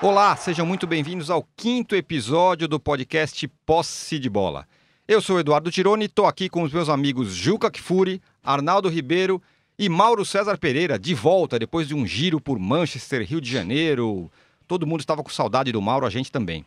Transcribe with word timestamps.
Olá, 0.00 0.36
sejam 0.36 0.64
muito 0.64 0.86
bem-vindos 0.86 1.28
ao 1.28 1.44
quinto 1.56 1.96
episódio 1.96 2.68
do 2.68 2.78
podcast 2.78 3.48
Posse 3.66 4.16
de 4.20 4.30
Bola. 4.30 4.64
Eu 5.08 5.20
sou 5.20 5.40
Eduardo 5.40 5.72
Tironi 5.72 6.04
e 6.04 6.06
estou 6.06 6.24
aqui 6.24 6.48
com 6.48 6.62
os 6.62 6.72
meus 6.72 6.88
amigos 6.88 7.34
Juca 7.34 7.68
Kfouri, 7.68 8.22
Arnaldo 8.40 8.88
Ribeiro 8.88 9.42
e 9.76 9.88
Mauro 9.88 10.24
César 10.24 10.56
Pereira, 10.56 11.00
de 11.00 11.14
volta 11.14 11.58
depois 11.58 11.88
de 11.88 11.96
um 11.96 12.06
giro 12.06 12.40
por 12.40 12.60
Manchester, 12.60 13.26
Rio 13.26 13.40
de 13.40 13.50
Janeiro. 13.50 14.30
Todo 14.68 14.86
mundo 14.86 15.00
estava 15.00 15.20
com 15.20 15.30
saudade 15.30 15.72
do 15.72 15.82
Mauro, 15.82 16.06
a 16.06 16.10
gente 16.10 16.30
também. 16.30 16.64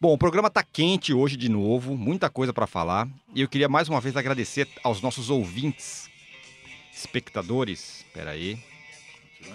Bom, 0.00 0.12
o 0.12 0.18
programa 0.18 0.46
está 0.46 0.62
quente 0.62 1.12
hoje 1.12 1.36
de 1.36 1.48
novo, 1.48 1.96
muita 1.96 2.30
coisa 2.30 2.52
para 2.52 2.68
falar, 2.68 3.08
e 3.34 3.40
eu 3.40 3.48
queria 3.48 3.68
mais 3.68 3.88
uma 3.88 4.00
vez 4.00 4.16
agradecer 4.16 4.68
aos 4.84 5.02
nossos 5.02 5.30
ouvintes, 5.30 6.08
espectadores. 6.92 8.04
Peraí. 8.14 8.56
Tironi 8.56 8.77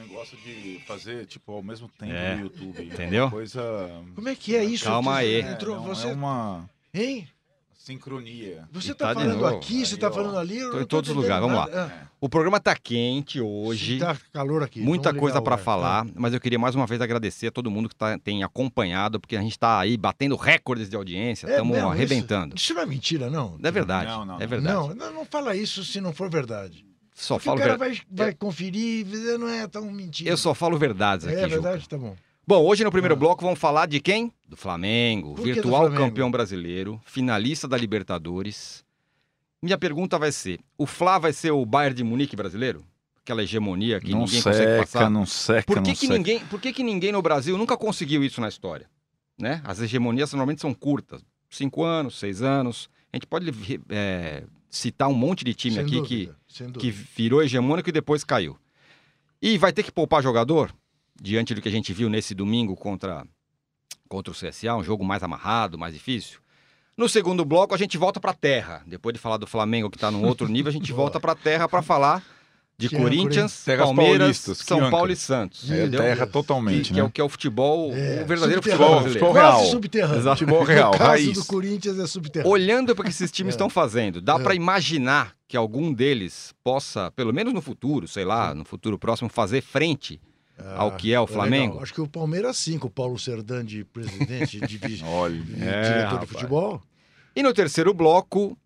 gosta 0.08 0.36
de 0.38 0.82
fazer, 0.86 1.26
tipo, 1.26 1.52
ao 1.54 1.64
mesmo 1.64 1.88
tempo 1.98 2.12
É, 2.14 2.36
no 2.36 2.42
YouTube. 2.44 2.84
entendeu? 2.86 3.24
Uma 3.26 3.32
coisa... 3.32 3.62
Como 4.16 4.30
é 4.30 4.36
que 4.36 4.56
é 4.56 4.64
isso? 4.64 4.86
Calma 4.86 5.18
aí. 5.18 5.36
É, 5.42 5.52
Entrou, 5.52 5.76
não, 5.78 5.84
você, 5.84 6.08
é 6.08 6.14
uma 6.14 6.70
hein? 6.94 7.28
sincronia. 7.74 8.68
Você 8.72 8.92
E 8.92 8.94
tá, 8.94 9.08
tá 9.08 9.14
falando 9.14 9.46
aqui, 9.46 9.86
você 9.86 9.98
tá 9.98 10.08
ó. 10.08 10.12
falando 10.12 10.38
ali. 10.38 10.60
não 10.60 10.82
em 10.82 10.86
todos 10.86 11.10
os 11.10 11.16
lugares, 11.16 11.42
vamos 11.46 11.58
nada. 11.58 12.10
O 12.22 12.30
programa 12.30 12.56
está 12.58 12.74
quente 12.76 13.42
hoje. 13.42 14.02
Ah, 14.02 14.16
tá 14.16 14.18
calor 14.32 14.64
aqui. 14.64 14.80
Muita 14.80 15.10
vamos 15.10 15.20
coisa 15.20 15.42
para 15.42 15.58
falar, 15.58 16.06
mas 16.16 16.34
eu 16.34 16.40
queria 16.40 16.58
mais 16.58 16.74
uma 16.76 16.88
vez 16.88 17.02
agradecer 17.02 17.48
a 17.48 17.52
todo 17.52 17.70
mundo 17.70 17.90
que 17.90 17.96
tá- 17.96 18.18
tem 18.18 18.42
acompanhado, 18.44 19.20
porque 19.20 19.36
a 19.36 19.42
gente 19.42 19.52
está 19.52 19.80
aí 19.80 19.98
batendo 19.98 20.38
recordes 20.38 20.90
de 20.90 20.96
audiência, 20.96 21.46
É 21.48 21.52
estamos 21.52 21.74
mesmo, 21.76 21.90
arrebentando. 21.90 22.56
Isso, 22.56 22.64
isso 22.68 22.74
não 22.74 22.82
é 22.82 22.86
mentira, 22.86 23.30
não? 23.30 23.60
É 23.62 23.70
verdade, 23.72 24.10
Não, 24.10 24.26
não, 24.26 24.42
é 24.42 24.48
verdade. 24.48 24.74
Não, 24.74 24.96
não, 24.96 25.14
não 25.14 25.26
fala 25.26 25.54
isso 25.54 25.84
se 25.84 26.00
não 26.00 26.14
for 26.14 26.30
verdade. 26.30 26.86
Só 27.24 27.36
Porque 27.36 27.46
falo 27.46 27.58
o 27.58 27.62
cara 27.62 27.78
ver- 27.78 27.80
vai, 27.80 28.02
vai 28.12 28.34
conferir 28.34 29.00
e 29.00 29.04
dizer, 29.04 29.40
não 29.40 29.48
é 29.48 29.66
tão 29.68 29.90
mentira. 29.90 30.30
Eu 30.30 30.36
só 30.38 30.54
falo 30.54 30.78
verdades 30.78 31.26
aqui, 31.26 31.36
É 31.38 31.44
Juca. 31.44 31.50
verdade, 31.62 31.88
tá 31.88 31.98
bom. 31.98 32.16
Bom, 32.46 32.62
hoje 32.66 32.84
no 32.84 32.92
primeiro 32.92 33.14
Ah. 33.16 33.18
bloco 33.18 33.44
vamos 33.46 33.58
falar 33.60 33.86
de 33.86 34.02
quem? 34.02 34.30
Do 34.48 34.58
Flamengo, 34.58 35.30
Por 35.36 35.44
que 35.46 35.50
do 35.52 35.54
virtual 35.56 35.82
Flamengo? 35.84 36.04
campeão 36.04 36.30
brasileiro, 36.30 37.00
finalista 37.06 37.66
da 37.68 37.78
Libertadores. 37.78 38.84
Minha 39.62 39.78
pergunta 39.78 40.20
vai 40.20 40.32
ser: 40.34 40.60
o 40.78 40.86
Fla 40.86 41.18
vai 41.18 41.32
ser 41.32 41.52
o 41.52 41.66
Bayern 41.66 41.96
de 41.96 42.04
Munique 42.04 42.36
brasileiro? 42.36 42.84
Aquela 43.22 43.42
hegemonia 43.42 44.02
que 44.02 44.12
não 44.12 44.26
ninguém 44.26 44.42
consegue 44.42 44.58
seca, 44.58 44.80
passar? 44.80 45.10
não 45.10 45.26
seca, 45.26 45.64
Por 45.66 45.76
que, 45.82 45.90
não 45.90 45.96
que, 45.96 46.02
seca. 46.02 46.14
ninguém, 46.14 46.40
por 46.48 46.60
que, 46.60 46.74
que 46.74 46.84
ninguém 46.84 47.14
no 47.14 47.22
Brasil 47.22 47.58
nunca 47.58 47.78
conseguiu 47.78 48.22
isso 48.26 48.42
na 48.42 48.50
história? 48.50 48.90
Né? 49.40 49.62
As 49.64 49.80
hegemonias 49.80 50.34
normalmente 50.34 50.60
são 50.60 50.74
curtas, 50.74 51.22
cinco 51.50 51.86
anos, 51.86 52.20
seis 52.20 52.42
anos. 52.42 52.90
A 53.14 53.16
gente 53.16 53.26
pode 53.28 53.50
é, 53.90 54.44
citar 54.70 55.08
um 55.08 55.14
monte 55.14 55.46
de 55.46 55.54
time 55.54 55.76
Sem 55.76 55.84
aqui 55.86 56.02
que, 56.02 56.16
dúvida, 56.26 56.34
sem 56.34 56.43
que 56.80 56.92
virou 56.92 57.42
hegemônico 57.42 57.90
e 57.90 57.92
depois 57.92 58.24
caiu. 58.24 58.58
E 59.42 59.58
vai 59.58 59.74
ter 59.74 59.84
que 59.84 59.92
poupar 59.92 60.24
jogador, 60.24 60.74
diante 61.22 61.54
do 61.54 61.62
que 61.62 61.68
a 61.68 61.72
gente 61.72 61.94
viu 61.94 62.10
nesse 62.10 62.34
domingo 62.34 62.76
contra, 62.76 63.26
contra 64.08 64.32
o 64.32 64.36
CSA, 64.36 64.76
um 64.76 64.84
jogo 64.84 65.04
mais 65.04 65.24
amarrado, 65.24 65.78
mais 65.78 65.94
difícil. 65.94 66.40
No 66.96 67.10
segundo 67.10 67.44
bloco, 67.44 67.74
a 67.74 67.78
gente 67.78 67.98
volta 67.98 68.20
para 68.20 68.32
a 68.32 68.36
terra. 68.36 68.84
Depois 68.86 69.14
de 69.14 69.20
falar 69.20 69.38
do 69.38 69.48
Flamengo, 69.48 69.90
que 69.90 69.98
está 69.98 70.12
num 70.12 70.26
outro 70.26 70.48
nível, 70.48 70.70
a 70.70 70.74
gente 70.74 70.92
volta 70.94 71.20
para 71.20 71.32
a 71.32 71.36
terra 71.36 71.68
para 71.68 71.82
falar 71.82 72.24
de 72.78 72.90
Que 72.90 72.96
é 72.96 73.00
Corinthians, 73.00 73.64
Terras 73.64 73.86
Palmeiras, 73.86 74.38
São. 74.38 74.90
Paulo 74.90 75.12
e 75.12 75.16
Santos. 75.16 75.70
É 75.70 75.88
terra 75.88 76.26
Que, 76.26 76.34
totalmente, 76.34 76.92
que 76.92 77.00
é 77.00 77.04
né? 77.04 77.08
o, 77.08 77.12
que 77.12 77.22
é 77.22 77.24
o 77.24 77.30
futebol, 77.30 77.94
É, 77.94 78.24
o 78.24 78.26
verdadeiro 78.28 78.62
futebol 78.64 78.90
brasileiro. 78.90 79.20
Futebol 79.20 79.34
real. 79.34 79.66
subterrâneo. 79.66 80.18
Exato. 80.20 80.40
Futebol 80.40 80.64
real, 80.64 80.90
O 80.90 80.98
caso 80.98 81.10
raiz. 81.10 81.34
do 81.38 81.46
Corinthians 81.46 82.00
é 82.00 82.08
subterrâneo. 82.08 82.52
Olhando 82.52 82.96
para 82.96 83.02
o 83.04 83.06
que 83.06 83.12
esses 83.12 83.32
times 83.32 83.54
É. 83.54 83.56
estão 83.56 83.70
fazendo, 83.70 84.20
dá 84.20 84.36
É. 84.36 84.40
para 84.40 84.56
imaginar 84.56 85.36
que 85.48 85.56
algum 85.56 85.94
deles 85.94 86.54
possa, 86.64 87.12
pelo 87.12 87.32
menos 87.32 87.54
no 87.54 87.62
futuro, 87.62 88.08
sei 88.08 88.26
lá, 88.26 88.54
no 88.56 88.66
futuro 88.66 88.98
próximo, 88.98 89.30
fazer 89.30 89.62
frente 89.62 90.20
ao 90.76 90.92
que 90.96 91.14
é 91.14 91.20
o 91.20 91.24
legal. 91.24 91.28
Flamengo? 91.36 91.80
Acho 91.82 91.94
que 91.94 92.02
o 92.02 92.08
Palmeiras 92.08 92.58
sim, 92.58 92.80
com 92.80 92.88
o 92.88 92.92
Paulo 92.92 93.20
Serdã 93.20 93.64
de 93.64 93.84
presidente, 93.86 94.60
de, 94.60 95.04
Olha, 95.06 95.40
de 95.40 95.54
É, 95.64 95.82
diretor 95.84 96.04
rapaz. 96.12 96.22
de 96.22 96.28
futebol. 96.28 96.82
E 97.36 97.44
no 97.44 97.54
terceiro 97.54 97.94
bloco, 97.94 98.58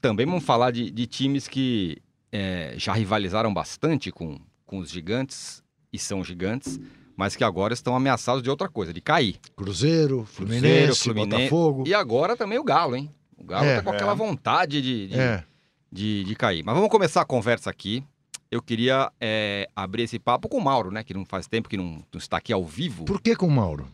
também 0.00 0.24
vamos 0.26 0.44
falar 0.44 0.70
de, 0.70 0.90
de 0.90 1.06
times 1.06 1.46
que 1.46 1.98
é, 2.32 2.74
já 2.76 2.92
rivalizaram 2.92 3.52
bastante 3.52 4.10
com, 4.10 4.38
com 4.66 4.78
os 4.78 4.90
gigantes, 4.90 5.62
e 5.92 5.98
são 5.98 6.22
gigantes, 6.22 6.78
mas 7.16 7.34
que 7.36 7.42
agora 7.44 7.74
estão 7.74 7.94
ameaçados 7.96 8.42
de 8.42 8.48
outra 8.50 8.68
coisa, 8.68 8.92
de 8.92 9.00
cair. 9.00 9.36
Cruzeiro, 9.56 10.24
Fluminense, 10.24 10.62
Cruzeiro, 10.62 10.94
Fluminense. 10.96 11.36
Botafogo. 11.50 11.84
E 11.86 11.92
agora 11.94 12.36
também 12.36 12.58
o 12.58 12.64
Galo, 12.64 12.94
hein? 12.96 13.10
O 13.36 13.44
Galo 13.44 13.66
É. 13.66 13.76
tá 13.76 13.82
com 13.82 13.90
aquela 13.90 14.12
É. 14.12 14.14
vontade 14.16 14.80
de, 14.80 15.08
de, 15.08 15.18
É. 15.18 15.44
de, 15.90 16.24
de 16.24 16.34
cair. 16.36 16.62
Mas 16.64 16.74
vamos 16.74 16.90
começar 16.90 17.20
a 17.22 17.24
conversa 17.24 17.68
aqui. 17.70 18.02
Eu 18.50 18.60
queria 18.62 19.10
é, 19.20 19.68
abrir 19.76 20.04
esse 20.04 20.18
papo 20.18 20.48
com 20.48 20.58
o 20.58 20.64
Mauro, 20.64 20.90
né? 20.90 21.04
Que 21.04 21.14
não 21.14 21.24
faz 21.24 21.46
tempo 21.46 21.68
que 21.68 21.76
não, 21.76 22.02
não 22.12 22.18
está 22.18 22.36
aqui 22.38 22.52
ao 22.52 22.64
vivo. 22.64 23.04
Por 23.04 23.20
que 23.20 23.34
com 23.36 23.46
o 23.46 23.50
Mauro? 23.50 23.86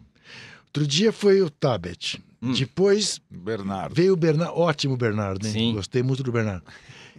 Outro 0.67 0.87
dia 0.87 1.13
foi 1.13 1.41
o 1.43 1.49
Tabet. 1.51 2.23
Hum. 2.43 2.53
Depois 2.53 3.19
Bernardo. 3.31 3.95
veio 3.95 4.13
o 4.13 4.17
Bernardo. 4.17 4.55
Ótimo, 4.59 4.97
Bernardo, 4.97 5.47
hein? 5.47 5.53
Sim. 5.53 5.73
Gostei 5.75 6.03
muito 6.03 6.23
do 6.23 6.31
Bernardo. 6.31 6.65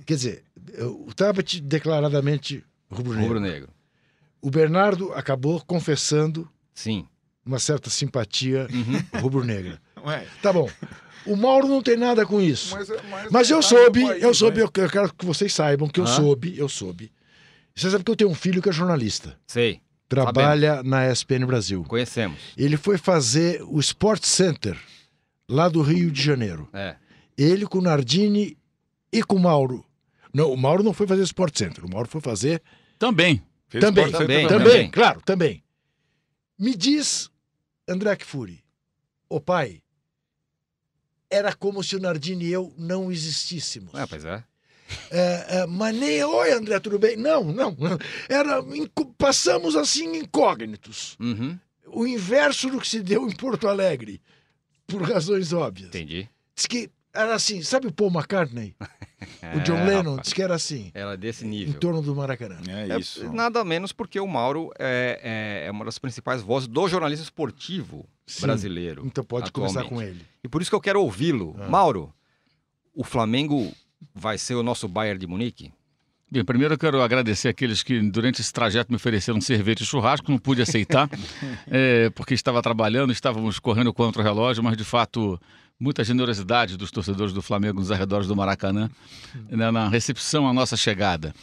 Quer 0.06 0.14
dizer, 0.16 0.44
o 0.82 1.14
Tabet 1.14 1.60
declaradamente 1.62 2.64
rubro-negro. 2.90 3.28
Rubro-negro. 3.28 3.70
O 4.42 4.50
Bernardo 4.50 5.12
acabou 5.14 5.62
confessando 5.66 6.50
Sim. 6.74 7.06
uma 7.46 7.60
certa 7.60 7.90
simpatia 7.90 8.68
Uhum. 8.72 9.20
rubro-negra. 9.22 9.82
Ué, 10.06 10.26
Tá 10.42 10.54
bom. 10.54 10.70
O 11.26 11.36
Mauro 11.36 11.68
não 11.68 11.82
tem 11.82 11.98
nada 11.98 12.26
com 12.26 12.40
isso. 12.40 12.74
mas, 12.74 12.88
mas, 13.10 13.32
Mas 13.32 13.50
eu 13.50 13.58
tá 13.58 13.62
soube, 13.64 14.02
país, 14.06 14.24
eu 14.24 14.34
soube, 14.34 14.58
né? 14.58 14.64
eu 14.64 14.84
eu 14.84 14.90
quero 14.90 15.14
que 15.14 15.26
vocês 15.26 15.54
saibam 15.54 15.90
que 15.90 16.00
eu 16.00 16.08
soube, 16.08 16.58
eu 16.58 16.70
soube. 16.70 17.12
Você 17.76 17.92
sabe 17.92 18.04
que 18.04 18.10
eu 18.12 18.16
tenho 18.16 18.30
um 18.30 18.36
filho 18.36 18.62
que 18.62 18.70
é 18.70 18.72
jornalista. 18.72 19.38
Sei. 19.46 19.82
Trabalha 20.08 20.82
na 20.84 21.12
ESPN 21.12 21.46
Brasil. 21.46 21.84
Conhecemos. 21.84 22.40
Ele 22.56 22.78
foi 22.78 22.98
fazer 22.98 23.62
o 23.64 23.78
Sport 23.80 24.24
Center, 24.24 24.78
lá 25.50 25.68
do 25.68 25.82
Rio 25.82 26.10
de 26.10 26.22
Janeiro. 26.22 26.70
É. 26.72 26.96
Ele 27.38 27.66
com 27.66 27.80
o 27.80 27.82
Nardini 27.82 28.58
e 29.12 29.22
com 29.22 29.36
o 29.36 29.40
Mauro. 29.40 29.84
Não, 30.38 30.54
o 30.54 30.56
Mauro 30.56 30.84
não 30.84 30.94
foi 30.94 31.08
fazer 31.08 31.22
o 31.22 31.24
Sport 31.24 31.58
Center, 31.58 31.84
o 31.84 31.90
Mauro 31.90 32.08
foi 32.08 32.22
fazer. 32.22 32.62
Também. 33.00 33.42
Fez 33.68 33.84
Também, 33.84 34.12
também, 34.12 34.48
Também, 34.48 34.66
também. 34.70 34.92
claro, 34.92 35.20
também. 35.22 35.64
Me 36.60 36.76
diz, 36.76 37.32
André 37.90 38.16
Kfouri, 38.18 38.64
ô 39.28 39.42
pai, 39.42 39.82
era 41.28 41.56
como 41.56 41.84
se 41.84 41.96
o 41.96 42.00
Nardini 42.00 42.46
e 42.46 42.52
eu 42.52 42.72
não 42.78 43.12
existíssemos. 43.12 43.96
É, 43.96 44.06
pois 44.06 44.26
é. 44.26 44.44
É, 45.10 45.46
é, 45.62 45.66
mas 45.66 45.96
nem, 45.96 46.24
oi 46.24 46.52
André, 46.52 46.80
tudo 46.80 47.00
bem? 47.00 47.18
Não, 47.18 47.44
não. 47.44 47.76
Era, 48.30 48.64
passamos 49.18 49.76
assim 49.76 50.18
incógnitos. 50.18 51.18
Uhum. 51.20 51.58
O 51.88 52.06
inverso 52.06 52.70
do 52.70 52.80
que 52.80 52.88
se 52.88 53.02
deu 53.02 53.28
em 53.28 53.36
Porto 53.36 53.68
Alegre, 53.68 54.22
por 54.86 55.02
razões 55.02 55.52
óbvias. 55.52 55.90
Entendi. 55.90 56.30
Diz 56.56 56.68
que 56.68 56.92
era 57.18 57.36
assim, 57.36 57.62
sabe 57.62 57.88
o 57.88 57.92
Paul 57.92 58.12
McCartney? 58.12 58.76
o 59.56 59.60
John 59.62 59.78
É, 59.78 59.84
Lennon 59.86 60.10
rapaz. 60.12 60.22
diz 60.28 60.34
que 60.34 60.42
era 60.42 60.56
assim, 60.56 60.92
Era 60.94 61.18
desse 61.18 61.46
em 61.46 61.50
nível. 61.50 61.80
torno 61.80 62.02
do 62.02 62.16
Maracanã. 62.16 62.58
É 62.68 62.92
É, 62.94 63.00
isso. 63.00 63.32
nada 63.34 63.64
menos 63.64 63.92
porque 63.92 64.20
o 64.20 64.28
Mauro 64.28 64.72
é, 64.80 65.20
é, 65.64 65.68
é 65.68 65.72
uma 65.72 65.86
das 65.86 65.98
principais 65.98 66.42
vozes 66.42 66.68
do 66.68 66.88
jornalismo 66.88 67.24
esportivo 67.24 68.08
Sim. 68.26 68.42
brasileiro. 68.42 69.04
Então 69.06 69.24
pode 69.24 69.52
começar 69.52 69.82
atualmente. 69.82 70.10
com 70.10 70.16
ele. 70.18 70.26
E 70.44 70.48
por 70.48 70.62
isso 70.62 70.70
que 70.72 70.76
eu 70.76 70.82
quero 70.82 71.02
ouvi-lo. 71.02 71.56
Ah. 71.60 71.68
Mauro, 71.68 72.14
o 72.94 73.04
Flamengo 73.04 73.72
vai 74.14 74.38
ser 74.38 74.56
o 74.56 74.64
nosso 74.64 74.88
Bayern 74.88 75.20
de 75.20 75.28
Munique? 75.28 75.74
Bem, 76.30 76.44
primeiro 76.44 76.74
eu 76.74 76.78
quero 76.78 77.02
agradecer 77.02 77.48
aqueles 77.48 77.82
que 77.82 78.02
durante 78.12 78.42
esse 78.42 78.52
trajeto 78.52 78.92
me 78.92 78.98
ofereceram 78.98 79.40
cerveja 79.40 79.82
e 79.82 79.86
churrasco, 79.86 80.30
não 80.30 80.38
pude 80.38 80.62
aceitar, 80.62 81.10
é, 81.68 82.10
porque 82.16 82.34
estava 82.34 82.62
trabalhando, 82.62 83.14
estávamos 83.14 83.60
correndo 83.60 83.94
contra 83.94 84.22
o 84.22 84.26
relógio, 84.26 84.62
mas 84.62 84.76
de 84.76 84.84
fato 84.84 85.40
muita 85.80 86.04
generosidade 86.04 86.76
dos 86.78 86.92
torcedores 86.92 87.34
do 87.34 87.42
Flamengo 87.42 87.80
nos 87.80 87.92
arredores 87.92 88.28
do 88.28 88.36
Maracanã 88.36 88.90
né, 89.50 89.70
na 89.72 89.88
recepção 89.90 90.48
à 90.48 90.54
nossa 90.54 90.76
chegada. 90.78 91.34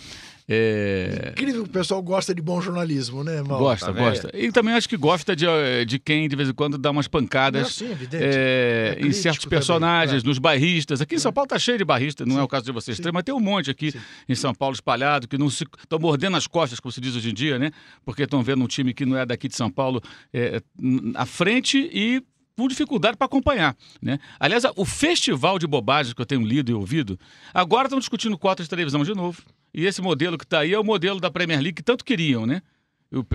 É, 0.47 1.31
Incrível 1.33 1.63
que 1.63 1.71
o 1.71 1.73
pessoal 1.73 2.03
gosta 2.03 2.35
de 2.35 2.43
bom 2.43 2.61
jornalismo, 2.61 3.25
né, 3.25 3.41
Mauro? 3.41 3.65
gosta, 3.65 3.87
tá 3.87 3.93
gosta. 3.93 4.31
E 4.37 4.53
também 4.53 4.75
acho 4.75 4.87
que 4.87 4.97
gosta 4.97 5.35
de, 5.35 5.47
eh, 5.47 5.87
de 5.87 5.99
quem 5.99 6.29
de 6.29 6.37
vez 6.37 6.51
em 6.51 6.53
quando 6.53 6.77
dá 6.77 6.91
umas 6.91 7.07
Não, 7.07 7.11
pancadas 7.11 7.81
evidente. 7.81 8.23
é, 8.23 8.99
É 9.01 9.07
em 9.07 9.11
certos 9.13 9.45
também, 9.45 9.57
personagens, 9.59 10.23
claro. 10.23 10.29
nos 10.29 10.39
bairristas. 10.39 11.01
Aqui 11.01 11.15
em 11.15 11.19
São 11.19 11.33
Paulo 11.33 11.49
tá 11.49 11.59
cheio 11.59 11.79
de 11.79 11.85
bairristas, 11.85 12.27
não 12.27 12.35
é 12.37 12.39
Sim, 12.41 12.45
o 12.45 12.49
caso 12.49 12.67
de 12.67 12.73
vocês 12.73 12.95
sim. 12.99 13.03
três, 13.03 13.15
mas 13.15 13.23
tem 13.23 13.35
um 13.35 13.41
monte 13.41 13.71
aqui 13.71 13.91
Sim. 13.93 13.99
em 14.29 14.35
São 14.35 14.55
Paulo 14.55 14.75
espalhado 14.75 15.27
que 15.27 15.39
não 15.39 15.49
se 15.49 15.65
estão 15.79 15.99
mordendo 15.99 16.37
as 16.37 16.47
costas, 16.47 16.79
como 16.79 16.93
se 16.93 17.01
diz 17.01 17.17
hoje 17.17 17.31
em 17.31 17.35
dia, 17.35 17.59
né? 17.59 17.71
Porque 18.05 18.25
estão 18.25 18.43
vendo 18.43 18.63
um 18.63 18.69
time 18.69 18.93
que 18.93 19.07
não 19.07 19.17
é 19.17 19.25
daqui 19.25 19.49
de 19.49 19.57
São 19.57 19.71
Paulo 19.71 20.03
é, 20.31 20.61
n- 20.79 21.13
à 21.15 21.25
frente 21.25 21.79
e 21.91 22.23
com 22.56 22.69
dificuldade 22.69 23.17
para 23.17 23.27
acompanhar, 23.27 23.77
né? 24.01 24.19
Aliás, 24.39 24.65
o 24.77 24.85
festival 24.85 25.59
de 25.59 25.67
bobagens 25.67 26.15
que 26.15 26.21
eu 26.21 26.27
tenho 26.27 26.43
lido 26.43 26.71
e 26.71 26.75
ouvido, 26.75 27.19
agora 27.53 27.87
estão 27.87 27.99
discutindo 27.99 28.39
cotas 28.39 28.67
de 28.67 28.71
televisão 28.71 29.03
de 29.03 29.15
novo. 29.15 29.43
E 29.73 29.87
esse 29.87 30.01
modelo 30.01 30.39
que 30.39 30.45
está 30.45 30.61
aí 30.61 30.73
é 30.73 30.79
o 30.79 30.85
modelo 30.85 31.21
da 31.21 31.31
Premier 31.31 31.61
League 31.61 31.75
que 31.75 31.83
tanto 31.83 32.05
queriam, 32.05 32.47
né? 32.47 32.62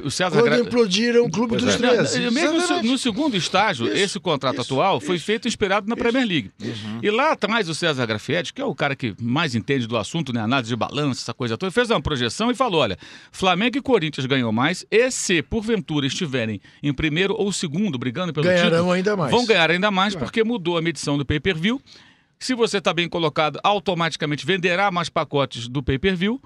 O, 0.04 0.10
César 0.12 0.42
Quando 0.42 0.60
implodiram 0.60 1.24
o 1.26 1.32
Clube 1.32 1.50
Pois 1.58 1.64
dos 1.64 1.76
é. 1.76 1.78
Não, 1.80 1.90
13. 1.96 2.20
não, 2.20 2.32
mesmo 2.32 2.84
no, 2.84 2.98
segundo 2.98 3.38
estágio, 3.38 3.86
Isso, 3.88 3.96
esse 3.96 4.20
contrato 4.20 4.62
isso, 4.62 4.74
atual 4.74 5.00
foi 5.00 5.16
isso, 5.16 5.26
feito 5.26 5.48
inspirado 5.48 5.88
na 5.88 5.96
Premier 5.96 6.28
League. 6.28 6.52
E 7.02 7.10
lá 7.10 7.32
atrás 7.32 7.70
o 7.70 7.74
César 7.74 8.06
Grafietti, 8.06 8.54
que 8.54 8.62
é 8.62 8.66
o 8.66 8.76
cara 8.76 8.96
que 8.96 9.16
mais 9.22 9.56
entende 9.56 9.88
do 9.88 9.96
assunto, 9.96 10.34
né, 10.34 10.42
análise 10.42 10.70
de 10.70 10.76
balanço, 10.76 11.22
essa 11.22 11.34
coisa 11.34 11.58
toda, 11.58 11.72
fez 11.72 11.90
uma 11.90 12.02
projeção 12.02 12.52
e 12.52 12.56
falou, 12.56 12.82
olha, 12.82 12.98
Flamengo 13.32 13.78
e 13.78 13.82
Corinthians 13.82 14.26
ganham 14.26 14.52
mais, 14.52 14.86
e 14.92 15.10
se 15.12 15.42
porventura 15.42 16.06
estiverem 16.06 16.60
em 16.84 16.94
primeiro 16.94 17.34
ou 17.38 17.52
segundo 17.54 17.98
brigando 17.98 18.34
pelo 18.34 18.46
Ganharão 18.46 18.70
título, 18.72 18.92
ainda 18.92 19.16
mais. 19.16 19.32
vão 19.32 19.46
ganhar 19.46 19.72
ainda 19.72 19.90
mais 19.92 20.14
Claro. 20.14 20.26
porque 20.26 20.44
mudou 20.44 20.78
a 20.78 20.82
medição 20.82 21.18
do 21.18 21.26
pay-per-view. 21.26 21.82
Se 22.38 22.54
você 22.54 22.78
está 22.80 22.94
bem 22.94 23.08
colocado, 23.08 23.60
automaticamente 23.64 24.46
venderá 24.46 24.92
mais 24.92 25.10
pacotes 25.10 25.68
do 25.68 25.82
pay-per-view 25.84 26.42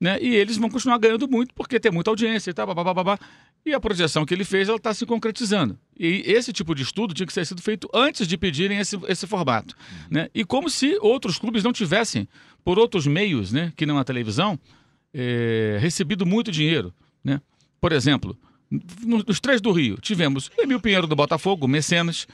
né? 0.00 0.18
E 0.20 0.34
eles 0.34 0.56
vão 0.56 0.68
continuar 0.70 0.98
ganhando 0.98 1.28
muito 1.28 1.52
porque 1.54 1.80
tem 1.80 1.90
muita 1.90 2.10
audiência 2.10 2.50
e 2.50 2.54
tal, 2.54 2.66
babá. 2.72 3.18
E 3.66 3.74
a 3.74 3.80
projeção 3.80 4.24
que 4.24 4.32
ele 4.32 4.44
fez, 4.44 4.68
ela 4.68 4.76
está 4.76 4.94
se 4.94 5.04
concretizando. 5.04 5.78
E 5.98 6.22
esse 6.26 6.52
tipo 6.52 6.74
de 6.74 6.82
estudo 6.82 7.12
tinha 7.12 7.26
que 7.26 7.32
ser 7.32 7.44
sido 7.44 7.60
feito 7.60 7.88
antes 7.92 8.26
de 8.28 8.36
pedirem 8.38 8.78
esse, 8.78 8.96
esse 9.08 9.26
formato, 9.26 9.74
né? 10.10 10.28
E 10.34 10.44
como 10.44 10.70
se 10.70 10.96
outros 11.00 11.38
clubes 11.38 11.64
não 11.64 11.72
tivessem, 11.72 12.28
por 12.64 12.78
outros 12.78 13.06
meios, 13.06 13.52
né, 13.52 13.72
que 13.76 13.84
não 13.86 13.98
a 13.98 14.04
televisão, 14.04 14.58
eh, 15.12 15.78
recebido 15.80 16.24
muito 16.26 16.50
dinheiro, 16.52 16.92
né? 17.24 17.40
Por 17.80 17.92
exemplo, 17.92 18.36
no- 19.04 19.24
nos 19.26 19.40
três 19.40 19.60
do 19.60 19.72
Rio, 19.72 19.96
tivemos 20.00 20.50
Emil 20.58 20.80
Pinheiro 20.80 21.06
do 21.06 21.16
Botafogo, 21.16 21.66
Mecenas, 21.66 22.26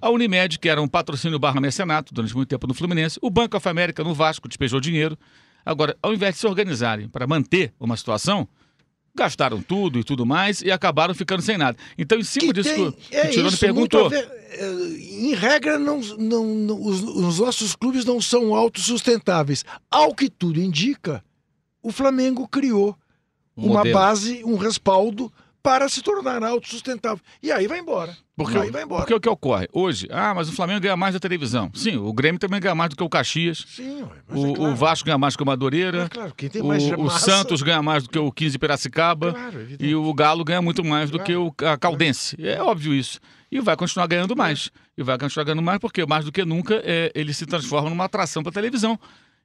a 0.00 0.08
Unimed, 0.10 0.58
que 0.58 0.68
era 0.68 0.80
um 0.80 0.86
patrocínio 0.88 1.38
barra 1.38 1.60
mecenato 1.60 2.14
durante 2.14 2.34
muito 2.34 2.48
tempo 2.48 2.66
no 2.66 2.74
Fluminense, 2.74 3.18
o 3.20 3.28
Banco 3.28 3.56
of 3.56 3.68
America 3.68 4.04
no 4.04 4.14
Vasco 4.14 4.46
despejou 4.48 4.78
dinheiro. 4.80 5.18
Agora, 5.64 5.96
ao 6.02 6.12
invés 6.12 6.34
de 6.34 6.40
se 6.40 6.46
organizarem 6.46 7.08
para 7.08 7.26
manter 7.26 7.72
uma 7.80 7.96
situação, 7.96 8.46
gastaram 9.14 9.62
tudo 9.62 9.98
e 9.98 10.04
tudo 10.04 10.26
mais 10.26 10.60
e 10.60 10.70
acabaram 10.70 11.14
ficando 11.14 11.40
sem 11.42 11.56
nada. 11.56 11.78
Então, 11.96 12.18
em 12.18 12.24
cima 12.24 12.52
disso 12.52 12.68
tem- 12.70 12.78
que, 12.78 12.88
o- 12.88 12.92
que 12.92 13.16
é 13.16 13.26
o 13.26 13.30
Tirone 13.30 13.56
perguntou. 13.56 14.10
ver- 14.10 14.28
é, 14.50 14.70
em 14.70 15.34
regra, 15.34 15.78
não, 15.78 16.00
não, 16.18 16.44
não- 16.46 16.82
os, 16.84 17.00
os 17.02 17.38
nossos 17.38 17.74
clubes 17.76 18.04
não 18.04 18.20
são 18.20 18.54
autossustentáveis. 18.54 19.64
Ao 19.90 20.14
que 20.14 20.28
tudo 20.28 20.60
indica, 20.60 21.24
o 21.82 21.90
Flamengo 21.92 22.46
criou 22.48 22.96
Um 23.56 23.66
uma 23.66 23.78
modelo. 23.78 23.94
base, 23.94 24.42
um 24.44 24.56
respaldo 24.56 25.32
para 25.64 25.88
se 25.88 26.02
tornar 26.02 26.42
autossustentável. 26.44 27.20
E 27.42 27.50
aí 27.50 27.66
vai 27.66 27.78
embora. 27.78 28.14
Porque, 28.36 28.58
aí 28.58 28.70
vai 28.70 28.82
embora. 28.82 29.00
porque 29.02 29.14
o 29.14 29.20
que 29.20 29.28
ocorre? 29.28 29.66
Hoje, 29.72 30.06
ah, 30.10 30.34
mas 30.34 30.46
o 30.48 30.52
Flamengo 30.52 30.80
ganha 30.80 30.96
mais 30.96 31.14
da 31.14 31.20
televisão. 31.20 31.70
Sim, 31.72 31.96
o 31.96 32.12
Grêmio 32.12 32.38
também 32.38 32.60
ganha 32.60 32.74
mais 32.74 32.90
do 32.90 32.96
que 32.96 33.02
o 33.02 33.08
Caxias. 33.08 33.64
Sim, 33.66 34.02
O, 34.28 34.46
é 34.50 34.52
claro. 34.54 34.72
o 34.72 34.76
Vasco 34.76 35.06
ganha 35.06 35.16
mais 35.16 35.32
do 35.32 35.38
que 35.38 35.42
o 35.42 35.46
Madureira. 35.46 36.02
É 36.04 36.08
claro, 36.10 36.34
quem 36.36 36.50
tem 36.50 36.60
O, 36.60 36.66
mais 36.66 36.84
o 36.84 36.98
massa- 37.04 37.30
Santos 37.30 37.62
ganha 37.62 37.82
mais 37.82 38.02
do 38.02 38.10
que 38.10 38.18
o 38.18 38.30
15 38.30 38.58
Piracicaba. 38.58 39.32
Claro, 39.32 39.60
evidente. 39.60 39.84
E 39.90 39.94
o 39.94 40.12
Galo 40.12 40.44
ganha 40.44 40.60
muito 40.60 40.84
mais 40.84 41.10
do 41.10 41.18
que 41.18 41.34
o 41.34 41.54
a 41.64 41.78
Caldense. 41.78 42.36
É 42.44 42.60
óbvio 42.62 42.92
isso. 42.92 43.18
E 43.50 43.58
vai 43.60 43.74
continuar 43.76 44.06
ganhando 44.06 44.36
mais. 44.36 44.70
E 44.98 45.02
vai 45.02 45.16
continuar 45.16 45.44
ganhando 45.44 45.62
mais 45.62 45.78
porque, 45.78 46.04
mais 46.04 46.26
do 46.26 46.32
que 46.32 46.44
nunca, 46.44 46.82
é, 46.84 47.10
ele 47.14 47.32
se 47.32 47.46
transforma 47.46 47.88
numa 47.88 48.04
atração 48.04 48.42
para 48.42 48.52
televisão. 48.52 48.98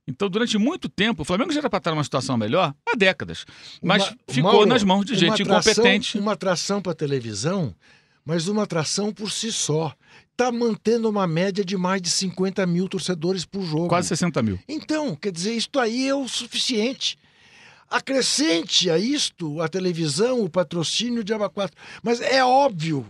Então, 0.07 0.27
durante 0.29 0.57
muito 0.57 0.89
tempo, 0.89 1.21
o 1.21 1.25
Flamengo 1.25 1.51
já 1.51 1.59
era 1.59 1.69
para 1.69 1.77
estar 1.77 1.91
numa 1.91 2.03
situação 2.03 2.35
melhor 2.37 2.73
há 2.87 2.95
décadas. 2.95 3.45
Mas 3.81 4.03
Uma- 4.07 4.17
ficou 4.27 4.51
Mauro, 4.53 4.65
nas 4.67 4.83
mãos 4.83 5.05
de 5.05 5.13
uma 5.13 5.19
gente 5.19 5.43
atração- 5.43 5.71
incompetente. 5.73 6.17
Uma 6.17 6.33
atração 6.33 6.81
para 6.81 6.95
televisão, 6.95 7.75
mas 8.25 8.47
uma 8.47 8.63
atração 8.63 9.13
por 9.13 9.31
si 9.31 9.51
só. 9.51 9.93
Está 10.31 10.51
mantendo 10.51 11.09
uma 11.09 11.27
média 11.27 11.63
de 11.65 11.75
mais 11.75 12.01
de 12.01 12.09
50 12.09 12.65
mil 12.65 12.87
torcedores 12.87 13.45
por 13.45 13.61
jogo. 13.61 13.87
Quase 13.89 14.07
60 14.07 14.41
mil. 14.41 14.57
Então, 14.67 15.13
quer 15.15 15.31
dizer, 15.31 15.53
isto 15.53 15.79
aí 15.79 16.07
é 16.07 16.15
o 16.15 16.27
suficiente. 16.27 17.17
Acrescente 17.89 18.89
a 18.89 18.97
isto 18.99 19.59
a 19.61 19.67
televisão, 19.67 20.41
o 20.43 20.49
patrocínio 20.49 21.23
de 21.23 21.33
Aba 21.33 21.49
4. 21.49 21.75
Mas 22.03 22.21
é 22.21 22.43
óbvio, 22.45 23.05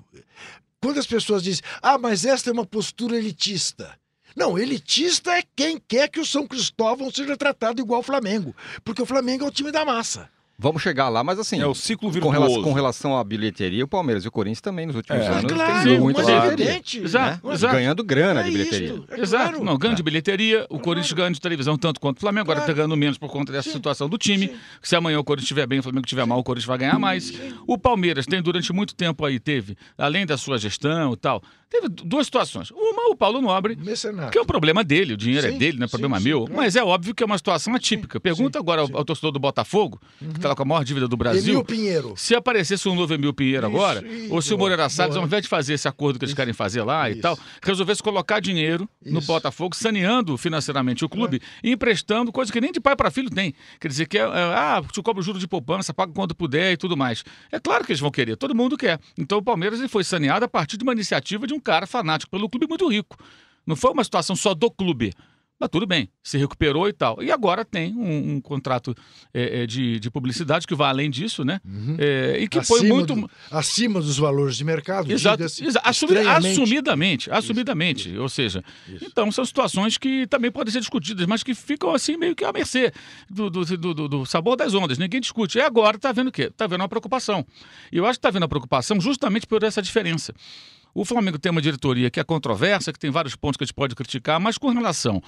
quando 0.82 1.00
as 1.00 1.06
pessoas 1.06 1.44
dizem, 1.44 1.62
ah, 1.82 1.98
mas 1.98 2.24
esta 2.26 2.50
é 2.50 2.54
uma 2.54 2.66
postura 2.66 3.18
elitista. 3.18 3.99
Não, 4.36 4.58
elitista 4.58 5.32
é 5.38 5.44
quem 5.56 5.80
quer 5.80 6.10
que 6.10 6.20
o 6.20 6.26
São 6.26 6.48
Cristóvão 6.48 7.12
seja 7.12 7.36
tratado 7.38 7.82
igual 7.82 8.02
o 8.02 8.04
Flamengo. 8.04 8.56
Porque 8.84 9.02
o 9.02 9.06
Flamengo 9.06 9.46
é 9.46 9.48
o 9.48 9.52
time 9.52 9.72
da 9.72 9.86
massa. 9.86 10.30
Vamos 10.62 10.82
chegar 10.82 11.08
lá, 11.08 11.24
mas 11.24 11.40
assim, 11.40 11.62
É 11.62 11.66
o 11.66 11.74
ciclo 11.74 12.10
com 12.10 12.12
virtuoso. 12.12 12.38
relação, 12.38 12.64
com 12.64 12.74
relação 12.74 13.18
à 13.18 13.24
bilheteria, 13.24 13.86
o 13.86 13.88
Palmeiras 13.88 14.26
e 14.26 14.28
o 14.28 14.32
Corinthians 14.32 14.60
também 14.60 14.86
nos 14.86 14.96
últimos 14.98 15.22
É. 15.24 15.28
anos 15.30 15.52
claro, 15.54 15.84
têm 15.84 15.94
sim, 15.96 16.00
muita 16.02 16.20
mas 16.22 16.30
claro. 16.30 16.40
é 16.40 16.44
bilheteria. 16.56 16.72
evidente. 16.72 17.00
Exato, 17.00 17.48
né? 17.48 17.54
exato. 17.54 17.74
Ganhando 17.76 18.04
grana 18.04 18.44
de 18.44 18.50
É 18.50 18.52
bilheteria. 18.52 18.88
isto, 18.90 19.06
é 19.10 19.20
Exato. 19.22 19.50
claro. 19.52 19.64
Não, 19.64 19.78
ganho 19.78 19.96
de 19.96 20.04
bilheteria, 20.04 20.68
o 20.70 20.78
Corinthians 20.78 21.14
ganha 21.14 21.32
de 21.32 21.40
televisão 21.40 21.78
tanto 21.78 22.02
quanto 22.02 22.18
o 22.18 22.20
Flamengo, 22.20 22.42
agora 22.42 22.60
está 22.60 22.66
Claro. 22.74 22.78
ganhando 22.90 22.98
menos 23.00 23.18
por 23.18 23.30
conta 23.32 23.54
dessa 23.54 23.70
Sim. 23.70 23.76
situação 23.78 24.10
do 24.10 24.18
time. 24.18 24.48
Sim. 24.50 24.56
Se 24.82 24.96
amanhã 24.98 25.18
o 25.18 25.24
Corinthians 25.24 25.46
estiver 25.46 25.66
bem, 25.66 25.80
o 25.80 25.84
Flamengo 25.84 26.06
estiver 26.06 26.26
mal, 26.26 26.40
o 26.40 26.44
Corinthians 26.44 26.68
vai 26.68 26.78
ganhar 26.78 27.00
mais. 27.00 27.34
O 27.66 27.78
Palmeiras 27.78 28.26
tem 28.26 28.42
durante 28.42 28.74
muito 28.74 28.94
tempo 28.94 29.24
aí, 29.26 29.40
teve, 29.40 29.78
além 29.98 30.26
da 30.26 30.38
sua 30.38 30.58
gestão 30.58 31.14
e 31.14 31.18
tal, 31.18 31.42
teve 31.70 31.88
duas 31.88 32.26
situações. 32.26 32.70
Uma, 32.72 33.10
o 33.12 33.16
Paulo 33.16 33.40
Nobre, 33.42 33.78
Mercenário. 33.78 34.32
que 34.32 34.38
é 34.38 34.42
o 34.42 34.46
problema 34.46 34.84
dele, 34.84 35.14
o 35.14 35.18
dinheiro 35.18 35.48
é 35.48 35.52
Sim, 35.52 35.58
dele, 35.58 35.78
não 35.78 35.86
é 35.86 35.88
sim, 35.88 35.92
problema 35.92 36.18
sim, 36.18 36.26
meu. 36.26 36.40
claro. 36.46 36.54
Mas 36.56 36.76
é 36.76 36.84
óbvio 36.84 37.16
que 37.16 37.24
é 37.24 37.26
uma 37.26 37.38
situação 37.38 37.74
atípica. 37.76 38.20
Pergunta 38.20 38.58
sim, 38.60 38.64
agora 38.64 38.82
ao, 38.82 38.88
sim. 38.88 38.94
ao 38.94 39.06
torcedor 39.06 39.32
do 39.32 39.40
Botafogo, 39.40 40.02
que 40.20 40.26
está 40.38 40.49
lá 40.50 40.56
com 40.56 40.64
a 40.64 40.66
maior 40.66 40.84
dívida 40.84 41.08
do 41.08 41.16
Brasil. 41.16 41.54
Emil 41.54 41.64
Pinheiro. 41.64 42.14
Se 42.18 42.36
aparecesse 42.36 42.88
um 42.90 42.96
novo 42.96 43.14
Emil 43.14 43.34
Pinheiro 43.34 43.68
Isso, 43.68 43.76
agora, 43.76 44.06
isso, 44.06 44.34
ou 44.34 44.42
se 44.42 44.54
o 44.54 44.58
Moreira 44.58 44.90
Salles, 44.90 45.16
ao 45.16 45.24
invés 45.24 45.44
de 45.44 45.48
fazer 45.48 45.74
esse 45.74 45.88
acordo 45.88 46.20
que 46.20 46.26
eles 46.26 46.36
querem 46.36 46.54
fazer 46.54 46.84
lá 46.84 47.10
e 47.10 47.14
Isso. 47.14 47.22
tal, 47.22 47.38
resolvesse 47.64 48.04
colocar 48.04 48.40
dinheiro 48.40 48.90
no 49.06 49.20
Isso. 49.20 49.28
Botafogo, 49.28 49.76
saneando 49.76 50.38
financeiramente 50.38 51.06
o 51.06 51.10
clube 51.10 51.42
e 51.64 51.72
emprestando 51.72 52.32
coisa 52.32 52.52
que 52.52 52.60
nem 52.60 52.72
de 52.72 52.80
pai 52.80 52.96
para 52.96 53.12
filho 53.12 53.30
tem. 53.30 53.54
Quer 53.80 53.88
dizer, 53.88 54.08
que 54.08 54.18
é, 54.18 54.22
é, 54.22 54.26
ah, 54.26 54.82
te 54.92 55.02
cobra 55.02 55.22
o 55.22 55.24
juro 55.24 55.40
de 55.40 55.48
poupança, 55.48 55.94
paga 55.94 56.12
quando 56.14 56.36
puder 56.36 56.74
e 56.74 56.78
tudo 56.78 56.98
mais. 56.98 57.24
É 57.52 57.60
claro 57.60 57.86
que 57.86 57.92
eles 57.92 58.00
vão 58.00 58.12
querer, 58.12 58.36
todo 58.36 58.56
mundo 58.56 58.76
quer. 58.78 59.00
Então 59.18 59.38
o 59.38 59.44
Palmeiras 59.44 59.80
ele 59.80 59.88
foi 59.88 60.04
saneado 60.04 60.46
a 60.46 60.48
partir 60.48 60.78
de 60.78 60.84
uma 60.84 60.94
iniciativa 60.94 61.46
de 61.46 61.54
um 61.54 61.60
cara 61.60 61.86
fanático 61.88 62.32
pelo 62.32 62.50
clube 62.50 62.68
muito 62.68 62.88
rico. 62.90 63.18
Não 63.66 63.76
foi 63.76 63.92
uma 63.92 64.04
situação 64.04 64.36
só 64.36 64.54
do 64.54 64.72
clube. 64.72 65.14
Mas 65.60 65.70
tudo 65.70 65.86
bem, 65.86 66.08
se 66.24 66.38
recuperou 66.38 66.88
e 66.88 66.94
tal. 66.94 67.22
E 67.22 67.30
agora 67.32 67.66
tem 67.66 67.94
um, 67.94 68.36
um 68.36 68.42
contrato 68.42 68.96
é, 69.34 69.64
é, 69.64 69.68
de, 69.68 70.00
de 70.00 70.10
publicidade 70.10 70.66
que 70.66 70.74
vai 70.74 70.90
além 70.90 71.10
disso, 71.10 71.44
né? 71.44 71.60
É, 71.98 72.38
e 72.40 72.48
que 72.48 72.62
foi 72.64 72.80
Acima 72.80 72.96
muito. 72.96 73.14
do- 73.16 73.30
acima 73.52 74.00
dos 74.00 74.18
valores 74.18 74.56
de 74.56 74.64
mercado. 74.64 75.12
Exato, 75.12 75.44
exa- 75.44 75.82
assumi- 75.84 76.14
assumidamente, 76.18 77.30
assumidamente. 77.32 78.18
Ou 78.18 78.30
seja, 78.30 78.64
então 79.02 79.32
são 79.32 79.44
situações 79.44 79.98
que 79.98 80.26
também 80.28 80.50
podem 80.52 80.72
ser 80.72 80.80
discutidas, 80.80 81.26
mas 81.26 81.44
que 81.44 81.54
ficam 81.54 81.94
assim 81.94 82.16
meio 82.16 82.36
que 82.36 82.46
à 82.46 82.54
mercê 82.54 82.94
do, 83.30 83.50
do, 83.50 83.66
do- 83.66 83.94
do- 83.94 84.08
do 84.08 84.26
sabor 84.26 84.56
das 84.56 84.74
ondas. 84.74 84.98
Ninguém 84.98 85.20
discute. 85.20 85.58
E 85.58 85.62
agora 85.62 85.98
está 85.98 86.12
vendo 86.12 86.30
o 86.30 86.32
quê? 86.32 86.44
Está 86.44 86.68
vendo 86.68 86.82
uma 86.82 86.90
preocupação. 86.90 87.46
E 87.92 87.98
eu 87.98 88.06
acho 88.06 88.14
que 88.14 88.20
está 88.20 88.30
vendo 88.32 88.44
a 88.44 88.48
preocupação 88.48 89.00
justamente 89.02 89.46
por 89.46 89.62
essa 89.64 89.82
diferença. 89.82 90.34
O 90.94 91.06
Flamengo 91.06 91.38
tem 91.38 91.52
uma 91.52 91.62
diretoria 91.62 92.10
que 92.10 92.20
é 92.20 92.24
controversa, 92.24 92.92
que 92.92 93.00
tem 93.00 93.12
vários 93.12 93.36
pontos 93.36 93.58
que 93.58 93.64
a 93.64 93.66
gente 93.66 93.74
pode 93.74 93.96
criticar, 93.96 94.40
mas 94.40 94.58
com 94.58 94.70
relação 94.70 95.22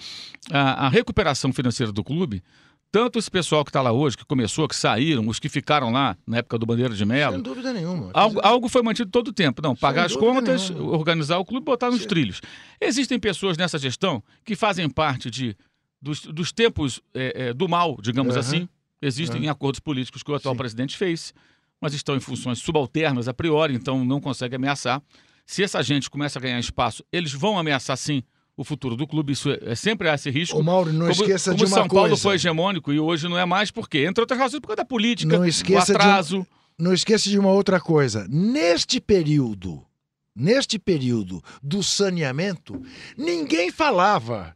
à, 0.51 0.87
à 0.87 0.89
recuperação 0.89 1.53
financeira 1.53 1.91
do 1.91 2.03
clube, 2.03 2.43
tanto 2.91 3.17
esse 3.17 3.31
pessoal 3.31 3.63
que 3.63 3.69
está 3.69 3.81
lá 3.81 3.93
hoje, 3.93 4.17
que 4.17 4.25
começou, 4.25 4.67
que 4.67 4.75
saíram, 4.75 5.25
os 5.27 5.39
que 5.39 5.47
ficaram 5.47 5.91
lá 5.91 6.17
na 6.27 6.39
época 6.39 6.57
do 6.57 6.65
Bandeira 6.65 6.93
de 6.93 7.05
Melo, 7.05 7.35
Sem 7.35 7.41
dúvida 7.41 7.71
nenhuma. 7.71 8.11
Algo, 8.13 8.39
algo 8.43 8.67
foi 8.67 8.81
mantido 8.83 9.09
todo 9.09 9.29
o 9.29 9.33
tempo. 9.33 9.61
Não, 9.61 9.73
pagar 9.75 10.05
as 10.07 10.15
contas, 10.15 10.69
nenhuma. 10.69 10.97
organizar 10.97 11.37
o 11.37 11.45
clube 11.45 11.63
e 11.63 11.65
botar 11.65 11.89
nos 11.89 12.01
Sim. 12.01 12.07
trilhos. 12.07 12.41
Existem 12.81 13.17
pessoas 13.17 13.57
nessa 13.57 13.79
gestão 13.79 14.21
que 14.43 14.57
fazem 14.57 14.89
parte 14.89 15.31
de, 15.31 15.55
dos, 16.01 16.21
dos 16.25 16.51
tempos 16.51 16.99
é, 17.13 17.47
é, 17.49 17.53
do 17.53 17.69
mal, 17.69 17.97
digamos 18.01 18.33
Aham. 18.35 18.39
assim. 18.41 18.69
Existem 19.01 19.47
acordos 19.47 19.79
políticos 19.79 20.21
que 20.21 20.29
o 20.29 20.35
atual 20.35 20.53
Sim. 20.53 20.57
presidente 20.57 20.97
fez, 20.97 21.33
mas 21.79 21.93
estão 21.93 22.15
em 22.17 22.19
funções 22.19 22.59
subalternas 22.59 23.29
a 23.29 23.33
priori, 23.33 23.73
então 23.73 24.03
não 24.03 24.19
consegue 24.19 24.57
ameaçar. 24.57 25.01
Se 25.51 25.61
essa 25.61 25.83
gente 25.83 26.09
começa 26.09 26.39
a 26.39 26.41
ganhar 26.41 26.57
espaço, 26.61 27.03
eles 27.11 27.33
vão 27.33 27.59
ameaçar 27.59 27.97
sim 27.97 28.23
o 28.55 28.63
futuro 28.63 28.95
do 28.95 29.05
clube. 29.05 29.33
Isso 29.33 29.49
é, 29.51 29.59
é 29.63 29.75
sempre 29.75 30.07
há 30.07 30.15
esse 30.15 30.29
risco. 30.29 30.57
Ô, 30.57 30.63
Mauro, 30.63 30.93
não 30.93 31.09
como 31.09 31.11
esqueça 31.11 31.51
como 31.51 31.57
de 31.57 31.65
uma 31.65 31.77
São 31.77 31.87
Paulo 31.89 32.07
coisa. 32.11 32.21
foi 32.23 32.35
hegemônico 32.35 32.93
e 32.93 32.99
hoje 33.01 33.27
não 33.27 33.37
é 33.37 33.43
mais, 33.45 33.69
por 33.69 33.89
quê? 33.89 34.05
Entre 34.07 34.21
outras 34.21 34.39
razões, 34.39 34.61
por 34.61 34.67
causa 34.67 34.77
da 34.77 34.85
política, 34.85 35.35
Não 35.35 35.43
o 35.43 35.45
esqueça 35.45 35.87
de 35.87 35.91
um- 35.91 35.95
atraso. 35.95 36.47
Não 36.79 36.93
esqueça 36.93 37.29
de 37.29 37.37
uma 37.37 37.51
outra 37.51 37.81
coisa. 37.81 38.25
Neste 38.29 39.01
período, 39.01 39.85
neste 40.33 40.79
período 40.79 41.43
do 41.61 41.83
saneamento, 41.83 42.81
ninguém 43.17 43.71
falava 43.71 44.55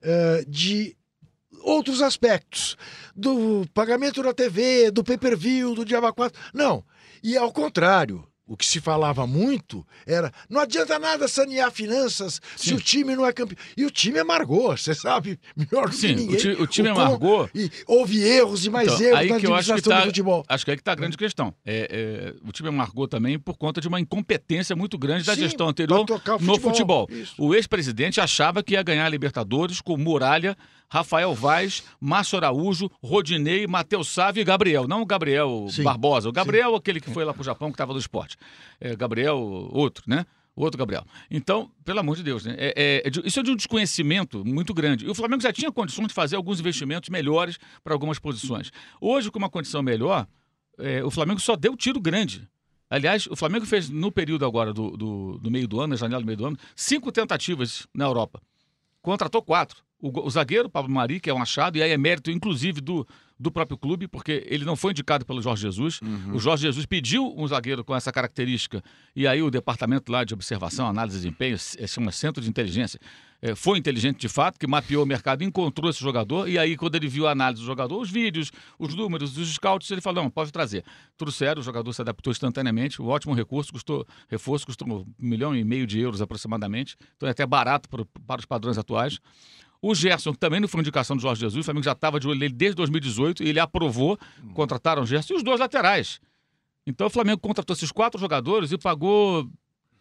eh, 0.00 0.44
de 0.46 0.96
outros 1.64 2.00
aspectos. 2.02 2.76
Do 3.16 3.66
pagamento 3.74 4.22
da 4.22 4.32
TV, 4.32 4.92
do 4.92 5.02
pay-per-view, 5.02 5.74
do 5.74 5.84
Diaba 5.84 6.12
4. 6.12 6.40
Não. 6.54 6.84
E 7.20 7.36
ao 7.36 7.52
contrário, 7.52 8.24
o 8.46 8.56
que 8.56 8.64
se 8.64 8.80
falava 8.80 9.26
muito 9.26 9.84
era 10.06 10.32
não 10.48 10.60
adianta 10.60 10.98
nada 10.98 11.26
sanear 11.26 11.70
finanças 11.72 12.40
se 12.56 12.68
Sim. 12.70 12.74
o 12.74 12.80
time 12.80 13.16
não 13.16 13.26
é 13.26 13.32
campeão. 13.32 13.58
E 13.76 13.84
o 13.84 13.90
time 13.90 14.18
amargou, 14.20 14.76
você 14.76 14.94
sabe 14.94 15.38
melhor 15.56 15.92
Sim, 15.92 16.08
que 16.08 16.12
o 16.12 16.16
ninguém. 16.16 16.36
ti- 16.36 16.62
o 16.62 16.66
time 16.66 16.88
como- 16.90 17.00
amargou. 17.00 17.50
E 17.54 17.70
houve 17.86 18.22
erros 18.22 18.64
e 18.64 18.70
mais 18.70 18.86
Então, 18.92 19.00
erros 19.04 19.18
aí 19.18 19.28
na 19.30 19.40
que 19.40 19.46
eu 19.46 19.54
acho 19.54 19.66
que 19.66 19.72
administração 19.72 19.92
tá, 19.92 20.00
do 20.00 20.06
futebol. 20.06 20.44
Acho 20.48 20.64
que 20.64 20.70
aí 20.70 20.76
que 20.76 20.80
está 20.80 20.92
a 20.92 20.94
grande 20.94 21.16
questão. 21.16 21.52
É, 21.64 21.88
é, 21.90 22.48
o 22.48 22.52
time 22.52 22.68
amargou 22.68 23.08
também 23.08 23.38
por 23.38 23.56
conta 23.56 23.80
de 23.80 23.88
uma 23.88 23.98
incompetência 24.00 24.76
muito 24.76 24.96
grande 24.96 25.24
da 25.24 25.34
Sim, 25.34 25.40
gestão 25.40 25.68
anterior 25.68 25.98
o 25.98 26.02
no 26.04 26.54
futebol. 26.54 26.60
futebol. 26.60 27.08
Isso. 27.10 27.34
O 27.38 27.54
ex-presidente 27.54 28.20
achava 28.20 28.62
que 28.62 28.74
ia 28.74 28.82
ganhar 28.82 29.06
a 29.06 29.08
Libertadores 29.08 29.80
com 29.80 29.96
Muralha, 29.96 30.56
Rafael 30.88 31.34
Vaz, 31.34 31.82
Márcio 32.00 32.36
Araújo, 32.38 32.90
Rodinei, 33.02 33.66
Matheus 33.66 34.08
Sávio 34.08 34.40
e 34.40 34.44
Gabriel. 34.44 34.86
Não 34.86 35.02
o 35.02 35.06
Gabriel 35.06 35.66
Sim. 35.70 35.82
Barbosa. 35.82 36.28
O 36.28 36.32
Gabriel, 36.32 36.74
aquele 36.74 37.00
que 37.00 37.10
foi 37.10 37.24
lá 37.24 37.34
pro 37.34 37.42
Japão, 37.42 37.70
que 37.70 37.74
estava 37.74 37.92
no 37.92 37.98
esporte. 37.98 38.36
É, 38.80 38.94
Gabriel, 38.94 39.38
outro, 39.72 40.04
né? 40.06 40.24
O 40.54 40.62
outro 40.62 40.78
Gabriel. 40.78 41.04
Então, 41.30 41.70
pelo 41.84 42.00
amor 42.00 42.16
de 42.16 42.22
Deus, 42.22 42.46
né? 42.46 42.54
É- 42.56 42.72
é- 42.76 43.02
é 43.06 43.10
de- 43.10 43.20
isso 43.26 43.38
é 43.38 43.42
de 43.42 43.50
um 43.50 43.56
desconhecimento 43.56 44.42
muito 44.44 44.72
grande. 44.72 45.04
E 45.04 45.08
o 45.10 45.14
Flamengo 45.14 45.42
já 45.42 45.52
tinha 45.52 45.70
condições 45.70 46.08
de 46.08 46.14
fazer 46.14 46.36
alguns 46.36 46.60
investimentos 46.60 47.10
melhores 47.10 47.58
para 47.84 47.92
algumas 47.92 48.18
posições. 48.18 48.70
Hoje, 49.00 49.30
com 49.30 49.38
uma 49.38 49.50
condição 49.50 49.82
melhor, 49.82 50.26
é, 50.78 51.04
o 51.04 51.10
Flamengo 51.10 51.40
só 51.40 51.56
deu 51.56 51.76
tiro 51.76 52.00
grande. 52.00 52.48
Aliás, 52.88 53.26
o 53.26 53.36
Flamengo 53.36 53.66
fez 53.66 53.90
no 53.90 54.10
período 54.12 54.46
agora 54.46 54.72
do, 54.72 54.96
do, 54.96 55.38
do 55.38 55.50
meio 55.50 55.66
do 55.68 55.78
ano, 55.80 55.88
na 55.88 55.96
janela 55.96 56.22
do 56.22 56.26
meio 56.26 56.38
do 56.38 56.46
ano, 56.46 56.56
cinco 56.74 57.10
tentativas 57.12 57.86
na 57.92 58.04
Europa. 58.06 58.40
Contratou 59.02 59.42
quatro. 59.42 59.84
O, 60.00 60.26
o 60.26 60.30
zagueiro, 60.30 60.68
Pablo 60.68 60.92
Mari, 60.92 61.18
que 61.20 61.30
é 61.30 61.34
um 61.34 61.40
achado, 61.40 61.78
e 61.78 61.82
aí 61.82 61.90
é 61.90 61.96
mérito, 61.96 62.30
inclusive, 62.30 62.82
do, 62.82 63.06
do 63.40 63.50
próprio 63.50 63.78
clube, 63.78 64.06
porque 64.06 64.44
ele 64.46 64.62
não 64.64 64.76
foi 64.76 64.90
indicado 64.92 65.24
pelo 65.24 65.40
Jorge 65.40 65.62
Jesus. 65.62 66.00
O 66.34 66.38
Jorge 66.38 66.64
Jesus 66.64 66.84
pediu 66.84 67.32
um 67.34 67.46
zagueiro 67.48 67.82
com 67.82 67.96
essa 67.96 68.12
característica, 68.12 68.82
e 69.14 69.26
aí 69.26 69.42
o 69.42 69.50
departamento 69.50 70.12
lá 70.12 70.22
de 70.22 70.34
observação, 70.34 70.86
análise 70.86 71.16
de 71.16 71.22
desempenho, 71.22 71.58
se 71.58 71.88
chama 71.88 72.12
Centro 72.12 72.42
de 72.42 72.48
Inteligência, 72.50 73.00
eh, 73.40 73.54
foi 73.54 73.78
inteligente 73.78 74.18
de 74.20 74.28
fato, 74.28 74.58
que 74.58 74.66
mapeou 74.66 75.02
o 75.02 75.06
mercado, 75.06 75.42
encontrou 75.42 75.88
esse 75.90 76.00
jogador, 76.00 76.46
e 76.46 76.58
aí 76.58 76.76
quando 76.76 76.94
ele 76.96 77.08
viu 77.08 77.26
a 77.26 77.30
análise 77.30 77.62
do 77.62 77.66
jogador, 77.66 77.98
os 77.98 78.10
vídeos, 78.10 78.52
os 78.78 78.94
números, 78.94 79.38
os 79.38 79.54
scouts, 79.54 79.90
ele 79.90 80.02
falou, 80.02 80.22
não, 80.24 80.30
pode 80.30 80.52
trazer. 80.52 80.84
Trouxeram, 81.16 81.60
o 81.60 81.64
jogador 81.64 81.90
se 81.94 82.02
adaptou 82.02 82.30
instantaneamente, 82.30 83.00
um 83.00 83.06
ótimo 83.06 83.32
recurso, 83.32 83.72
custou, 83.72 84.06
reforço 84.28 84.66
custou 84.66 84.86
um 84.86 85.06
milhão 85.18 85.56
e 85.56 85.64
meio 85.64 85.86
de 85.86 85.98
euros 85.98 86.20
aproximadamente, 86.20 86.96
então 87.16 87.26
é 87.26 87.32
até 87.32 87.46
barato 87.46 87.88
pro- 87.88 88.04
para 88.26 88.40
os 88.40 88.44
padrões 88.44 88.76
atuais. 88.76 89.18
O 89.88 89.94
Gerson, 89.94 90.32
também 90.32 90.58
não 90.60 90.68
foi 90.68 90.80
indicação 90.80 91.16
do 91.16 91.22
Jorge 91.22 91.40
Jesus, 91.42 91.60
o 91.60 91.64
Flamengo 91.64 91.84
já 91.84 91.92
estava 91.92 92.18
de 92.18 92.26
olho 92.26 92.38
nele 92.38 92.52
desde 92.54 92.74
2018 92.76 93.42
e 93.42 93.48
ele 93.48 93.60
aprovou, 93.60 94.18
contrataram 94.54 95.02
o 95.02 95.06
Gerson 95.06 95.34
e 95.34 95.36
os 95.36 95.42
dois 95.42 95.60
laterais. 95.60 96.20
Então 96.86 97.06
o 97.06 97.10
Flamengo 97.10 97.38
contratou 97.40 97.74
esses 97.74 97.90
quatro 97.92 98.18
jogadores 98.20 98.72
e 98.72 98.78
pagou 98.78 99.48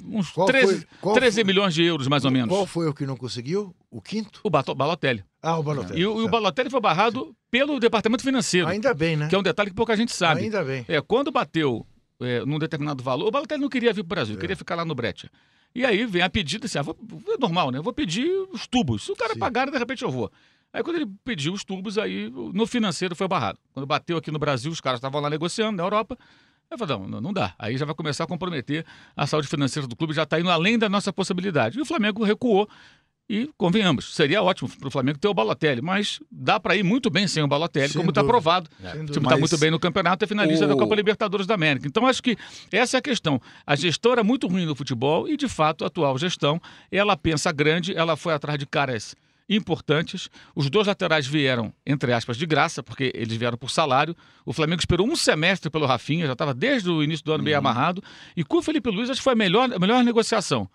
uns 0.03 0.29
Qual 0.31 0.45
13, 0.47 0.65
foi- 0.77 0.87
qual 1.01 1.15
13 1.15 1.35
foi- 1.35 1.43
milhões 1.43 1.73
de 1.73 1.83
euros, 1.83 2.07
mais 2.07 2.25
ou 2.25 2.31
menos. 2.31 2.49
Qual 2.49 2.65
foi 2.65 2.87
o 2.87 2.93
que 2.93 3.05
não 3.05 3.15
conseguiu? 3.15 3.75
O 3.89 4.01
quinto? 4.01 4.39
O 4.43 4.49
Bato- 4.49 4.75
Balotelli. 4.75 5.23
Ah, 5.41 5.57
o 5.57 5.63
Balotelli. 5.63 5.99
E, 6.01 6.05
o, 6.05 6.13
o 6.13 6.17
certo. 6.21 6.31
Balotelli 6.31 6.69
foi 6.69 6.81
barrado 6.81 7.35
pelo 7.49 7.79
departamento 7.79 8.23
financeiro, 8.23 8.67
Ainda 8.67 8.93
bem, 8.93 9.15
né? 9.15 9.27
que 9.29 9.35
é 9.35 9.37
um 9.37 9.43
detalhe 9.43 9.69
que 9.69 9.75
pouca 9.75 9.95
gente 9.95 10.11
sabe. 10.11 10.41
Ainda 10.41 10.63
bem. 10.63 10.83
É, 10.87 10.99
quando 11.01 11.31
bateu 11.31 11.85
é, 12.19 12.43
num 12.45 12.59
determinado 12.59 13.03
valor, 13.03 13.27
o 13.27 13.31
Balotelli 13.31 13.61
não 13.61 13.69
queria 13.69 13.93
vir 13.93 14.03
para 14.03 14.05
o 14.05 14.15
Brasil, 14.15 14.37
queria 14.37 14.55
ficar 14.55 14.75
lá 14.75 14.83
no 14.85 14.93
Brecha. 14.95 15.29
E 15.75 15.85
aí 15.85 16.05
vem 16.05 16.21
a 16.21 16.29
pedida 16.29 16.65
assim, 16.65 16.79
ah, 16.79 16.81
vou, 16.81 16.97
é 17.27 17.37
normal, 17.37 17.69
né? 17.69 17.77
Eu 17.77 17.83
vou 17.83 17.91
pedir 17.91 18.31
os 18.53 18.65
tubos. 18.65 19.03
Se 19.03 19.11
o 19.11 19.15
cara 19.15 19.33
Sim. 19.33 19.39
pagar, 19.39 19.69
de 19.69 19.77
repente 19.77 20.03
eu 20.03 20.09
vou. 20.09 20.31
Aí 20.71 20.81
quando 20.81 20.95
ele 20.95 21.07
pediu 21.23 21.53
os 21.53 21.65
tubos, 21.65 21.97
aí 21.97 22.29
no 22.29 22.65
financeiro 22.65 23.15
foi 23.15 23.27
barrado. 23.27 23.59
Quando 23.73 23.85
bateu 23.85 24.17
aqui 24.17 24.31
no 24.31 24.39
Brasil, 24.39 24.71
os 24.71 24.79
caras 24.79 24.99
estavam 24.99 25.19
lá 25.19 25.29
negociando, 25.29 25.75
na 25.75 25.83
Europa. 25.83 26.17
Eu 26.71 26.77
falei, 26.77 26.97
não, 26.97 27.07
não, 27.07 27.21
não 27.21 27.33
dá. 27.33 27.53
Aí 27.59 27.77
já 27.77 27.85
vai 27.85 27.93
começar 27.93 28.23
a 28.23 28.27
comprometer 28.27 28.85
a 29.15 29.27
saúde 29.27 29.47
financeira 29.47 29.87
do 29.87 29.95
clube, 29.95 30.13
já 30.13 30.23
está 30.23 30.39
indo 30.39 30.49
além 30.49 30.79
da 30.79 30.89
nossa 30.89 31.11
possibilidade. 31.11 31.77
E 31.77 31.81
o 31.81 31.85
Flamengo 31.85 32.23
recuou. 32.23 32.69
E, 33.27 33.49
convenhamos, 33.57 34.13
seria 34.13 34.43
ótimo 34.43 34.69
para 34.77 34.87
o 34.87 34.91
Flamengo 34.91 35.17
ter 35.17 35.27
o 35.27 35.33
Balotelli, 35.33 35.81
mas 35.81 36.19
dá 36.31 36.59
para 36.59 36.75
ir 36.75 36.83
muito 36.83 37.09
bem 37.09 37.27
sem 37.27 37.41
o 37.41 37.47
Balotelli, 37.47 37.89
Sem 37.89 37.97
como 37.99 38.11
está 38.11 38.23
provado. 38.23 38.69
Sem 38.79 38.89
O 39.01 39.05
time 39.07 39.25
está 39.25 39.35
muito 39.37 39.57
bem 39.57 39.71
no 39.71 39.79
campeonato, 39.79 40.23
é 40.23 40.27
finalista 40.27 40.67
da 40.67 40.75
o- 40.75 40.77
Copa 40.77 40.93
Libertadores 40.93 41.47
da 41.47 41.55
América. 41.55 41.87
Então, 41.87 42.05
acho 42.05 42.21
que 42.21 42.37
essa 42.71 42.97
é 42.97 42.99
a 42.99 43.01
questão. 43.01 43.41
A 43.65 43.75
gestão 43.75 44.11
era 44.11 44.23
muito 44.23 44.45
ruim 44.47 44.65
no 44.67 44.75
futebol 44.75 45.27
e, 45.27 45.35
de 45.35 45.47
fato, 45.47 45.83
a 45.83 45.87
atual 45.87 46.15
gestão, 46.19 46.61
ela 46.91 47.17
pensa 47.17 47.51
grande, 47.51 47.95
ela 47.97 48.15
foi 48.15 48.31
atrás 48.31 48.59
de 48.59 48.67
caras 48.67 49.15
importantes. 49.49 50.29
Os 50.55 50.69
dois 50.69 50.87
laterais 50.87 51.25
vieram, 51.25 51.73
entre 51.85 52.11
aspas, 52.13 52.37
de 52.37 52.45
graça, 52.45 52.81
porque 52.83 53.11
eles 53.15 53.35
vieram 53.37 53.57
por 53.57 53.69
salário. 53.69 54.15
O 54.45 54.53
Flamengo 54.53 54.79
esperou 54.81 55.07
um 55.07 55.15
semestre 55.15 55.69
pelo 55.69 55.85
Rafinha, 55.85 56.25
já 56.27 56.33
estava 56.33 56.53
desde 56.53 56.89
o 56.89 57.03
início 57.03 57.23
do 57.25 57.31
ano 57.33 57.43
meio 57.43 57.57
amarrado. 57.57 58.03
E 58.35 58.43
com 58.43 58.57
o 58.57 58.61
Felipe 58.61 58.89
Luiz, 58.89 59.09
acho 59.09 59.19
que 59.19 59.23
foi 59.23 59.33
a 59.33 59.35
melhor, 59.35 59.71
a 59.73 59.79
melhor 59.79 60.03
negociação. 60.03 60.69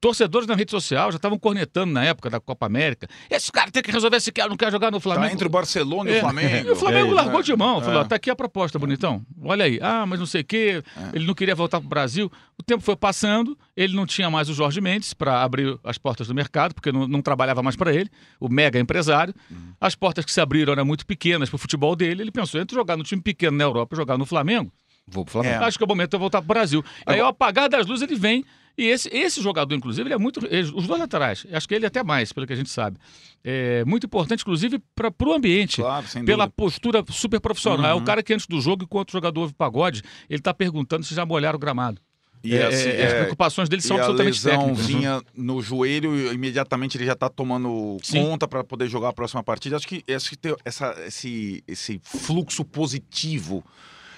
Torcedores 0.00 0.46
na 0.48 0.54
rede 0.54 0.70
social 0.70 1.10
já 1.12 1.16
estavam 1.16 1.38
cornetando 1.38 1.92
na 1.92 2.04
época 2.04 2.30
da 2.30 2.40
Copa 2.40 2.66
América. 2.66 3.06
Esse 3.30 3.50
cara 3.52 3.70
tem 3.70 3.82
que 3.82 3.90
resolver 3.90 4.18
se 4.20 4.32
quer 4.32 4.48
não 4.48 4.56
quer 4.56 4.70
jogar 4.70 4.90
no 4.90 5.00
Flamengo. 5.00 5.26
Tá 5.28 5.32
entre 5.34 5.46
o 5.46 5.50
Barcelona 5.50 6.10
e 6.10 6.14
É. 6.14 6.16
o 6.18 6.20
Flamengo. 6.20 6.68
E 6.68 6.70
o 6.70 6.76
Flamengo 6.76 7.10
É 7.10 7.14
largou 7.14 7.42
de 7.42 7.54
mão, 7.56 7.80
falou: 7.80 8.00
É. 8.00 8.02
ó, 8.02 8.04
tá 8.04 8.16
aqui 8.16 8.30
a 8.30 8.36
proposta, 8.36 8.78
bonitão. 8.78 9.24
Olha 9.42 9.64
aí. 9.64 9.78
Ah, 9.82 10.06
mas 10.06 10.18
não 10.18 10.26
sei 10.26 10.40
o 10.40 10.44
quê. 10.44 10.82
Ele 11.12 11.26
não 11.26 11.34
queria 11.34 11.54
voltar 11.54 11.80
pro 11.80 11.88
Brasil. 11.88 12.30
O 12.58 12.62
tempo 12.62 12.82
foi 12.82 12.96
passando, 12.96 13.58
ele 13.76 13.94
não 13.94 14.06
tinha 14.06 14.30
mais 14.30 14.48
o 14.48 14.54
Jorge 14.54 14.80
Mendes 14.80 15.12
para 15.12 15.42
abrir 15.42 15.78
as 15.84 15.98
portas 15.98 16.26
do 16.28 16.34
mercado, 16.34 16.74
porque 16.74 16.90
não, 16.92 17.06
não 17.08 17.20
trabalhava 17.20 17.62
mais 17.62 17.76
para 17.76 17.92
ele, 17.92 18.08
o 18.40 18.48
mega 18.48 18.78
empresário. 18.78 19.34
As 19.80 19.94
portas 19.94 20.24
que 20.24 20.32
se 20.32 20.40
abriram 20.40 20.72
eram 20.72 20.84
muito 20.84 21.04
pequenas 21.04 21.48
pro 21.48 21.58
futebol 21.58 21.94
dele. 21.96 22.22
Ele 22.22 22.30
pensou: 22.32 22.60
entre 22.60 22.74
jogar 22.74 22.96
no 22.96 23.02
time 23.04 23.20
pequeno 23.20 23.56
na 23.56 23.64
Europa 23.64 23.94
e 23.94 23.96
jogar 23.96 24.16
no 24.16 24.24
Flamengo, 24.24 24.72
Vou 25.06 25.22
pro 25.22 25.32
Flamengo. 25.32 25.62
É. 25.62 25.66
acho 25.66 25.76
que 25.76 25.84
é 25.84 25.86
o 25.86 25.88
momento 25.88 26.10
de 26.10 26.16
eu 26.16 26.20
voltar 26.20 26.38
pro 26.40 26.48
Brasil. 26.48 26.82
Aí, 27.04 27.20
ao 27.20 27.28
apagar 27.28 27.68
das 27.68 27.86
luzes, 27.86 28.08
ele 28.08 28.18
vem. 28.18 28.42
E 28.76 28.86
esse, 28.86 29.08
esse 29.08 29.40
jogador, 29.40 29.74
inclusive, 29.74 30.06
ele 30.08 30.14
é 30.14 30.18
muito. 30.18 30.44
ele- 30.46 30.72
os 30.74 30.86
dois 30.86 30.98
laterais, 31.00 31.46
acho 31.52 31.68
que 31.68 31.74
ele 31.74 31.86
até 31.86 32.02
mais, 32.02 32.32
pelo 32.32 32.46
que 32.46 32.52
a 32.52 32.56
gente 32.56 32.70
sabe. 32.70 32.98
É 33.44 33.84
muito 33.84 34.06
importante, 34.06 34.40
inclusive, 34.40 34.80
para 34.94 35.12
o 35.24 35.32
ambiente 35.32 35.76
Claro, 35.80 36.08
sem 36.08 36.24
pela 36.24 36.48
postura 36.48 37.04
super 37.08 37.40
profissional. 37.40 37.86
É 37.90 37.94
o 37.94 37.98
Uhum. 37.98 38.04
cara 38.04 38.22
que 38.22 38.32
antes 38.34 38.46
do 38.46 38.60
jogo, 38.60 38.82
enquanto 38.84 39.10
o 39.10 39.12
jogador 39.12 39.42
ouve 39.42 39.54
pagode, 39.54 40.02
ele 40.28 40.40
tá 40.42 40.52
perguntando 40.52 41.04
se 41.04 41.14
já 41.14 41.24
molharam 41.24 41.56
o 41.56 41.60
gramado. 41.60 42.00
E 42.42 42.54
É, 42.56 42.66
assim, 42.66 42.88
é, 42.90 43.06
as 43.06 43.12
é, 43.12 43.16
preocupações 43.16 43.68
dele 43.70 43.80
são 43.80 43.96
a 43.96 44.00
absolutamente 44.00 44.42
técnicas. 44.42 44.76
lesãozinha 44.78 45.22
no 45.34 45.62
joelho, 45.62 46.14
e 46.14 46.34
imediatamente 46.34 46.98
ele 46.98 47.06
já 47.06 47.14
tá 47.14 47.28
tomando 47.30 47.96
Sim. 48.02 48.22
conta 48.22 48.46
para 48.48 48.62
poder 48.64 48.86
jogar 48.88 49.10
a 49.10 49.12
próxima 49.14 49.42
partida. 49.42 49.76
Acho 49.76 49.86
que, 49.88 50.04
acho 50.12 50.28
que 50.30 50.36
ter 50.36 50.54
essa, 50.64 50.94
esse, 51.06 51.62
esse 51.66 52.00
fluxo 52.02 52.64
positivo. 52.64 53.64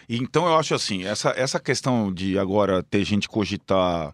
Então 0.09 0.47
eu 0.47 0.57
acho 0.57 0.75
assim, 0.75 1.05
essa, 1.05 1.31
essa 1.37 1.59
questão 1.61 2.13
de 2.13 2.39
agora 2.39 2.83
ter 2.83 3.05
gente 3.05 3.29
cogitar 3.29 4.13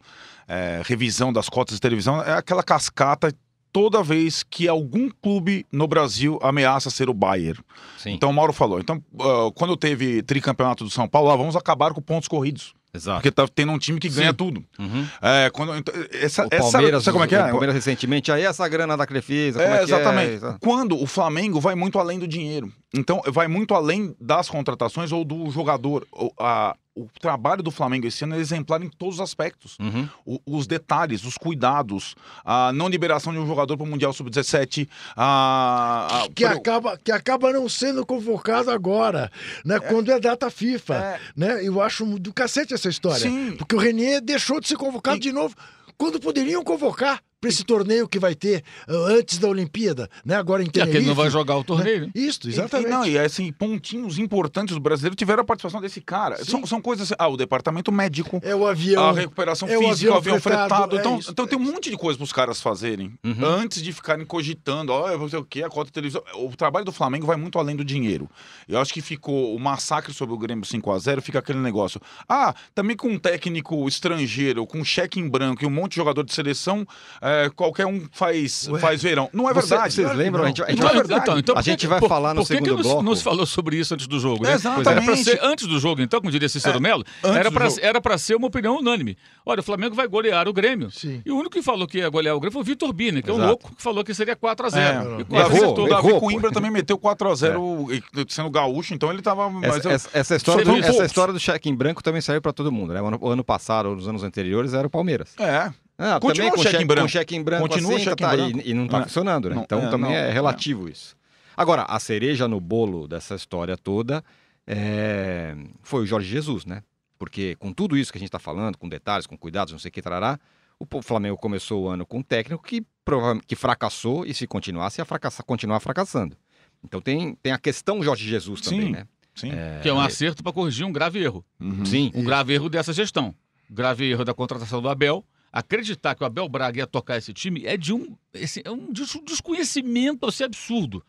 é, 0.49 0.83
revisão 0.85 1.33
das 1.33 1.49
cotas 1.49 1.75
de 1.77 1.81
televisão 1.81 2.23
é 2.23 2.33
aquela 2.35 2.63
cascata 2.63 3.33
toda 3.73 4.03
vez 4.03 4.43
que 4.43 4.69
algum 4.69 5.09
clube 5.23 5.65
no 5.73 5.87
Brasil 5.87 6.39
ameaça 6.43 6.91
ser 6.91 7.09
o 7.09 7.15
Bayern. 7.15 7.59
Sim, 7.97 8.11
Então 8.13 8.29
o 8.29 8.33
Mauro 8.33 8.53
falou. 8.53 8.79
Então, 8.79 9.03
ah, 9.19 9.51
quando 9.55 9.77
teve 9.79 10.23
tricampeonato 10.23 10.85
do 10.85 10.91
São 10.91 11.09
Paulo, 11.09 11.31
ah, 11.31 11.37
vamos 11.37 11.57
acabar 11.57 11.95
com 11.95 12.03
pontos 12.03 12.29
corridos. 12.29 12.75
exato. 12.93 13.17
Porque 13.23 13.31
tá 13.31 13.49
tendo 13.49 13.73
um 13.73 13.79
time 13.79 13.99
que 13.99 14.11
ganha 14.11 14.29
Sim. 14.29 14.35
tudo. 14.37 14.63
Uhum. 14.79 15.07
É, 15.23 15.49
quando, 15.51 15.75
então, 15.75 15.95
essa, 16.13 16.45
O 16.45 16.49
essa- 16.51 16.71
Palmeiras, 16.71 17.03
sabe 17.03 17.13
como 17.15 17.25
é 17.25 17.29
que 17.29 17.35
é? 17.35 17.45
o 17.47 17.49
Palmeiras 17.49 17.75
recentemente, 17.75 18.31
aí 18.31 18.43
essa 18.45 18.69
grana 18.69 18.95
da 18.95 19.07
Crefisa, 19.07 19.63
É, 19.63 19.73
é, 19.73 19.79
que 19.79 19.85
exatamente. 19.85 20.45
é? 20.45 20.57
Quando 20.61 21.01
o 21.03 21.07
Flamengo 21.07 21.59
vai 21.59 21.75
muito 21.75 21.99
além 21.99 22.19
do 22.19 22.29
dinheiro. 22.29 22.71
Então, 22.95 23.23
vai 23.29 23.49
muito 23.49 23.75
além 23.75 24.15
das 24.21 24.51
contratações 24.51 25.11
ou 25.13 25.25
do 25.25 25.51
jogador. 25.51 26.07
O, 26.13 26.31
a- 26.39 26.77
o 26.95 27.09
trabalho 27.21 27.63
do 27.63 27.71
Flamengo 27.71 28.07
esse 28.07 28.23
ano 28.25 28.35
é 28.35 28.39
exemplar 28.39 28.83
em 28.83 28.89
todos 28.91 29.15
os 29.17 29.21
aspectos. 29.23 29.79
Uhum. 29.81 30.09
O- 30.27 30.41
os 30.47 30.67
detalhes, 30.67 31.25
os 31.25 31.39
cuidados, 31.39 32.15
a 32.45 32.71
não 32.73 32.87
liberação 32.89 33.33
de 33.33 33.39
um 33.39 33.47
jogador 33.47 33.77
para 33.79 33.85
o 33.85 33.89
Mundial 33.89 34.13
Sub-17, 34.13 34.89
a, 35.17 36.25
a- 36.25 36.29
que 36.35 36.47
por- 36.47 36.57
acaba, 36.57 36.99
que 36.99 37.11
acaba 37.13 37.53
não 37.53 37.69
sendo 37.69 38.05
convocado 38.05 38.71
agora, 38.71 39.31
né? 39.65 39.79
Quando 39.81 40.11
é 40.13 40.21
data 40.21 40.51
FIFA, 40.51 40.95
É. 40.95 41.21
né? 41.37 41.67
Eu 41.67 41.81
acho 41.81 42.05
do 42.19 42.33
cacete 42.33 42.75
essa 42.75 42.89
história. 42.89 43.21
Sim. 43.21 43.53
Porque 43.57 43.75
o 43.75 43.79
Renier 43.79 44.21
deixou 44.21 44.61
de 44.61 44.69
ser 44.69 44.77
convocado 44.77 45.17
E- 45.17 45.21
de 45.21 45.33
novo, 45.33 45.55
quando 45.97 46.21
poderiam 46.21 46.63
convocar 46.63 47.21
para 47.43 47.49
esse 47.51 47.65
torneio 47.65 48.07
que 48.09 48.21
vai 48.21 48.37
ter 48.37 48.63
ah, 48.89 48.93
antes 49.09 49.37
da 49.39 49.49
Olimpíada, 49.49 50.09
né? 50.25 50.37
Agora 50.37 50.63
em 50.63 50.67
Que 50.71 50.81
é 50.81 50.85
que 50.85 50.93
Tenerife. 50.93 50.99
ele 50.99 51.07
não 51.09 51.15
vai 51.17 51.29
jogar 51.29 51.57
o 51.57 51.65
torneio, 51.65 52.03
né? 52.03 52.13
Isso, 52.15 52.49
exatamente. 52.49 52.87
E, 52.87 52.91
não, 52.93 53.05
e 53.05 53.19
assim, 53.19 53.51
pontinhos 53.51 54.17
importantes 54.17 54.77
do 54.77 54.81
brasileiro 54.81 55.17
tiveram 55.17 55.43
a 55.43 55.45
participação 55.45 55.81
desse 55.81 56.01
cara. 56.01 56.43
São, 56.45 56.65
são 56.65 56.81
coisas 56.81 57.09
assim, 57.11 57.17
ah, 57.19 57.27
o 57.27 57.37
departamento 57.37 57.91
médico, 57.91 58.41
É 58.45 58.55
o 58.55 58.65
avião. 58.65 59.09
a 59.09 59.13
recuperação 59.13 59.67
é 59.69 59.73
física, 59.77 59.87
o 59.87 59.89
avião 59.89 60.17
avião 60.19 60.41
fretado. 60.41 60.69
fretado, 60.69 60.97
é 60.97 61.01
então, 61.01 61.19
isso, 61.19 61.31
então 61.33 61.45
é 61.45 61.49
tem 61.49 61.59
um 61.59 61.63
isso. 61.65 61.73
monte 61.73 61.91
de 61.91 61.97
coisa 61.97 62.17
para 62.17 62.25
os 62.25 62.33
caras 62.33 62.61
fazerem 62.61 63.13
Uhum. 63.25 63.45
antes 63.45 63.83
de 63.83 63.93
ficarem 63.93 64.25
cogitando, 64.25 64.93
ó, 64.93 65.11
eu 65.11 65.19
vou 65.19 65.29
sei 65.29 65.41
o 65.41 65.45
quê, 65.45 65.65
a 65.65 65.69
cota 65.69 65.87
de 65.87 65.93
televisão. 65.93 66.23
O 66.37 66.55
trabalho 66.57 66.85
do 66.85 66.93
Flamengo 66.93 67.27
vai 67.27 67.37
muito 67.37 67.59
além 67.59 67.75
do 67.75 67.85
dinheiro. 67.85 68.31
Eu 68.69 68.79
acho 68.81 68.95
que 68.95 69.01
ficou 69.01 69.53
o 69.57 69.59
massacre 69.59 70.15
sobre 70.15 70.33
o 70.33 70.39
Grêmio 70.39 70.65
5 70.65 70.93
a 70.93 70.99
0 70.99 71.21
fica 71.21 71.41
aquele 71.41 71.59
negócio. 71.59 72.01
Ah, 72.29 72.55
também 72.73 72.97
com 72.97 73.09
um 73.09 73.19
técnico 73.19 73.89
estrangeiro, 73.89 74.65
com 74.65 74.85
cheque 74.85 75.19
em 75.19 75.29
branco 75.29 75.65
e 75.65 75.67
um 75.67 75.71
monte 75.71 75.93
de 75.93 75.97
jogador 75.97 76.23
de 76.23 76.33
seleção, 76.33 76.87
é, 77.21 77.32
qualquer 77.57 77.87
um 77.87 78.07
faz, 78.13 78.69
Ué. 78.69 78.79
faz 78.81 79.03
verão. 79.03 79.29
Não 79.33 79.49
é 79.49 79.55
Você- 79.55 79.69
verdade. 79.71 79.95
Vocês 79.95 80.11
que 80.11 80.17
lembram? 80.17 80.43
A 80.43 80.43
não. 80.43 80.49
gente, 80.49 80.63
a 80.63 80.71
gente 80.71 80.79
Não 80.81 80.87
é 80.87 80.89
vai- 80.91 80.99
verdade. 80.99 81.23
Então, 81.23 81.39
então, 81.39 81.55
A 81.57 81.59
que 81.63 81.71
gente 81.71 81.81
que- 81.81 81.87
vai 81.87 82.01
por- 82.01 82.09
falar 82.09 82.35
no 82.35 82.43
por 82.43 82.49
que 82.49 82.57
que 82.59 82.65
segundo 82.65 82.83
bloco. 82.83 83.03
não 83.03 83.15
se 83.17 83.23
falou 83.23 83.47
sobre 83.47 83.77
isso 83.77 83.95
antes 83.95 84.07
do 84.07 84.19
jogo, 84.21 84.45
né? 84.45 84.53
Exatamente. 84.55 84.89
Era 84.89 85.03
pra 85.03 85.17
ser 85.17 85.39
antes 85.43 85.67
do 85.67 85.79
jogo, 85.79 86.01
então, 86.03 86.21
como 86.21 86.31
diria 86.31 86.49
Cícero 86.49 86.81
Melo, 86.81 87.05
antes 87.23 87.79
era 87.79 88.01
pra 88.01 88.19
ser 88.19 88.35
uma 88.37 88.47
opinião 88.47 88.79
unânime. 88.79 89.17
Olha, 89.45 89.61
o 89.61 89.63
Flamengo 89.63 89.95
vai 89.95 90.07
golear 90.07 90.49
o 90.49 90.53
Grêmio. 90.53 90.91
Sim. 90.91 91.23
E 91.25 91.31
o 91.31 91.37
único 91.37 91.51
que 91.51 91.63
falou 91.63 91.87
que 91.87 91.99
ia 91.99 92.09
golear 92.09 92.35
o 92.37 92.41
Grêmio 92.41 92.53
foi 92.53 92.63
o 92.63 92.65
Vitor 92.65 92.93
Bini, 92.93 93.23
que 93.23 93.31
é 93.31 93.33
um 93.33 93.45
louco 93.47 93.75
que 93.75 93.83
falou 93.83 94.05
que 94.05 94.15
seria 94.15 94.37
4x0. 94.37 95.19
É, 95.19 95.21
E 95.21 95.25
quase 95.25 95.45
errou, 95.57 95.65
acertou. 95.65 95.85
O 95.85 95.89
errou, 95.89 96.21
Coimbra 96.21 96.51
também 96.53 96.71
meteu 96.71 96.97
4x0 96.99 97.89
e- 97.93 98.03
sendo 98.29 98.51
gaúcho, 98.51 98.95
então 98.95 99.11
ele 99.11 99.23
tava. 99.23 99.49
mas 99.51 99.77
Essa, 99.85 99.89
eu- 99.89 100.11
essa- 100.21 100.37
história, 100.37 100.65
do, 100.65 100.77
essa 100.77 101.05
história 101.05 101.33
do 101.33 101.41
cheque 101.41 101.69
em 101.69 101.75
branco 101.75 102.03
também 102.03 102.21
serve 102.21 102.41
para 102.41 102.53
todo 102.53 102.71
mundo. 102.71 102.93
Né? 102.93 103.01
O, 103.03 103.07
ano, 103.07 103.19
o 103.21 103.29
ano 103.29 103.45
passado, 103.45 103.89
ou 103.89 103.97
nos 103.97 104.07
anos 104.09 104.23
anteriores, 104.23 104.75
era 104.75 104.87
o 104.87 104.91
Palmeiras. 104.91 105.35
É. 105.39 105.71
Ah, 105.99 106.19
Continua 106.19 106.33
também 106.35 106.49
o 106.49 106.51
com 106.53 106.63
cheque 106.63 106.71
cheque, 106.73 106.83
em 106.85 106.87
branco. 106.87 107.03
com 107.03 107.09
cheque 107.09 107.37
em 107.37 107.43
branco 107.43 107.69
Continua 107.69 107.93
o 107.93 107.95
assim, 107.97 108.05
cheque 108.05 108.23
em 108.23 108.27
tá, 108.27 108.33
branco. 108.37 108.59
E, 108.61 108.71
e 108.71 108.75
não 108.75 108.85
está 108.87 108.99
É. 108.99 109.03
funcionando, 109.03 109.49
né? 109.51 109.55
Não, 109.57 109.63
então 109.63 109.79
é, 109.81 109.91
também 109.91 110.11
não, 110.11 110.17
é 110.17 110.29
é. 110.29 110.33
relativo 110.33 110.89
isso. 110.89 111.15
Agora, 111.57 111.83
a 111.83 112.01
cereja 112.01 112.49
no 112.49 112.61
bolo 112.61 113.07
dessa 113.07 113.35
história 113.35 113.77
toda 113.77 114.25
é, 114.67 115.55
foi 115.83 116.03
o 116.03 116.07
Jorge 116.07 116.29
Jesus, 116.29 116.65
né? 116.65 116.83
Porque 117.19 117.55
com 117.57 117.73
tudo 117.73 117.97
isso 117.97 118.11
que 118.11 118.19
a 118.19 118.21
gente 118.21 118.29
está 118.29 118.39
falando, 118.39 118.77
com 118.79 118.89
detalhes, 118.89 119.27
com 119.27 119.37
cuidados, 119.37 119.73
não 119.73 119.79
sei 119.79 119.91
o 119.91 119.93
que, 119.93 120.03
trará, 120.03 120.41
o 120.81 121.03
Flamengo 121.03 121.37
começou 121.37 121.85
o 121.85 121.89
ano 121.89 122.05
com 122.05 122.19
um 122.19 122.23
técnico 122.23 122.65
que, 122.65 122.85
provavelmente, 123.05 123.47
que 123.47 123.55
fracassou 123.55 124.27
e 124.27 124.35
se 124.35 124.47
continuasse, 124.47 125.01
ia 125.01 125.05
fracassar, 125.05 125.45
continuar 125.47 125.79
fracassando. 125.79 126.37
Então 126.83 127.01
tem, 127.01 127.37
tem 127.37 127.53
a 127.53 127.59
questão 127.59 128.03
Jorge 128.03 128.27
Jesus 128.29 128.61
também, 128.61 128.87
Sim. 128.87 128.91
né? 128.93 129.07
Sim. 129.35 129.51
Que 129.83 129.89
é 129.89 129.93
um 129.93 130.01
acerto 130.01 130.43
para 130.43 130.53
corrigir 130.53 130.85
um 130.85 130.93
grave 130.93 131.23
erro. 131.23 131.45
Uhum. 131.61 131.85
Sim. 131.85 132.11
Um 132.15 132.25
grave 132.25 132.53
erro 132.55 132.69
dessa 132.69 132.93
gestão. 132.93 133.35
Grave 133.71 134.11
erro 134.11 134.25
da 134.25 134.35
contratação 134.35 134.83
do 134.83 134.89
Abel. 134.89 135.25
Acreditar 135.53 136.15
que 136.15 136.23
o 136.23 136.27
Abel 136.27 136.49
Braga 136.49 136.79
ia 136.79 136.87
tocar 136.87 137.19
esse 137.19 137.33
time 137.33 137.65
é 137.67 137.77
de 137.77 137.93
um, 137.93 138.17
é 138.65 138.71
um 138.71 138.91
des- 138.93 139.21
desconhecimento 139.27 140.27
assim, 140.27 140.45
absurdo. 140.45 141.05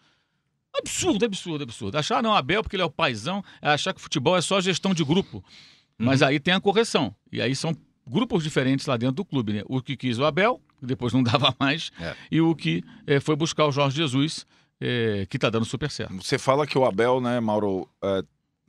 Absurdo, 0.76 1.24
absurdo, 1.26 1.64
absurdo. 1.64 1.98
Achar 1.98 2.22
não, 2.22 2.34
Abel, 2.36 2.62
porque 2.64 2.76
ele 2.76 2.84
é 2.84 2.86
o 2.86 2.90
paizão, 2.90 3.44
é 3.62 3.70
achar 3.70 3.94
que 3.94 4.02
futebol 4.02 4.36
é 4.36 4.42
só 4.42 4.60
gestão 4.60 4.94
de 4.94 5.04
grupo. 5.04 5.44
Mas 5.98 6.22
aí 6.24 6.40
tem 6.40 6.54
a 6.54 6.60
correção. 6.60 7.16
E 7.32 7.42
aí 7.42 7.56
são 7.56 7.76
grupos 8.06 8.44
diferentes 8.44 8.86
lá 8.88 8.98
dentro 8.98 9.16
do 9.18 9.26
clube, 9.26 9.54
né? 9.54 9.62
O 9.68 9.82
que 9.82 9.96
quis 9.96 10.18
o 10.20 10.26
Abel, 10.26 10.60
que 10.80 10.86
depois 10.86 11.14
não 11.14 11.22
dava 11.24 11.56
mais, 11.60 11.92
É. 12.00 12.16
e 12.32 12.42
o 12.42 12.54
que 12.56 12.84
eh, 13.08 13.20
foi 13.20 13.36
buscar 13.36 13.66
o 13.68 13.72
Jorge 13.72 13.96
Jesus, 13.98 14.46
eh, 14.82 15.26
que 15.30 15.38
tá 15.40 15.50
dando 15.50 15.64
super 15.64 15.90
certo. 15.92 16.22
Você 16.22 16.38
fala 16.40 16.66
que 16.68 16.78
o 16.78 16.84
Abel, 16.86 17.22
né, 17.22 17.40
Mauro, 17.40 17.88
é, 18.04 18.24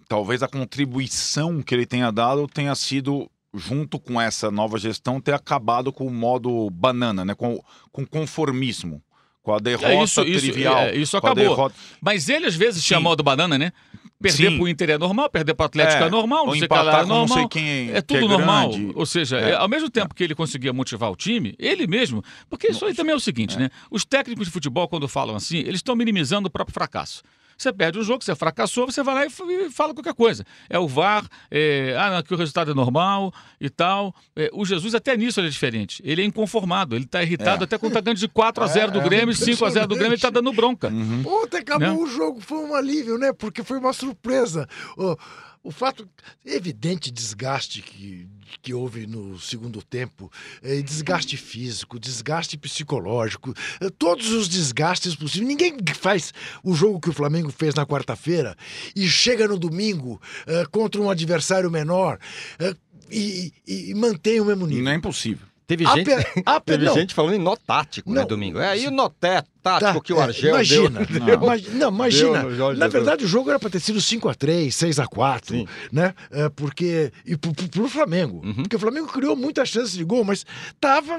talvez 0.07 0.43
a 0.43 0.47
contribuição 0.49 1.63
que 1.63 1.75
ele 1.75 1.87
tenha 1.87 2.13
dado 2.13 2.47
tenha 2.47 2.75
sido, 2.75 3.29
junto 3.55 3.99
com 3.99 4.21
essa 4.21 4.51
nova 4.51 4.79
gestão, 4.79 5.21
ter 5.21 5.33
acabado 5.35 5.93
com 5.93 6.07
o 6.07 6.11
modo 6.11 6.69
banana, 6.71 7.25
né, 7.25 7.35
com, 7.35 7.63
com 7.93 8.05
conformismo. 8.07 9.03
Com 9.43 9.53
a 9.55 9.59
derrota 9.59 9.89
É, 9.93 10.03
isso, 10.03 10.23
isso, 10.23 10.41
trivial. 10.53 10.79
é, 10.79 10.97
isso 10.97 11.21
com 11.21 11.27
a 11.27 11.31
acabou. 11.33 11.49
derrota- 11.51 11.75
Mas 12.01 12.31
ele 12.31 12.47
às 12.47 12.55
vezes 12.57 12.83
tinha 12.83 12.99
modo 12.99 13.23
banana, 13.23 13.59
né? 13.59 13.73
Perder 14.19 14.51
Sim. 14.53 14.57
pro 14.57 14.67
Inter 14.67 14.89
é 14.91 14.97
normal, 14.97 15.29
perder 15.29 15.53
pro 15.53 15.67
Atlético 15.67 16.03
é, 16.03 16.07
É, 16.07 16.11
normal, 16.11 16.47
não 16.47 16.53
sei 16.55 16.63
o 16.65 16.69
que 16.69 16.75
lá 16.75 16.81
empatar 16.81 17.01
é 17.01 17.03
com 17.03 17.09
não 17.11 17.17
normal. 17.27 17.39
sei 17.39 17.49
quem 17.49 17.91
É 17.91 18.01
que 18.01 18.03
tudo 18.03 18.27
normal. 18.27 18.71
grande. 18.71 18.93
Ou 18.95 19.05
seja, 19.05 19.39
É. 19.39 19.51
é, 19.51 19.55
ao 19.57 19.69
mesmo 19.69 19.91
tempo 19.91 20.15
que 20.15 20.25
ele 20.25 20.35
conseguia 20.35 20.73
motivar 20.73 21.11
o 21.11 21.17
time, 21.17 21.55
ele 21.59 21.87
mesmo. 21.87 22.23
Porque 22.49 22.69
isso 22.69 22.87
aí 22.87 22.95
também 22.95 23.13
é 23.13 23.17
o 23.17 23.21
seguinte, 23.21 23.59
né? 23.59 23.69
Os 23.91 24.03
técnicos 24.07 24.47
de 24.47 24.51
futebol, 24.53 24.89
quando 24.89 25.07
falam 25.07 25.37
assim, 25.37 25.59
eles 25.59 25.75
estão 25.77 25.95
minimizando 25.95 26.49
o 26.49 26.51
próprio 26.51 26.73
fracasso. 26.73 27.23
Você 27.57 27.73
perde 27.73 27.99
o 27.99 28.03
jogo, 28.03 28.23
você 28.25 28.35
fracassou, 28.35 28.87
você 28.87 29.03
vai 29.03 29.15
lá 29.15 29.27
e 29.27 29.71
fala 29.71 29.95
qualquer 29.95 30.15
coisa. 30.15 30.45
É 30.69 30.79
o 30.79 30.87
VAR, 30.89 31.27
é, 31.51 31.97
ah, 31.99 32.11
não, 32.11 32.23
que 32.23 32.35
o 32.35 32.37
resultado 32.37 32.71
é 32.71 32.75
normal 32.75 33.33
e 33.61 33.69
tal. 33.71 34.15
É, 34.37 34.51
o 34.53 34.65
Jesus, 34.65 34.95
até 34.95 35.17
nisso, 35.17 35.41
ele 35.41 35.49
é 35.49 35.51
diferente. 35.51 36.03
Ele 36.05 36.23
é 36.23 36.25
inconformado, 36.25 36.95
ele 36.97 37.05
está 37.05 37.23
irritado 37.23 37.63
É. 37.63 37.65
até 37.65 37.79
quando 37.79 37.93
está 37.93 38.01
ganhando 38.01 38.19
de 38.19 38.29
4 38.29 38.63
a 38.65 38.67
0 38.67 38.93
do 38.93 38.99
É, 38.99 39.03
é 39.03 39.05
Grêmio, 39.05 39.35
5 39.35 39.65
a 39.65 39.71
0 39.71 39.87
do 39.87 39.95
Grêmio, 39.95 40.11
ele 40.11 40.15
está 40.17 40.31
dando 40.31 40.53
bronca. 40.53 40.89
Uhum. 40.89 41.23
Ontem 41.27 41.59
acabou 41.59 41.89
Né? 41.89 41.93
o 41.93 42.07
jogo, 42.07 42.41
foi 42.41 42.59
um 42.59 42.75
alívio, 42.75 43.19
né? 43.19 43.33
Porque 43.33 43.63
foi 43.63 43.79
uma 43.79 43.93
surpresa. 43.93 44.69
O, 44.97 45.17
o 45.63 45.71
fato, 45.71 46.09
evidente 46.45 47.11
desgaste 47.11 47.81
que, 47.83 48.29
que 48.63 48.73
houve 48.75 49.07
no 49.07 49.39
segundo 49.39 49.83
tempo, 49.83 50.31
eh, 50.63 50.83
desgaste 50.83 51.37
físico, 51.37 51.99
desgaste 51.99 52.57
psicológico, 52.57 53.55
eh, 53.81 53.91
todos 53.99 54.31
os 54.31 54.49
desgastes 54.49 55.15
possíveis. 55.15 55.49
Ninguém 55.49 55.77
faz 55.95 56.33
o 56.63 56.75
jogo 56.75 57.01
que 57.01 57.11
o 57.11 57.13
Flamengo 57.13 57.51
fez 57.51 57.75
na 57.75 57.87
quarta-feira 57.87 58.57
e 58.95 59.09
chega 59.09 59.49
no 59.49 59.59
domingo 59.59 60.21
eh, 60.47 60.65
contra 60.71 61.01
um 61.01 61.11
adversário 61.11 61.71
menor 61.71 62.19
eh, 62.59 62.75
e, 63.11 63.53
e- 63.67 63.91
e 63.91 63.95
mantém 63.95 64.41
o 64.41 64.45
mesmo 64.45 64.67
nível. 64.67 64.85
Não 64.85 64.93
é 64.93 64.95
impossível. 64.97 65.47
Teve 65.67 65.87
gente, 65.87 66.11
a 66.45 66.61
teve 66.61 66.85
não. 66.85 66.95
gente 66.95 67.15
falando 67.15 67.35
em 67.37 67.39
nó 67.39 67.57
tático, 67.57 68.11
né, 68.13 68.21
Não. 68.21 68.29
domingo. 68.29 68.59
É, 68.59 68.79
e 68.79 68.87
o 68.87 68.91
nó 68.91 69.09
tático 69.09 69.49
Tá, 69.63 69.99
que 70.01 70.13
o 70.13 70.19
é, 70.21 70.25
Argel 70.25 70.51
imagina, 70.51 71.07
deu. 71.07 71.39
Não, 71.73 71.89
imagina. 71.89 72.41
Deu 72.41 72.51
no 72.51 72.55
Jorge 72.55 72.79
Na 72.79 72.87
verdade, 72.87 73.25
o 73.25 73.29
jogo 73.29 73.49
era 73.49 73.59
para 73.59 73.71
ter 73.71 73.81
sido 73.81 73.99
5x3, 73.99 74.69
6x4, 74.69 75.41
Sim. 75.49 75.67
né? 75.91 76.15
É, 76.31 76.51
porque. 76.51 77.11
E 77.25 77.35
pro, 77.35 77.55
pro- 77.55 77.69
pro 77.71 77.89
Flamengo. 77.89 78.43
Uhum. 78.45 78.55
Porque 78.57 78.77
o 78.77 78.79
Flamengo 78.79 79.07
criou 79.07 79.35
muitas 79.35 79.71
chances 79.71 79.93
de 79.95 80.05
gol, 80.05 80.23
mas 80.23 80.45
tava. 80.79 81.19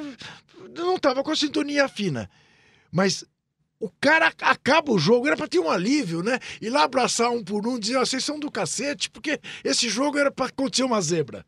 Não 0.78 0.98
tava 1.00 1.24
com 1.24 1.32
a 1.32 1.36
sintonia 1.36 1.88
fina. 1.88 2.30
Mas. 2.92 3.24
O 3.78 3.90
cara 4.00 4.32
acaba 4.42 4.92
o 4.94 4.98
jogo, 4.98 5.28
era 5.28 5.36
pra 5.36 5.50
ter 5.50 5.60
um 5.60 5.70
alívio, 5.70 6.24
né? 6.24 6.40
Ir 6.62 6.70
lá 6.70 6.84
abraçar 6.84 7.30
um 7.30 7.44
por 7.44 7.68
um, 7.68 7.78
dizer, 7.78 7.98
ó, 7.98 8.06
vocês 8.06 8.24
são 8.24 8.40
do 8.40 8.50
cacete, 8.50 9.10
porque 9.10 9.38
esse 9.66 9.90
jogo 9.90 10.18
era 10.18 10.32
pra 10.32 10.46
acontecer 10.46 10.84
uma 10.84 11.02
zebra. 11.02 11.46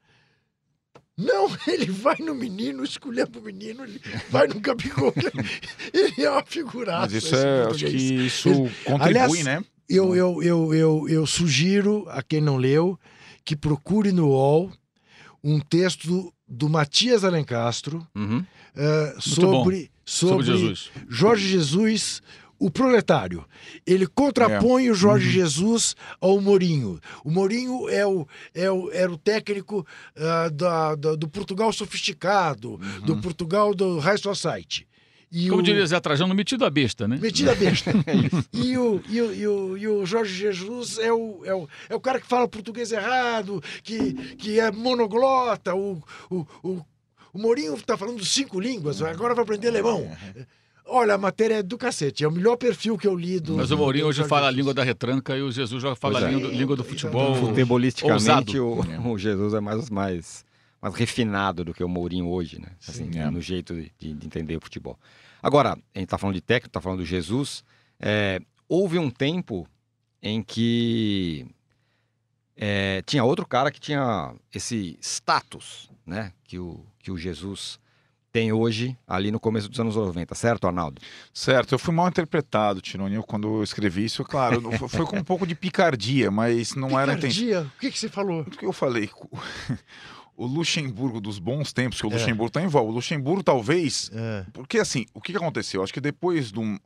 Não, 1.18 1.48
ele 1.68 1.88
vai 1.88 2.16
no 2.20 2.36
menino, 2.36 2.84
escolher 2.84 3.28
o 3.36 3.42
menino, 3.42 3.84
ele 3.84 4.00
vai 4.30 4.48
no 4.48 4.60
Gabigol. 4.60 5.14
Ele 5.94 6.24
é 6.24 6.30
uma 6.30 6.44
figuraça. 6.46 7.02
Mas 7.02 7.14
isso 7.14 7.36
é, 7.36 7.64
acho 7.66 7.86
que 7.86 7.96
isso 7.96 8.50
Ele- 8.50 8.58
contribui, 8.86 9.02
Aliás, 9.08 9.44
né? 9.44 9.64
Eu, 9.90 10.16
eu, 10.16 10.44
eu, 10.44 10.74
eu, 10.74 11.10
eu 11.10 11.26
sugiro 11.26 12.06
a 12.10 12.22
quem 12.22 12.40
não 12.42 12.58
leu 12.58 13.00
que 13.44 13.56
procure 13.56 14.12
no 14.12 14.28
UOL 14.28 14.72
um 15.44 15.60
texto 15.60 16.32
do 16.48 16.70
Matias 16.70 17.24
Alencastro 17.24 18.06
Uhum. 18.14 18.46
bom. 18.76 19.20
sobre, 19.20 19.92
Sobre 20.06 20.46
sobre, 20.46 20.46
Jesus. 20.46 20.92
Jorge 21.10 21.48
Jesus, 21.48 22.22
o 22.60 22.70
proletário. 22.72 23.46
Ele 23.86 24.08
contrapõe 24.08 24.90
o 24.90 24.94
Jorge 24.96 25.30
Jesus 25.30 25.96
ao 26.20 26.40
Mourinho. 26.42 27.00
O 27.24 27.30
Mourinho 27.32 27.88
é 27.90 28.06
o, 28.06 28.28
é 28.54 28.72
o, 28.72 28.92
era 28.92 29.12
o 29.12 29.18
técnico 29.18 29.86
ah, 30.16 30.50
da, 30.50 30.96
da- 30.96 31.16
do 31.16 31.28
Portugal 31.28 31.72
sofisticado, 31.74 32.78
do 33.06 33.18
Portugal 33.22 33.74
do 33.74 34.00
High 34.00 34.18
Society. 34.18 34.88
E 35.30 35.50
Como 35.50 35.60
o- 35.60 35.64
diria 35.64 35.86
Zé 35.86 36.00
Trajano, 36.00 36.34
metido 36.34 36.64
a 36.66 36.70
besta, 36.70 37.06
né? 37.08 37.18
Metida 37.22 37.54
besta. 37.54 37.92
e, 38.54 38.78
o, 38.78 39.02
e, 39.10 39.22
o, 39.22 39.34
e, 39.34 39.48
o, 39.48 39.78
e 39.78 39.88
o 39.88 40.06
Jorge 40.06 40.34
Jesus 40.34 40.98
é 41.00 41.12
o, 41.12 41.42
é, 41.44 41.54
o, 41.54 41.68
é 41.90 41.96
o 41.96 42.00
cara 42.00 42.20
que 42.22 42.26
fala 42.28 42.48
português 42.48 42.94
errado, 42.94 43.62
que, 43.84 44.14
que 44.38 44.58
é 44.60 44.72
monoglota. 44.72 45.76
O, 45.76 46.02
o, 46.30 46.48
o, 46.64 46.86
o 47.34 47.38
Mourinho 47.40 47.74
está 47.76 47.98
falando 47.98 48.24
cinco 48.24 48.58
línguas, 48.58 49.02
agora 49.02 49.36
vai 49.36 49.44
aprender 49.44 49.68
alemão. 49.68 50.10
Olha, 50.90 51.16
a 51.16 51.18
matéria 51.18 51.56
é 51.56 51.64
do 51.64 51.78
cacete. 51.78 52.24
É 52.24 52.28
o 52.28 52.32
melhor 52.32 52.56
perfil 52.58 52.98
que 52.98 53.08
eu 53.08 53.16
li 53.16 53.40
do. 53.40 53.56
Mas 53.58 53.72
o 53.72 53.78
Mourinho 53.78 54.06
do 54.06 54.10
hoje 54.10 54.24
fala 54.24 54.48
a 54.48 54.52
língua 54.52 54.74
da 54.74 54.84
retranca 54.84 55.36
e 55.38 55.42
o 55.42 55.52
Jesus 55.52 55.82
já 55.84 55.96
fala 55.96 56.14
Pois 56.16 56.24
a 56.26 56.28
é. 56.30 56.32
língua, 56.34 56.50
do- 56.50 56.56
língua 56.56 56.76
do 56.76 56.84
futebol. 56.84 57.36
Futebolisticamente, 57.36 58.58
ousado. 58.60 59.02
o, 59.04 59.12
o 59.14 59.18
Jesus 59.18 59.54
é 59.54 59.60
mais, 59.60 59.90
mais, 59.90 60.46
mais 60.82 60.96
refinado 60.96 61.64
do 61.66 61.74
que 61.74 61.84
o 61.84 61.90
Mourinho 61.90 62.28
hoje, 62.30 62.60
né? 62.62 62.70
Assim, 62.88 63.12
Sim, 63.12 63.20
é. 63.20 63.30
no 63.30 63.42
jeito 63.42 63.74
de, 63.76 63.92
de 64.14 64.26
entender 64.26 64.56
o 64.56 64.62
futebol. 64.62 64.98
Agora, 65.44 65.78
a 65.94 66.00
gente 66.00 66.08
tá 66.10 66.18
falando 66.18 66.36
de 66.36 66.42
técnico, 66.42 66.70
tá 66.72 66.82
falando 66.82 67.00
do 67.00 67.06
Jesus. 67.06 67.64
é, 68.00 68.40
houve 68.70 68.98
um 68.98 69.10
tempo 69.10 69.68
em 70.22 70.42
que 70.42 71.46
é, 72.56 73.02
tinha 73.06 73.24
outro 73.24 73.46
cara 73.46 73.72
que 73.72 73.80
tinha 73.80 74.34
esse 74.54 74.98
status, 75.02 75.90
né? 76.06 76.32
Que 76.44 76.58
o, 76.58 76.84
que 77.00 77.12
o 77.12 77.18
Jesus 77.18 77.80
tem 78.38 78.52
hoje, 78.54 78.96
ali 79.08 79.32
no 79.32 79.40
começo 79.40 79.68
dos 79.68 79.80
anos 79.80 79.96
90, 79.96 80.36
certo, 80.36 80.68
Arnaldo? 80.68 81.02
Certo, 81.34 81.72
eu 81.74 81.80
fui 81.80 81.92
mal 81.92 82.08
interpretado, 82.08 82.80
Tironi, 82.82 83.16
eu, 83.16 83.24
quando 83.24 83.48
eu 83.58 83.64
escrevi 83.64 84.06
isso, 84.06 84.24
claro, 84.24 84.62
foi 84.88 85.08
com 85.08 85.18
um 85.18 85.24
pouco 85.24 85.48
de 85.48 85.56
picardia, 85.56 86.30
mas 86.30 86.76
não 86.76 87.00
era 87.00 87.14
intenção. 87.14 87.44
Picardia. 87.44 87.72
O 87.76 87.80
que, 87.80 87.90
que 87.92 87.98
você 87.98 88.08
falou? 88.10 88.42
O 88.42 88.46
que 88.46 88.64
eu 88.66 88.72
falei? 88.74 89.10
O 90.40 90.46
Luxemburgo 90.46 91.20
dos 91.20 91.40
bons 91.40 91.74
tempos, 91.74 92.00
que 92.00 92.06
o 92.06 92.12
É. 92.12 92.14
Luxemburgo 92.14 92.52
tá 92.52 92.62
em 92.62 92.68
volta. 92.68 92.92
O 92.92 92.94
Luxemburgo 92.94 93.42
talvez. 93.42 94.12
É. 94.14 94.46
Porque 94.54 94.78
assim, 94.78 95.08
o 95.12 95.20
que, 95.20 95.32
que 95.32 95.38
aconteceu? 95.40 95.82
Acho 95.82 95.92
que 95.92 96.00
depois 96.00 96.52
de 96.52 96.60
um. 96.60 96.78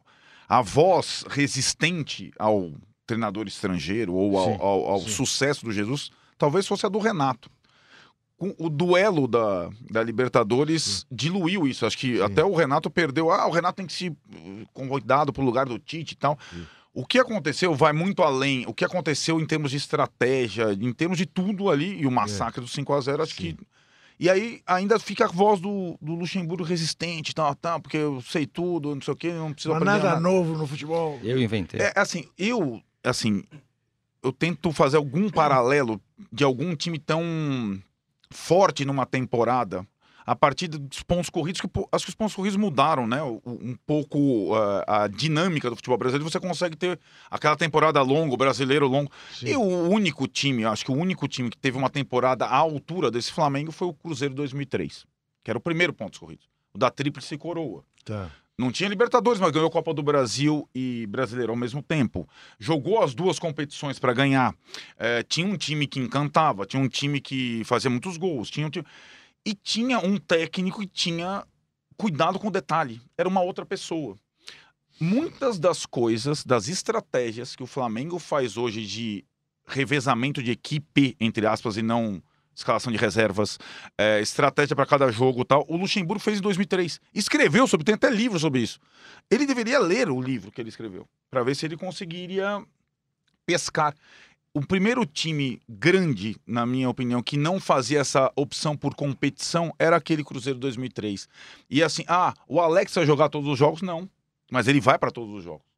A 0.47 0.61
voz 0.61 1.25
resistente 1.29 2.31
ao 2.39 2.71
treinador 3.05 3.47
estrangeiro 3.47 4.13
ou 4.13 4.37
ao, 4.37 4.45
Sim, 4.45 4.57
ao- 4.61 4.85
ao 4.91 4.99
sim. 5.01 5.09
sucesso 5.09 5.65
do 5.65 5.71
Jesus, 5.73 6.11
talvez 6.37 6.65
fosse 6.65 6.85
a 6.85 6.89
do 6.89 6.97
Renato. 6.97 7.51
Com 8.41 8.55
o 8.57 8.71
duelo 8.71 9.27
da, 9.27 9.69
da 9.91 10.01
Libertadores 10.01 11.05
diluiu 11.11 11.67
isso. 11.67 11.85
Acho 11.85 11.95
que 11.95 12.19
até 12.23 12.43
o 12.43 12.55
Renato 12.55 12.89
perdeu. 12.89 13.29
Ah, 13.29 13.45
o 13.45 13.51
Renato 13.51 13.75
tem 13.75 13.85
que 13.85 13.93
se 13.93 14.11
convidado 14.73 15.31
para 15.31 15.43
o 15.43 15.45
lugar 15.45 15.67
do 15.67 15.77
Tite 15.77 16.13
e 16.13 16.17
tal. 16.17 16.39
Sim. 16.51 16.65
O 16.91 17.05
que 17.05 17.19
aconteceu 17.19 17.75
vai 17.75 17.93
muito 17.93 18.23
além. 18.23 18.65
O 18.65 18.73
que 18.73 18.83
aconteceu 18.83 19.39
em 19.39 19.45
termos 19.45 19.69
de 19.69 19.77
estratégia, 19.77 20.73
em 20.73 20.91
termos 20.91 21.19
de 21.19 21.27
tudo 21.27 21.69
ali, 21.69 22.01
e 22.01 22.07
o 22.07 22.11
massacre 22.11 22.59
do 22.59 22.67
5 22.67 22.91
a 22.91 23.01
0 23.01 23.21
acho 23.21 23.33
É. 23.33 23.35
Sim. 23.35 23.55
que 23.55 23.67
E 24.19 24.27
aí 24.27 24.63
ainda 24.65 24.97
fica 24.97 25.25
a 25.25 25.27
voz 25.27 25.59
do, 25.59 25.95
do 26.01 26.15
Luxemburgo 26.15 26.63
resistente, 26.63 27.35
tal, 27.35 27.53
tal, 27.53 27.79
porque 27.79 27.97
eu 27.97 28.23
sei 28.23 28.47
tudo, 28.47 28.95
não 28.95 29.03
sei 29.03 29.13
o 29.13 29.17
quê, 29.17 29.33
não 29.33 29.53
preciso 29.53 29.75
Mas 29.75 29.83
aprender 29.83 30.03
nada 30.03 30.19
novo 30.19 30.57
no 30.57 30.65
futebol. 30.65 31.19
Eu 31.21 31.39
inventei. 31.39 31.79
É 31.79 31.93
assim, 31.95 32.25
eu, 32.39 32.81
assim, 33.03 33.43
eu 34.23 34.33
tento 34.33 34.71
fazer 34.71 34.97
algum 34.97 35.29
paralelo 35.29 36.01
de 36.33 36.43
algum 36.43 36.75
time 36.75 36.97
tão 36.97 37.79
forte 38.31 38.85
numa 38.85 39.05
temporada 39.05 39.85
a 40.25 40.35
partir 40.35 40.67
dos 40.67 41.01
pontos 41.03 41.29
corridos, 41.29 41.59
que 41.59 41.67
acho 41.91 42.05
que 42.05 42.09
os 42.09 42.15
pontos 42.15 42.35
corridos 42.35 42.57
mudaram, 42.57 43.07
né? 43.07 43.21
Um 43.23 43.75
pouco 43.85 44.55
uh, 44.55 44.83
a 44.87 45.07
dinâmica 45.07 45.69
do 45.69 45.75
futebol 45.75 45.97
brasileiro. 45.97 46.29
Você 46.29 46.39
consegue 46.39 46.75
ter 46.75 46.99
aquela 47.29 47.55
temporada 47.55 48.01
longa, 48.01 48.33
o 48.33 48.37
brasileiro 48.37 48.87
longo. 48.87 49.11
E 49.41 49.55
o 49.55 49.61
único 49.61 50.27
time, 50.27 50.65
acho 50.65 50.85
que 50.85 50.91
o 50.91 50.95
único 50.95 51.27
time 51.27 51.49
que 51.49 51.57
teve 51.57 51.77
uma 51.77 51.89
temporada 51.89 52.45
à 52.45 52.55
altura 52.55 53.09
desse 53.09 53.31
Flamengo 53.31 53.71
foi 53.71 53.87
o 53.87 53.93
Cruzeiro 53.93 54.33
2003, 54.35 55.05
que 55.43 55.51
era 55.51 55.57
o 55.57 55.61
primeiro 55.61 55.93
pontos 55.93 56.19
corridos. 56.19 56.47
O 56.73 56.77
da 56.77 56.89
Tríplice 56.89 57.37
Coroa. 57.37 57.83
Tá. 58.05 58.29
Não 58.61 58.71
tinha 58.71 58.87
Libertadores, 58.87 59.39
mas 59.39 59.51
ganhou 59.51 59.71
Copa 59.71 59.91
do 59.91 60.03
Brasil 60.03 60.69
e 60.73 61.07
Brasileiro 61.07 61.51
ao 61.51 61.57
mesmo 61.57 61.81
tempo. 61.81 62.29
Jogou 62.59 63.01
as 63.01 63.15
duas 63.15 63.39
competições 63.39 63.97
para 63.97 64.13
ganhar. 64.13 64.53
É, 64.99 65.23
tinha 65.23 65.47
um 65.47 65.57
time 65.57 65.87
que 65.87 65.99
encantava, 65.99 66.63
tinha 66.63 66.79
um 66.79 66.87
time 66.87 67.19
que 67.19 67.63
fazia 67.65 67.89
muitos 67.89 68.17
gols, 68.17 68.51
tinha 68.51 68.67
um 68.67 68.69
time... 68.69 68.85
e 69.43 69.55
tinha 69.55 69.97
um 69.97 70.15
técnico 70.15 70.81
que 70.81 70.87
tinha 70.87 71.43
cuidado 71.97 72.37
com 72.37 72.49
o 72.49 72.51
detalhe. 72.51 73.01
Era 73.17 73.27
uma 73.27 73.41
outra 73.41 73.65
pessoa. 73.65 74.15
Muitas 74.99 75.57
das 75.57 75.87
coisas, 75.87 76.45
das 76.45 76.67
estratégias 76.67 77.55
que 77.55 77.63
o 77.63 77.67
Flamengo 77.67 78.19
faz 78.19 78.57
hoje 78.57 78.85
de 78.85 79.25
revezamento 79.65 80.43
de 80.43 80.51
equipe, 80.51 81.15
entre 81.19 81.47
aspas, 81.47 81.77
e 81.77 81.81
não 81.81 82.21
escalação 82.61 82.91
de 82.91 82.97
reservas, 82.97 83.59
é, 83.97 84.21
estratégia 84.21 84.75
para 84.75 84.85
cada 84.85 85.11
jogo 85.11 85.43
tal. 85.43 85.65
O 85.67 85.77
Luxemburgo 85.77 86.21
fez 86.21 86.39
em 86.39 86.41
2003. 86.41 86.99
Escreveu 87.13 87.67
sobre, 87.67 87.85
tem 87.85 87.95
até 87.95 88.09
livro 88.09 88.39
sobre 88.39 88.61
isso. 88.61 88.79
Ele 89.29 89.45
deveria 89.45 89.79
ler 89.79 90.09
o 90.09 90.21
livro 90.21 90.51
que 90.51 90.61
ele 90.61 90.69
escreveu, 90.69 91.07
para 91.29 91.43
ver 91.43 91.55
se 91.55 91.65
ele 91.65 91.77
conseguiria 91.77 92.63
pescar. 93.45 93.95
O 94.53 94.65
primeiro 94.65 95.05
time 95.05 95.61
grande, 95.67 96.35
na 96.45 96.65
minha 96.65 96.89
opinião, 96.89 97.23
que 97.23 97.37
não 97.37 97.57
fazia 97.57 98.01
essa 98.01 98.29
opção 98.35 98.75
por 98.75 98.93
competição 98.95 99.73
era 99.79 99.95
aquele 99.95 100.25
Cruzeiro 100.25 100.59
2003. 100.59 101.29
E 101.69 101.81
assim, 101.81 102.03
ah, 102.05 102.33
o 102.47 102.59
Alex 102.59 102.93
vai 102.93 103.05
jogar 103.05 103.29
todos 103.29 103.49
os 103.49 103.57
jogos? 103.57 103.81
Não. 103.81 104.09
Mas 104.51 104.67
ele 104.67 104.81
vai 104.81 104.99
para 104.99 105.09
todos 105.09 105.33
os 105.33 105.43
jogos. 105.43 105.70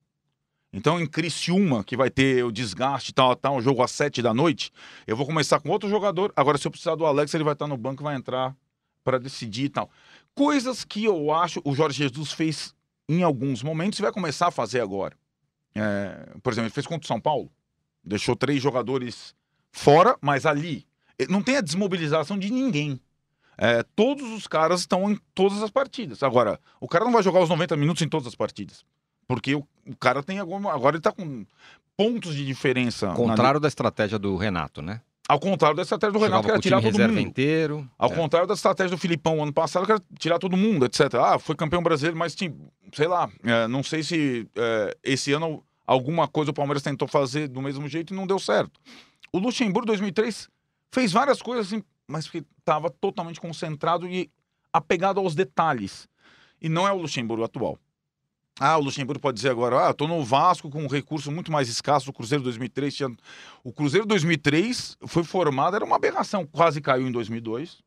Então, 0.73 0.99
em 0.99 1.05
Criciúma, 1.05 1.83
que 1.83 1.95
vai 1.95 2.09
ter 2.09 2.43
o 2.43 2.51
desgaste 2.51 3.13
tal, 3.13 3.35
tal, 3.35 3.57
um 3.57 3.61
jogo 3.61 3.83
às 3.83 3.91
sete 3.91 4.23
da 4.23 4.33
noite, 4.33 4.71
eu 5.05 5.15
vou 5.15 5.25
começar 5.25 5.59
com 5.59 5.69
outro 5.69 5.87
jogador. 5.87 6.33
Agora, 6.35 6.57
se 6.57 6.65
eu 6.65 6.71
precisar 6.71 6.95
do 6.95 7.05
Alex, 7.05 7.31
ele 7.33 7.43
vai 7.43 7.53
estar 7.53 7.67
no 7.67 7.77
banco 7.77 8.03
vai 8.03 8.15
entrar 8.15 8.55
para 9.03 9.19
decidir 9.19 9.65
e 9.65 9.69
tal. 9.69 9.89
Coisas 10.33 10.83
que 10.83 11.05
eu 11.05 11.31
acho 11.31 11.61
o 11.63 11.75
Jorge 11.75 11.99
Jesus 11.99 12.31
fez 12.31 12.73
em 13.07 13.21
alguns 13.21 13.61
momentos 13.61 13.99
e 13.99 14.01
vai 14.01 14.11
começar 14.11 14.47
a 14.47 14.51
fazer 14.51 14.81
agora. 14.81 15.15
É, 15.75 16.31
por 16.41 16.51
exemplo, 16.51 16.67
ele 16.67 16.73
fez 16.73 16.87
contra 16.87 17.05
o 17.05 17.07
São 17.07 17.21
Paulo. 17.21 17.51
Deixou 18.03 18.35
três 18.35 18.61
jogadores 18.61 19.35
fora, 19.71 20.17
mas 20.21 20.45
ali 20.45 20.87
eh, 21.19 21.27
não 21.29 21.43
tem 21.43 21.57
a 21.57 21.61
desmobilização 21.61 22.37
de 22.37 22.51
ninguém. 22.51 22.99
É, 23.57 23.83
todos 23.95 24.27
os 24.31 24.47
caras 24.47 24.79
estão 24.81 25.11
em 25.11 25.19
todas 25.35 25.61
as 25.61 25.69
partidas. 25.69 26.23
Agora, 26.23 26.59
o 26.79 26.87
cara 26.87 27.05
não 27.05 27.11
vai 27.11 27.21
jogar 27.21 27.41
os 27.41 27.49
90 27.49 27.77
minutos 27.77 28.01
em 28.01 28.09
todas 28.09 28.27
as 28.27 28.35
partidas. 28.35 28.83
Porque 29.27 29.55
o, 29.55 29.67
o 29.85 29.95
cara 29.95 30.21
tem 30.23 30.39
alguma. 30.39 30.73
Agora 30.73 30.95
ele 30.95 31.01
tá 31.01 31.11
com 31.11 31.45
pontos 31.97 32.35
de 32.35 32.45
diferença. 32.45 33.07
na- 33.07 33.13
Contrário 33.15 33.59
da 33.59 33.67
estratégia 33.67 34.17
do 34.19 34.35
Renato, 34.35 34.81
né? 34.81 35.01
ao 35.29 35.39
contrário 35.39 35.75
da 35.75 35.81
estratégia 35.83 36.11
do 36.11 36.19
Renato, 36.19 36.43
que 36.43 36.51
era 36.51 36.59
tirar 36.59 36.81
todo 36.81 36.99
mundo. 36.99 37.19
inteiro. 37.19 37.89
Ao 37.97 38.11
É. 38.11 38.15
contrário 38.15 38.45
da 38.47 38.53
estratégia 38.53 38.91
do 38.91 38.97
Filipão 38.99 39.41
ano 39.41 39.53
passado, 39.53 39.85
que 39.85 39.91
era 39.93 40.01
tirar 40.19 40.37
todo 40.37 40.55
mundo, 40.57 40.85
etc. 40.85 41.13
Ah, 41.15 41.39
foi 41.39 41.55
campeão 41.55 41.81
brasileiro, 41.81 42.17
mas 42.17 42.35
tinha, 42.35 42.53
sei 42.93 43.07
lá, 43.07 43.29
é, 43.43 43.65
não 43.67 43.81
sei 43.81 44.03
se 44.03 44.47
é, 44.55 44.95
esse 45.01 45.31
ano 45.31 45.63
alguma 45.87 46.27
coisa 46.27 46.51
o 46.51 46.53
Palmeiras 46.53 46.83
tentou 46.83 47.07
fazer 47.07 47.47
do 47.47 47.61
mesmo 47.61 47.87
jeito 47.87 48.13
e 48.13 48.15
não 48.15 48.27
deu 48.27 48.37
certo. 48.37 48.79
O 49.31 49.39
Luxemburgo 49.39 49.87
2003 49.87 50.49
fez 50.91 51.11
várias 51.13 51.41
coisas, 51.41 51.67
assim, 51.67 51.81
mas 52.05 52.27
que 52.29 52.43
estava 52.59 52.89
totalmente 52.89 53.39
concentrado 53.39 54.05
e 54.07 54.29
apegado 54.73 55.19
aos 55.21 55.33
detalhes. 55.33 56.07
E 56.61 56.67
não 56.67 56.85
é 56.87 56.91
o 56.91 56.97
Luxemburgo 56.97 57.43
atual. 57.45 57.79
Ah, 58.65 58.77
o 58.77 58.81
Luxemburgo 58.81 59.19
pode 59.19 59.35
dizer 59.35 59.49
agora, 59.49 59.89
ah, 59.89 59.93
tô 59.93 60.07
no 60.07 60.23
Vasco 60.23 60.69
com 60.69 60.81
um 60.81 60.87
recurso 60.87 61.29
muito 61.29 61.51
mais 61.51 61.67
escasso 61.67 62.05
do 62.05 62.13
Cruzeiro 62.13 62.41
2003. 62.45 62.95
Tinha... 62.95 63.09
O 63.61 63.73
Cruzeiro 63.73 64.05
2003 64.05 64.95
foi 65.05 65.25
formado, 65.25 65.75
era 65.75 65.83
uma 65.83 65.97
aberração, 65.97 66.47
quase 66.49 66.79
caiu 66.79 67.05
em 67.05 67.11
2002. 67.11 67.83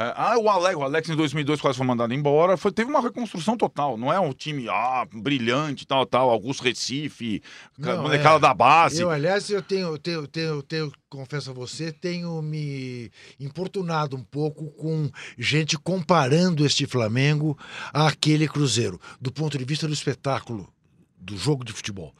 É, 0.00 0.12
ah, 0.14 0.38
o 0.38 0.48
Alex, 0.48 0.76
o 0.76 0.82
Alex 0.84 1.08
em 1.08 1.16
2002 1.16 1.60
quase 1.60 1.76
foi 1.76 1.84
mandado 1.84 2.14
embora. 2.14 2.56
Foi, 2.56 2.70
teve 2.70 2.88
uma 2.88 3.00
reconstrução 3.00 3.56
total. 3.56 3.96
Não 3.96 4.12
é 4.12 4.20
um 4.20 4.32
time 4.32 4.68
ah, 4.68 5.04
brilhante, 5.12 5.84
tal, 5.84 6.06
tal. 6.06 6.30
Augusto 6.30 6.62
Recife, 6.62 7.42
Não, 7.76 8.02
molecada 8.02 8.36
é. 8.36 8.38
da 8.38 8.54
base. 8.54 9.02
Eu, 9.02 9.10
aliás, 9.10 9.50
eu 9.50 9.60
tenho, 9.60 9.98
tenho, 9.98 10.28
tenho, 10.28 10.62
tenho, 10.62 10.92
confesso 11.10 11.50
a 11.50 11.52
você, 11.52 11.90
tenho 11.90 12.40
me 12.40 13.10
importunado 13.40 14.14
um 14.16 14.22
pouco 14.22 14.70
com 14.70 15.10
gente 15.36 15.76
comparando 15.76 16.64
este 16.64 16.86
Flamengo 16.86 17.58
àquele 17.92 18.46
Cruzeiro, 18.46 19.00
do 19.20 19.32
ponto 19.32 19.58
de 19.58 19.64
vista 19.64 19.88
do 19.88 19.92
espetáculo 19.92 20.72
do 21.20 21.36
jogo 21.36 21.64
de 21.64 21.72
futebol. 21.72 22.14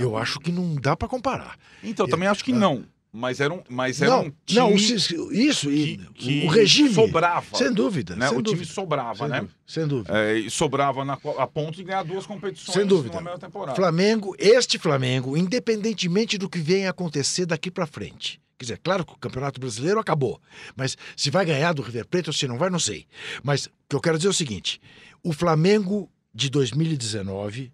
Eu 0.00 0.16
acho 0.16 0.38
que 0.38 0.52
não 0.52 0.76
dá 0.76 0.96
para 0.96 1.08
comparar. 1.08 1.58
Então, 1.82 2.06
também 2.06 2.28
acho 2.28 2.44
que 2.44 2.52
Ah. 2.52 2.56
não. 2.56 2.84
Mas 3.16 3.38
era 3.38 3.54
um, 3.54 3.62
mas 3.68 4.02
era 4.02 4.10
Não, 4.10 4.22
um 4.24 4.32
time 4.44 4.58
não, 4.60 4.74
isso, 4.74 5.68
que, 5.68 5.98
que 6.16 6.44
o 6.46 6.48
regime 6.48 6.92
sobrava. 6.92 7.56
sem 7.56 7.72
dúvida, 7.72 8.16
né? 8.16 8.26
sem 8.28 8.36
O 8.38 8.42
time 8.42 8.56
dúvida, 8.56 8.72
sobrava, 8.74 9.18
sem 9.18 9.28
né? 9.28 9.38
dúvida, 9.40 9.56
sem 9.64 9.86
dúvida. 9.86 10.18
É, 10.18 10.38
e 10.40 10.50
sobrava 10.50 11.04
na, 11.04 11.12
a 11.38 11.46
ponto 11.46 11.76
de 11.76 11.84
ganhar 11.84 12.02
duas 12.02 12.26
competições 12.26 12.74
Sem 12.74 12.84
dúvida. 12.84 13.14
numa 13.14 13.22
mesma 13.22 13.38
temporada. 13.38 13.76
Flamengo, 13.76 14.34
este 14.36 14.80
Flamengo, 14.80 15.36
independentemente 15.36 16.36
do 16.36 16.48
que 16.50 16.58
venha 16.58 16.88
a 16.88 16.90
acontecer 16.90 17.46
daqui 17.46 17.70
para 17.70 17.86
frente. 17.86 18.40
Quer 18.58 18.64
dizer, 18.64 18.80
claro 18.82 19.06
que 19.06 19.12
o 19.12 19.18
Campeonato 19.18 19.60
Brasileiro 19.60 20.00
acabou, 20.00 20.40
mas 20.74 20.96
se 21.16 21.30
vai 21.30 21.44
ganhar 21.46 21.72
do 21.72 21.82
River 21.82 22.08
Plate 22.08 22.30
ou 22.30 22.32
se 22.34 22.48
não 22.48 22.58
vai, 22.58 22.68
não 22.68 22.80
sei. 22.80 23.06
Mas 23.44 23.66
o 23.66 23.70
que 23.90 23.94
eu 23.94 24.00
quero 24.00 24.16
dizer 24.16 24.26
é 24.26 24.30
o 24.30 24.34
seguinte: 24.34 24.80
o 25.22 25.32
Flamengo 25.32 26.10
de 26.34 26.50
2019, 26.50 27.72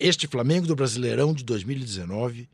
este 0.00 0.26
Flamengo 0.26 0.66
do 0.66 0.74
Brasileirão 0.74 1.34
de 1.34 1.44
2019, 1.44 2.48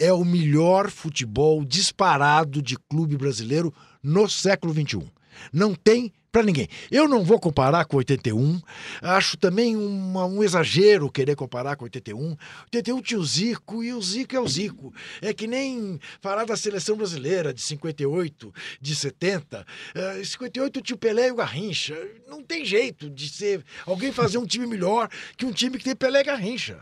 é 0.00 0.12
o 0.12 0.24
melhor 0.24 0.90
futebol 0.90 1.64
disparado 1.64 2.60
de 2.62 2.76
clube 2.88 3.16
brasileiro 3.16 3.72
no 4.02 4.28
século 4.28 4.72
XXI. 4.72 5.06
Não 5.52 5.74
tem 5.74 6.12
para 6.32 6.44
ninguém. 6.44 6.68
Eu 6.92 7.08
não 7.08 7.24
vou 7.24 7.40
comparar 7.40 7.84
com 7.86 7.96
81. 7.96 8.60
Acho 9.02 9.36
também 9.36 9.76
uma- 9.76 10.24
um 10.26 10.44
exagero 10.44 11.10
querer 11.10 11.34
comparar 11.34 11.74
com 11.74 11.84
81. 11.84 12.36
81 12.72 13.02
tinha 13.02 13.18
o 13.18 13.24
Zico 13.24 13.82
e 13.82 13.92
o 13.92 14.00
Zico 14.00 14.36
é 14.36 14.40
o 14.40 14.46
Zico. 14.46 14.94
É 15.20 15.34
que 15.34 15.48
nem 15.48 15.98
falar 16.20 16.44
da 16.44 16.56
seleção 16.56 16.96
brasileira 16.96 17.52
de 17.52 17.60
58, 17.60 18.52
de 18.80 18.94
70. 18.94 19.66
Eh, 19.92 20.20
Em 20.20 20.24
58 20.24 20.80
tinha 20.80 20.94
o 20.94 20.98
Pelé 21.00 21.28
e 21.28 21.32
o 21.32 21.36
Garrincha. 21.36 21.96
Não 22.28 22.42
tem 22.44 22.64
jeito 22.64 23.10
de 23.10 23.28
ser 23.28 23.64
alguém 23.84 24.12
fazer 24.12 24.38
um 24.38 24.46
time 24.46 24.66
melhor 24.66 25.08
que 25.36 25.44
um 25.44 25.52
time 25.52 25.78
que 25.78 25.84
tem 25.84 25.96
Pelé 25.96 26.20
e 26.20 26.24
Garrincha. 26.24 26.80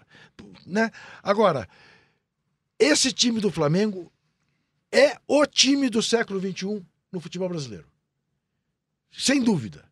Né? 0.66 0.90
Agora, 1.22 1.66
esse 2.78 3.12
time 3.12 3.40
do 3.40 3.50
Flamengo 3.50 4.12
é 4.92 5.18
o 5.26 5.44
time 5.46 5.88
do 5.90 6.02
século 6.02 6.40
XXI 6.40 6.82
no 7.12 7.20
futebol 7.20 7.48
brasileiro. 7.48 7.86
Sem 9.10 9.42
dúvida. 9.42 9.84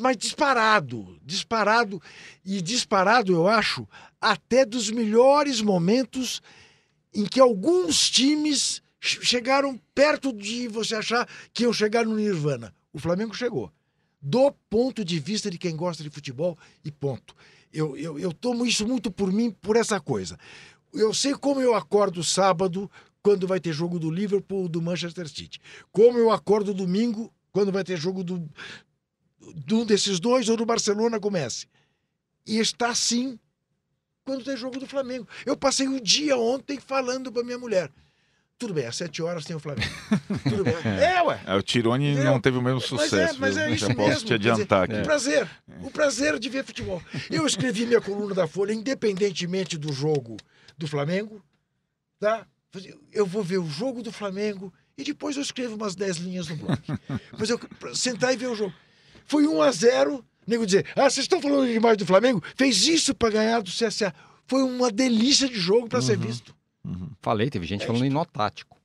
Mas 0.00 0.16
disparado, 0.16 1.18
disparado. 1.24 2.02
E 2.44 2.60
disparado, 2.60 3.32
eu 3.32 3.48
acho, 3.48 3.88
até 4.20 4.64
dos 4.64 4.90
melhores 4.90 5.60
momentos 5.60 6.42
em 7.14 7.24
que 7.24 7.40
alguns 7.40 8.10
times 8.10 8.82
che- 9.00 9.24
chegaram 9.24 9.78
perto 9.94 10.32
de 10.32 10.68
você 10.68 10.94
achar 10.94 11.28
que 11.52 11.62
iam 11.62 11.72
chegar 11.72 12.04
no 12.04 12.16
Nirvana. 12.16 12.74
O 12.92 12.98
Flamengo 12.98 13.34
chegou. 13.34 13.72
Do 14.20 14.52
ponto 14.70 15.04
de 15.04 15.18
vista 15.18 15.50
de 15.50 15.58
quem 15.58 15.74
gosta 15.74 16.02
de 16.02 16.10
futebol, 16.10 16.56
e 16.84 16.90
ponto. 16.92 17.34
Eu, 17.72 17.96
eu, 17.96 18.18
eu 18.18 18.32
tomo 18.32 18.64
isso 18.66 18.86
muito 18.86 19.10
por 19.10 19.32
mim, 19.32 19.50
por 19.50 19.76
essa 19.76 19.98
coisa. 19.98 20.38
Eu 20.92 21.14
sei 21.14 21.34
como 21.34 21.60
eu 21.60 21.74
acordo 21.74 22.22
sábado 22.22 22.90
quando 23.22 23.46
vai 23.46 23.60
ter 23.60 23.72
jogo 23.72 23.98
do 23.98 24.10
Liverpool 24.10 24.62
ou 24.62 24.68
do 24.68 24.82
Manchester 24.82 25.28
City. 25.28 25.60
Como 25.90 26.18
eu 26.18 26.30
acordo 26.30 26.74
domingo 26.74 27.32
quando 27.52 27.72
vai 27.72 27.84
ter 27.84 27.96
jogo 27.96 28.22
do, 28.24 28.48
de 29.54 29.74
um 29.74 29.84
desses 29.84 30.18
dois 30.20 30.48
ou 30.48 30.56
do 30.56 30.66
Barcelona 30.66 31.18
com 31.20 31.28
o 31.28 31.32
Messi. 31.32 31.66
E 32.46 32.58
está 32.58 32.90
assim 32.90 33.38
quando 34.24 34.44
tem 34.44 34.56
jogo 34.56 34.78
do 34.78 34.86
Flamengo. 34.86 35.26
Eu 35.46 35.56
passei 35.56 35.88
o 35.88 36.00
dia 36.00 36.36
ontem 36.36 36.78
falando 36.80 37.30
para 37.32 37.42
minha 37.44 37.58
mulher. 37.58 37.90
Tudo 38.58 38.74
bem, 38.74 38.86
às 38.86 38.94
sete 38.96 39.20
horas 39.20 39.44
tem 39.44 39.56
o 39.56 39.60
Flamengo. 39.60 39.90
Tudo 40.48 40.62
bem. 40.62 40.74
É, 40.84 41.20
ué. 41.22 41.40
É, 41.44 41.54
o 41.56 41.62
Tirone 41.62 42.14
não 42.22 42.40
teve 42.40 42.58
o 42.58 42.62
mesmo 42.62 42.78
Mas 42.80 42.88
sucesso. 42.88 43.16
é, 43.16 43.32
mas 43.38 43.56
é 43.56 43.70
isso 43.70 43.86
Já 43.88 43.94
posso 43.94 44.08
mesmo, 44.08 44.20
te 44.20 44.26
quer 44.28 44.34
adiantar 44.34 44.80
O 44.88 44.92
aqui. 44.92 45.02
prazer, 45.02 45.50
o 45.82 45.90
prazer 45.90 46.38
de 46.38 46.48
ver 46.48 46.64
futebol. 46.64 47.02
Eu 47.28 47.44
escrevi 47.44 47.86
minha 47.86 48.00
coluna 48.00 48.34
da 48.34 48.46
Folha, 48.46 48.72
independentemente 48.72 49.76
do 49.76 49.92
jogo 49.92 50.36
do 50.82 50.88
Flamengo, 50.88 51.42
tá? 52.18 52.46
Eu 53.12 53.26
vou 53.26 53.42
ver 53.42 53.58
o 53.58 53.68
jogo 53.68 54.02
do 54.02 54.10
Flamengo 54.10 54.72
E 54.96 55.04
depois 55.04 55.36
eu 55.36 55.42
escrevo 55.42 55.76
umas 55.76 55.94
10 55.94 56.16
linhas 56.18 56.48
no 56.48 56.56
blog. 56.56 56.78
Mas 57.38 57.50
eu 57.50 57.60
sentar 57.94 58.32
e 58.32 58.36
ver 58.36 58.48
o 58.48 58.54
jogo. 58.54 58.74
Foi 59.26 59.46
1 59.46 59.62
a 59.62 59.70
0 59.70 60.16
o 60.16 60.24
nego 60.46 60.66
dizer, 60.66 60.86
ah, 60.96 61.08
vocês 61.08 61.24
estão 61.24 61.40
falando 61.40 61.70
demais 61.70 61.96
do 61.96 62.04
Flamengo? 62.04 62.42
Fez 62.56 62.86
isso 62.86 63.14
para 63.14 63.30
ganhar 63.30 63.62
do 63.62 63.70
CSA. 63.70 64.12
Foi 64.46 64.62
uma 64.62 64.90
delícia 64.90 65.48
de 65.48 65.58
jogo 65.58 65.88
para 65.88 66.02
ser 66.02 66.18
visto. 66.18 66.54
Falei, 67.20 67.48
teve 67.48 67.64
gente 67.64 67.86
falando 67.86 68.04
em 68.04 68.10
nó 68.10 68.24
tático. 68.24 68.76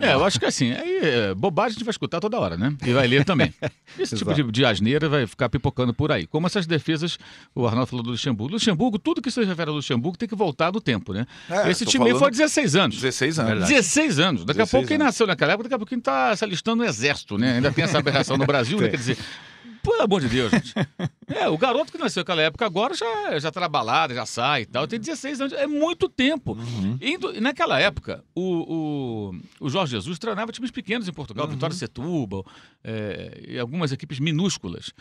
É, 0.00 0.12
eu 0.12 0.24
acho 0.24 0.38
que 0.38 0.46
assim, 0.46 0.72
aí, 0.72 0.98
é, 1.02 1.34
bobagem 1.34 1.70
a 1.70 1.74
gente 1.74 1.84
vai 1.84 1.90
escutar 1.90 2.20
toda 2.20 2.38
hora, 2.38 2.56
né? 2.56 2.74
E 2.86 2.92
vai 2.92 3.06
ler 3.06 3.24
também. 3.24 3.52
Esse 3.98 4.16
tipo 4.16 4.32
de, 4.32 4.42
de 4.44 4.64
asneira 4.64 5.08
vai 5.08 5.26
ficar 5.26 5.48
pipocando 5.48 5.92
por 5.92 6.12
aí. 6.12 6.26
Como 6.26 6.46
essas 6.46 6.66
defesas, 6.66 7.18
o 7.54 7.66
Arnaldo 7.66 7.86
falou 7.86 8.04
do 8.04 8.10
Luxemburgo. 8.10 8.54
Luxemburgo, 8.54 8.98
tudo 8.98 9.20
que 9.20 9.30
se 9.30 9.42
refere 9.44 9.70
ao 9.70 9.76
Luxemburgo 9.76 10.16
tem 10.16 10.28
que 10.28 10.36
voltar 10.36 10.70
do 10.70 10.80
tempo, 10.80 11.12
né? 11.12 11.26
É, 11.50 11.70
Esse 11.70 11.84
time 11.84 12.04
falando 12.04 12.18
foi 12.18 12.28
há 12.28 12.30
16 12.30 12.76
anos. 12.76 12.96
16 12.96 13.38
anos. 13.38 13.68
16 13.68 14.18
anos. 14.20 14.44
Daqui 14.44 14.60
a 14.60 14.64
16 14.64 14.70
pouco 14.70 14.86
quem 14.86 14.96
anos. 14.96 15.06
nasceu 15.06 15.26
naquela 15.26 15.52
época, 15.52 15.64
daqui 15.64 15.74
a 15.74 15.78
pouco 15.78 15.88
quem 15.90 15.98
está 15.98 16.36
se 16.36 16.44
alistando 16.44 16.82
no 16.82 16.88
exército, 16.88 17.36
né? 17.36 17.54
Ainda 17.54 17.72
tem 17.72 17.84
essa 17.84 17.98
aberração 17.98 18.36
no 18.36 18.46
Brasil, 18.46 18.78
né? 18.80 18.88
Quer 18.90 18.96
dizer, 18.96 19.18
pelo 19.82 20.02
amor 20.02 20.20
de 20.20 20.28
Deus, 20.28 20.50
gente. 20.50 20.74
É, 21.30 21.46
o 21.46 21.58
garoto 21.58 21.92
que 21.92 21.98
nasceu 21.98 22.22
naquela 22.22 22.40
época 22.40 22.64
agora 22.64 22.94
já, 22.94 23.38
já 23.38 23.50
tá 23.50 23.60
na 23.60 23.68
balada, 23.68 24.14
já 24.14 24.24
sai 24.24 24.62
e 24.62 24.66
tal. 24.66 24.88
Tem 24.88 24.98
16 24.98 25.42
anos. 25.42 25.52
É 25.52 25.66
muito 25.66 26.08
tempo. 26.08 26.56
Indo- 27.02 27.34
e 27.36 27.38
naquela 27.40 27.78
época, 27.78 28.24
o, 28.34 29.30
o, 29.60 29.66
o 29.66 29.68
Jorge 29.68 29.90
Jesus 29.92 30.18
treinava 30.18 30.50
times 30.52 30.70
pequenos 30.70 31.06
em 31.06 31.12
Portugal, 31.12 31.46
Vitória 31.46 31.76
Setúbal, 31.76 32.46
é, 32.82 33.42
e 33.46 33.58
algumas 33.58 33.92
equipes 33.92 34.18
minúsculas. 34.18 34.94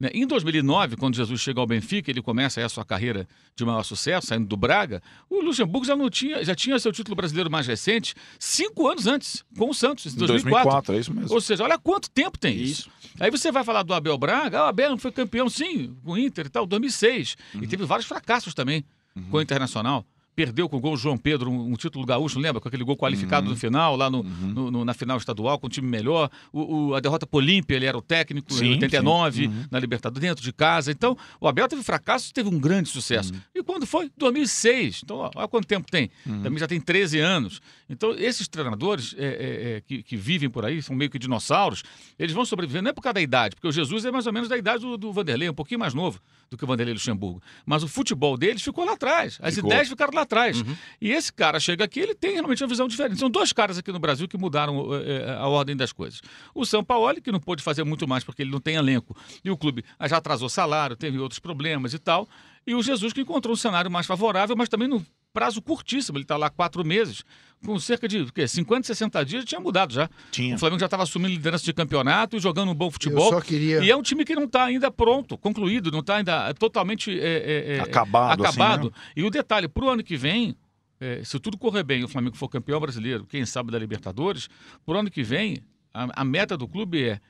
Né? 0.00 0.08
Em 0.14 0.26
2009, 0.26 0.96
quando 0.96 1.14
Jesus 1.14 1.38
chega 1.40 1.60
ao 1.60 1.66
Benfica, 1.66 2.10
ele 2.10 2.22
começa 2.22 2.64
a 2.64 2.68
sua 2.70 2.84
carreira 2.86 3.28
de 3.54 3.64
maior 3.66 3.82
sucesso, 3.82 4.28
saindo 4.28 4.46
do 4.46 4.56
Braga, 4.56 5.02
o 5.28 5.42
Luxemburgo 5.42 5.86
já, 5.86 5.94
não 5.94 6.08
tinha, 6.08 6.42
já 6.42 6.54
tinha 6.54 6.78
seu 6.78 6.90
título 6.90 7.14
brasileiro 7.14 7.50
mais 7.50 7.66
recente 7.66 8.14
cinco 8.38 8.88
anos 8.88 9.06
antes, 9.06 9.44
com 9.58 9.68
o 9.68 9.74
Santos, 9.74 10.06
em 10.06 10.16
Em 10.16 10.26
2004. 10.26 10.32
2004, 10.32 10.94
é 10.94 10.98
isso 10.98 11.12
mesmo. 11.12 11.34
Ou 11.34 11.40
seja, 11.40 11.62
olha 11.62 11.78
quanto 11.78 12.10
tempo 12.10 12.38
tem 12.38 12.56
isso. 12.56 12.90
Aí 13.18 13.30
você 13.30 13.52
vai 13.52 13.62
falar 13.62 13.82
do 13.82 13.92
Abel 13.92 14.16
Braga, 14.16 14.60
ah, 14.60 14.64
o 14.64 14.68
Abel 14.68 14.96
foi 14.96 15.12
campeão, 15.12 15.50
sim, 15.50 15.94
com 16.02 16.12
o 16.12 16.18
Inter 16.18 16.46
e 16.46 16.48
tal, 16.48 16.64
2006. 16.64 17.36
E 17.60 17.66
teve 17.66 17.84
vários 17.84 18.08
fracassos 18.08 18.54
também 18.54 18.82
com 19.30 19.36
o 19.36 19.42
Internacional. 19.42 20.06
Perdeu 20.36 20.68
com 20.68 20.76
o 20.76 20.80
gol 20.80 20.96
João 20.96 21.18
Pedro, 21.18 21.50
um, 21.50 21.72
um 21.72 21.74
título 21.74 22.06
gaúcho, 22.06 22.38
lembra? 22.38 22.60
Com 22.60 22.68
aquele 22.68 22.84
gol 22.84 22.96
qualificado 22.96 23.50
no 23.50 23.56
final, 23.56 23.96
lá 23.96 24.08
no, 24.08 24.22
no- 24.22 24.70
no- 24.70 24.84
na 24.84 24.94
final 24.94 25.18
estadual, 25.18 25.58
com 25.58 25.66
um 25.66 25.70
time 25.70 25.86
melhor. 25.88 26.30
O, 26.52 26.88
o- 26.90 26.94
a 26.94 27.00
derrota 27.00 27.26
pro 27.26 27.38
Olímpia, 27.38 27.76
ele 27.76 27.84
era 27.84 27.98
o 27.98 28.00
técnico 28.00 28.52
Sim, 28.54 28.66
em 28.66 28.70
89, 28.72 29.50
na 29.70 29.78
Libertadores, 29.78 30.26
dentro 30.26 30.42
de 30.42 30.52
casa. 30.52 30.90
Então, 30.92 31.16
o 31.40 31.46
Abel 31.48 31.68
teve 31.68 31.82
fracasso 31.82 32.30
e 32.30 32.32
teve 32.32 32.48
um 32.48 32.58
grande 32.58 32.88
sucesso. 32.88 33.32
E 33.54 33.62
quando 33.62 33.86
foi? 33.86 34.10
2006. 34.16 35.02
Então, 35.04 35.30
olha 35.34 35.48
quanto 35.48 35.66
tempo 35.66 35.90
tem. 35.90 36.10
Também 36.42 36.58
já 36.58 36.66
tem 36.66 36.80
13 36.80 37.18
anos. 37.18 37.60
Então, 37.88 38.14
esses 38.16 38.48
treinadores 38.48 39.14
é, 39.18 39.24
é, 39.26 39.76
é, 39.76 39.80
que, 39.80 40.02
que 40.02 40.16
vivem 40.16 40.48
por 40.48 40.64
aí, 40.64 40.80
são 40.80 40.94
meio 40.96 41.10
que 41.10 41.18
dinossauros, 41.18 41.82
eles 42.18 42.32
vão 42.34 42.44
sobreviver, 42.44 42.80
não 42.82 42.90
é 42.90 42.92
por 42.92 43.02
causa 43.02 43.14
da 43.14 43.20
idade, 43.20 43.56
porque 43.56 43.66
o 43.68 43.72
Jesus 43.72 44.04
é 44.04 44.10
mais 44.12 44.26
ou 44.26 44.32
menos 44.32 44.48
da 44.48 44.56
idade 44.56 44.82
do, 44.82 44.96
do 44.96 45.12
Vanderlei, 45.12 45.48
um 45.50 45.54
pouquinho 45.54 45.80
mais 45.80 45.92
novo 45.92 46.20
do 46.50 46.56
que 46.56 46.64
o 46.64 46.66
Vanderlei 46.66 46.92
Luxemburgo. 46.92 47.40
Mas 47.64 47.84
o 47.84 47.88
futebol 47.88 48.36
deles 48.36 48.60
ficou 48.60 48.84
lá 48.84 48.94
atrás. 48.94 49.38
As 49.40 49.54
Ficou. 49.54 49.70
ideias 49.70 49.88
ficaram 49.88 50.12
lá 50.12 50.22
atrás. 50.22 50.62
E 51.00 51.12
esse 51.12 51.32
cara 51.32 51.60
chega 51.60 51.84
aqui, 51.84 52.00
ele 52.00 52.14
tem 52.14 52.32
realmente 52.32 52.62
uma 52.62 52.68
visão 52.68 52.88
diferente. 52.88 53.20
São 53.20 53.30
dois 53.30 53.52
caras 53.52 53.78
aqui 53.78 53.92
no 53.92 54.00
Brasil 54.00 54.26
que 54.26 54.36
mudaram 54.36 54.92
eh, 54.94 55.36
a 55.38 55.46
ordem 55.46 55.76
das 55.76 55.92
coisas. 55.92 56.20
O 56.52 56.66
São 56.66 56.82
Paulo, 56.82 57.20
que 57.22 57.30
não 57.30 57.38
pôde 57.38 57.62
fazer 57.62 57.84
muito 57.84 58.06
mais 58.08 58.24
porque 58.24 58.42
ele 58.42 58.50
não 58.50 58.60
tem 58.60 58.74
elenco. 58.74 59.16
E 59.44 59.50
o 59.50 59.56
clube 59.56 59.84
ah, 59.96 60.08
já 60.08 60.16
atrasou 60.16 60.48
salário, 60.48 60.96
teve 60.96 61.18
outros 61.18 61.38
problemas 61.38 61.94
e 61.94 61.98
tal. 62.00 62.28
E 62.66 62.74
o 62.74 62.82
Jesus 62.82 63.12
que 63.12 63.20
encontrou 63.20 63.54
um 63.54 63.56
cenário 63.56 63.90
mais 63.90 64.06
favorável, 64.06 64.56
mas 64.56 64.68
também 64.68 64.88
no 64.88 65.04
prazo 65.32 65.60
curtíssimo. 65.62 66.18
Ele 66.18 66.24
está 66.24 66.36
lá 66.36 66.50
quatro 66.50 66.84
meses, 66.84 67.24
com 67.64 67.78
cerca 67.78 68.08
de 68.08 68.20
o 68.20 68.32
quê? 68.32 68.46
50, 68.48 68.86
60 68.86 69.24
dias, 69.24 69.44
tinha 69.44 69.60
mudado 69.60 69.92
já. 69.92 70.08
Tinha. 70.30 70.56
O 70.56 70.58
Flamengo 70.58 70.80
já 70.80 70.86
estava 70.86 71.02
assumindo 71.02 71.30
liderança 71.32 71.64
de 71.64 71.72
campeonato 71.72 72.36
e 72.36 72.40
jogando 72.40 72.70
um 72.70 72.74
bom 72.74 72.90
futebol. 72.90 73.30
só 73.30 73.40
queria- 73.40 73.82
E 73.82 73.90
é 73.90 73.96
um 73.96 74.02
time 74.02 74.24
que 74.24 74.34
não 74.34 74.44
está 74.44 74.64
ainda 74.64 74.90
pronto, 74.90 75.36
concluído, 75.38 75.90
não 75.90 76.00
está 76.00 76.16
ainda 76.16 76.52
totalmente 76.54 77.10
é, 77.18 77.24
é, 77.24 77.76
é, 77.76 77.80
Acabado, 77.80 78.44
assim, 78.44 78.60
acabado. 78.60 78.84
né? 78.86 78.92
E 79.16 79.22
o 79.22 79.30
detalhe, 79.30 79.68
para 79.68 79.84
o 79.84 79.88
ano 79.90 80.02
que 80.02 80.16
vem, 80.16 80.56
é, 81.00 81.22
se 81.24 81.38
tudo 81.38 81.56
correr 81.58 81.82
bem 81.82 82.00
e 82.00 82.04
o 82.04 82.08
Flamengo 82.08 82.36
for 82.36 82.48
campeão 82.48 82.80
brasileiro, 82.80 83.24
quem 83.26 83.44
sabe 83.46 83.70
da 83.70 83.78
Libertadores, 83.78 84.48
para 84.84 84.94
o 84.94 84.98
ano 84.98 85.10
que 85.10 85.22
vem, 85.22 85.58
a, 85.94 86.20
a 86.22 86.24
meta 86.24 86.56
do 86.56 86.66
clube 86.68 87.02
é. 87.04 87.20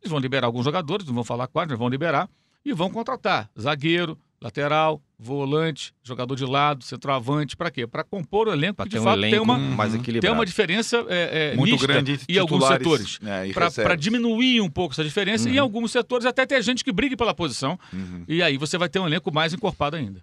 Eles 0.00 0.10
vão 0.10 0.20
liberar 0.20 0.46
alguns 0.46 0.64
jogadores, 0.64 1.06
não 1.06 1.14
vão 1.14 1.24
falar 1.24 1.48
quais, 1.48 1.68
mas 1.68 1.76
vão 1.78 1.88
liberar, 1.88 2.28
e 2.64 2.72
vão 2.72 2.88
contratar 2.88 3.50
zagueiro, 3.58 4.16
lateral, 4.40 5.02
volante, 5.18 5.92
jogador 6.02 6.36
de 6.36 6.44
lado, 6.44 6.84
centroavante, 6.84 7.56
para 7.56 7.70
quê? 7.70 7.86
Para 7.86 8.04
compor 8.04 8.46
o 8.48 8.52
elenco 8.52 8.76
Pra 8.76 8.84
que 8.84 8.90
ter 8.92 8.96
de 8.98 9.00
um 9.00 9.04
fato 9.04 9.20
tem 9.20 9.40
uma, 9.40 9.58
mais 9.58 9.90
tem 9.92 10.00
equilibrado. 10.00 10.34
uma 10.34 10.46
diferença 10.46 11.04
é, 11.08 11.52
é, 11.52 11.56
Muito 11.56 11.76
grande 11.78 12.20
em 12.28 12.38
alguns 12.38 12.64
setores. 12.66 13.18
né, 13.20 13.48
e 13.48 13.52
Para 13.52 13.96
diminuir 13.96 14.60
um 14.60 14.70
pouco 14.70 14.92
essa 14.94 15.02
diferença, 15.02 15.48
e 15.50 15.56
em 15.56 15.58
alguns 15.58 15.90
setores 15.90 16.24
até 16.24 16.46
ter 16.46 16.62
gente 16.62 16.84
que 16.84 16.92
brigue 16.92 17.16
pela 17.16 17.34
posição, 17.34 17.78
Uhum. 17.92 18.24
e 18.28 18.42
aí 18.42 18.56
você 18.56 18.78
vai 18.78 18.88
ter 18.88 18.98
um 19.00 19.06
elenco 19.06 19.32
mais 19.34 19.52
encorpado 19.52 19.96
ainda. 19.96 20.22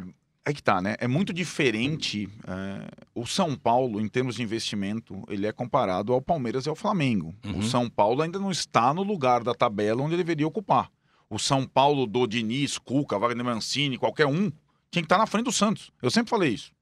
é, 0.44 0.52
que 0.52 0.62
tá, 0.62 0.80
né? 0.82 0.96
É 0.98 1.06
muito 1.06 1.32
diferente. 1.32 2.28
é, 2.46 2.88
o 3.14 3.26
São 3.26 3.54
Paulo, 3.56 4.00
em 4.00 4.08
termos 4.08 4.34
de 4.36 4.42
investimento, 4.42 5.22
ele 5.28 5.46
é 5.46 5.52
comparado 5.52 6.12
ao 6.12 6.20
Palmeiras 6.20 6.66
e 6.66 6.68
ao 6.68 6.74
Flamengo. 6.76 7.34
Uhum. 7.44 7.58
O 7.58 7.62
São 7.62 7.88
Paulo 7.88 8.22
ainda 8.22 8.38
não 8.38 8.50
está 8.50 8.92
no 8.92 9.02
lugar 9.02 9.42
da 9.44 9.54
tabela 9.54 10.02
onde 10.02 10.14
ele 10.14 10.22
deveria 10.24 10.46
ocupar. 10.46 10.90
O 11.30 11.38
São 11.38 11.64
Paulo 11.66 12.06
do 12.06 12.26
Diniz, 12.26 12.76
Cuca, 12.78 13.18
Wagner 13.18 13.44
Mancini, 13.44 13.96
qualquer 13.96 14.26
um, 14.26 14.50
tinha 14.90 15.02
que 15.02 15.06
estar 15.06 15.18
na 15.18 15.26
frente 15.26 15.44
do 15.44 15.52
Santos. 15.52 15.90
Eu 16.02 16.10
sempre 16.10 16.28
falei 16.30 16.50
isso. 16.52 16.72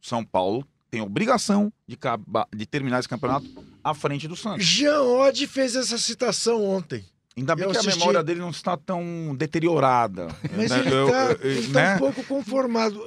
São 0.00 0.22
Paulo 0.24 0.66
tem 0.90 1.00
obrigação 1.00 1.72
de, 1.86 1.96
caba- 1.96 2.46
de 2.54 2.66
terminar 2.66 2.98
esse 3.00 3.08
campeonato 3.08 3.46
à 3.82 3.94
frente 3.94 4.28
do 4.28 4.36
Santos. 4.36 4.64
Jean 4.66 5.00
Oddi 5.02 5.46
fez 5.46 5.74
essa 5.74 5.96
citação 5.98 6.62
ontem. 6.64 7.04
Ainda 7.36 7.54
bem 7.56 7.64
Eu 7.64 7.70
que 7.72 7.76
assisti- 7.78 7.96
a 7.96 7.98
memória 7.98 8.22
dele 8.22 8.40
não 8.40 8.50
está 8.50 8.76
tão 8.76 9.34
deteriorada. 9.36 10.28
Mas 10.56 10.70
né? 10.70 10.78
ele 10.80 10.88
está 10.94 11.34
tá 11.34 11.80
né? 11.80 11.94
um 11.96 11.98
pouco 11.98 12.24
conformado. 12.24 13.00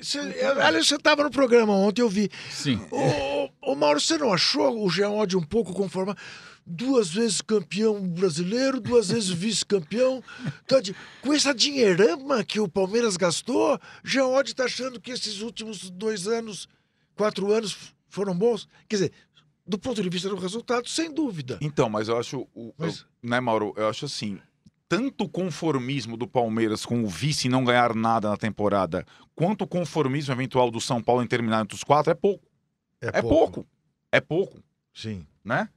Você, 0.00 0.18
aliás, 0.18 0.86
você 0.88 0.96
estava 0.96 1.22
no 1.24 1.30
programa 1.30 1.72
ontem, 1.74 2.02
eu 2.02 2.08
vi. 2.08 2.28
Sim. 2.50 2.80
Ô, 2.90 3.48
ô, 3.60 3.74
Mauro, 3.76 4.00
você 4.00 4.18
não 4.18 4.32
achou 4.32 4.84
o 4.84 4.90
Geode 4.90 5.36
um 5.36 5.42
pouco 5.42 5.72
conformado? 5.72 6.18
Duas 6.66 7.08
vezes 7.10 7.40
campeão 7.40 8.00
brasileiro, 8.08 8.80
duas 8.80 9.08
vezes 9.10 9.28
vice-campeão. 9.30 10.22
De- 10.82 10.94
Com 11.20 11.32
essa 11.32 11.52
dinheirama 11.54 12.42
que 12.44 12.58
o 12.60 12.68
Palmeiras 12.68 13.16
gastou, 13.16 13.80
Geode 14.04 14.50
está 14.52 14.64
achando 14.64 15.00
que 15.00 15.10
esses 15.12 15.40
últimos 15.40 15.88
dois 15.90 16.26
anos, 16.28 16.68
quatro 17.16 17.52
anos 17.52 17.76
foram 18.08 18.34
bons? 18.34 18.68
Quer 18.88 18.96
dizer, 18.96 19.12
do 19.66 19.78
ponto 19.78 20.02
de 20.02 20.08
vista 20.08 20.28
do 20.28 20.36
resultado, 20.36 20.88
sem 20.88 21.12
dúvida. 21.12 21.58
Então, 21.60 21.88
mas 21.88 22.08
eu 22.08 22.18
acho, 22.18 22.46
o, 22.54 22.72
Mas- 22.76 23.00
eu- 23.22 23.30
né, 23.30 23.40
Mauro? 23.40 23.72
Eu 23.76 23.88
acho 23.88 24.04
assim, 24.06 24.38
tanto 24.88 25.24
o 25.24 25.28
conformismo 25.28 26.16
do 26.16 26.26
Palmeiras 26.26 26.84
com 26.84 27.02
o 27.02 27.08
vice 27.08 27.48
não 27.48 27.64
ganhar 27.64 27.94
nada 27.94 28.28
na 28.28 28.36
temporada, 28.36 29.06
quanto 29.34 29.62
o 29.62 29.66
conformismo 29.66 30.34
eventual 30.34 30.70
do 30.70 30.80
São 30.80 31.02
Paulo 31.02 31.22
em 31.22 31.26
terminar 31.26 31.62
entre 31.62 31.74
os 31.76 31.84
quatro 31.84 32.10
é 32.10 32.14
pouco. 32.14 32.46
É, 33.00 33.22
pouco. 33.22 33.66
É 34.12 34.20
pouco, 34.20 34.62
Sim. 34.94 35.26
né? 35.44 35.68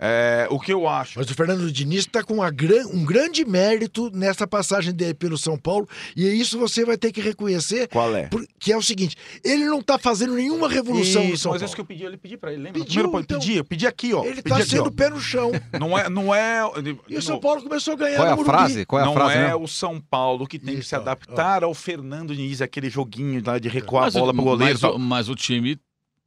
É, 0.00 0.46
o 0.50 0.60
que 0.60 0.72
eu 0.72 0.88
acho. 0.88 1.18
Mas 1.18 1.28
o 1.28 1.34
Fernando 1.34 1.70
Diniz 1.72 2.00
está 2.00 2.22
com 2.22 2.36
gran- 2.50 2.86
um 2.92 3.04
grande 3.04 3.44
mérito 3.44 4.10
nessa 4.14 4.46
passagem 4.46 4.92
dele 4.94 5.14
pelo 5.14 5.36
São 5.36 5.58
Paulo, 5.58 5.88
e 6.16 6.24
isso 6.28 6.56
você 6.56 6.84
vai 6.84 6.96
ter 6.96 7.10
que 7.10 7.20
reconhecer, 7.20 7.88
Qual 7.88 8.14
é? 8.14 8.28
por- 8.28 8.46
que 8.60 8.72
é 8.72 8.76
o 8.76 8.82
seguinte: 8.82 9.16
ele 9.44 9.64
não 9.64 9.80
está 9.80 9.98
fazendo 9.98 10.34
nenhuma 10.34 10.68
revolução 10.68 11.24
no 11.24 11.30
Isso, 11.34 11.42
São 11.42 11.50
mas 11.52 11.60
Paulo. 11.60 11.64
isso 11.66 11.74
que 11.74 11.80
eu 11.80 11.84
pedi, 11.84 12.04
ele 12.04 12.16
pedi 12.16 12.36
pra 12.36 12.52
ele, 12.52 12.62
lembra? 12.62 12.80
Pediu, 12.80 13.02
Primeiro, 13.02 13.24
então. 13.24 13.40
pedi, 13.40 13.56
eu 13.56 13.64
pedi 13.64 13.86
aqui, 13.88 14.14
ó. 14.14 14.24
Ele 14.24 14.38
está 14.38 14.64
sendo 14.64 14.86
ó. 14.86 14.90
pé 14.90 15.10
no 15.10 15.20
chão. 15.20 15.50
Não 15.78 15.98
é, 15.98 16.08
não 16.08 16.34
é, 16.34 16.60
E 17.08 17.16
o 17.16 17.22
São 17.22 17.40
Paulo 17.40 17.62
começou 17.62 17.94
a 17.94 17.96
ganhar 17.96 18.16
Qual 18.16 18.28
é 18.28 18.34
no 18.36 18.42
a 18.42 18.44
frase? 18.44 18.84
Qual 18.86 19.00
é 19.00 19.02
a 19.02 19.06
não 19.06 19.14
frase 19.14 19.34
é 19.36 19.46
mesmo? 19.48 19.64
o 19.64 19.68
São 19.68 20.00
Paulo 20.00 20.46
que 20.46 20.58
tem 20.58 20.74
que 20.74 20.80
Isso, 20.80 20.90
se 20.90 20.96
ó, 20.96 21.00
adaptar 21.00 21.62
ao 21.64 21.74
Fernando 21.74 22.34
Diniz, 22.34 22.60
aquele 22.62 22.88
joguinho 22.90 23.42
lá 23.44 23.58
de 23.58 23.68
recuar 23.68 24.04
Mas 24.04 24.16
a 24.16 24.18
o- 24.18 24.22
bola 24.22 24.34
pro 24.34 24.42
goleiro. 24.44 24.78
Mas, 24.80 24.82
o- 24.94 24.98
mas 24.98 25.28
o 25.28 25.32
O 25.32 25.36
time 25.36 25.78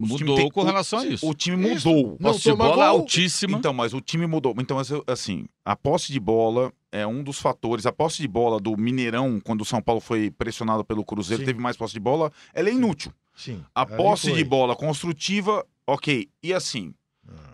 mudou 0.08 0.36
tem- 0.36 0.50
com 0.52 0.62
o- 0.62 0.64
relação 0.64 1.00
a 1.00 1.06
isso. 1.06 1.28
O 1.28 1.34
time 1.34 1.74
Isso. 1.74 1.88
mudou. 1.90 2.18
Não 2.20 2.32
Posse 2.32 2.44
de 2.44 2.54
bola 2.56 2.76
gol. 2.76 2.84
altíssima. 3.02 3.58
Então, 3.58 3.74
mas 3.74 3.94
o 3.94 4.02
time 4.02 4.26
mudou. 4.28 4.54
Então, 4.60 4.78
assim, 5.08 5.46
a 5.66 5.76
posse 5.76 6.12
de 6.12 6.20
bola 6.20 6.72
é 6.92 7.06
um 7.08 7.24
dos 7.24 7.40
fatores. 7.40 7.86
A 7.86 7.92
posse 7.92 8.22
de 8.22 8.28
bola 8.28 8.60
do 8.60 8.76
Mineirão, 8.78 9.40
quando 9.40 9.62
o 9.62 9.66
São 9.66 9.82
Paulo 9.82 10.02
foi 10.02 10.30
pressionado 10.32 10.84
pelo 10.84 11.04
Cruzeiro, 11.06 11.42
Sim. 11.42 11.46
teve 11.48 11.60
mais 11.60 11.78
posse 11.78 11.94
de 11.94 12.00
bola, 12.00 12.32
ela 12.54 12.70
é 12.70 12.74
inútil. 12.74 13.12
Sim. 13.36 13.64
A 13.74 13.86
posse 13.86 14.32
de 14.32 14.44
bola 14.44 14.76
construtiva, 14.76 15.66
ok. 15.88 16.28
E 16.44 16.54
assim, 16.54 16.94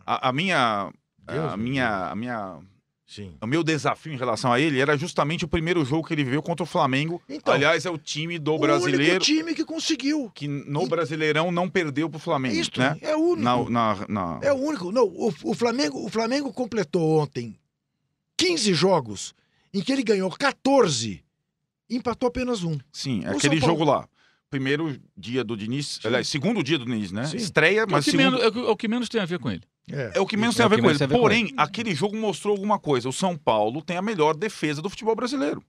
a, 0.06 0.30
a 0.30 0.32
minha. 0.34 0.92
A 1.28 1.58
me 1.58 1.72
minha, 1.72 2.08
a 2.10 2.16
minha, 2.16 2.60
Sim. 3.08 3.34
o 3.42 3.48
meu 3.48 3.64
desafio 3.64 4.12
em 4.12 4.18
relação 4.18 4.52
a 4.52 4.60
ele 4.60 4.80
era 4.82 4.98
justamente 4.98 5.46
o 5.46 5.48
primeiro 5.48 5.84
jogo 5.86 6.06
que 6.06 6.14
ele 6.14 6.26
viveu 6.26 6.44
contra 6.44 6.64
o 6.64 6.68
Flamengo. 6.68 7.22
Então, 7.30 7.54
Aliás, 7.54 7.86
é 7.86 7.90
o 7.90 7.98
time 7.98 8.38
do 8.38 8.54
o 8.56 8.60
brasileiro 8.60 9.12
único 9.14 9.26
time 9.26 9.56
que 9.56 9.64
conseguiu. 9.64 10.30
que 10.36 10.46
no 10.48 10.84
E- 10.84 10.90
Brasileirão 10.90 11.50
não 11.50 11.70
perdeu 11.70 12.10
pro 12.10 12.20
Flamengo, 12.20 12.56
Isto 12.56 12.82
né? 12.82 12.98
é 13.02 13.16
o 13.16 13.20
único. 13.20 13.42
Na, 13.70 13.96
na, 13.96 14.06
na- 14.10 14.40
É 14.44 14.52
o 14.52 14.58
único. 14.58 14.92
Não, 14.92 15.06
o, 15.06 15.34
o 15.44 15.54
Flamengo, 15.54 16.06
o 16.06 16.10
Flamengo 16.10 16.52
completou 16.52 17.22
ontem 17.22 17.58
15 18.36 18.74
jogos 18.74 19.34
em 19.74 19.82
que 19.82 19.92
ele 19.92 20.04
ganhou 20.04 20.30
14 20.30 21.24
e 21.90 21.96
empatou 21.96 22.28
apenas 22.28 22.62
um. 22.64 22.78
Sim, 22.92 23.24
é 23.26 23.32
O 23.32 23.38
aquele 23.38 23.58
jogo 23.60 23.84
lá. 23.86 24.08
Primeiro 24.50 24.98
dia 25.16 25.44
do 25.44 25.58
Diniz, 25.58 26.00
aliás, 26.06 26.28
segundo 26.28 26.64
dia 26.64 26.78
do 26.78 26.86
Diniz, 26.86 27.12
né? 27.12 27.26
Sim. 27.26 27.38
Estreia, 27.38 27.82
É 27.82 27.86
o, 27.86 27.92
mas 27.92 28.06
que 28.06 28.12
segundo... 28.12 28.38
menos, 28.38 28.42
é 28.46 28.60
o 28.60 28.68
é 28.68 28.72
o 28.72 28.78
que 28.78 28.88
menos 28.88 29.10
tem 29.10 29.20
a 29.22 29.26
ver 29.26 29.40
com 29.40 29.50
ele. 29.52 29.64
É 29.90 30.20
o 30.20 30.26
que 30.26 30.36
menos 30.38 30.56
É 30.56 30.58
tem 30.58 30.64
a 30.64 30.68
o 30.68 30.70
ver 30.70 30.76
que 30.78 30.82
com 30.82 30.88
menos 30.88 31.02
ele. 31.02 31.08
tem 31.08 31.08
a 31.08 31.08
ver 31.08 31.16
com 31.16 31.22
Porém, 31.22 31.54
aquele 31.58 31.96
jogo 31.96 32.16
mostrou 32.18 32.54
alguma 32.54 32.78
coisa. 32.80 33.08
O 33.08 33.14
São 33.14 33.38
Paulo 33.38 33.82
tem 33.82 33.96
a 33.98 34.02
melhor 34.02 34.36
defesa 34.36 34.82
do 34.82 34.90
futebol 34.90 35.16
brasileiro. 35.16 35.64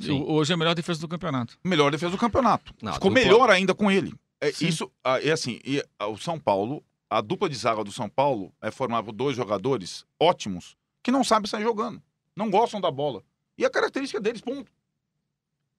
Sim. 0.00 0.24
Hoje 0.26 0.52
é 0.52 0.54
a 0.54 0.56
melhor 0.56 0.74
defesa 0.74 1.00
do 1.00 1.06
campeonato. 1.08 1.56
Melhor 1.62 1.90
defesa 1.92 2.10
do 2.10 2.18
campeonato. 2.18 2.74
Não, 2.82 2.94
Ficou 2.94 3.10
dupla- 3.10 3.24
melhor 3.24 3.50
ainda 3.50 3.74
com 3.74 3.90
ele. 3.90 4.12
É, 4.40 4.50
Sim. 4.50 4.66
isso, 4.66 4.90
é 5.22 5.30
assim, 5.30 5.60
e, 5.64 5.80
o 6.00 6.16
São 6.18 6.36
Paulo, 6.40 6.82
a 7.08 7.20
dupla 7.20 7.48
de 7.48 7.54
zaga 7.54 7.84
do 7.84 7.92
São 7.92 8.08
Paulo 8.08 8.52
é 8.60 8.72
formada 8.72 9.04
por 9.04 9.12
dois 9.12 9.36
jogadores 9.36 10.04
ótimos 10.18 10.76
que 11.02 11.12
não 11.12 11.22
sabem 11.22 11.48
sair 11.48 11.62
jogando. 11.62 12.02
Não 12.34 12.50
gostam 12.50 12.80
da 12.80 12.90
bola. 12.90 13.22
E 13.56 13.64
a 13.64 13.70
característica 13.70 14.20
deles, 14.20 14.40
ponto. 14.40 14.72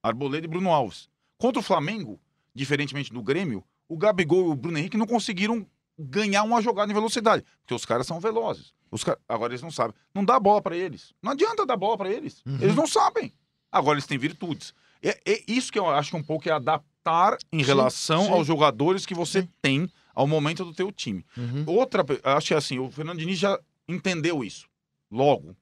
Arboleda 0.02 0.46
e 0.46 0.50
Bruno 0.50 0.72
Alves. 0.72 1.10
Contra 1.38 1.60
o 1.60 1.64
Flamengo, 1.64 2.20
diferentemente 2.56 3.12
do 3.12 3.22
Grêmio, 3.22 3.64
o 3.90 3.98
Gabigol 3.98 4.48
e 4.48 4.52
o 4.52 4.56
Bruno 4.56 4.78
Henrique 4.78 4.96
não 4.98 5.08
conseguiram 5.08 5.66
ganhar 5.98 6.44
uma 6.44 6.62
jogada 6.62 6.92
em 6.92 6.96
velocidade, 6.96 7.44
porque 7.62 7.74
os 7.74 7.86
caras 7.86 8.08
são 8.08 8.20
velozes. 8.20 8.74
Os 8.92 9.04
ca- 9.04 9.18
Agora 9.28 9.52
eles 9.54 9.62
não 9.62 9.72
sabem. 9.72 9.96
Não 10.14 10.24
dá 10.24 10.40
bola 10.40 10.62
pra 10.62 10.76
eles. 10.78 11.14
Não 11.22 11.32
adianta 11.32 11.66
dar 11.66 11.78
bola 11.78 11.98
pra 11.98 12.10
eles. 12.12 12.42
Uhum. 12.46 12.58
Eles 12.62 12.76
não 12.76 12.86
sabem. 12.88 13.34
Agora 13.72 13.96
eles 13.96 14.06
têm 14.08 14.18
virtudes. 14.18 14.74
É, 15.02 15.20
é 15.26 15.44
isso 15.48 15.72
que 15.72 15.80
eu 15.80 15.90
acho 15.90 16.12
que 16.12 16.16
um 16.18 16.24
pouco 16.24 16.48
é 16.48 16.52
adaptar 16.52 17.38
em 17.52 17.60
Sim, 17.60 17.66
relação 17.66 18.26
sim. 18.26 18.32
aos 18.32 18.46
jogadores 18.48 19.06
que 19.06 19.16
você 19.16 19.42
Sim. 19.42 19.50
tem 19.62 19.90
ao 20.14 20.28
momento 20.28 20.64
do 20.64 20.74
teu 20.74 20.92
time. 20.92 21.26
Outra, 21.66 22.04
pe- 22.04 22.22
acho 22.24 22.50
que 22.50 22.54
assim, 22.54 22.78
o 22.80 22.92
Fernando 22.92 23.18
Diniz 23.18 23.40
já 23.40 23.60
entendeu 23.88 24.44
isso 24.44 24.68
logo. 25.12 25.56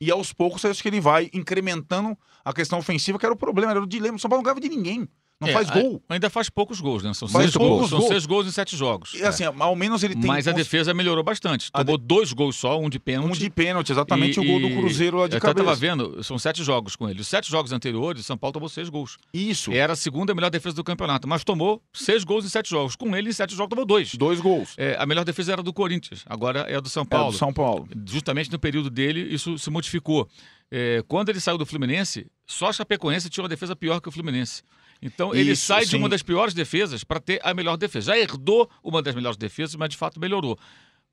E 0.00 0.10
aos 0.10 0.32
poucos 0.32 0.64
acho 0.64 0.80
que 0.80 0.88
ele 0.88 1.00
vai 1.00 1.28
incrementando 1.34 2.16
a 2.44 2.52
questão 2.54 2.78
ofensiva, 2.78 3.18
que 3.18 3.26
era 3.26 3.34
o 3.34 3.36
problema, 3.38 3.72
era 3.72 3.82
o 3.82 3.86
dilema. 3.86 4.16
O 4.16 4.18
São 4.20 4.30
Paulo 4.30 4.40
não 4.40 4.44
ganhava 4.44 4.60
de 4.60 4.68
ninguém. 4.68 5.06
Não 5.40 5.48
É, 5.48 5.52
faz 5.52 5.70
gol. 5.70 6.02
Ainda 6.06 6.28
faz 6.28 6.50
poucos 6.50 6.80
gols, 6.82 7.02
né? 7.02 7.14
São, 7.14 7.26
Faz 7.26 7.44
seis, 7.44 7.54
poucos 7.56 7.78
gols. 7.78 7.88
São 7.88 7.98
gols. 8.00 8.10
seis 8.10 8.26
gols 8.26 8.46
em 8.46 8.50
sete 8.50 8.76
jogos. 8.76 9.14
E 9.14 9.22
assim, 9.22 9.44
ao 9.44 9.74
menos 9.74 10.02
ele 10.02 10.14
tem 10.14 10.26
Mas 10.26 10.46
a 10.46 10.52
defesa 10.52 10.92
melhorou 10.92 11.24
bastante. 11.24 11.72
Tomou 11.72 11.96
dois 11.96 12.32
gols 12.34 12.56
só, 12.56 12.78
um 12.78 12.90
de 12.90 12.98
pênalti. 12.98 13.30
um 13.30 13.32
de 13.32 13.48
pênalti, 13.48 13.90
exatamente 13.90 14.36
E- 14.38 14.40
o 14.40 14.44
gol 14.44 14.60
do 14.60 14.76
Cruzeiro 14.76 15.16
lá 15.16 15.28
de 15.28 15.36
Eu 15.36 15.40
cabeça. 15.40 15.64
tava 15.64 15.74
vendo, 15.76 16.22
são 16.22 16.38
sete 16.38 16.62
jogos 16.62 16.94
com 16.94 17.08
ele. 17.08 17.22
Os 17.22 17.26
sete 17.28 17.50
jogos 17.50 17.72
anteriores, 17.72 18.26
São 18.26 18.36
Paulo 18.36 18.52
tomou 18.52 18.68
seis 18.68 18.90
gols. 18.90 19.16
Isso. 19.32 19.72
Era 19.72 19.94
a 19.94 19.96
segunda 19.96 20.34
melhor 20.34 20.50
defesa 20.50 20.76
do 20.76 20.84
campeonato, 20.84 21.26
mas 21.26 21.42
tomou 21.42 21.82
seis 21.90 22.22
gols 22.22 22.44
em 22.44 22.48
sete 22.50 22.68
jogos. 22.68 22.94
Com 22.94 23.16
ele, 23.16 23.30
em 23.30 23.32
sete 23.32 23.54
jogos, 23.56 23.70
tomou 23.70 23.86
dois. 23.86 24.14
Dois 24.14 24.40
gols. 24.40 24.74
É, 24.76 24.94
a 24.98 25.06
melhor 25.06 25.24
defesa 25.24 25.52
era 25.54 25.62
do 25.62 25.72
Corinthians, 25.72 26.22
agora 26.26 26.60
é 26.68 26.76
a 26.76 26.80
do 26.80 26.90
São 26.90 27.04
É, 27.04 27.06
Paulo. 27.06 27.32
do 27.32 27.38
São 27.38 27.50
Paulo. 27.52 27.88
Justamente 28.06 28.52
no 28.52 28.58
período 28.58 28.90
dele, 28.90 29.22
isso 29.34 29.58
se 29.58 29.70
modificou. 29.70 30.28
É, 30.70 31.02
quando 31.08 31.30
ele 31.30 31.40
saiu 31.40 31.56
do 31.58 31.64
Fluminense, 31.66 32.26
só 32.46 32.68
a 32.68 32.72
Chapecoense 32.74 33.28
tinha 33.30 33.42
uma 33.42 33.48
defesa 33.48 33.74
pior 33.74 34.00
que 34.00 34.08
o 34.08 34.12
Fluminense. 34.12 34.62
Então 35.02 35.34
ele 35.34 35.52
Isso, 35.52 35.64
sai 35.66 35.84
de 35.84 35.90
sim. 35.92 35.96
uma 35.96 36.08
das 36.08 36.22
piores 36.22 36.52
defesas 36.52 37.02
para 37.04 37.18
ter 37.20 37.40
a 37.42 37.54
melhor 37.54 37.76
defesa. 37.76 38.12
Já 38.12 38.18
herdou 38.18 38.68
uma 38.84 39.00
das 39.02 39.14
melhores 39.14 39.36
defesas, 39.38 39.74
mas 39.76 39.88
de 39.88 39.96
fato 39.96 40.20
melhorou. 40.20 40.58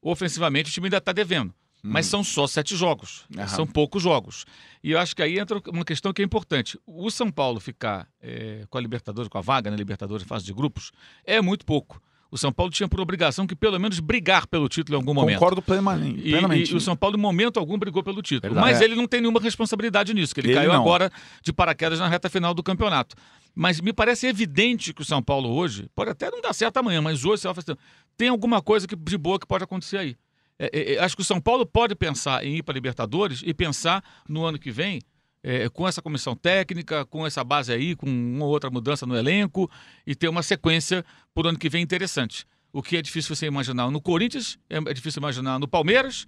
Ofensivamente, 0.02 0.70
o 0.70 0.74
time 0.74 0.88
ainda 0.88 0.98
está 0.98 1.12
devendo. 1.12 1.54
Mas 1.84 2.08
são 2.08 2.22
só 2.24 2.48
sete 2.48 2.76
jogos. 2.76 3.24
Hum. 3.32 3.40
Aham. 3.40 3.48
São 3.48 3.66
poucos 3.68 4.04
jogos. 4.04 4.46
E 4.84 4.92
eu 4.92 5.00
acho 5.00 5.16
que 5.16 5.22
aí 5.22 5.40
entra 5.40 5.62
uma 5.70 5.86
questão 5.86 6.12
que 6.12 6.22
é 6.22 6.26
importante. 6.26 6.78
O 6.86 7.10
São 7.10 7.32
Paulo 7.32 7.60
ficar 7.62 8.08
é, 8.22 8.66
com 8.70 8.78
a 8.78 8.82
Libertadores, 8.82 9.30
com 9.30 9.38
a 9.38 9.42
vaga 9.42 9.72
na 9.72 9.78
Libertadores 9.78 10.26
em 10.26 10.28
fase 10.28 10.44
de 10.44 10.54
grupos, 10.54 10.92
é 11.24 11.40
muito 11.42 11.66
pouco. 11.66 12.02
O 12.30 12.38
São 12.38 12.52
Paulo 12.52 12.70
tinha 12.74 12.90
por 12.90 13.00
obrigação 13.00 13.48
que 13.48 13.56
pelo 13.56 13.80
menos 13.80 14.02
brigar 14.02 14.48
pelo 14.48 14.68
título 14.68 14.98
em 14.98 15.00
algum 15.02 15.14
momento. 15.14 15.36
Concordo 15.40 15.62
plenamente. 15.62 16.20
E, 16.28 16.32
e 16.72 16.76
o 16.76 16.82
São 16.82 16.94
Paulo, 16.96 17.16
em 17.16 17.22
momento 17.22 17.58
algum, 17.58 17.78
brigou 17.78 18.04
pelo 18.04 18.22
título. 18.22 18.54
Verdade. 18.54 18.68
Mas 18.74 18.82
É. 18.82 18.84
ele 18.84 18.96
não 18.96 19.08
tem 19.08 19.22
nenhuma 19.22 19.40
responsabilidade 19.40 20.14
nisso, 20.14 20.34
que 20.36 20.42
ele, 20.42 20.50
Ele 20.50 20.56
caiu 20.56 20.74
não. 20.74 20.82
agora 20.82 21.10
de 21.42 21.54
paraquedas 21.54 22.00
na 22.00 22.08
reta 22.10 22.30
final 22.30 22.54
do 22.54 22.62
campeonato. 22.62 23.16
Mas 23.60 23.82
me 23.82 23.92
parece 23.92 24.28
evidente 24.28 24.94
que 24.94 25.02
o 25.02 25.06
São 25.06 25.20
Paulo 25.20 25.50
hoje, 25.50 25.90
pode 25.96 26.12
até 26.12 26.30
não 26.30 26.40
dar 26.40 26.54
certo 26.54 26.78
amanhã, 26.78 27.02
mas 27.02 27.26
hoje 27.26 27.42
você 27.42 27.48
vai 27.48 27.56
fazer, 27.56 27.76
tem 28.16 28.30
alguma 28.30 28.62
coisa 28.62 28.88
que, 28.88 28.96
de 28.96 29.18
boa 29.18 29.40
que 29.40 29.48
pode 29.48 29.64
acontecer 29.64 29.98
aí. 29.98 30.16
É, 30.60 30.70
é, 30.72 30.94
é, 30.94 31.00
acho 31.00 31.16
que 31.16 31.24
o 31.24 31.26
São 31.26 31.42
Paulo 31.42 31.66
pode 31.66 31.96
pensar 31.96 32.46
em 32.46 32.58
ir 32.58 32.62
para 32.62 32.76
Libertadores 32.76 33.42
e 33.44 33.56
pensar 33.56 34.04
no 34.30 34.46
ano 34.46 34.60
que 34.60 34.70
vem, 34.70 35.02
é, 35.42 35.68
com 35.70 35.88
essa 35.88 36.04
comissão 36.04 36.36
técnica, 36.36 37.04
com 37.06 37.26
essa 37.26 37.44
base 37.44 37.74
aí, 37.74 37.96
com 37.96 38.06
uma 38.06 38.46
ou 38.46 38.52
outra 38.52 38.70
mudança 38.70 39.08
no 39.08 39.18
elenco 39.18 39.68
e 40.06 40.14
ter 40.14 40.30
uma 40.30 40.44
sequência 40.44 41.04
por 41.34 41.48
ano 41.48 41.58
que 41.58 41.68
vem 41.68 41.82
interessante. 41.82 42.46
O 42.72 42.84
que 42.84 42.96
é 42.96 43.02
difícil 43.02 43.36
você 43.36 43.48
imaginar 43.48 43.90
no 43.90 44.00
Corinthians, 44.00 44.60
é 44.70 44.78
é 44.78 44.94
difícil 44.94 45.20
imaginar 45.20 45.58
no 45.58 45.68
Palmeiras, 45.68 46.28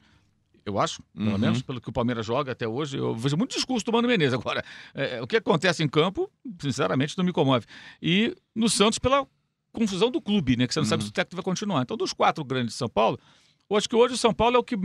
eu 0.66 0.80
acho, 0.80 1.02
pelo 1.16 1.32
Uhum. 1.32 1.38
menos, 1.38 1.62
pelo 1.62 1.80
que 1.82 1.90
o 1.90 1.92
Palmeiras 1.94 2.26
joga 2.26 2.52
até 2.52 2.68
hoje. 2.68 2.98
Eu 2.98 3.16
vejo 3.16 3.36
muito 3.38 3.56
discurso 3.56 3.86
do 3.86 3.92
Mano 3.92 4.08
Menezes. 4.08 4.34
Agora, 4.34 4.64
é, 4.94 5.22
o 5.22 5.28
que 5.28 5.38
acontece 5.38 5.84
em 5.84 5.88
campo, 5.88 6.30
sinceramente, 6.62 7.18
não 7.18 7.26
me 7.26 7.32
comove. 7.32 7.66
E 8.02 8.36
no 8.56 8.70
Santos, 8.70 9.00
pela 9.00 9.26
confusão 9.72 10.10
do 10.10 10.22
clube, 10.22 10.58
né? 10.58 10.68
Que 10.68 10.74
você 10.74 10.80
não 10.80 10.86
sabe 10.88 11.02
Uhum. 11.04 11.08
se 11.08 11.12
o 11.12 11.14
técnico 11.14 11.36
vai 11.36 11.44
continuar. 11.44 11.82
Então, 11.82 11.96
dos 11.98 12.12
quatro 12.14 12.44
grandes 12.44 12.74
de 12.74 12.78
São 12.78 12.90
Paulo, 12.90 13.20
eu 13.70 13.78
acho 13.78 13.88
que 13.88 13.96
hoje 13.96 14.16
o 14.16 14.18
São 14.18 14.34
Paulo 14.34 14.56
é 14.56 14.60
o 14.60 14.64
que 14.64 14.76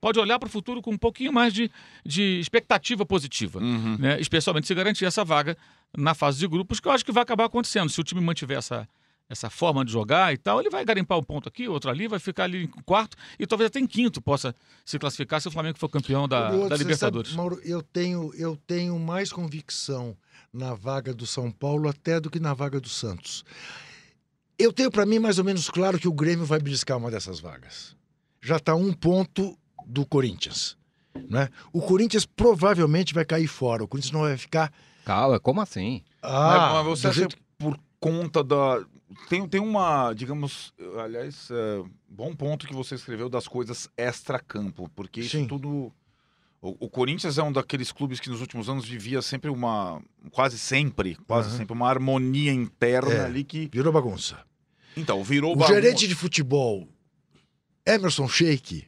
pode 0.00 0.18
olhar 0.18 0.38
para 0.38 0.46
o 0.46 0.50
futuro 0.50 0.80
com 0.80 0.90
um 0.92 0.96
pouquinho 0.98 1.30
mais 1.32 1.52
de, 1.52 1.70
de 2.06 2.40
expectativa 2.40 3.04
positiva. 3.04 3.58
Uhum. 3.60 3.98
Né? 3.98 4.18
Especialmente 4.18 4.66
se 4.66 4.74
garantir 4.74 5.04
essa 5.04 5.22
vaga 5.24 5.56
na 5.96 6.14
fase 6.14 6.38
de 6.38 6.48
grupos, 6.48 6.80
que 6.80 6.88
eu 6.88 6.92
acho 6.92 7.04
que 7.04 7.12
vai 7.12 7.22
acabar 7.22 7.44
acontecendo. 7.44 7.90
Se 7.90 8.00
o 8.00 8.04
time 8.04 8.20
mantiver 8.20 8.56
essa, 8.56 8.88
essa 9.30 9.48
forma 9.48 9.84
de 9.84 9.92
jogar 9.92 10.34
e 10.34 10.36
tal, 10.36 10.60
ele 10.60 10.68
vai 10.68 10.84
garimpar 10.84 11.16
um 11.16 11.22
ponto 11.22 11.48
aqui, 11.48 11.68
outro 11.68 11.88
ali, 11.88 12.08
vai 12.08 12.18
ficar 12.18 12.44
ali 12.44 12.64
em 12.64 12.82
quarto 12.82 13.16
e 13.38 13.46
talvez 13.46 13.68
até 13.68 13.78
em 13.78 13.86
quinto 13.86 14.20
possa 14.20 14.52
se 14.84 14.98
classificar 14.98 15.40
se 15.40 15.46
o 15.46 15.50
Flamengo 15.52 15.78
for 15.78 15.88
campeão 15.88 16.26
da, 16.26 16.48
Curioso, 16.48 16.68
da 16.68 16.76
Libertadores. 16.76 17.30
sabe, 17.30 17.36
Mauro, 17.38 17.60
eu 17.64 17.80
tenho, 17.80 18.34
eu 18.34 18.56
tenho 18.66 18.98
mais 18.98 19.32
convicção 19.32 20.16
na 20.52 20.74
vaga 20.74 21.14
do 21.14 21.26
São 21.26 21.48
Paulo 21.50 21.88
até 21.88 22.18
do 22.18 22.28
que 22.28 22.40
na 22.40 22.52
vaga 22.52 22.80
do 22.80 22.88
Santos. 22.88 23.44
Eu 24.58 24.72
tenho 24.72 24.90
para 24.90 25.06
mim 25.06 25.18
mais 25.18 25.38
ou 25.38 25.44
menos 25.44 25.70
claro 25.70 25.98
que 25.98 26.08
o 26.08 26.12
Grêmio 26.12 26.44
vai 26.44 26.58
beliscar 26.58 26.98
uma 26.98 27.10
dessas 27.10 27.38
vagas. 27.40 27.96
Já 28.42 28.56
está 28.56 28.74
um 28.74 28.92
ponto 28.92 29.56
do 29.86 30.04
Corinthians. 30.04 30.76
Né? 31.28 31.48
O 31.72 31.80
Corinthians 31.80 32.26
provavelmente 32.26 33.14
vai 33.14 33.24
cair 33.24 33.46
fora. 33.46 33.84
O 33.84 33.88
Corinthians 33.88 34.12
não 34.12 34.20
vai 34.22 34.36
ficar. 34.36 34.72
Calma, 35.04 35.38
como 35.40 35.60
assim? 35.60 36.02
Ah, 36.22 36.48
mas, 36.58 36.72
mas 36.74 36.86
você 36.98 37.06
acha 37.08 37.18
jeito- 37.20 37.36
por 37.58 37.78
conta 37.98 38.42
da. 38.44 38.84
Tem, 39.28 39.46
tem 39.48 39.60
uma, 39.60 40.12
digamos, 40.12 40.72
aliás, 41.02 41.48
é, 41.50 41.82
bom 42.08 42.34
ponto 42.34 42.66
que 42.66 42.72
você 42.74 42.94
escreveu 42.94 43.28
das 43.28 43.48
coisas 43.48 43.88
extra-campo, 43.96 44.88
porque 44.94 45.20
isso 45.20 45.36
Sim. 45.36 45.46
tudo. 45.48 45.92
O, 46.62 46.76
o 46.86 46.88
Corinthians 46.90 47.36
é 47.38 47.42
um 47.42 47.50
daqueles 47.50 47.90
clubes 47.90 48.20
que 48.20 48.28
nos 48.30 48.40
últimos 48.40 48.68
anos 48.68 48.84
vivia 48.86 49.20
sempre 49.22 49.50
uma. 49.50 50.00
Quase 50.30 50.58
sempre, 50.58 51.16
quase 51.26 51.48
Aham. 51.48 51.58
sempre, 51.58 51.72
uma 51.72 51.88
harmonia 51.88 52.52
interna 52.52 53.12
É. 53.14 53.24
ali 53.24 53.42
que. 53.42 53.68
Virou 53.72 53.92
bagunça. 53.92 54.38
Então, 54.96 55.24
virou 55.24 55.52
O 55.54 55.56
bagunça. 55.56 55.80
gerente 55.80 56.06
de 56.06 56.14
futebol, 56.14 56.86
Emerson 57.86 58.28
Sheik, 58.28 58.84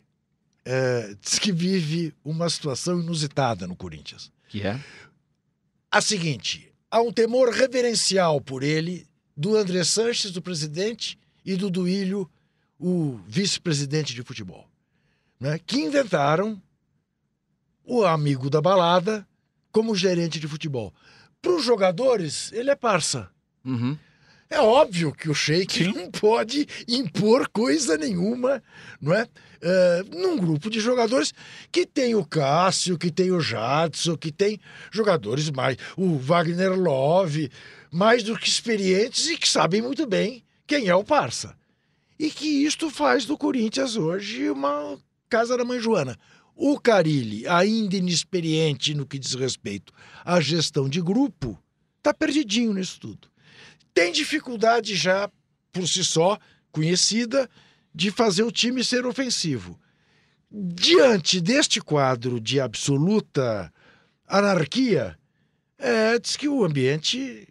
é, 0.65 1.17
diz 1.21 1.39
que 1.39 1.51
vive 1.51 2.15
uma 2.25 2.49
situação 2.49 3.01
inusitada 3.01 3.67
no 3.67 3.75
Corinthians. 3.75 4.31
Que 4.49 4.63
é? 4.63 4.79
A 5.91 6.01
seguinte: 6.01 6.73
há 6.91 7.01
um 7.01 7.13
temor 7.13 7.49
reverencial 7.51 8.41
por 8.41 8.63
ele 8.63 9.07
do 9.37 9.57
André 9.57 9.85
Sanches, 9.85 10.31
do 10.31 10.43
presidente, 10.43 11.19
e 11.45 11.57
do 11.57 11.71
Duílio, 11.71 12.31
o 12.79 13.19
vice-presidente 13.27 14.15
de 14.15 14.23
futebol, 14.23 14.69
né, 15.39 15.59
que 15.65 15.81
inventaram 15.81 16.61
o 17.85 18.05
amigo 18.05 18.49
da 18.49 18.61
balada 18.61 19.27
como 19.71 19.95
gerente 19.95 20.39
de 20.39 20.47
futebol. 20.47 20.93
Para 21.41 21.53
os 21.53 21.65
jogadores, 21.65 22.53
ele 22.53 22.71
é 22.71 22.77
parça. 22.77 23.29
Uhum. 23.65 23.97
É 24.49 24.61
óbvio 24.61 25.13
que 25.13 25.31
o 25.31 25.35
Sheik 25.35 25.89
não 25.95 26.11
pode 26.11 26.69
impor 26.87 27.49
coisa 27.49 27.97
nenhuma, 27.97 28.63
não 29.01 29.15
é? 29.15 29.27
É, 29.63 30.03
num 30.11 30.37
grupo 30.37 30.69
de 30.69 30.79
jogadores 30.79 31.33
que 31.71 31.87
tem 31.87 32.15
o 32.15 32.25
Cássio, 32.25 32.99
que 32.99 33.11
tem 33.11 33.33
o 33.33 33.41
Jadson, 33.41 34.17
que 34.17 34.31
tem 34.31 34.61
jogadores 34.91 35.51
mais. 35.51 35.79
O 35.97 36.19
Wagner 36.19 36.79
Love, 36.79 37.51
mais 37.93 38.23
do 38.23 38.37
que 38.37 38.49
experientes 38.49 39.29
e 39.29 39.37
que 39.37 39.49
sabem 39.49 39.83
muito 39.83 40.07
bem 40.07 40.43
quem 40.67 40.89
é 40.89 40.95
o 40.95 41.05
parça. 41.05 41.57
E 42.19 42.31
que 42.31 42.65
isto 42.65 42.91
faz 42.91 43.25
do 43.25 43.37
Corinthians 43.37 43.97
hoje 43.97 44.49
uma 44.51 44.99
casa 45.29 45.57
da 45.57 45.65
mãe 45.65 45.79
Joana. 45.79 46.19
O 46.55 46.79
Carilli, 46.81 47.47
ainda 47.47 47.97
inexperiente 47.97 48.95
no 48.95 49.07
que 49.07 49.19
diz 49.19 49.35
respeito 49.35 49.93
à 50.25 50.41
gestão 50.41 50.89
de 50.89 51.01
grupo, 51.01 51.59
está 51.99 52.15
perdidinho 52.15 52.73
nisso 52.73 52.99
tudo 53.01 53.33
tem 53.95 54.13
dificuldade 54.13 54.97
já 54.97 55.31
por 55.73 55.87
si 55.89 56.05
só, 56.05 56.39
conhecida, 56.71 57.49
de 57.95 58.11
fazer 58.11 58.43
o 58.43 58.53
time 58.53 58.83
ser 58.83 59.07
ofensivo. 59.07 59.79
Diante 60.51 61.41
deste 61.41 61.81
quadro 61.81 62.41
de 62.41 62.61
absoluta 62.61 63.73
anarquia, 64.27 65.19
é, 65.79 66.19
diz 66.19 66.37
que 66.37 66.49
o 66.49 66.65
ambiente. 66.65 67.49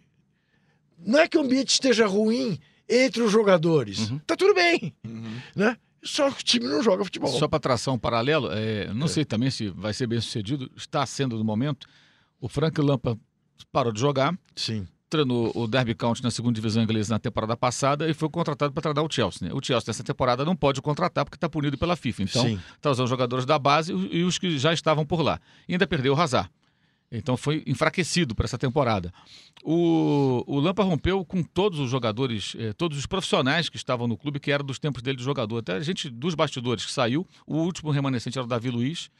Não 1.04 1.18
é 1.18 1.28
que 1.28 1.36
o 1.36 1.40
ambiente 1.40 1.70
esteja 1.70 2.06
ruim 2.06 2.58
entre 2.88 3.22
os 3.22 3.30
jogadores. 3.32 4.12
Tá 4.26 4.36
tudo 4.36 4.54
bem. 4.54 4.94
Uhum. 5.06 5.40
Né? 5.56 5.76
Só 6.02 6.30
que 6.30 6.40
o 6.40 6.44
time 6.44 6.66
não 6.66 6.82
joga 6.82 7.04
futebol. 7.04 7.30
Só 7.38 7.46
para 7.46 7.60
traçar 7.60 7.94
um 7.94 7.98
paralelo, 7.98 8.48
é, 8.50 8.92
não 8.92 9.06
sei 9.06 9.24
também 9.24 9.50
se 9.50 9.68
vai 9.68 9.94
ser 9.94 10.06
bem 10.06 10.20
sucedido, 10.20 10.70
está 10.76 11.06
sendo 11.06 11.38
no 11.38 11.44
momento. 11.44 11.86
O 12.40 12.48
Frank 12.48 12.80
Lampa 12.80 13.16
parou 13.70 13.92
de 13.92 14.00
jogar, 14.00 14.36
Sim. 14.56 14.86
treinou 15.08 15.52
o 15.54 15.68
Derby 15.68 15.94
County 15.94 16.20
na 16.24 16.30
segunda 16.32 16.56
divisão 16.56 16.82
inglesa 16.82 17.14
na 17.14 17.20
temporada 17.20 17.56
passada 17.56 18.10
e 18.10 18.14
foi 18.14 18.28
contratado 18.28 18.72
para 18.72 18.82
treinar 18.82 19.04
o 19.04 19.12
Chelsea. 19.12 19.46
Né? 19.46 19.54
O 19.54 19.64
Chelsea 19.64 19.84
nessa 19.86 20.02
temporada 20.02 20.44
não 20.44 20.56
pode 20.56 20.82
contratar 20.82 21.24
porque 21.24 21.36
está 21.36 21.48
punido 21.48 21.78
pela 21.78 21.94
FIFA. 21.94 22.22
Então, 22.24 22.60
está 22.74 22.90
usando 22.90 23.06
jogadores 23.06 23.46
da 23.46 23.58
base 23.58 23.92
e 23.92 24.22
e 24.22 24.24
os 24.24 24.38
que 24.38 24.58
já 24.58 24.72
estavam 24.72 25.06
por 25.06 25.22
lá. 25.22 25.40
E 25.68 25.74
ainda 25.74 25.86
perdeu 25.86 26.14
o 26.14 26.20
Hazard. 26.20 26.50
Então 27.12 27.36
foi 27.36 27.62
enfraquecido 27.66 28.34
para 28.34 28.46
essa 28.46 28.56
temporada. 28.56 29.12
O, 29.62 30.42
o 30.46 30.58
Lampa 30.58 30.82
rompeu 30.82 31.24
com 31.24 31.42
todos 31.42 31.78
os 31.78 31.90
jogadores, 31.90 32.56
eh, 32.58 32.72
todos 32.72 32.96
os 32.96 33.06
profissionais 33.06 33.68
que 33.68 33.76
estavam 33.76 34.08
no 34.08 34.16
clube, 34.16 34.40
que 34.40 34.50
eram 34.50 34.64
dos 34.64 34.78
tempos 34.78 35.02
dele 35.02 35.18
de 35.18 35.22
jogador. 35.22 35.58
Até 35.58 35.74
a 35.74 35.80
gente 35.80 36.08
dos 36.08 36.34
bastidores 36.34 36.86
que 36.86 36.90
saiu, 36.90 37.26
o 37.46 37.58
último 37.58 37.90
remanescente 37.90 38.38
era 38.38 38.44
o 38.46 38.48
Davi 38.48 38.70
Luiz. 38.70 39.10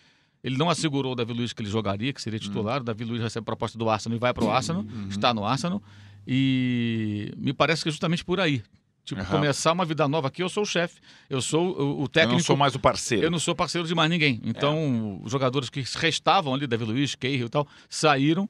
Ele 0.43 0.57
não 0.57 0.71
assegurou 0.71 1.13
o 1.13 1.15
Davi 1.15 1.33
Luiz 1.33 1.53
que 1.53 1.63
ele 1.63 1.71
jogaria, 1.71 2.13
que 2.13 2.21
seria 2.21 2.39
titular. 2.39 2.81
O 2.81 2.85
Davi 2.85 3.05
Luiz 3.05 3.23
recebe 3.23 3.45
proposta 3.45 3.79
do 3.79 3.89
Arsenal 3.89 4.17
e 4.17 4.19
vai 4.19 4.33
para 4.33 4.45
o 4.45 4.51
Arsenal, 4.51 4.85
está 5.09 5.33
no 5.33 5.45
Arsenal. 5.45 5.81
E 6.27 7.33
me 7.37 7.53
parece 7.53 7.83
que 7.83 7.89
é 7.91 7.93
justamente 7.93 8.25
por 8.25 8.41
aí. 8.41 8.63
Tipo, 9.05 9.21
Aham. 9.21 9.31
começar 9.31 9.73
uma 9.73 9.85
vida 9.85 10.07
nova 10.07 10.29
aqui, 10.29 10.43
eu 10.43 10.49
sou 10.49 10.63
o 10.63 10.67
chefe, 10.67 11.01
eu 11.29 11.43
sou 11.43 11.77
o, 11.77 12.01
o 12.01 12.05
Eu 12.05 12.09
técnico. 12.09 12.37
não 12.37 12.45
sou 12.45 12.57
mais 12.57 12.75
o 12.75 12.79
parceiro. 12.79 13.25
Eu 13.25 13.31
não 13.31 13.39
sou 13.39 13.55
parceiro 13.55 13.87
de 13.87 13.95
mais 13.95 14.09
ninguém. 14.09 14.41
Então, 14.45 15.21
os 15.25 15.31
jogadores 15.33 15.69
que 15.69 15.83
restavam 15.97 16.55
ali, 16.55 16.67
Davi 16.69 16.85
Luiz, 16.85 17.15
Cahill 17.17 17.47
e 17.47 17.51
tal, 17.51 17.67
saíram 17.89 18.49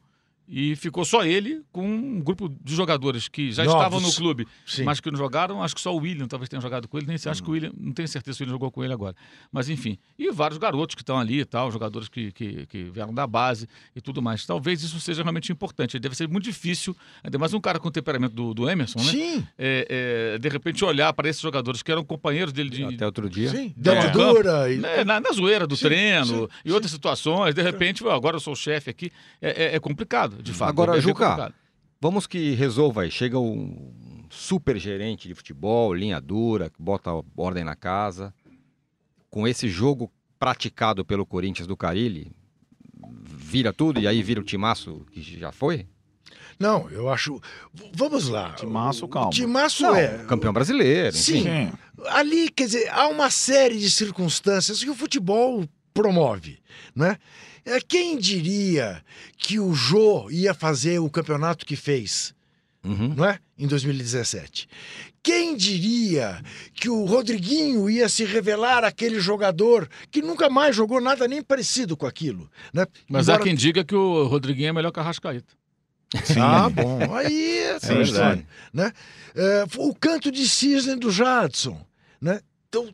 e 0.49 0.77
ficou 0.77 1.05
só 1.05 1.25
ele 1.25 1.63
com 1.73 1.87
um 1.87 2.21
grupo 2.21 2.49
de 2.63 2.75
jogadores 2.75 3.29
que 3.29 3.53
já 3.53 3.65
Novos. 3.65 3.79
estavam 3.81 4.01
no 4.01 4.13
clube, 4.15 4.47
Sim. 4.67 4.85
mas 4.85 5.01
que 5.01 5.11
não 5.11 5.17
jogaram. 5.19 5.63
Acho 5.63 5.75
que 5.75 5.81
só 5.81 5.95
o 5.95 5.99
William 6.01 6.27
talvez 6.27 6.49
tenha 6.49 6.61
jogado 6.61 6.87
com 6.89 6.99
ele. 6.99 7.07
Nem 7.07 7.17
sei, 7.19 7.31
acho 7.33 7.43
que 7.43 7.49
o 7.49 7.53
William, 7.53 7.73
não 7.77 7.93
tenho 7.93 8.09
certeza 8.09 8.37
se 8.37 8.43
o 8.43 8.45
William 8.45 8.55
jogou 8.55 8.71
com 8.71 8.85
ele 8.85 8.93
agora. 8.93 9.15
Mas 9.51 9.69
enfim. 9.69 9.97
E 10.19 10.31
vários 10.31 10.59
garotos 10.59 10.95
que 10.95 11.03
estão 11.03 11.19
ali 11.19 11.41
e 11.41 11.45
tal, 11.45 11.71
jogadores 11.71 12.09
que, 12.09 12.33
que, 12.33 12.67
que 12.67 12.85
vieram 12.85 13.15
da 13.15 13.27
base 13.27 13.69
e 13.97 14.01
tudo 14.01 14.21
mais. 14.21 14.45
Talvez 14.45 14.83
isso 14.83 14.99
seja 15.01 15.23
realmente 15.23 15.51
importante. 15.53 15.99
Deve 15.99 16.15
ser 16.15 16.29
muito 16.29 16.45
difícil, 16.45 16.97
ainda 17.23 17.39
mais 17.39 17.55
um 17.55 17.61
cara 17.61 17.79
com 17.79 17.89
o 17.89 17.91
temperamento 17.91 18.35
do, 18.35 18.53
do 18.53 18.69
Emerson, 18.69 18.99
né? 18.99 19.05
Sim. 19.11 19.47
É, 19.59 20.35
é, 20.35 20.39
de 20.39 20.49
repente 20.49 20.85
olhar 20.85 21.13
para 21.13 21.29
esses 21.29 21.41
jogadores 21.41 21.83
que 21.83 21.91
eram 21.91 22.05
companheiros 22.05 22.53
dele 22.53 22.71
de, 22.71 22.85
Até 22.85 23.07
outro 23.07 23.31
dia. 23.31 23.51
Sim. 23.51 23.73
Dentro 23.77 24.11
do 24.11 24.19
campo. 24.19 24.35
dura. 24.35 24.73
E... 24.73 24.77
né, 24.79 25.05
na, 25.05 25.21
na 25.21 25.31
zoeira 25.33 25.67
do 25.67 25.77
Sim, 25.77 25.85
treino 25.87 26.27
sim, 26.27 26.49
e 26.65 26.69
sim. 26.69 26.75
outras 26.75 26.91
situações, 26.91 27.55
de 27.55 27.63
repente, 27.63 28.05
"Ué, 28.05 28.13
agora 28.13 28.37
eu 28.37 28.41
sou 28.41 28.53
o 28.53 28.57
chefe 28.57 28.91
aqui. 28.91 29.11
É, 29.41 29.65
é- 29.77 29.77
complicado, 30.33 30.43
de 30.43 30.53
fato. 30.53 30.69
Agora, 30.69 30.99
é 30.99 31.01
Juca. 31.01 31.55
Vamos 32.01 32.27
que 32.27 32.53
resolva 32.55 33.03
aí. 33.03 33.11
Chega 33.11 33.39
um 33.39 33.93
super 34.29 34.77
gerente 34.77 35.29
de 35.29 35.35
futebol, 35.35 35.95
linha 35.95 36.21
dura, 36.21 36.69
que 36.69 36.83
bota 36.83 37.11
ordem 37.37 37.65
na 37.65 37.77
casa. 37.77 38.35
Com 39.31 39.47
esse 39.47 39.69
jogo 39.69 40.11
praticado 40.39 41.05
pelo 41.05 41.25
Corinthians 41.25 41.67
do 41.69 41.77
Carilli, 41.77 42.33
vira 43.25 43.73
tudo 43.73 44.01
e 44.01 44.09
aí 44.09 44.23
vira 44.23 44.41
o 44.41 44.45
timaço 44.45 45.07
que 45.13 45.23
já 45.23 45.53
foi? 45.53 45.87
Não, 46.59 46.89
eu 46.91 47.09
acho. 47.09 47.41
Vamos 47.95 48.29
lá. 48.29 48.53
Timaço, 48.53 49.09
calma. 49.09 49.29
O 49.29 49.33
timaço 49.33 49.83
Não, 49.83 49.97
é. 49.97 50.25
Campeão 50.25 50.53
brasileiro. 50.53 51.17
Sim. 51.17 51.45
Ali, 52.09 52.51
quer 52.51 52.67
dizer, 52.67 52.89
há 52.91 53.09
uma 53.09 53.31
série 53.31 53.79
de 53.79 53.91
circunstâncias 53.91 54.83
que 54.83 54.91
o 54.91 54.95
futebol 54.95 55.65
promove, 55.95 56.59
né? 56.95 57.19
É, 57.65 57.81
Quem 57.81 58.19
diria 58.19 59.03
que 59.37 59.59
o 59.61 59.73
Jô 59.75 60.29
ia 60.31 60.53
fazer 60.55 60.99
o 60.99 61.09
campeonato 61.11 61.65
que 61.65 61.77
fez, 61.77 62.35
Uhum. 62.85 63.15
não 63.15 63.25
é? 63.25 63.39
Em 63.57 63.67
2017. 63.67 64.69
Quem 65.23 65.57
diria 65.57 66.43
que 66.75 66.89
o 66.91 67.05
Rodriguinho 67.05 67.89
ia 67.89 68.09
se 68.09 68.25
revelar 68.25 68.83
aquele 68.83 69.21
jogador 69.21 69.89
que 70.11 70.21
nunca 70.21 70.51
mais 70.51 70.75
jogou 70.75 71.01
nada 71.01 71.29
nem 71.29 71.41
parecido 71.41 71.97
com 71.97 72.07
aquilo, 72.07 72.51
né? 72.75 72.85
Mas 73.09 73.29
há 73.29 73.35
Embora- 73.35 73.45
quem 73.45 73.55
diga 73.55 73.85
que 73.85 73.95
o 73.95 74.25
Rodriguinho 74.27 74.71
é 74.71 74.73
melhor 74.73 74.91
que 74.91 74.99
a 74.99 75.03
Rascaeta. 75.05 75.55
Ah, 76.39 76.69
bom. 76.69 77.15
Aí 77.15 77.59
é 77.59 77.75
outra 77.75 77.89
verdade. 77.89 78.11
história, 78.11 78.47
né? 78.73 78.93
É, 79.37 79.65
o 79.79 79.95
canto 79.95 80.33
de 80.33 80.49
cisne 80.49 80.97
do 80.97 81.11
Jadson, 81.11 81.81
né? 82.21 82.41
Então, 82.69 82.93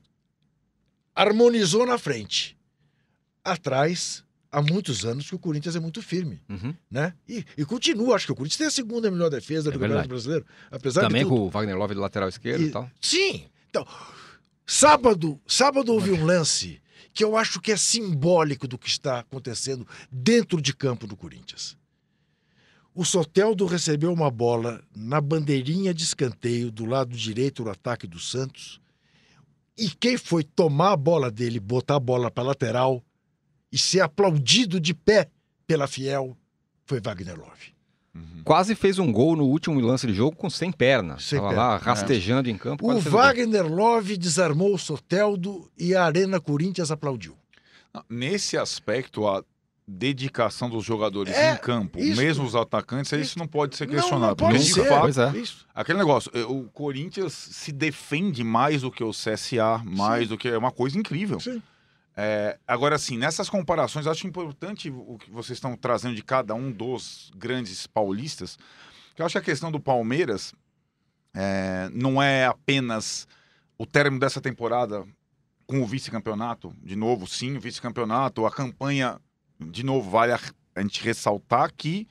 harmonizou 1.15 1.87
na 1.87 1.99
frente. 1.99 2.57
Atrás, 3.43 4.23
há 4.51 4.63
muitos 4.63 5.05
anos 5.05 5.29
que 5.29 5.35
o 5.35 5.39
Corinthians 5.39 5.77
é 5.77 5.81
muito 5.81 6.01
firme, 6.03 6.41
Uhum. 6.49 6.75
né? 6.91 7.15
E, 7.29 7.45
e 7.57 7.65
continua, 7.65 8.17
acho 8.17 8.27
que 8.27 8.33
o 8.33 8.35
Corinthians 8.35 8.59
tem 8.59 8.67
a 8.67 8.71
segunda 8.71 9.11
melhor 9.11 9.29
defesa 9.31 9.69
É 9.69 9.73
do. 9.73 9.79
Campeonato 9.79 10.09
Brasileiro, 10.09 10.47
apesar 10.71 11.03
Também 11.03 11.23
de 11.25 11.29
com 11.29 11.41
o 11.41 11.51
Wagner 11.51 11.77
Love 11.77 11.95
do 11.95 12.01
lateral 12.01 12.29
esquerdo 12.29 12.63
e, 12.63 12.67
E- 12.69 12.71
tal. 12.71 12.91
Sim. 13.01 13.45
Então, 13.69 13.87
sábado, 14.67 15.41
sábado 15.47 15.93
houve 15.93 16.11
um 16.13 16.25
lance 16.25 16.81
que 17.13 17.25
eu 17.25 17.37
acho 17.37 17.61
que 17.61 17.73
é 17.73 17.77
simbólico 17.77 18.69
do 18.69 18.79
que 18.79 18.89
está 18.89 19.21
acontecendo 19.21 19.87
dentro 20.11 20.61
de 20.63 20.75
campo 20.75 21.07
do 21.07 21.17
Corinthians. 21.17 21.77
O 22.95 23.05
Soteldo 23.05 23.67
recebeu 23.67 24.13
uma 24.13 24.31
bola 24.31 24.83
na 24.95 25.21
bandeirinha 25.21 25.93
de 25.95 26.03
escanteio 26.03 26.71
do 26.71 26.85
lado 26.85 27.17
direito 27.17 27.63
do 27.65 27.71
ataque 27.71 28.07
do 28.07 28.19
Santos. 28.19 28.81
E 29.77 29.89
quem 29.91 30.17
foi 30.17 30.43
tomar 30.43 30.93
a 30.93 30.97
bola 30.97 31.31
dele, 31.31 31.61
botar 31.61 31.97
a 31.97 32.01
bola 32.01 32.31
para 32.31 32.43
lateral 32.45 33.05
e 33.73 33.79
ser 33.79 34.01
aplaudido 34.01 34.81
de 34.81 34.95
pé 34.95 35.29
pela 35.67 35.87
Fiel 35.87 36.37
foi 36.87 37.01
Wagner 37.01 37.39
Love. 37.39 37.77
Quase 38.45 38.75
fez 38.75 38.99
um 38.99 39.13
gol 39.13 39.37
no 39.37 39.45
último 39.45 39.79
lance 39.79 40.07
de 40.07 40.15
jogo 40.15 40.35
com 40.35 40.49
100 40.51 40.73
pernas. 40.73 41.25
Sem 41.25 41.39
Tava 41.39 41.51
perna, 41.51 41.63
lá 41.69 41.77
rastejando 41.77 42.49
em 42.51 42.57
campo. 42.57 42.91
O. 42.91 42.99
Wagner 42.99 43.67
Love 43.71 44.17
desarmou 44.17 44.75
o 44.75 44.79
Soteldo 44.79 45.71
e 45.79 45.95
a 45.95 46.05
Arena 46.05 46.41
Corinthians 46.41 46.91
aplaudiu. 46.91 47.37
Nesse 48.09 48.57
aspecto, 48.57 49.29
a 49.29 49.45
dedicação 49.87 50.69
dos 50.69 50.85
jogadores 50.85 51.33
É, 51.35 51.55
em 51.55 51.57
campo, 51.59 51.99
isso. 51.99 52.21
mesmo 52.21 52.45
os 52.45 52.55
atacantes, 52.57 53.13
isso 53.13 53.39
não 53.39 53.47
pode 53.47 53.77
ser 53.77 53.87
Não, 53.87 53.95
questionado. 53.95 54.29
não 54.31 54.37
pode 54.37 54.59
porque, 54.59 54.65
de 54.67 54.75
ser. 54.75 54.89
fato, 54.89 55.01
Pois 55.03 55.19
é. 55.19 55.37
Isso. 55.39 55.67
Aquele 55.75 55.99
negócio, 55.99 56.31
eh, 56.35 56.43
o 56.45 56.65
Corinthians 56.65 57.33
se 57.33 57.71
defende 57.73 58.43
mais 58.45 58.83
do 58.83 58.91
que 58.91 59.03
o 59.05 59.11
CSA, 59.13 59.81
mais 59.85 60.29
do 60.29 60.37
que. 60.37 60.49
É 60.49 60.59
uma 60.59 60.73
coisa 60.73 60.99
incrível. 60.99 61.39
Sim. 61.41 61.63
É, 62.21 62.59
agora, 62.67 62.97
assim, 62.97 63.17
nessas 63.17 63.49
comparações, 63.49 64.09
acho 64.09 64.27
importante 64.27 64.91
o 64.91 65.17
que 65.19 65.31
vocês 65.31 65.57
estão 65.57 65.77
trazendo 65.77 66.17
de 66.17 66.25
cada 66.25 66.53
um 66.53 66.73
dos 66.73 67.31
grandes 67.37 67.87
paulistas, 67.87 68.59
que 69.15 69.23
eu 69.23 69.27
acho 69.27 69.35
que 69.35 69.39
a 69.39 69.43
questão 69.43 69.71
do 69.71 69.79
Palmeiras 69.79 70.53
é, 71.33 71.89
não 71.93 72.21
é 72.21 72.47
apenas 72.47 73.29
o 73.79 73.87
término 73.87 74.19
dessa 74.19 74.41
temporada 74.41 75.07
com 75.65 75.81
o 75.81 75.87
vice-campeonato, 75.87 76.75
de 76.83 76.97
novo, 76.97 77.25
sim, 77.25 77.57
o 77.57 77.61
vice-campeonato, 77.61 78.45
a 78.45 78.51
campanha, 78.51 79.21
de 79.61 79.85
novo, 79.85 80.11
vale 80.11 80.33
a, 80.33 80.41
a 80.75 80.83
gente 80.83 81.05
ressaltar 81.05 81.73
que 81.73 82.09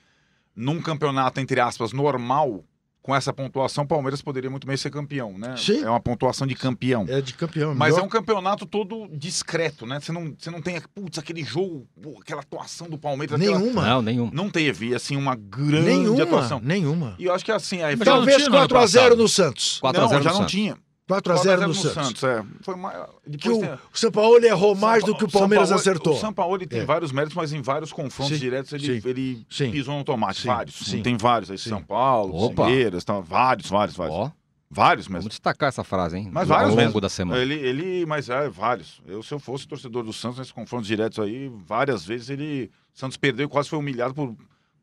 num 0.56 0.82
campeonato, 0.82 1.42
entre 1.42 1.60
aspas, 1.60 1.92
normal, 1.92 2.64
com 3.08 3.16
essa 3.16 3.32
pontuação, 3.32 3.86
o 3.86 3.88
Palmeiras 3.88 4.22
poderia 4.22 4.50
muito 4.50 4.68
bem 4.68 4.76
ser 4.76 4.90
campeão, 4.90 5.38
né? 5.38 5.56
Sim. 5.56 5.82
É 5.82 5.90
uma 5.90 6.00
pontuação 6.00 6.46
de 6.46 6.54
campeão. 6.56 7.06
É 7.08 7.22
de 7.22 7.34
campeão. 7.34 7.74
Mas 7.74 7.92
melhor- 7.94 8.02
é 8.04 8.06
um 8.06 8.10
campeonato 8.10 8.66
todo 8.66 9.08
discreto, 9.14 9.86
né? 9.86 9.98
Você 10.02 10.12
não, 10.12 10.36
você 10.38 10.52
não 10.52 10.62
tem, 10.62 10.78
putz, 10.94 11.18
aquele 11.18 11.42
jogo, 11.42 11.88
pô, 12.04 12.18
aquela 12.20 12.42
atuação 12.42 12.90
do 12.90 12.98
Palmeiras. 12.98 13.40
aquela- 13.40 13.58
Nenhuma. 13.60 13.86
Não, 13.86 14.02
nenhum. 14.02 14.30
Não 14.34 14.50
teve, 14.50 14.94
assim, 14.94 15.16
uma 15.16 15.36
grande 15.36 15.86
Nenhuma. 15.86 16.22
atuação. 16.22 16.60
Nenhuma. 16.62 17.16
E 17.18 17.24
eu 17.24 17.34
acho 17.34 17.46
que 17.46 17.52
assim, 17.54 17.78
aí 17.82 17.96
Mas 17.96 18.00
foi- 18.00 18.06
não 18.08 18.14
Talvez 18.18 18.38
tinha 18.40 18.50
no 18.50 18.58
ano 18.58 18.68
4x0 18.68 19.04
passado. 19.04 19.16
no 19.16 19.28
Santos. 19.30 19.80
4 19.80 20.02
a 20.02 20.04
não, 20.04 20.10
0 20.10 20.24
já 20.24 20.30
não 20.32 20.38
Santos. 20.40 20.52
tinha. 20.52 20.78
4x0 21.08 21.58
4x0 21.60 21.68
no 21.68 21.74
Santos. 21.74 22.24
é. 22.24 22.44
Foi 22.62 22.76
mais... 22.76 22.98
Que 23.40 23.50
o, 23.50 23.60
tem- 23.62 23.74
o 23.74 23.80
São 23.94 24.12
Paulo 24.12 24.44
errou 24.44 24.76
mais 24.76 25.04
São 25.04 25.14
do 25.14 25.18
que 25.18 25.24
o 25.24 25.28
Pa- 25.30 25.40
Palmeiras 25.40 25.70
Paulo- 25.70 25.80
acertou. 25.82 26.14
O 26.16 26.20
São 26.20 26.34
Paulo 26.34 26.58
tem 26.68 26.80
É. 26.82 26.86
vários 26.86 27.12
méritos, 27.12 27.36
mas 27.36 27.54
em 27.54 27.62
vários 27.62 27.94
confrontos 27.94 28.34
Sim, 28.36 28.40
diretos 28.42 28.74
ele, 28.74 29.02
sim, 29.02 29.08
ele 29.10 29.46
sim. 29.50 29.72
pisou 29.72 29.98
no 29.98 30.04
tomate. 30.04 30.46
Vários. 30.46 30.80
Tem 31.02 31.16
vários 31.18 31.50
aí. 31.50 31.58
São 31.58 31.82
Paulo. 31.82 32.54
Palmeiras, 32.54 33.04
tá, 33.06 33.20
vários, 33.22 33.70
vários, 33.70 33.96
vários. 33.96 34.16
Ó, 34.18 34.32
Vários 34.70 35.08
mesmo. 35.08 35.22
vamos 35.22 35.30
destacar 35.30 35.70
essa 35.70 35.82
frase, 35.82 36.18
hein? 36.18 36.30
Mas 36.30 36.52
Ao 36.52 36.58
vários 36.58 36.72
longo 36.76 36.84
mesmo. 36.88 37.00
da 37.00 37.08
semana. 37.08 37.42
Ele, 37.42 37.54
ele, 37.54 38.06
mas 38.06 38.28
é, 38.28 38.50
vários. 38.50 39.02
Eu, 39.08 39.24
se 39.24 39.34
eu 39.34 39.40
fosse 39.40 39.66
torcedor 39.66 40.04
do 40.04 40.12
Santos 40.12 40.40
nesses 40.40 40.52
confrontos 40.52 40.86
diretos 40.90 41.20
aí, 41.20 41.50
várias 41.66 42.06
vezes 42.06 42.30
ele. 42.30 42.70
Santos 42.94 43.16
perdeu 43.16 43.46
e 43.46 43.50
quase 43.50 43.70
foi 43.70 43.80
humilhado 43.80 44.14
por, 44.14 44.36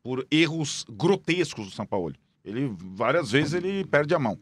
por 0.02 0.26
erros 0.30 0.86
grotescos 0.88 1.66
do 1.66 1.70
São 1.70 1.84
Paulo. 1.84 2.14
Ele, 2.42 2.74
várias 2.94 3.30
vezes, 3.30 3.52
ele 3.52 3.84
perde 3.84 4.14
a 4.14 4.18
mão. 4.18 4.38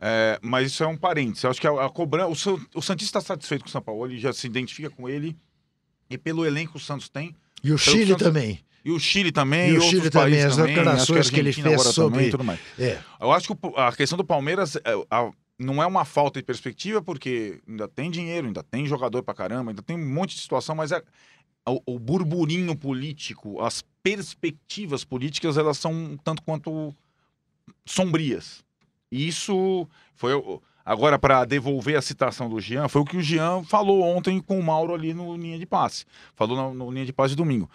É, 0.00 0.38
mas 0.42 0.66
isso 0.72 0.82
é 0.84 0.86
um 0.86 0.96
parênteses. 0.96 1.44
Eu 1.44 1.50
acho 1.50 1.60
que 1.60 1.66
a, 1.66 1.86
a 1.86 1.88
cobrança. 1.90 2.28
O, 2.28 2.36
San- 2.36 2.66
o 2.74 2.82
Santista 2.82 3.18
está 3.18 3.34
satisfeito 3.34 3.62
com 3.62 3.68
o 3.68 3.72
São 3.72 3.80
Paulo, 3.82 4.06
ele 4.06 4.18
já 4.18 4.32
se 4.32 4.46
identifica 4.46 4.90
com 4.90 5.08
ele. 5.08 5.36
E 6.10 6.18
pelo 6.18 6.44
elenco 6.44 6.72
que 6.72 6.78
o 6.78 6.80
Santos 6.80 7.08
tem. 7.08 7.34
E 7.62 7.72
o 7.72 7.78
Chile 7.78 8.08
Santos- 8.08 8.22
também. 8.26 8.60
E 8.84 8.90
o 8.90 9.00
Chile 9.00 9.32
também. 9.32 9.68
E 9.70 9.72
o 9.72 9.74
outros 9.76 9.90
Chile 9.90 10.10
também, 10.10 10.42
as 10.42 10.56
declarações 10.58 11.30
que 11.30 11.40
ele 11.40 11.52
fez 11.54 11.66
agora 11.66 11.88
sobre- 11.90 12.16
também, 12.18 12.30
tudo 12.30 12.44
mais. 12.44 12.60
É. 12.78 12.98
Eu 13.18 13.32
acho 13.32 13.48
que 13.54 13.58
a 13.76 13.92
questão 13.92 14.18
do 14.18 14.24
Palmeiras 14.24 14.76
é, 14.76 14.80
a- 15.10 15.30
não 15.58 15.82
é 15.82 15.86
uma 15.86 16.04
falta 16.04 16.38
de 16.38 16.44
perspectiva, 16.44 17.00
porque 17.00 17.60
ainda 17.66 17.88
tem 17.88 18.10
dinheiro, 18.10 18.48
ainda 18.48 18.62
tem 18.62 18.86
jogador 18.86 19.22
pra 19.22 19.32
caramba, 19.32 19.70
ainda 19.70 19.80
tem 19.82 19.96
um 19.96 20.06
monte 20.14 20.34
de 20.34 20.42
situação, 20.42 20.74
mas 20.74 20.92
é, 20.92 21.02
o, 21.66 21.80
o 21.94 21.98
burburinho 21.98 22.76
político, 22.76 23.58
as 23.62 23.82
perspectivas 24.02 25.02
políticas, 25.02 25.56
elas 25.56 25.78
são 25.78 25.90
um 25.92 26.16
tanto 26.18 26.42
quanto 26.42 26.94
sombrias. 27.86 28.63
E 29.14 29.28
isso 29.28 29.88
foi. 30.16 30.32
Agora, 30.84 31.18
para 31.18 31.44
devolver 31.44 31.96
a 31.96 32.02
citação 32.02 32.48
do 32.50 32.60
Jean, 32.60 32.88
foi 32.88 33.00
o 33.00 33.04
que 33.04 33.16
o 33.16 33.22
Jean 33.22 33.62
falou 33.62 34.02
ontem 34.02 34.40
com 34.40 34.58
o 34.58 34.62
Mauro 34.62 34.92
ali 34.92 35.14
no 35.14 35.34
linha 35.36 35.58
de 35.58 35.64
passe. 35.64 36.04
Falou 36.34 36.56
na- 36.56 36.74
no 36.74 36.90
linha 36.90 37.06
de 37.06 37.12
passe 37.12 37.30
de 37.30 37.36
domingo. 37.36 37.70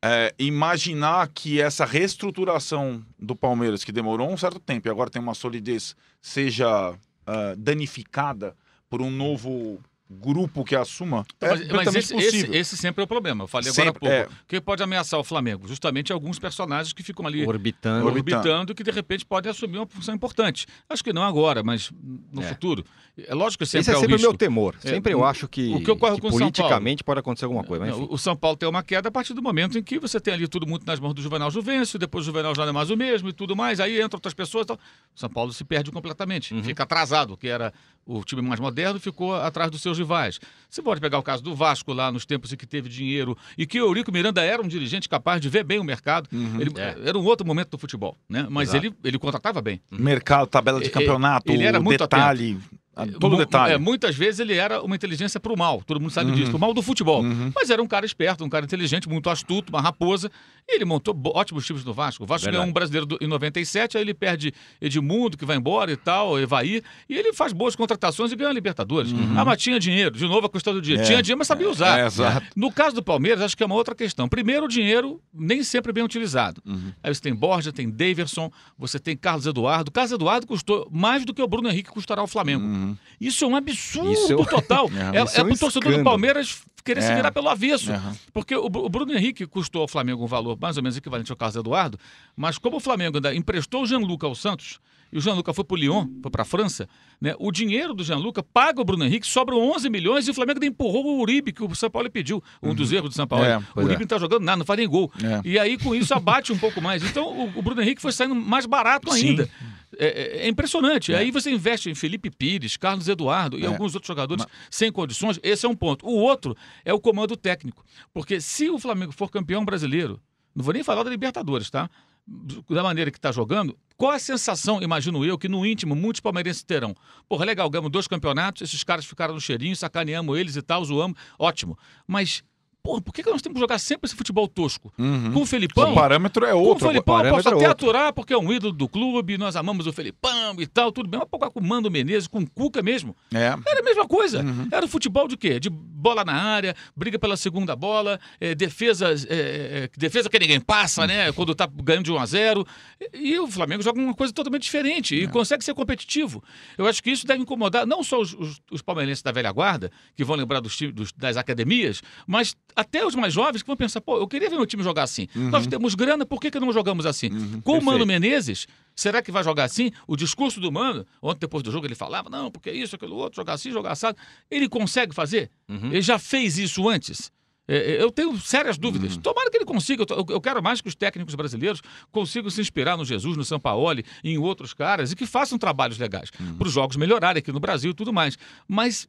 É, 0.00 0.32
imaginar 0.38 1.28
que 1.28 1.60
essa 1.60 1.84
reestruturação 1.84 3.02
do 3.18 3.34
Palmeiras, 3.34 3.82
que 3.84 3.90
demorou 3.92 4.30
um 4.30 4.36
certo 4.36 4.60
tempo 4.60 4.86
e 4.86 4.90
agora 4.90 5.10
tem 5.10 5.20
uma 5.20 5.34
solidez, 5.34 5.96
seja 6.22 6.94
ah, 7.26 7.54
danificada 7.56 8.54
por 8.88 9.02
um 9.02 9.10
novo 9.10 9.80
grupo 10.08 10.64
que 10.64 10.76
assuma, 10.76 11.24
Então, 11.36 11.48
é 11.48 11.52
mas, 11.52 11.60
mas 11.60 11.68
perfeitamente 11.68 12.14
esse, 12.28 12.36
esse, 12.46 12.56
esse 12.56 12.76
sempre 12.76 13.00
é 13.02 13.04
o 13.04 13.06
problema. 13.06 13.44
Eu 13.44 13.48
falei 13.48 13.70
agora 13.70 13.90
há 13.90 13.92
pouco. 13.92 14.06
é. 14.06 14.26
O 14.26 14.46
que 14.46 14.60
pode 14.60 14.82
ameaçar 14.82 15.18
o 15.18 15.24
Flamengo? 15.24 15.66
Justamente 15.66 16.12
alguns 16.12 16.38
personagens 16.38 16.92
que 16.92 17.02
ficam 17.02 17.26
ali 17.26 17.44
Orbitando. 17.46 18.06
Orbitando. 18.06 18.38
orbitando 18.40 18.74
que 18.74 18.84
de 18.84 18.90
repente 18.90 19.24
podem 19.24 19.50
assumir 19.50 19.78
uma 19.78 19.86
função 19.86 20.14
importante. 20.14 20.66
Acho 20.88 21.02
que 21.02 21.12
não 21.12 21.22
agora, 21.22 21.62
mas 21.62 21.90
no 22.32 22.42
É. 22.42 22.46
futuro. 22.48 22.84
É 23.16 23.34
lógico 23.34 23.62
que 23.64 23.66
sempre 23.66 23.80
Esse 23.82 23.90
é 23.92 23.96
o 23.96 24.00
sempre 24.00 24.14
o 24.14 24.16
risco. 24.16 24.30
meu 24.30 24.38
temor. 24.38 24.74
É, 24.84 24.88
Sempre 24.90 25.14
eu 25.14 25.24
acho 25.24 25.46
que, 25.48 25.72
o 25.72 25.80
que 25.80 25.90
ocorre 25.90 26.16
que 26.16 26.20
com 26.20 26.26
o 26.28 26.30
São 26.30 26.38
Paulo? 26.40 26.52
politicamente 26.52 27.04
pode 27.04 27.20
acontecer 27.20 27.44
alguma 27.46 27.62
coisa. 27.64 27.84
Mas, 27.86 27.96
Não, 27.96 28.08
o 28.10 28.18
São 28.18 28.36
Paulo 28.36 28.56
tem 28.56 28.68
uma 28.68 28.82
queda 28.82 29.08
a 29.08 29.12
partir 29.12 29.34
do 29.34 29.42
momento 29.42 29.78
em 29.78 29.82
que 29.82 29.98
você 29.98 30.20
tem 30.20 30.34
ali 30.34 30.46
tudo 30.48 30.66
muito 30.66 30.84
nas 30.84 30.98
mãos 31.00 31.14
do 31.14 31.22
Juvenal 31.22 31.50
Juvencio, 31.50 31.98
depois 31.98 32.24
o 32.24 32.26
Juvenal 32.26 32.54
já 32.54 32.62
não 32.64 32.70
é 32.70 32.72
mais 32.72 32.90
o 32.90 32.96
mesmo 32.96 33.28
e 33.28 33.32
tudo 33.32 33.54
mais, 33.56 33.78
aí 33.80 33.96
entram 34.02 34.16
outras 34.16 34.34
pessoas 34.34 34.64
e 34.64 34.66
tal. 34.66 34.76
O 35.14 35.18
São 35.20 35.30
Paulo 35.30 35.52
se 35.52 35.64
perde 35.64 35.90
completamente, 35.92 36.52
Uhum. 36.52 36.62
fica 36.64 36.82
atrasado, 36.82 37.36
que 37.36 37.46
era 37.48 37.72
o 38.04 38.22
time 38.24 38.42
mais 38.42 38.58
moderno, 38.60 38.98
ficou 39.00 39.34
atrás 39.34 39.70
dos 39.70 39.80
seus 39.80 39.93
rivais. 39.98 40.38
Você 40.68 40.82
pode 40.82 41.00
pegar 41.00 41.18
o 41.18 41.22
caso 41.22 41.42
do 41.42 41.54
Vasco 41.54 41.92
lá 41.92 42.10
nos 42.10 42.24
tempos 42.26 42.52
em 42.52 42.56
que 42.56 42.66
teve 42.66 42.88
dinheiro 42.88 43.36
e 43.56 43.66
que 43.66 43.80
o 43.80 43.86
Eurico 43.86 44.10
Miranda 44.12 44.42
era 44.42 44.60
um 44.62 44.66
dirigente 44.68 45.08
capaz 45.08 45.40
de 45.40 45.48
ver 45.48 45.64
bem 45.64 45.78
o 45.78 45.84
mercado. 45.84 46.28
Ele, 46.32 46.70
É. 46.76 46.96
Era 47.08 47.18
um 47.18 47.24
outro 47.24 47.46
momento 47.46 47.70
do 47.70 47.78
futebol, 47.78 48.16
né? 48.28 48.46
Mas 48.50 48.70
Exato. 48.70 48.86
ele, 48.86 48.94
ele 49.04 49.18
contratava 49.18 49.60
bem. 49.62 49.80
Mercado, 49.90 50.46
tabela 50.46 50.80
de 50.80 50.86
E- 50.86 50.90
campeonato, 50.90 51.50
ele 51.52 51.64
era 51.64 51.78
muito 51.80 51.98
detalhe, 52.00 52.58
a- 52.72 52.76
todo 53.20 53.32
Mu- 53.32 53.38
detalhe. 53.38 53.74
é, 53.74 53.78
muitas 53.78 54.14
vezes 54.16 54.40
ele 54.40 54.54
era 54.54 54.82
uma 54.82 54.94
inteligência 54.94 55.38
para 55.40 55.52
o 55.52 55.58
mal, 55.58 55.82
todo 55.84 56.00
mundo 56.00 56.10
sabe 56.10 56.30
Uhum. 56.30 56.36
disso, 56.36 56.50
pro 56.50 56.58
mal 56.58 56.72
do 56.72 56.80
futebol. 56.82 57.22
Uhum. 57.22 57.50
Mas 57.54 57.70
era 57.70 57.82
um 57.82 57.86
cara 57.86 58.06
esperto, 58.06 58.44
um 58.44 58.48
cara 58.48 58.64
inteligente, 58.64 59.08
muito 59.08 59.28
astuto, 59.30 59.70
uma 59.72 59.80
raposa. 59.80 60.30
E 60.66 60.76
ele 60.76 60.84
montou 60.86 61.14
ótimos 61.34 61.66
times 61.66 61.84
no 61.84 61.92
Vasco. 61.92 62.24
O 62.24 62.26
Vasco 62.26 62.44
Verdade. 62.46 62.60
ganhou 62.62 62.70
um 62.70 62.72
brasileiro 62.72 63.04
do- 63.04 63.18
em 63.20 63.26
97, 63.26 63.98
aí 63.98 64.02
ele 64.02 64.14
perde 64.14 64.52
Edmundo, 64.80 65.36
que 65.36 65.44
vai 65.44 65.56
embora 65.56 65.92
e 65.92 65.96
tal, 65.96 66.38
Evaí. 66.40 66.82
E 67.08 67.16
ele 67.18 67.32
faz 67.34 67.52
boas 67.52 67.76
contratações 67.76 68.32
e 68.32 68.36
ganha 68.36 68.48
a 68.48 68.52
Libertadores. 68.52 69.12
Ah, 69.36 69.44
mas 69.44 69.60
tinha 69.60 69.78
dinheiro. 69.78 70.16
De 70.16 70.26
novo 70.26 70.46
a 70.46 70.50
questão 70.50 70.72
do 70.72 70.80
dinheiro. 70.80 71.02
Uhum. 71.02 71.06
É. 71.06 71.10
Tinha 71.10 71.22
dinheiro, 71.22 71.38
mas 71.38 71.48
sabia 71.48 71.68
usar. 71.68 72.00
É, 72.00 72.06
exato. 72.06 72.46
No 72.56 72.72
caso 72.72 72.94
do 72.96 73.02
Palmeiras, 73.02 73.42
acho 73.42 73.56
que 73.56 73.62
é 73.62 73.66
uma 73.66 73.74
outra 73.74 73.94
questão. 73.94 74.26
Primeiro, 74.28 74.64
o 74.64 74.68
dinheiro 74.68 75.20
nem 75.34 75.62
sempre 75.62 75.92
bem 75.92 76.02
utilizado. 76.02 76.62
Uhum. 76.64 76.92
Aí 77.02 77.14
você 77.14 77.20
tem 77.20 77.34
Borja, 77.34 77.70
tem 77.72 77.90
Daverson, 77.90 78.50
você 78.78 78.98
tem 78.98 79.14
Carlos 79.16 79.46
Eduardo. 79.46 79.90
Carlos 79.90 80.12
Eduardo 80.12 80.46
custou 80.46 80.88
mais 80.90 81.24
do 81.26 81.34
que 81.34 81.42
o 81.42 81.46
Bruno 81.46 81.68
Henrique 81.68 81.90
custará 81.90 82.22
ao 82.22 82.26
Flamengo. 82.26 82.64
Uhum. 82.84 82.96
Isso 83.20 83.44
é 83.44 83.48
um 83.48 83.56
absurdo 83.56 84.12
Isso 84.12 84.32
é 84.32 84.36
total. 84.46 84.88
É, 85.12 85.22
isso 85.22 85.36
é 85.36 85.40
é 85.40 85.44
um 85.44 85.48
pro 85.48 85.58
torcedor 85.58 85.98
do. 85.98 86.04
Palmeiras 86.04 86.62
querer 86.84 87.00
se 87.02 87.10
É. 87.10 87.14
virar 87.16 87.32
pelo 87.32 87.48
avesso. 87.48 87.90
Aham. 87.92 88.16
Porque 88.32 88.54
o, 88.54 88.66
o 88.66 88.88
Bruno 88.88 89.12
Henrique 89.14 89.46
custou 89.46 89.82
ao 89.82 89.88
Flamengo 89.88 90.22
um 90.22 90.26
valor 90.26 90.58
mais 90.60 90.76
ou 90.76 90.82
menos 90.82 90.96
equivalente 90.96 91.30
ao 91.32 91.36
Carlos 91.36 91.56
Eduardo, 91.56 91.98
mas 92.36 92.58
como 92.58 92.76
o 92.76 92.80
Flamengo 92.80 93.16
ainda 93.16 93.34
emprestou 93.34 93.82
o 93.82 93.86
Gianluca 93.86 94.26
ao 94.26 94.34
Santos, 94.34 94.78
e 95.14 95.18
o 95.18 95.20
Gianluca 95.20 95.54
foi 95.54 95.64
para 95.64 95.74
o 95.74 95.78
Lyon, 95.78 96.08
foi 96.20 96.30
para 96.30 96.42
a 96.42 96.44
França, 96.44 96.88
né, 97.20 97.34
o 97.38 97.50
dinheiro 97.52 97.94
do 97.94 98.02
Gianluca 98.04 98.42
paga 98.42 98.80
o 98.80 98.84
Bruno 98.84 99.04
Henrique, 99.04 99.26
sobram 99.26 99.58
11 99.70 99.88
milhões 99.88 100.26
e 100.26 100.30
o 100.32 100.34
Flamengo 100.34 100.62
empurrou 100.64 101.06
o 101.06 101.20
Uribe, 101.20 101.52
que 101.52 101.62
o 101.62 101.74
São 101.74 101.88
Paulo 101.88 102.10
pediu, 102.10 102.42
um 102.60 102.74
dos 102.74 102.90
erros 102.92 103.10
do 103.10 103.14
São 103.14 103.26
Paulo. 103.26 103.44
É, 103.44 103.58
o 103.76 103.78
Uribe 103.78 103.94
é. 103.94 103.98
não 103.98 104.02
está 104.02 104.18
jogando 104.18 104.42
nada, 104.42 104.58
não 104.58 104.66
faz 104.66 104.76
nem 104.78 104.88
gol. 104.88 105.10
É. 105.22 105.40
E 105.48 105.58
aí 105.58 105.78
com 105.78 105.94
isso 105.94 106.12
abate 106.12 106.52
um 106.52 106.58
pouco 106.58 106.82
mais. 106.82 107.02
Então 107.04 107.24
o, 107.26 107.58
o 107.58 107.62
Bruno 107.62 107.80
Henrique 107.80 108.02
foi 108.02 108.10
saindo 108.12 108.34
mais 108.34 108.66
barato 108.66 109.12
Sim. 109.12 109.28
ainda. 109.30 109.48
É, 109.96 110.06
é- 110.06 110.46
é 110.46 110.48
impressionante. 110.48 111.14
Aí 111.14 111.30
você 111.30 111.50
investe 111.52 111.88
em 111.88 111.94
Felipe 111.94 112.28
Pires, 112.28 112.76
Carlos 112.76 113.06
Eduardo 113.06 113.56
e 113.56 113.62
É. 113.62 113.66
alguns 113.66 113.94
outros 113.94 114.08
jogadores 114.08 114.44
sem 114.68 114.90
condições. 114.90 115.38
Esse 115.40 115.64
é 115.64 115.68
um 115.68 115.76
ponto. 115.76 116.04
O 116.04 116.14
outro 116.16 116.56
é 116.84 116.92
o 116.92 116.98
comando 116.98 117.36
técnico. 117.36 117.84
Porque 118.12 118.40
se 118.40 118.68
o 118.68 118.78
Flamengo 118.80 119.12
for 119.12 119.30
campeão 119.30 119.64
brasileiro, 119.64 120.20
não 120.52 120.64
vou 120.64 120.74
nem 120.74 120.82
falar 120.82 121.04
da 121.04 121.10
Libertadores, 121.10 121.70
tá? 121.70 121.88
Da 122.26 122.82
maneira 122.82 123.10
que 123.10 123.18
está 123.18 123.30
jogando, 123.30 123.78
qual 123.96 124.12
a 124.12 124.18
sensação, 124.18 124.82
imagino 124.82 125.24
eu, 125.24 125.36
que 125.36 125.48
no 125.48 125.64
íntimo 125.66 125.94
muitos 125.94 126.20
palmeirenses 126.20 126.62
terão? 126.62 126.94
Porra, 127.28 127.44
legal, 127.44 127.68
ganhamos 127.68 127.92
dois 127.92 128.08
campeonatos, 128.08 128.62
esses 128.62 128.82
caras 128.82 129.04
ficaram 129.04 129.34
no 129.34 129.40
cheirinho, 129.40 129.76
sacaneamos 129.76 130.38
eles 130.38 130.56
e 130.56 130.62
tal, 130.62 130.82
zoamos, 130.84 131.18
ótimo. 131.38 131.78
Mas, 132.06 132.42
porra, 132.84 133.00
por 133.00 133.12
que 133.14 133.22
que 133.22 133.30
nós 133.30 133.40
temos 133.40 133.54
que 133.56 133.60
jogar 133.60 133.78
sempre 133.78 134.06
esse 134.06 134.14
futebol 134.14 134.46
tosco? 134.46 134.92
Uhum. 134.98 135.32
Com 135.32 135.40
o 135.40 135.46
Felipão, 135.46 135.92
O 135.92 135.94
parâmetro 135.94 136.44
é 136.44 136.52
com 136.52 136.58
o 136.58 136.62
outro. 136.62 136.86
Felipão, 136.86 137.14
eu 137.16 137.22
parâmetro 137.22 137.42
posso 137.42 137.48
é 137.48 137.58
até 137.58 137.68
outro. 137.70 137.86
aturar, 137.88 138.12
porque 138.12 138.34
é 138.34 138.38
um 138.38 138.52
ídolo 138.52 138.74
do 138.74 138.86
clube, 138.86 139.38
nós 139.38 139.56
amamos 139.56 139.86
o 139.86 139.92
Felipão 139.92 140.54
e 140.60 140.66
tal, 140.66 140.92
tudo 140.92 141.08
bem. 141.08 141.18
Mas 141.40 141.50
com 141.52 141.60
o 141.60 141.64
Mando 141.64 141.90
Menezes, 141.90 142.28
com 142.28 142.40
o 142.40 142.50
Cuca 142.50 142.82
mesmo, 142.82 143.16
É. 143.32 143.46
era 143.66 143.80
a 143.80 143.82
mesma 143.82 144.06
coisa. 144.06 144.42
Uhum. 144.42 144.68
Era 144.70 144.84
o 144.84 144.88
futebol 144.88 145.26
de 145.26 145.36
quê? 145.36 145.58
De 145.58 145.70
bola 145.70 146.22
na 146.24 146.34
área, 146.34 146.76
briga 146.94 147.18
pela 147.18 147.36
segunda 147.38 147.74
bola, 147.74 148.20
é, 148.38 148.54
defesa, 148.54 149.08
é, 149.28 149.84
é, 149.84 149.90
defesa 149.96 150.28
que 150.28 150.38
ninguém 150.38 150.60
passa, 150.60 151.06
né? 151.06 151.32
Quando 151.32 151.54
tá 151.54 151.66
ganhando 151.66 152.04
de 152.04 152.12
1 152.12 152.18
a 152.18 152.26
0 152.26 152.66
E, 153.14 153.38
o 153.38 153.46
Flamengo 153.46 153.82
joga 153.82 153.98
uma 153.98 154.12
coisa 154.14 154.30
totalmente 154.32 154.62
diferente 154.64 155.18
É. 155.18 155.22
e 155.24 155.28
consegue 155.28 155.64
ser 155.64 155.72
competitivo. 155.72 156.44
Eu 156.76 156.86
acho 156.86 157.02
que 157.02 157.10
isso 157.10 157.26
deve 157.26 157.40
incomodar 157.40 157.86
não 157.86 158.02
só 158.02 158.20
os, 158.20 158.34
os, 158.34 158.60
os 158.70 158.82
palmeirenses 158.82 159.22
da 159.22 159.32
velha 159.32 159.50
guarda, 159.50 159.90
que 160.14 160.22
vão 160.22 160.36
lembrar 160.36 160.60
dos, 160.60 160.78
dos- 160.92 161.12
das 161.12 161.38
academias, 161.38 162.02
mas 162.26 162.54
até 162.74 163.04
os 163.06 163.14
mais 163.14 163.32
jovens 163.32 163.62
que 163.62 163.66
vão 163.66 163.76
pensar, 163.76 164.00
pô, 164.00 164.18
eu 164.18 164.26
queria 164.26 164.50
ver 164.50 164.56
meu 164.56 164.66
time 164.66 164.82
jogar 164.82 165.04
assim. 165.04 165.28
Uhum. 165.34 165.50
Nós 165.50 165.66
temos 165.66 165.94
grana, 165.94 166.26
por 166.26 166.40
que, 166.40 166.50
que 166.50 166.60
não 166.60 166.72
jogamos 166.72 167.06
assim? 167.06 167.30
Com 167.62 167.78
o 167.78 167.84
Mano 167.84 168.04
Menezes, 168.04 168.66
será 168.94 169.22
que 169.22 169.30
vai 169.30 169.44
jogar 169.44 169.64
assim? 169.64 169.90
O 170.06 170.16
discurso 170.16 170.60
do 170.60 170.70
Mano, 170.70 171.06
ontem 171.22 171.40
depois 171.40 171.62
do 171.62 171.70
jogo 171.70 171.86
ele 171.86 171.94
falava, 171.94 172.28
não, 172.28 172.50
porque 172.50 172.70
isso, 172.70 172.96
aquilo 172.96 173.16
outro, 173.16 173.36
jogar 173.36 173.54
assim, 173.54 173.70
jogar 173.70 173.92
assado. 173.92 174.16
Ele 174.50 174.68
consegue 174.68 175.14
fazer? 175.14 175.50
Ele 175.68 176.02
já 176.02 176.18
fez 176.18 176.58
isso 176.58 176.88
antes? 176.88 177.32
É, 177.66 177.94
é, 177.94 178.02
Eu 178.02 178.10
tenho 178.10 178.36
sérias 178.38 178.76
dúvidas. 178.76 179.16
Tomara 179.16 179.50
que 179.50 179.56
ele 179.56 179.64
consiga. 179.64 180.04
Eu 180.28 180.40
quero 180.40 180.62
mais 180.62 180.80
que 180.80 180.88
os 180.88 180.94
técnicos 180.94 181.34
brasileiros 181.34 181.80
consigam 182.12 182.50
se 182.50 182.60
inspirar 182.60 182.96
no 182.96 183.04
Jesus, 183.04 183.36
no 183.36 183.44
Sampaoli 183.44 184.04
e 184.22 184.32
em 184.32 184.38
outros 184.38 184.74
caras 184.74 185.12
e 185.12 185.16
que 185.16 185.26
façam 185.26 185.58
trabalhos 185.58 185.98
legais 185.98 186.30
para 186.30 186.66
os 186.66 186.72
jogos 186.72 186.96
melhorarem 186.96 187.38
aqui 187.38 187.52
no 187.52 187.60
Brasil 187.60 187.90
e 187.90 187.94
tudo 187.94 188.12
mais. 188.12 188.36
Mas 188.68 189.08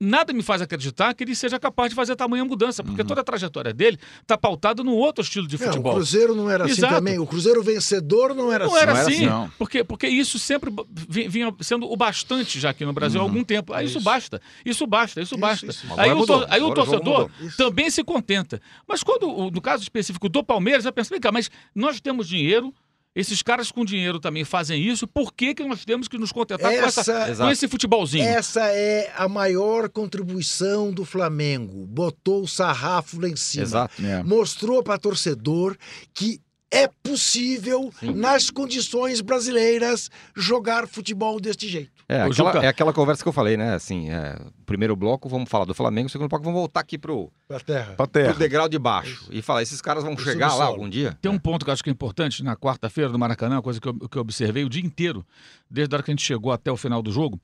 nada 0.00 0.32
me 0.32 0.42
faz 0.42 0.62
acreditar 0.62 1.12
que 1.14 1.22
ele 1.24 1.34
seja 1.34 1.58
capaz 1.60 1.90
de 1.90 1.94
fazer 1.94 2.16
tamanha 2.16 2.42
mudança, 2.44 2.82
porque 2.82 3.04
toda 3.04 3.20
a 3.20 3.24
trajetória 3.24 3.72
dele 3.74 3.98
está 4.22 4.38
pautada 4.38 4.82
num 4.82 4.94
outro 4.94 5.22
estilo 5.22 5.46
de 5.46 5.58
Não, 5.58 5.66
futebol. 5.66 5.92
o 5.92 5.94
Cruzeiro 5.96 6.34
não 6.34 6.50
era 6.50 6.64
assim 6.64 6.72
Exato. 6.72 6.94
também. 6.94 7.18
O 7.18 7.26
Cruzeiro 7.26 7.62
vencedor 7.62 8.34
não 8.34 8.50
era 8.50 8.64
Não 8.64 8.72
assim. 8.74 8.82
era 8.82 8.92
Não 8.94 8.98
era 9.00 9.08
assim, 9.08 9.16
assim, 9.16 9.26
não. 9.26 9.50
porque, 9.58 9.84
porque 9.84 10.08
isso 10.08 10.38
sempre 10.38 10.72
vi- 11.08 11.28
vinha 11.28 11.54
sendo 11.60 11.84
o 11.90 11.96
bastante 11.96 12.58
já 12.58 12.70
aqui 12.70 12.84
no 12.84 12.92
Brasil 12.94 13.20
há 13.20 13.24
algum 13.24 13.44
tempo. 13.44 13.74
Aí 13.74 13.84
isso, 13.86 13.98
Isso. 13.98 14.04
basta, 14.04 14.40
isso 14.64 14.86
basta, 14.86 15.20
isso, 15.20 15.34
Isso, 15.34 15.40
basta. 15.40 15.66
isso. 15.66 15.86
Aí, 15.98 16.10
o, 16.12 16.24
tor- 16.24 16.46
aí 16.48 16.62
o 16.62 16.72
torcedor 16.72 17.30
também 17.58 17.90
se 17.90 18.02
contenta. 18.02 18.60
Mas 18.88 19.02
quando, 19.02 19.50
no 19.50 19.60
caso 19.60 19.82
específico 19.82 20.28
do 20.28 20.42
Palmeiras, 20.42 20.84
eu 20.86 20.92
penso, 20.92 21.10
vem 21.10 21.20
cá, 21.20 21.30
mas 21.30 21.50
nós 21.74 22.00
temos 22.00 22.26
dinheiro, 22.26 22.72
esses 23.14 23.42
caras 23.42 23.72
com 23.72 23.84
dinheiro 23.84 24.20
também 24.20 24.44
fazem 24.44 24.80
isso, 24.82 25.06
por 25.06 25.32
que, 25.32 25.54
que 25.54 25.64
nós 25.64 25.84
temos 25.84 26.06
que 26.08 26.16
nos 26.18 26.30
contentar 26.32 26.70
com, 26.72 26.86
essa- 26.86 27.00
Essa- 27.00 27.44
com 27.44 27.50
esse 27.50 27.66
futebolzinho? 27.68 28.24
Essa 28.24 28.62
é 28.68 29.12
a 29.16 29.28
maior 29.28 29.88
contribuição 29.88 30.92
do 30.92 31.04
Flamengo. 31.04 31.86
Botou 31.86 32.42
o 32.42 32.48
sarrafo 32.48 33.20
lá 33.20 33.28
em 33.28 33.36
cima. 33.36 33.62
Exato. 33.64 34.04
É. 34.04 34.22
Mostrou 34.22 34.82
para 34.82 34.98
torcedor 34.98 35.76
que 36.14 36.40
é 36.72 36.88
possível, 37.02 37.92
nas 38.14 38.48
condições 38.48 39.20
brasileiras, 39.20 40.08
jogar 40.36 40.86
futebol 40.86 41.40
deste 41.40 41.68
jeito. 41.68 41.90
É 42.08 42.24
Ô, 42.24 42.30
aquela, 42.30 42.64
é 42.64 42.68
aquela 42.68 42.92
conversa 42.92 43.22
que 43.22 43.28
eu 43.28 43.32
falei, 43.32 43.56
né? 43.56 43.74
Assim, 43.74 44.08
é, 44.10 44.38
primeiro 44.64 44.94
bloco 44.94 45.28
vamos 45.28 45.48
falar 45.50 45.64
do 45.64 45.74
Flamengo, 45.74 46.08
segundo 46.08 46.28
bloco 46.28 46.44
vamos 46.44 46.58
voltar 46.58 46.80
aqui 46.80 46.96
pro, 46.96 47.30
Pra 47.48 47.58
terra. 47.60 47.94
Pra 47.94 48.06
pro 48.06 48.06
terra. 48.06 48.34
degrau 48.34 48.68
de 48.68 48.78
baixo 48.78 49.28
e 49.30 49.42
falar, 49.42 49.62
esses 49.62 49.80
caras 49.80 50.04
vão 50.04 50.16
chegar 50.16 50.54
lá 50.54 50.64
algum 50.66 50.88
dia? 50.88 51.18
Tem 51.20 51.30
um 51.30 51.38
ponto 51.38 51.64
que 51.64 51.70
eu 51.70 51.72
acho 51.72 51.82
que 51.82 51.90
é 51.90 51.92
importante 51.92 52.42
na 52.42 52.56
quarta-feira 52.56 53.10
do 53.10 53.18
Maracanã, 53.18 53.56
uma 53.56 53.62
coisa 53.62 53.80
que 53.80 53.88
eu, 53.88 53.94
que 54.08 54.16
eu 54.16 54.22
observei 54.22 54.64
o 54.64 54.68
dia 54.68 54.84
inteiro, 54.84 55.26
desde 55.68 55.94
a 55.94 55.96
hora 55.96 56.02
que 56.04 56.10
a 56.10 56.14
gente 56.14 56.24
chegou 56.24 56.52
até 56.52 56.70
o 56.70 56.76
final 56.76 57.02
do 57.02 57.10
jogo. 57.10 57.40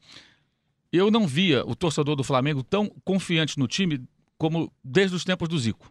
Eu 0.92 1.10
não 1.10 1.26
via 1.26 1.64
o 1.66 1.74
torcedor 1.74 2.14
do 2.14 2.22
Flamengo 2.22 2.62
tão 2.62 2.90
confiante 3.04 3.58
no 3.58 3.66
time 3.66 4.04
como 4.38 4.72
desde 4.84 5.16
os 5.16 5.24
tempos 5.24 5.48
do 5.48 5.58
Zico. 5.58 5.90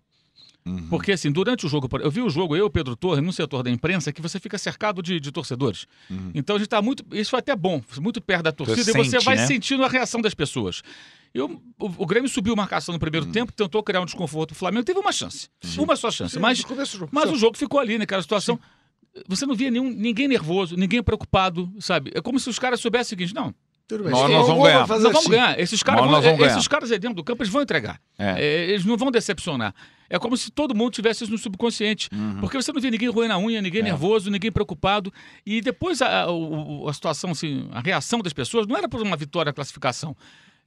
Uhum. 0.66 0.88
Porque, 0.90 1.12
assim, 1.12 1.32
durante 1.32 1.66
o 1.66 1.70
jogo, 1.70 1.88
eu 2.00 2.10
vi 2.10 2.22
o 2.22 2.30
jogo, 2.30 2.56
eu, 2.56 2.68
Pedro 2.70 2.96
Torre, 2.96 3.22
no 3.22 3.32
setor 3.32 3.62
da 3.62 3.70
imprensa, 3.70 4.12
que 4.12 4.20
você 4.20 4.40
fica 4.40 4.58
cercado 4.58 5.02
de, 5.02 5.20
de 5.20 5.32
torcedores. 5.32 5.86
Uhum. 6.10 6.32
Então 6.34 6.56
a 6.56 6.60
gente 6.60 6.68
está 6.68 6.82
muito. 6.82 7.06
Isso 7.12 7.30
foi 7.30 7.40
até 7.40 7.56
bom, 7.56 7.82
muito 8.00 8.20
perto 8.20 8.44
da 8.44 8.52
torcida, 8.52 8.82
e 8.82 8.84
sente, 8.84 9.10
você 9.10 9.20
vai 9.20 9.36
né? 9.36 9.46
sentindo 9.46 9.84
a 9.84 9.88
reação 9.88 10.20
das 10.20 10.34
pessoas. 10.34 10.82
Eu, 11.34 11.62
o, 11.78 12.04
o 12.04 12.06
Grêmio 12.06 12.28
subiu 12.28 12.56
marcação 12.56 12.94
no 12.94 13.00
primeiro 13.00 13.28
tempo, 13.28 13.52
tentou 13.52 13.84
criar 13.84 14.02
um 14.02 14.06
desconforto. 14.06 14.52
O 14.52 14.56
Flamengo 14.56 14.86
teve 14.86 15.00
uma 15.00 15.12
chance. 15.12 15.50
Uma 15.78 15.96
só 15.96 16.10
chance. 16.10 16.34
Sim, 16.34 16.40
Mas 16.40 16.58
jogo. 16.58 17.10
mas 17.12 17.30
o 17.30 17.36
jogo 17.36 17.58
ficou 17.58 17.80
ali, 17.80 18.00
naquela 18.00 18.22
situação. 18.22 18.60
Você 19.28 19.46
não 19.46 19.56
via 19.56 19.70
nenhum, 19.70 19.90
ninguém 19.90 20.28
nervoso, 20.28 20.76
ninguém 20.76 21.02
preocupado, 21.04 21.72
sabe? 21.80 22.12
É 22.14 22.22
como 22.22 22.40
se 22.40 22.50
os 22.50 22.58
caras 22.58 22.80
soubessem 22.80 23.06
o 23.06 23.10
seguinte: 23.10 23.36
não, 23.36 23.54
Tudo 23.88 24.04
bem. 24.04 24.12
Nós- 24.14 24.30
nós 24.32 24.48
vamos 24.48 24.64
ganhar. 24.64 24.88
fazer 24.88 25.04
nós 25.04 25.14
vamos 25.14 25.28
assim. 25.28 25.30
ganhar. 25.30 25.60
Esses 25.60 25.84
caras, 25.84 26.02
Nós 26.02 26.12
vão, 26.12 26.22
vamos 26.22 26.40
ganhar. 26.40 26.52
esses 26.54 26.68
caras 26.68 26.92
aí 26.92 26.98
dentro 26.98 27.16
do 27.16 27.24
campo, 27.24 27.44
eles 27.44 27.52
vão 27.54 27.62
entregar. 27.62 28.00
É. 28.18 28.44
É, 28.44 28.70
eles 28.72 28.84
não 28.86 28.98
vão 28.98 29.12
decepcionar. 29.12 29.74
É 30.10 30.18
como 30.20 30.36
se 30.38 30.52
todo 30.52 30.74
mundo 30.76 30.92
tivesse 30.92 31.24
isso 31.24 31.32
no 31.32 31.38
subconsciente. 31.38 32.10
Uhum. 32.14 32.38
Porque 32.40 32.58
você 32.58 32.72
não 32.72 32.82
via 32.82 32.90
ninguém 32.92 33.10
roendo 33.10 33.34
a 33.34 33.38
unha, 33.40 33.62
ninguém 33.62 33.82
É. 33.82 33.84
nervoso, 33.86 34.30
ninguém 34.32 34.52
preocupado. 34.52 35.12
E 35.46 35.62
depois 35.62 36.02
a, 36.02 36.30
o- 36.32 36.88
a 36.90 36.94
situação, 36.94 37.32
assim, 37.32 37.68
a 37.72 37.80
reação 37.82 38.20
das 38.22 38.34
pessoas 38.34 38.66
não 38.68 38.76
era 38.76 38.90
por 38.90 39.02
uma 39.02 39.16
vitória, 39.18 39.50
a 39.52 39.54
classificação. 39.54 40.16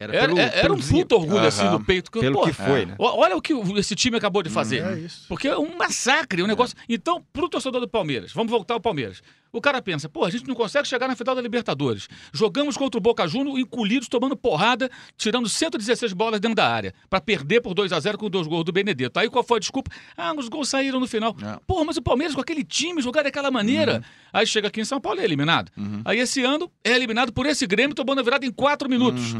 Era, 0.00 0.12
pelo- 0.12 0.38
era 0.38 0.62
pelo 0.62 0.74
um 0.74 0.78
desempenho. 0.78 1.02
puto 1.06 1.14
orgulho 1.16 1.44
assim 1.46 1.62
Aham. 1.62 1.72
no 1.72 1.84
peito. 1.84 2.08
Que, 2.12 2.20
Pelo 2.20 2.38
pô, 2.38 2.44
que 2.46 2.52
foi, 2.52 2.86
né? 2.86 2.94
o- 2.98 3.04
Olha 3.04 3.36
o 3.36 3.42
que 3.42 3.52
esse 3.52 3.96
time 3.96 4.16
acabou 4.16 4.44
de 4.44 4.48
fazer. 4.50 4.84
É 4.84 4.96
isso. 5.00 5.24
Porque 5.28 5.48
é 5.48 5.58
um 5.58 5.76
massacre, 5.76 6.40
um 6.40 6.46
negócio. 6.46 6.76
Então, 6.88 7.20
pro 7.32 7.48
torcedor 7.48 7.80
do 7.80 7.88
Palmeiras, 7.88 8.32
vamos 8.32 8.48
voltar 8.48 8.74
ao 8.74 8.80
Palmeiras. 8.80 9.20
O 9.52 9.60
cara 9.60 9.80
pensa, 9.80 10.08
pô, 10.08 10.24
a 10.24 10.30
gente 10.30 10.46
não 10.46 10.54
consegue 10.54 10.86
chegar 10.86 11.08
na 11.08 11.16
final 11.16 11.34
da 11.34 11.40
Libertadores. 11.40 12.08
Jogamos 12.32 12.76
contra 12.76 12.98
o 12.98 13.00
Boca 13.00 13.26
Juniors, 13.26 13.58
encolhidos, 13.58 14.08
tomando 14.08 14.36
porrada, 14.36 14.90
tirando 15.16 15.48
116 15.48 16.12
bolas 16.12 16.40
dentro 16.40 16.56
da 16.56 16.68
área, 16.68 16.94
pra 17.08 17.20
perder 17.20 17.60
por 17.60 17.74
2 17.74 17.92
a 17.92 18.00
0 18.00 18.18
com 18.18 18.28
dois 18.28 18.46
gols 18.46 18.64
do 18.64 18.72
Benedetto. 18.72 19.18
Aí 19.18 19.28
qual 19.28 19.42
foi 19.42 19.56
a 19.56 19.60
desculpa? 19.60 19.90
Ah, 20.16 20.32
os 20.36 20.48
gols 20.48 20.68
saíram 20.68 21.00
no 21.00 21.06
final. 21.06 21.36
É. 21.42 21.58
Porra, 21.66 21.84
mas 21.84 21.96
o 21.96 22.02
Palmeiras 22.02 22.34
com 22.34 22.40
aquele 22.40 22.64
time 22.64 23.00
jogar 23.00 23.22
daquela 23.22 23.50
maneira. 23.50 24.02
Aí 24.32 24.46
chega 24.46 24.68
aqui 24.68 24.80
em 24.80 24.84
São 24.84 25.00
Paulo 25.00 25.20
e 25.20 25.22
é 25.22 25.24
eliminado. 25.24 25.70
Aí 26.04 26.18
esse 26.18 26.42
ano 26.42 26.70
é 26.84 26.92
eliminado 26.92 27.32
por 27.32 27.46
esse 27.46 27.66
Grêmio, 27.66 27.94
tomando 27.94 28.20
a 28.20 28.22
virada 28.22 28.44
em 28.46 28.50
4 28.52 28.88
minutos. 28.88 29.34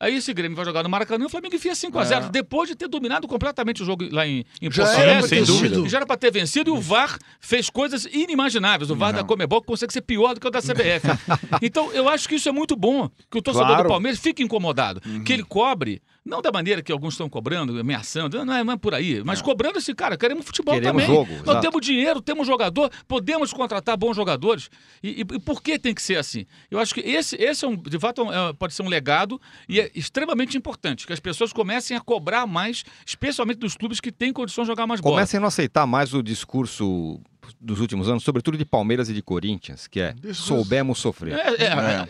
Aí 0.00 0.14
esse 0.14 0.32
Grêmio 0.32 0.54
vai 0.54 0.64
jogar 0.64 0.84
no 0.84 0.88
Maracanã, 0.88 1.26
o 1.26 1.28
Flamengo 1.28 1.56
enfia 1.56 1.72
5x0, 1.72 2.26
É. 2.26 2.28
depois 2.30 2.68
de 2.68 2.76
ter 2.76 2.86
dominado 2.86 3.26
completamente 3.26 3.82
o 3.82 3.84
jogo 3.86 4.06
lá 4.12 4.24
em, 4.26 4.44
em 4.62 4.70
Porto 4.70 4.82
Alegre. 4.88 5.28
sem 5.28 5.42
dúvida. 5.42 5.88
Já 5.88 5.98
era 5.98 6.06
pra 6.06 6.16
ter 6.16 6.30
vencido 6.30 6.70
e 6.70 6.72
o 6.72 6.80
VAR 6.80 7.18
fez 7.40 7.68
coisas 7.68 8.04
inimagináveis. 8.04 8.90
O 8.90 8.94
VAR 8.96 9.12
da 9.12 9.24
Comebol 9.24 9.60
consegue 9.62 9.92
ser 9.92 10.02
pior 10.02 10.34
do 10.34 10.40
que 10.40 10.46
o 10.46 10.50
da 10.50 10.60
CBF. 10.62 11.06
então, 11.60 11.92
eu 11.92 12.08
acho 12.08 12.28
que 12.28 12.36
isso 12.36 12.48
é 12.48 12.52
muito 12.52 12.76
bom, 12.76 13.10
que 13.30 13.38
o 13.38 13.42
torcedor 13.42 13.66
Claro. 13.68 13.82
do 13.84 13.88
Palmeiras 13.88 14.20
fique 14.20 14.42
incomodado. 14.42 15.00
Que 15.24 15.32
ele 15.32 15.42
cobre, 15.42 16.00
não 16.24 16.42
da 16.42 16.52
maneira 16.52 16.82
que 16.82 16.92
alguns 16.92 17.14
estão 17.14 17.28
cobrando, 17.28 17.78
ameaçando, 17.78 18.44
não 18.44 18.54
é, 18.54 18.62
não 18.62 18.72
é 18.74 18.76
por 18.76 18.92
aí, 18.94 19.22
mas 19.24 19.40
cobrando 19.40 19.78
esse 19.78 19.94
cara, 19.94 20.16
queremos 20.16 20.44
futebol 20.44 20.74
Queremos 20.74 21.02
também. 21.02 21.16
jogo, 21.16 21.32
Nós 21.38 21.42
exato. 21.48 21.60
temos 21.62 21.86
dinheiro, 21.86 22.20
temos 22.20 22.46
jogador, 22.46 22.90
podemos 23.06 23.52
contratar 23.52 23.96
bons 23.96 24.14
jogadores. 24.14 24.68
E, 25.02 25.22
e- 25.22 25.36
e 25.36 25.38
por 25.40 25.62
que 25.62 25.78
tem 25.78 25.94
que 25.94 26.02
ser 26.02 26.16
assim? 26.16 26.44
Eu 26.70 26.78
acho 26.78 26.92
que 26.94 27.00
esse, 27.00 27.34
esse 27.36 27.64
é 27.64 27.68
um, 27.68 27.76
de 27.76 27.98
fato, 27.98 28.22
é- 28.30 28.52
pode 28.52 28.74
ser 28.74 28.82
um 28.82 28.88
legado 28.88 29.40
e 29.68 29.80
é 29.80 29.90
extremamente 29.94 30.56
importante 30.56 31.06
que 31.06 31.12
as 31.12 31.20
pessoas 31.20 31.52
comecem 31.52 31.96
a 31.96 32.00
cobrar 32.00 32.46
mais, 32.46 32.84
especialmente 33.06 33.58
dos 33.58 33.74
clubes 33.76 33.98
que 34.00 34.12
têm 34.12 34.32
condições 34.32 34.64
de 34.64 34.68
jogar 34.68 34.86
mais 34.86 35.00
bola. 35.00 35.14
Comecem 35.16 35.38
a 35.38 35.40
não 35.40 35.48
aceitar 35.48 35.86
mais 35.86 36.12
o 36.12 36.22
discurso 36.22 37.20
dos 37.60 37.80
últimos 37.80 38.08
anos, 38.08 38.22
sobretudo 38.24 38.56
de 38.58 38.64
Palmeiras 38.64 39.08
e 39.08 39.14
de 39.14 39.22
Corinthians, 39.22 39.86
que 39.86 40.00
é 40.00 40.14
Isso- 40.24 40.42
soubemos 40.42 40.98
sofrer. 40.98 41.34
É, 41.34 41.54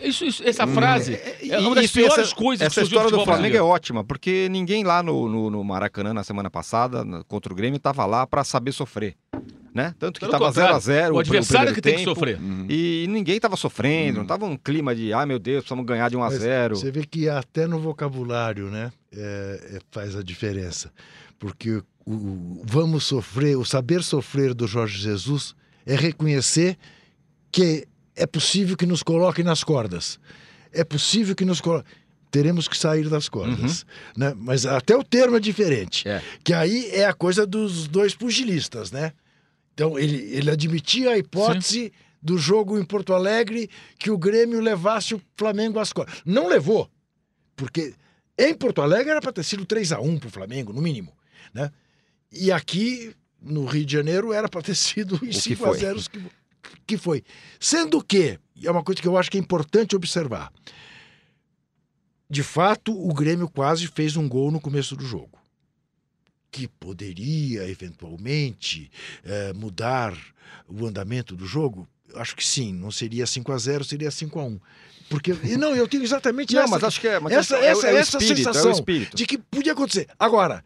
é, 0.03 0.07
isso- 0.07 0.25
isso- 0.25 0.43
essa 0.47 0.65
frase 0.67 1.13
é, 1.13 1.37
E 1.41 1.55
uma 1.57 1.75
das 1.75 1.85
isso- 1.85 1.93
piores 1.95 2.17
essa, 2.17 2.35
coisas 2.35 2.65
Essa 2.65 2.81
que 2.81 2.87
surgiu 2.87 2.97
história 2.99 3.17
do 3.17 3.25
Flamengo 3.25 3.55
é 3.57 3.61
ótima, 3.61 4.03
porque 4.03 4.47
ninguém 4.49 4.83
lá 4.83 5.01
no, 5.03 5.27
no, 5.29 5.49
no 5.49 5.63
Maracanã 5.63 6.13
na 6.13 6.23
semana 6.23 6.49
passada, 6.49 7.03
na- 7.03 7.23
contra 7.23 7.51
o 7.51 7.55
Grêmio, 7.55 7.77
estava 7.77 8.05
lá 8.05 8.25
para 8.27 8.43
saber 8.43 8.71
sofrer. 8.71 9.15
Né? 9.71 9.93
Tanto 9.99 10.19
que 10.19 10.25
estava 10.25 10.45
contrário, 10.47 10.75
0x0. 10.77 11.13
O 11.13 11.19
adversário 11.19 11.73
que 11.75 11.79
tem 11.81 11.97
que 11.97 12.03
sofrer. 12.03 12.39
E 12.67 13.05
ninguém 13.07 13.35
estava 13.35 13.55
sofrendo, 13.55 14.15
não 14.15 14.23
estava 14.23 14.43
um 14.45 14.57
clima 14.57 14.95
de, 14.95 15.13
ai 15.13 15.27
meu 15.27 15.37
Deus, 15.37 15.59
precisamos 15.59 15.85
ganhar 15.85 16.09
de 16.09 16.17
1 16.17 16.23
a 16.23 16.29
Mas 16.29 16.39
0 16.39 16.75
Você 16.75 16.89
vê 16.91 17.05
que 17.05 17.29
até 17.29 17.67
no 17.67 17.79
vocabulário, 17.79 18.65
né, 18.71 18.91
é- 19.15 19.75
é- 19.75 19.79
faz 19.91 20.15
a 20.15 20.23
diferença. 20.23 20.91
Porque 21.37 21.69
o, 21.71 21.83
o 22.05 22.61
vamos 22.63 23.05
sofrer, 23.05 23.57
o 23.57 23.65
saber 23.65 24.03
sofrer 24.03 24.53
do 24.53 24.67
Jorge 24.67 24.97
Jesus 24.97 25.55
é 25.85 25.95
reconhecer 25.95 26.77
que 27.51 27.87
é 28.15 28.25
possível 28.25 28.75
que 28.75 28.85
nos 28.85 29.01
coloquem 29.01 29.43
nas 29.43 29.63
cordas. 29.63 30.19
É 30.71 30.83
possível 30.83 31.35
que 31.35 31.45
nos 31.45 31.61
coloquem. 31.61 31.91
Teremos 32.31 32.67
que 32.67 32.77
sair 32.77 33.09
das 33.09 33.27
cordas. 33.27 33.85
Né? 34.15 34.33
Mas 34.37 34.65
até 34.65 34.95
o 34.95 35.03
termo 35.03 35.37
é 35.37 35.39
diferente. 35.39 36.07
É. 36.07 36.21
Que 36.43 36.53
aí 36.53 36.89
é 36.91 37.05
a 37.05 37.13
coisa 37.13 37.45
dos 37.45 37.87
dois 37.87 38.13
pugilistas, 38.13 38.91
né? 38.91 39.13
Então, 39.73 39.97
ele, 39.97 40.17
ele 40.35 40.51
admitia 40.51 41.11
a 41.11 41.17
hipótese 41.17 41.91
do 42.21 42.37
jogo 42.37 42.77
em 42.77 42.83
Porto 42.83 43.13
Alegre 43.13 43.69
que 43.97 44.11
o 44.11 44.17
Grêmio 44.17 44.59
levasse 44.59 45.15
o 45.15 45.21
Flamengo 45.37 45.79
às 45.79 45.93
costas. 45.93 46.21
Não 46.25 46.47
levou, 46.47 46.89
porque 47.55 47.93
em 48.37 48.53
Porto 48.53 48.81
Alegre 48.81 49.11
era 49.11 49.21
para 49.21 49.31
ter 49.31 49.43
sido 49.43 49.65
3 49.65 49.93
a 49.93 49.99
1 49.99 50.19
para 50.19 50.27
o 50.27 50.31
Flamengo, 50.31 50.73
no 50.73 50.81
mínimo. 50.81 51.13
Né? 51.53 51.71
E 52.31 52.51
aqui, 52.51 53.15
no 53.41 53.65
Rio 53.65 53.85
de 53.85 53.93
Janeiro, 53.93 54.33
era 54.33 54.47
para 54.47 54.61
ter 54.61 54.75
sido 54.75 55.15
os 55.15 55.19
que 55.19 55.33
5 55.33 55.63
a 55.63 55.67
foi. 55.69 55.77
0 55.79 55.99
que, 56.09 56.21
que 56.87 56.97
foi. 56.97 57.23
Sendo 57.59 58.03
que, 58.03 58.39
e 58.55 58.67
é 58.67 58.71
uma 58.71 58.83
coisa 58.83 59.01
que 59.01 59.07
eu 59.07 59.17
acho 59.17 59.29
que 59.29 59.37
é 59.37 59.39
importante 59.39 59.95
observar, 59.95 60.51
de 62.29 62.43
fato, 62.43 62.93
o 62.93 63.11
Grêmio 63.11 63.49
quase 63.49 63.87
fez 63.87 64.15
um 64.15 64.29
gol 64.29 64.51
no 64.51 64.61
começo 64.61 64.95
do 64.95 65.03
jogo. 65.03 65.39
Que 66.51 66.67
poderia, 66.67 67.67
eventualmente, 67.67 68.91
eh, 69.23 69.51
mudar 69.53 70.15
o 70.67 70.85
andamento 70.85 71.35
do 71.35 71.45
jogo? 71.45 71.87
Acho 72.15 72.35
que 72.35 72.45
sim, 72.45 72.71
não 72.71 72.91
seria 72.91 73.25
5 73.25 73.51
a 73.51 73.57
0 73.57 73.83
seria 73.83 74.11
5 74.11 74.39
a 74.39 74.43
1 74.43 74.59
Porque, 75.09 75.35
e 75.43 75.57
não, 75.57 75.75
eu 75.75 75.87
tenho 75.87 76.03
exatamente 76.03 76.53
Não, 76.53 76.61
essa, 76.61 76.71
mas 76.71 76.83
acho 76.83 77.01
que 77.01 77.07
é, 77.07 77.19
mas 77.19 77.33
essa, 77.33 77.57
é, 77.57 77.65
essa, 77.65 77.87
é 77.87 77.99
espírito, 77.99 78.37
sensação 78.37 78.83
de 79.13 79.25
que 79.25 79.37
podia 79.37 79.73
acontecer. 79.73 80.07
Agora, 80.17 80.63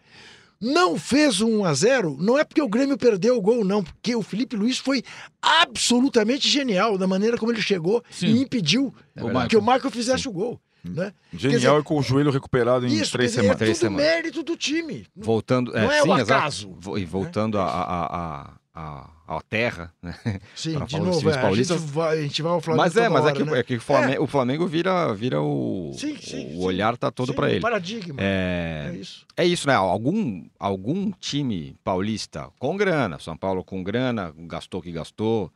não 0.64 0.98
fez 0.98 1.42
um 1.42 1.60
1 1.60 1.66
a 1.66 1.74
0 1.74 2.18
não 2.20 2.38
é 2.40 2.44
porque 2.44 2.62
o 2.62 2.70
Grêmio 2.70 2.98
perdeu 2.98 3.36
o 3.38 3.42
gol, 3.42 3.66
não, 3.66 3.84
porque 3.84 4.16
o 4.16 4.22
Felipe 4.22 4.56
Luiz 4.56 4.78
foi 4.78 5.04
absolutamente 5.42 6.48
genial 6.50 6.98
da 6.98 7.06
maneira 7.06 7.38
como 7.38 7.52
ele 7.52 7.62
chegou 7.62 8.04
Sim. 8.10 8.28
e 8.28 8.42
impediu 8.42 8.94
verdade. 9.16 9.50
que 9.50 9.58
o 9.58 9.62
Michael 9.62 9.92
fizesse 9.92 10.28
o 10.28 10.32
gol. 10.32 10.60
Né? 10.84 11.14
Genial 11.34 11.60
dizer, 11.76 11.80
e 11.80 11.84
com 11.84 11.98
o 11.98 12.02
joelho 12.02 12.30
recuperado 12.30 12.86
em 12.86 12.94
Isso, 12.94 13.14
três 13.14 13.32
dizer, 13.32 13.42
semanas. 13.44 13.62
é 13.62 13.64
Três 13.66 13.80
tudo 13.80 13.88
semanas. 13.88 14.06
mérito 14.06 14.44
do 14.44 14.58
time. 14.58 15.06
Voltando, 15.16 15.72
Não 15.72 15.90
é 15.92 16.02
sim, 16.02 16.10
o 16.10 16.18
exato. 16.18 16.34
acaso. 16.34 16.76
Vo- 16.78 16.98
E 16.98 17.06
voltando 17.06 17.58
à 17.58 17.64
a, 17.64 18.06
a, 18.06 18.54
a, 18.76 19.10
a 19.26 19.42
terra, 19.42 19.94
né? 20.02 20.14
Sim, 20.56 20.78
de 20.86 21.00
novo, 21.00 21.30
é, 21.30 21.32
a, 21.32 21.36
gente 21.36 21.42
paulistas. 21.42 21.82
vai, 21.84 22.20
a 22.20 22.22
gente 22.24 22.42
vai 22.42 22.52
ao 22.52 22.60
Flamengo 22.62 22.84
Mas 22.84 22.98
é, 22.98 23.08
mas 23.10 23.22
é 23.24 23.28
hora, 23.28 23.36
que, 23.36 23.44
né? 23.44 23.60
é 23.60 23.64
que 23.64 23.76
o, 23.76 23.82
Flamengo, 23.82 24.24
o 24.24 24.28
Flamengo 24.28 24.68
vira, 24.68 25.14
vira 25.14 25.42
o, 25.42 25.92
Sim, 25.98 26.18
sim, 26.18 26.48
o 26.48 26.50
sim. 26.60 26.66
olhar 26.66 26.98
tá 26.98 27.10
todo 27.10 27.34
para 27.34 27.50
ele. 27.50 27.62
paradigma. 27.62 28.16
É, 28.20 28.90
É 28.94 28.96
isso. 28.98 29.26
é 29.38 29.46
isso, 29.46 29.68
né? 29.68 29.76
Algum, 29.76 30.46
algum 30.60 31.12
time 31.12 31.76
paulista 31.84 32.50
com 32.60 32.76
grana, 32.76 33.18
São 33.20 33.38
Paulo 33.38 33.64
com 33.64 33.82
grana, 33.84 34.34
gastou 34.40 34.80
o 34.80 34.84
que 34.84 34.92
gastou. 34.92 35.52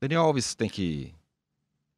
Daniel 0.00 0.22
Alves 0.22 0.54
tem 0.54 0.68
que 0.68 1.12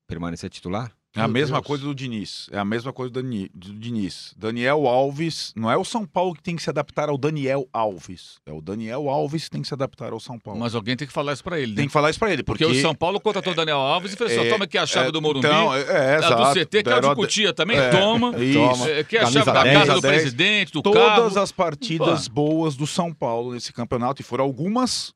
permanecer 0.08 0.50
titular? 0.50 0.90
É 1.14 1.20
a 1.20 1.28
Meu 1.28 1.34
mesma 1.34 1.58
Deus. 1.58 1.66
coisa 1.66 1.84
do 1.84 1.94
Diniz. 1.94 2.48
É 2.50 2.58
a 2.58 2.64
mesma 2.64 2.90
coisa 2.90 3.12
do, 3.12 3.22
Diniz. 3.22 4.34
Daniel 4.34 4.86
Alves, 4.86 5.52
não 5.54 5.70
é 5.70 5.76
o 5.76 5.84
São 5.84 6.06
Paulo 6.06 6.34
que 6.34 6.42
tem 6.42 6.56
que 6.56 6.62
se 6.62 6.70
adaptar 6.70 7.10
ao 7.10 7.18
Daniel 7.18 7.68
Alves. 7.70 8.40
É 8.46 8.52
o 8.52 8.62
Daniel 8.62 9.10
Alves 9.10 9.44
que 9.44 9.50
tem 9.50 9.60
que 9.60 9.68
se 9.68 9.74
adaptar 9.74 10.14
ao 10.14 10.20
São 10.20 10.38
Paulo. 10.38 10.58
Mas 10.58 10.74
alguém 10.74 10.96
tem 10.96 11.06
que 11.06 11.12
falar 11.12 11.34
isso 11.34 11.44
pra 11.44 11.60
ele, 11.60 11.72
né? 11.72 11.76
Tem 11.76 11.86
que 11.86 11.92
falar 11.92 12.08
isso 12.08 12.18
pra 12.18 12.32
ele, 12.32 12.42
porque, 12.42 12.64
Porque 12.64 12.78
o 12.78 12.80
São 12.80 12.94
Paulo 12.94 13.20
contratou 13.20 13.52
o 13.52 13.56
Daniel 13.56 13.76
Alves 13.76 14.14
e 14.14 14.16
falou 14.16 14.32
assim: 14.32 14.46
ó, 14.46 14.50
toma 14.50 14.64
aqui 14.64 14.78
a 14.78 14.86
chave 14.86 15.08
é, 15.08 15.12
do 15.12 15.20
Morumbi. 15.20 15.46
Então, 15.46 15.74
é, 15.74 15.80
é, 15.82 16.16
a 16.16 16.30
do. 16.30 16.54
CT, 16.54 16.82
que 16.82 16.88
é 16.88 16.96
o 16.96 17.00
de 17.00 17.14
Cutia 17.14 17.52
também, 17.52 17.76
é, 17.76 17.90
toma. 17.90 18.42
Isso. 18.42 18.88
É, 18.88 19.04
que 19.04 19.18
é 19.18 19.22
a 19.22 19.26
chave 19.30 19.52
da 19.52 19.62
10, 19.64 19.78
casa 19.78 19.94
do 19.94 20.00
10. 20.00 20.14
presidente, 20.14 20.72
do 20.72 20.80
Todas 20.80 21.02
carro. 21.02 21.38
as 21.40 21.52
partidas 21.52 22.26
boas 22.26 22.74
do 22.74 22.86
São 22.86 23.12
Paulo 23.12 23.52
nesse 23.52 23.70
campeonato, 23.70 24.22
e 24.22 24.24
foram 24.24 24.44
algumas, 24.44 25.12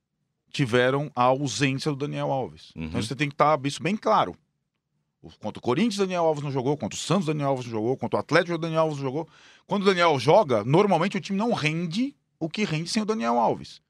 tiveram 0.52 1.10
a 1.16 1.22
ausência 1.22 1.90
do 1.90 1.96
Daniel 1.96 2.30
Alves. 2.30 2.70
Uhum. 2.76 2.84
Então 2.84 3.00
você 3.00 3.14
tem 3.14 3.28
que 3.28 3.34
estar 3.34 3.58
isso 3.64 3.82
bem 3.82 3.96
claro. 3.96 4.36
Contra 5.40 5.58
o 5.58 5.62
Corinthians, 5.62 5.96
Daniel 5.96 6.24
Alves 6.24 6.42
não 6.44 6.50
jogou. 6.50 6.76
Contra 6.76 6.96
o 6.96 7.00
Santos, 7.00 7.26
Daniel 7.26 7.48
Alves 7.48 7.66
não 7.66 7.72
jogou. 7.72 7.96
Contra 7.96 8.16
o 8.18 8.20
Atlético, 8.20 8.58
Daniel 8.58 8.80
Alves 8.82 8.98
não 8.98 9.04
jogou. 9.04 9.28
Quando 9.66 9.82
o 9.82 9.86
Daniel 9.86 10.18
joga, 10.18 10.62
normalmente 10.64 11.16
o 11.16 11.20
time 11.20 11.38
não 11.38 11.52
rende 11.52 12.14
o 12.38 12.48
que 12.48 12.64
rende 12.64 12.88
sem 12.90 13.02
o 13.02 13.06
Daniel 13.06 13.38
Alves. 13.38 13.80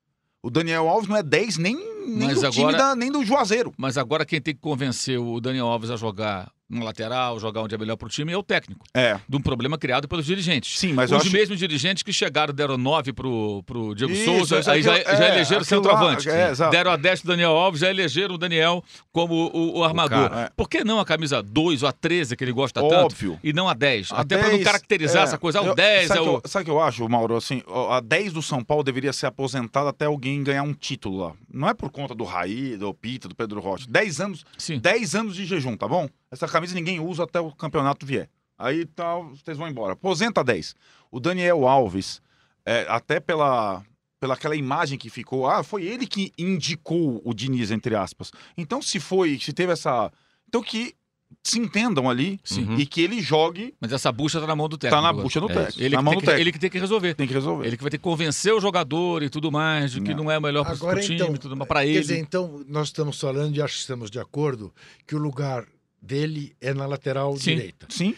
O 0.42 0.50
Daniel 0.50 0.88
Alves 0.88 1.08
não 1.08 1.16
é 1.16 1.22
10 1.22 1.58
nem, 1.58 1.74
nem 2.06 2.28
Mas 2.28 2.40
do 2.40 2.50
time 2.50 2.64
agora- 2.66 2.78
da- 2.78 2.96
nem 2.96 3.10
do 3.10 3.24
Juazeiro. 3.24 3.74
Mas 3.76 3.98
agora 3.98 4.24
quem 4.24 4.40
tem 4.40 4.54
que 4.54 4.60
convencer 4.60 5.18
o 5.18 5.40
Daniel 5.40 5.66
Alves 5.66 5.90
a 5.90 5.96
jogar 5.96 6.50
no 6.68 6.84
lateral, 6.84 7.38
jogar 7.38 7.62
onde 7.62 7.74
é 7.74 7.78
melhor 7.78 7.96
pro 7.96 8.08
time, 8.08 8.32
é 8.32 8.36
o 8.36 8.42
técnico. 8.42 8.84
É. 8.92 9.20
De 9.28 9.36
um 9.36 9.40
problema 9.40 9.78
criado 9.78 10.08
pelos 10.08 10.26
dirigentes. 10.26 10.78
Sim, 10.78 10.92
mas 10.94 11.12
Os 11.12 11.20
acho 11.22 11.30
mesmos 11.32 11.58
dirigentes 11.60 12.02
que 12.02 12.12
chegaram 12.12 12.52
deram 12.52 12.76
9 12.76 13.12
pro, 13.12 13.62
pro 13.64 13.94
Diego 13.94 14.12
Isso, 14.12 14.24
Souza, 14.24 14.72
aí 14.72 14.82
já, 14.82 14.94
aquilo- 14.96 15.16
já 15.16 15.24
é, 15.26 15.34
elegeram 15.34 15.60
o 15.60 15.64
centroavante. 15.64 16.28
lá, 16.28 16.34
é, 16.34 16.52
deram 16.70 16.90
a 16.90 16.96
10 16.96 17.20
pro 17.20 17.28
Daniel 17.30 17.52
Alves, 17.52 17.80
já 17.80 17.88
elegeram 17.90 18.34
o 18.34 18.38
Daniel 18.38 18.82
como 19.12 19.34
o, 19.54 19.78
o 19.78 19.84
armador. 19.84 20.28
cara, 20.28 20.40
é. 20.46 20.50
Por 20.56 20.68
que 20.68 20.82
não 20.82 20.98
a 20.98 21.04
camisa 21.04 21.40
2 21.42 21.84
ou 21.84 21.88
a 21.88 21.92
13 21.92 22.36
que 22.36 22.42
ele 22.42 22.52
gosta 22.52 22.82
Óbvio. 22.82 23.32
tanto? 23.34 23.40
E 23.46 23.52
não 23.52 23.68
a 23.68 23.74
10? 23.74 24.10
A 24.10 24.20
Até 24.22 24.36
para 24.36 24.48
não 24.48 24.54
10, 24.56 24.64
caracterizar 24.64 25.20
é, 25.22 25.24
essa 25.24 25.38
coisa. 25.38 25.60
Ah, 25.60 25.62
o 25.62 25.66
eu- 25.68 25.74
10 25.76 26.08
sabe 26.08 26.20
é 26.20 26.22
que 26.24 26.28
o. 26.28 26.32
eu- 26.34 26.42
sabe 26.46 26.62
o 26.62 26.64
que 26.64 26.70
eu 26.72 26.82
acho, 26.82 27.08
Mauro? 27.08 27.36
Assim, 27.36 27.62
a 27.90 28.00
10 28.00 28.32
do 28.32 28.42
São 28.42 28.64
Paulo 28.64 28.82
deveria 28.82 29.12
ser 29.12 29.26
aposentada 29.26 29.90
até 29.90 30.06
alguém 30.06 30.42
ganhar 30.42 30.64
um 30.64 30.74
título 30.74 31.18
lá. 31.18 31.32
Não 31.52 31.68
é 31.68 31.74
por 31.74 31.90
conta 31.90 32.12
do 32.14 32.24
Raí, 32.24 32.76
do 32.76 32.92
Pita, 32.92 33.28
do 33.28 33.36
Pedro 33.36 33.60
Rocha. 33.60 33.86
10 33.88 34.20
anos, 34.20 34.44
Sim. 34.58 34.78
10 34.80 35.14
anos 35.14 35.36
de 35.36 35.44
jejum, 35.46 35.76
tá 35.76 35.86
bom? 35.86 36.08
Essa 36.30 36.48
camisa 36.48 36.74
ninguém 36.74 37.00
usa 37.00 37.24
até 37.24 37.40
o 37.40 37.52
campeonato 37.52 38.04
vier. 38.04 38.28
Aí 38.58 38.86
tá, 38.86 39.16
vocês 39.18 39.56
vão 39.56 39.68
embora. 39.68 39.92
Aposenta 39.92 40.42
10. 40.42 40.74
O 41.10 41.20
Daniel 41.20 41.66
Alves, 41.68 42.20
é, 42.64 42.86
até 42.88 43.20
pela, 43.20 43.82
pela 44.18 44.34
aquela 44.34 44.56
imagem 44.56 44.98
que 44.98 45.10
ficou, 45.10 45.46
ah, 45.46 45.62
foi 45.62 45.84
ele 45.84 46.06
que 46.06 46.32
indicou 46.38 47.20
o 47.24 47.34
Diniz, 47.34 47.70
entre 47.70 47.94
aspas. 47.94 48.30
Então, 48.56 48.80
se 48.80 48.98
foi, 48.98 49.38
se 49.38 49.52
teve 49.52 49.72
essa. 49.72 50.10
Então 50.48 50.62
que 50.62 50.94
se 51.42 51.58
entendam 51.58 52.08
ali 52.08 52.38
Sim. 52.44 52.76
e 52.76 52.86
que 52.86 53.00
ele 53.00 53.20
jogue, 53.20 53.74
Mas 53.80 53.92
essa 53.92 54.12
bucha 54.12 54.40
tá 54.40 54.46
na 54.46 54.54
mão 54.54 54.68
do 54.68 54.78
técnico. 54.78 55.02
tá 55.02 55.12
na 55.12 55.12
bucha 55.12 55.40
do 55.40 55.50
É 55.50 55.54
técnico. 55.54 55.80
Ele 55.82 55.94
na 55.96 55.98
que, 55.98 56.04
mão 56.04 56.12
tem 56.12 56.18
do 56.18 56.20
que, 56.20 56.26
técnico. 56.26 56.42
ele 56.42 56.52
que 56.52 56.58
tem 56.58 56.70
que 56.70 56.78
resolver. 56.78 57.14
Tem 57.14 57.26
que 57.26 57.34
resolver. 57.34 57.66
Ele 57.66 57.76
que 57.76 57.82
vai 57.82 57.90
ter 57.90 57.98
que 57.98 58.04
convencer 58.04 58.54
o 58.54 58.60
jogador 58.60 59.22
e 59.22 59.28
tudo 59.28 59.50
mais, 59.50 59.92
de 59.92 60.00
que 60.00 60.14
Não. 60.14 60.24
não 60.24 60.30
é 60.30 60.38
o 60.38 60.42
melhor 60.42 60.64
pro 60.64 61.00
time 61.00 61.16
então, 61.16 61.34
e 61.34 61.38
tudo 61.38 61.56
mais, 61.56 61.68
Quer 61.68 61.86
ele. 61.86 62.00
dizer, 62.00 62.18
então, 62.18 62.64
nós 62.68 62.88
estamos 62.88 63.20
falando 63.20 63.56
e 63.56 63.60
acho 63.60 63.74
que 63.74 63.80
estamos 63.80 64.10
de 64.10 64.20
acordo 64.20 64.72
que 65.06 65.14
o 65.16 65.18
lugar 65.18 65.66
dele 66.00 66.54
é 66.60 66.72
na 66.74 66.86
lateral 66.86 67.36
Sim. 67.36 67.54
direita. 67.56 67.86
Sim? 67.90 68.14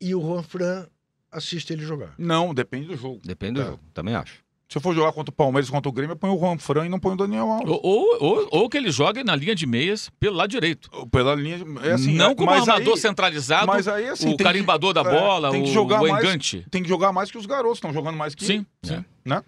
E 0.00 0.14
o 0.14 0.20
Juan 0.20 0.42
Fran 0.42 0.86
assiste 1.30 1.72
ele 1.72 1.84
jogar. 1.84 2.14
Não, 2.18 2.52
depende 2.54 2.86
do 2.88 2.96
jogo. 2.96 3.20
Depende 3.24 3.54
do 3.54 3.64
Tá. 3.64 3.70
jogo, 3.70 3.82
também 3.94 4.14
acho. 4.14 4.42
Se 4.68 4.78
eu 4.78 4.82
for 4.82 4.94
jogar 4.94 5.12
contra 5.12 5.30
o 5.30 5.34
Palmeiras, 5.34 5.68
contra 5.68 5.86
o 5.86 5.92
Grêmio, 5.92 6.12
eu 6.14 6.16
ponho 6.16 6.34
o 6.34 6.38
Juan 6.40 6.56
Fran 6.56 6.86
e 6.86 6.88
não 6.88 6.98
ponho 6.98 7.12
o 7.14 7.18
Daniel 7.18 7.50
Alves. 7.50 7.68
Ou, 7.68 7.80
ou, 7.82 8.16
ou, 8.22 8.48
ou 8.50 8.68
que 8.70 8.78
ele 8.78 8.90
jogue 8.90 9.22
na 9.22 9.36
linha 9.36 9.54
de 9.54 9.66
meias 9.66 10.08
pelo 10.18 10.36
lado 10.36 10.48
direito. 10.48 10.88
Pela 11.08 11.34
linha. 11.34 11.58
É 11.82 11.92
assim, 11.92 12.14
não 12.14 12.30
é- 12.30 12.34
como 12.34 12.46
mas 12.50 12.66
armador 12.66 12.94
aí- 12.94 13.00
centralizado, 13.00 13.66
Mas 13.66 13.86
aí, 13.86 14.08
assim, 14.08 14.24
o 14.24 14.28
tem 14.30 14.36
que- 14.38 14.44
carimbador 14.44 14.94
da 14.94 15.02
é, 15.02 15.04
bola, 15.04 15.50
tem 15.50 15.62
que 15.64 15.70
o, 15.70 15.72
jogar 15.74 16.00
o 16.02 16.08
mais- 16.08 16.24
engante. 16.24 16.66
Tem 16.70 16.82
que 16.82 16.88
jogar 16.88 17.12
mais 17.12 17.30
que 17.30 17.36
os 17.36 17.44
garotos 17.44 17.76
estão 17.76 17.92
jogando 17.92 18.16
mais 18.16 18.34
que 18.34 18.46
Sim, 18.46 18.64
ele. 18.82 18.96
sim. 18.96 19.04
Né? 19.26 19.42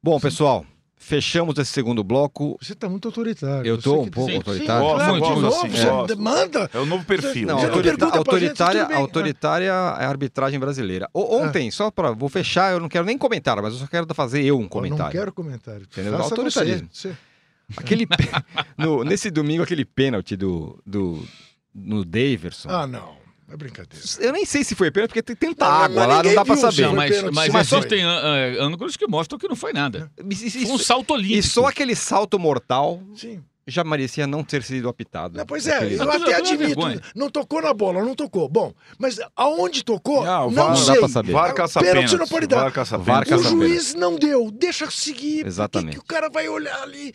Bom, 0.00 0.20
pessoal, 0.20 0.64
fechamos 1.02 1.58
esse 1.58 1.70
segundo 1.72 2.02
bloco. 2.04 2.56
Você 2.60 2.72
está 2.72 2.88
muito 2.88 3.08
autoritário. 3.08 3.68
Eu 3.68 3.76
tô 3.80 4.02
um 4.02 4.08
pouco 4.08 4.30
Sim, 4.30 4.36
autoritário. 4.36 4.82
Gosto, 4.82 4.96
Claro, 4.96 5.18
novo, 5.20 5.46
assim, 5.48 5.68
você 5.70 5.86
gosto. 5.86 6.18
manda. 6.20 6.70
É 6.72 6.78
o 6.78 6.86
novo 6.86 7.04
perfil. 7.04 7.46
Não, 7.48 7.58
autorita- 7.58 8.06
gente, 8.06 8.16
autoritária, 8.16 8.80
tudo 8.82 8.88
bem. 8.88 8.96
autoritária 8.96 9.64
é 9.66 9.70
a 9.70 10.08
arbitragem 10.08 10.58
brasileira. 10.60 11.08
O- 11.12 11.36
ontem, 11.36 11.70
só 11.70 11.90
para 11.90 12.12
vou 12.12 12.28
fechar, 12.28 12.72
eu 12.72 12.80
não 12.80 12.88
quero 12.88 13.04
nem 13.04 13.18
comentar, 13.18 13.60
mas 13.60 13.72
eu 13.74 13.80
só 13.80 13.86
quero 13.86 14.06
fazer 14.14 14.42
eu 14.44 14.54
um 14.56 14.58
Eu 14.58 14.62
não 14.62 14.68
comentário. 14.68 15.12
quero 15.12 15.32
comentário. 15.32 15.82
Entendeu? 15.82 16.12
Faça 16.12 16.24
Autoritarismo. 16.24 16.88
você. 16.92 17.08
Você- 17.08 17.16
Aquele 17.76 18.06
no- 18.76 19.02
nesse 19.04 19.30
domingo 19.30 19.62
aquele 19.62 19.84
pênalti 19.84 20.36
do 20.36 20.78
do 20.86 21.22
no 21.74 22.04
Daverson. 22.04 22.68
Ah, 22.68 22.86
não. 22.86 23.21
É 23.52 23.56
brincadeira. 23.56 24.02
Eu 24.18 24.32
nem 24.32 24.46
sei 24.46 24.64
se 24.64 24.74
foi 24.74 24.90
pênalti 24.90 25.10
porque 25.10 25.22
tem 25.22 25.36
tanta 25.36 25.66
Não, 25.66 25.72
água 25.72 26.06
mas 26.06 26.08
lá, 26.08 26.22
não 26.22 26.34
dá 26.34 26.44
pra 26.44 26.56
saber. 26.56 26.82
Não, 26.82 26.94
mas, 26.94 27.10
pênalti, 27.14 27.34
mas 27.34 27.52
mas 27.52 27.72
existem 27.72 28.02
ã- 28.02 28.08
ã, 28.18 28.62
ângulos 28.64 28.96
que 28.96 29.06
mostram 29.06 29.38
que 29.38 29.46
não 29.46 29.54
foi 29.56 29.74
nada. 29.74 30.10
Isso- 30.30 30.72
um 30.72 30.78
salto 30.78 31.12
olímpico. 31.12 31.38
e 31.38 31.42
só 31.42 31.66
aquele 31.66 31.94
salto 31.94 32.38
mortal 32.38 33.02
Sim. 33.14 33.42
Já 33.66 33.84
merecia 33.84 34.26
não 34.26 34.42
ter 34.42 34.62
sido 34.62 34.88
apitado. 34.88 35.36
Não, 35.38 35.46
pois 35.46 35.66
é, 35.66 35.76
Aquele- 35.76 35.96
eu 35.96 36.10
até 36.10 36.32
é 36.32 36.34
admito. 36.36 36.80
Não 37.14 37.30
tocou 37.30 37.62
na 37.62 37.72
bola, 37.72 38.04
não 38.04 38.14
tocou. 38.14 38.48
Bom, 38.48 38.72
mas 38.98 39.18
aonde 39.36 39.84
tocou, 39.84 40.24
Não, 40.24 40.50
não, 40.50 40.50
VAR- 40.50 40.68
não 40.76 40.86
dá 40.86 40.92
sei. 40.92 40.98
pra 40.98 41.08
saber. 41.08 41.32
VAR 41.32 41.54
caça 41.54 41.80
Pênalti 41.80 42.16
não 42.16 42.26
pode 42.26 42.46
dar. 42.46 42.60
VAR 42.62 42.72
caça 42.72 42.98
VAR 42.98 43.24
pênalti. 43.24 43.42
caça 43.44 43.54
o 43.54 43.58
juiz 43.58 43.94
não 43.94 44.16
deu, 44.16 44.50
deixa 44.50 44.90
seguir. 44.90 45.46
Exatamente. 45.46 45.90
Que, 45.94 45.98
que 45.98 46.04
o 46.04 46.06
cara 46.06 46.28
vai 46.28 46.48
olhar 46.48 46.82
ali? 46.82 47.14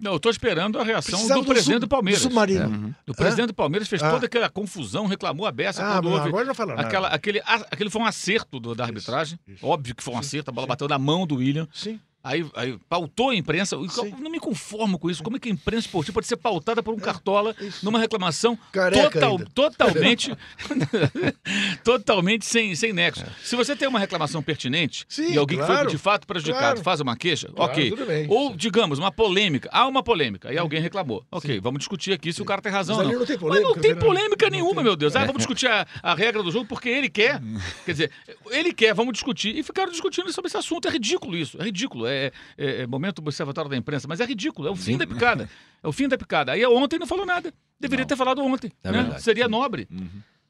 Não, 0.00 0.12
eu 0.12 0.20
tô 0.20 0.28
esperando 0.28 0.78
a 0.78 0.84
reação 0.84 1.12
Precisava 1.12 1.40
do 1.40 1.46
presidente 1.46 1.80
do 1.80 1.88
Palmeiras. 1.88 2.22
submarino. 2.22 2.66
Uhum. 2.68 2.94
O 3.08 3.14
presidente 3.14 3.46
do 3.48 3.54
Palmeiras 3.54 3.88
fez 3.88 4.02
Ah. 4.02 4.10
toda 4.10 4.26
aquela 4.26 4.48
confusão, 4.50 5.06
reclamou 5.06 5.46
a 5.46 5.52
beça 5.52 5.82
Ah, 5.82 5.94
quando 5.94 6.04
não, 6.04 6.12
houve 6.12 6.28
agora 6.28 6.44
não 6.44 6.54
fala 6.54 6.74
nada. 6.74 6.86
aquela, 6.86 7.08
aquele, 7.08 7.40
a- 7.40 7.66
aquele 7.70 7.88
foi 7.90 8.02
um 8.02 8.06
acerto 8.06 8.58
do- 8.60 8.74
da 8.74 8.84
arbitragem. 8.84 9.38
isso. 9.46 9.64
Óbvio 9.64 9.94
que 9.94 10.02
foi 10.02 10.14
um 10.14 10.18
acerto, 10.18 10.50
a 10.50 10.52
bola 10.52 10.66
sim. 10.66 10.68
bateu 10.68 10.88
na 10.88 10.98
mão 10.98 11.26
do 11.26 11.36
William. 11.36 11.66
Sim. 11.72 12.00
Aí, 12.24 12.44
aí 12.54 12.78
pautou 12.88 13.28
a 13.30 13.34
imprensa. 13.36 13.76
Sim. 13.90 14.14
não 14.18 14.30
me 14.30 14.40
conformo 14.40 14.98
com 14.98 15.10
isso. 15.10 15.22
Como 15.22 15.36
é 15.36 15.38
que 15.38 15.48
a 15.50 15.52
imprensa 15.52 15.80
esportiva 15.86 16.14
pode 16.14 16.26
ser 16.26 16.36
pautada 16.38 16.82
por 16.82 16.94
um 16.94 16.98
cartola 16.98 17.54
isso. 17.60 17.84
numa 17.84 17.98
reclamação 17.98 18.58
total- 18.72 19.38
totalmente 19.54 20.32
totalmente 21.84 22.44
sem, 22.44 22.74
sem 22.74 22.92
nexo? 22.92 23.24
Se 23.42 23.56
você 23.56 23.76
tem 23.76 23.88
uma 23.88 23.98
reclamação 23.98 24.42
pertinente 24.42 25.04
Sim, 25.08 25.32
e 25.32 25.38
alguém 25.38 25.58
que 25.58 25.64
claro, 25.64 25.82
foi 25.82 25.90
de 25.90 25.98
fato 25.98 26.26
prejudicado 26.26 26.60
claro. 26.62 26.82
faz 26.82 27.00
uma 27.00 27.16
queixa, 27.16 27.48
Claro, 27.54 27.70
ok. 27.72 28.26
Ou, 28.28 28.56
digamos, 28.56 28.98
uma 28.98 29.12
polêmica. 29.12 29.68
Há 29.72 29.86
uma 29.86 30.02
polêmica 30.02 30.52
e 30.52 30.58
alguém 30.58 30.80
reclamou. 30.80 31.24
Ok, 31.30 31.60
vamos 31.60 31.78
discutir 31.80 32.12
aqui 32.12 32.32
se 32.32 32.40
o 32.40 32.44
cara 32.44 32.62
tem 32.62 32.72
razão 32.72 32.96
Mas 32.96 33.06
ou 33.06 33.12
não. 33.12 33.18
não 33.20 33.26
tem 33.26 33.36
Mas 33.36 33.40
polêmica, 33.42 33.68
não 33.74 33.82
tem 33.82 33.96
polêmica 33.96 34.46
Não 34.46 34.50
nenhuma, 34.50 34.74
tem. 34.76 34.84
meu 34.84 34.96
Deus. 34.96 35.14
Ah, 35.16 35.20
vamos 35.20 35.38
discutir 35.38 35.66
a, 35.68 35.86
a 36.02 36.14
regra 36.14 36.42
do 36.42 36.50
jogo 36.50 36.66
porque 36.66 36.88
ele 36.88 37.08
quer. 37.08 37.40
Quer 37.84 37.92
dizer, 37.92 38.10
ele 38.50 38.72
quer, 38.72 38.94
vamos 38.94 39.12
discutir. 39.12 39.56
E 39.56 39.62
ficaram 39.62 39.90
discutindo 39.90 40.32
sobre 40.32 40.48
esse 40.48 40.56
assunto. 40.56 40.88
É 40.88 40.90
ridículo 40.90 41.36
isso. 41.36 41.60
É 41.60 41.64
ridículo. 41.64 42.06
É, 42.06 42.13
é- 42.14 42.82
é 42.82 42.86
momento 42.86 43.18
observatório 43.20 43.70
da 43.70 43.76
imprensa, 43.76 44.06
mas 44.08 44.20
é 44.20 44.24
ridículo. 44.24 44.68
É 44.68 44.70
o 44.70 44.76
fim 44.76 44.92
Sim. 44.92 44.98
da 44.98 45.06
picada. 45.06 45.48
É 45.82 45.88
o 45.88 45.92
fim 45.92 46.08
da 46.08 46.16
picada. 46.18 46.52
Aí 46.52 46.64
ontem 46.66 46.98
não 46.98 47.06
falou 47.06 47.26
nada. 47.26 47.52
Deveria 47.78 48.06
ter 48.06 48.16
falado 48.16 48.42
ontem. 48.42 48.70
É 48.82 48.90
né? 48.92 49.18
Seria 49.18 49.48
nobre. 49.48 49.88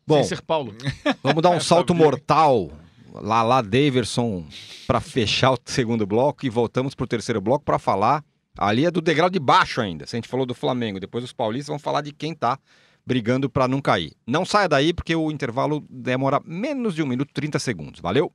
Bom, 0.07 0.17
Sem 0.17 0.25
ser 0.37 0.43
Paulo. 0.43 0.75
vamos 1.23 1.43
dar 1.43 1.51
um 1.51 1.59
salto 1.61 1.93
vida. 1.95 2.05
mortal 2.05 2.71
lá 3.15 3.43
lá 3.43 3.63
Daverson 3.63 4.45
para 4.87 5.01
fechar 5.01 5.53
o 5.53 5.59
segundo 5.65 6.07
bloco 6.07 6.45
e 6.45 6.51
voltamos 6.51 6.95
pro 6.95 7.07
terceiro 7.07 7.41
bloco 7.41 7.65
para 7.65 7.79
falar 7.79 8.25
ali 8.59 8.85
é 8.85 8.91
do 8.91 9.01
degrau 9.01 9.31
de 9.31 9.39
baixo 9.39 9.81
ainda. 9.81 10.07
Se 10.07 10.15
a 10.15 10.19
gente 10.19 10.29
falou 10.29 10.45
do 10.45 10.55
Flamengo, 10.55 11.01
depois 11.01 11.25
os 11.25 11.33
paulistas 11.33 11.69
vão 11.69 11.79
falar 11.79 12.01
de 12.03 12.13
quem 12.13 12.35
tá 12.35 12.59
brigando 13.07 13.49
para 13.51 13.69
não 13.69 13.81
cair. 13.81 14.13
Não 14.27 14.45
saia 14.45 14.69
daí 14.69 14.93
porque 14.93 15.15
o 15.15 15.31
intervalo 15.31 15.85
demora 15.91 16.41
menos 16.45 16.95
de 16.95 17.03
um 17.03 17.07
minuto 17.07 17.31
e 17.31 17.35
30 17.35 17.59
segundos. 17.59 18.01
Valeu? 18.01 18.33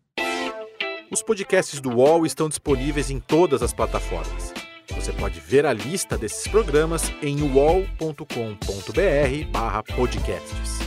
Os 1.11 1.23
podcasts 1.23 1.81
do 1.81 1.89
UOL 1.89 2.23
estão 2.23 2.47
disponíveis 2.47 3.09
em 3.09 3.19
todas 3.19 3.63
as 3.63 3.73
plataformas. 3.73 4.53
Você 4.93 5.11
pode 5.11 5.39
ver 5.39 5.65
a 5.65 5.73
lista 5.73 6.15
desses 6.15 6.47
programas 6.47 7.11
em 7.23 7.41
uol.com.br/barra 7.41 9.81
podcasts. 9.83 10.77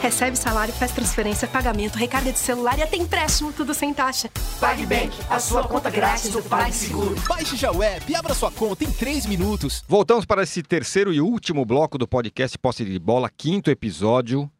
Recebe 0.00 0.36
salário, 0.36 0.72
faz 0.72 0.92
transferência, 0.92 1.46
pagamento, 1.46 1.96
recarga 1.96 2.32
de 2.32 2.38
celular 2.38 2.78
e 2.78 2.82
até 2.82 2.96
empréstimo, 2.96 3.52
tudo 3.52 3.74
sem 3.74 3.92
taxa. 3.92 4.30
PagBank, 4.58 5.14
a 5.28 5.38
sua 5.38 5.68
conta 5.68 5.90
grátis 5.90 6.30
do 6.30 6.42
PagSeguro. 6.42 7.16
Baixe 7.28 7.56
já 7.56 7.70
o 7.70 7.82
app 7.82 8.10
e 8.10 8.16
abra 8.16 8.32
sua 8.32 8.50
conta 8.50 8.82
em 8.82 8.90
3 8.90 9.26
minutos. 9.26 9.84
Voltamos 9.86 10.24
para 10.24 10.42
esse 10.42 10.62
terceiro 10.62 11.12
e 11.12 11.20
último 11.20 11.66
bloco 11.66 11.98
do 11.98 12.08
podcast 12.08 12.56
Posse 12.56 12.82
de 12.84 12.98
Bola, 12.98 13.28
quinto 13.28 13.70
episódio. 13.70 14.50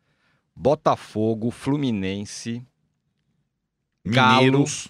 Botafogo, 0.55 1.51
Fluminense, 1.51 2.63
Galo. 4.05 4.45
Mineiros. 4.45 4.89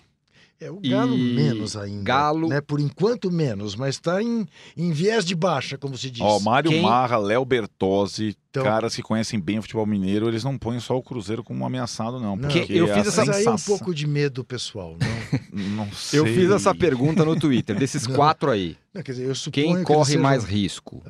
É 0.61 0.71
o 0.71 0.81
Galo 0.81 1.15
E 1.15 1.35
menos 1.35 1.77
ainda. 1.77 2.03
Galo- 2.05 2.49
Né? 2.49 2.61
Por 2.61 2.81
enquanto 2.81 3.31
menos, 3.31 3.75
mas 3.75 3.97
está 3.97 4.23
em, 4.23 4.47
em 4.77 4.93
viés 4.93 5.25
de 5.25 5.35
baixa, 5.35 5.77
como 5.77 5.99
se 5.99 6.09
diz. 6.11 6.23
Ó, 6.23 6.39
Mário 6.41 6.71
Quem- 6.71 6.81
Marra, 6.81 7.19
Léo 7.19 7.45
Bertozzi, 7.45 8.35
Então- 8.51 8.63
caras 8.63 8.95
que 8.95 9.03
conhecem 9.03 9.39
bem 9.39 9.59
o 9.59 9.63
futebol 9.63 9.85
mineiro, 9.85 10.27
eles 10.29 10.43
não 10.45 10.57
põem 10.57 10.81
só 10.81 10.97
o 10.97 11.03
Cruzeiro 11.03 11.43
como 11.45 11.67
ameaçado, 11.67 12.19
não. 12.21 12.35
Não. 12.37 12.49
porque 12.49 12.73
Eu 12.73 12.87
é 12.91 12.95
fiz 12.95 13.09
essa- 13.09 13.25
Mas 13.27 13.37
aí 13.37 13.45
é 13.45 13.51
um 13.51 13.57
pouco 13.59 13.93
de 13.93 14.07
medo 14.07 14.43
pessoal, 14.45 14.97
não? 14.99 15.09
Não 15.87 15.93
sei. 15.93 16.21
Eu 16.21 16.25
fiz 16.27 16.51
essa 16.51 16.75
pergunta 16.75 17.25
no 17.25 17.39
Twitter. 17.39 17.77
Desses 17.79 18.07
Não. 18.09 18.15
quatro 18.17 18.51
aí, 18.51 18.77
Não, 18.95 19.03
quer 19.03 19.13
dizer, 19.13 19.51
quem 19.51 19.77
que 19.77 19.83
corre 19.83 20.17
mais 20.17 20.45
risco? 20.45 21.03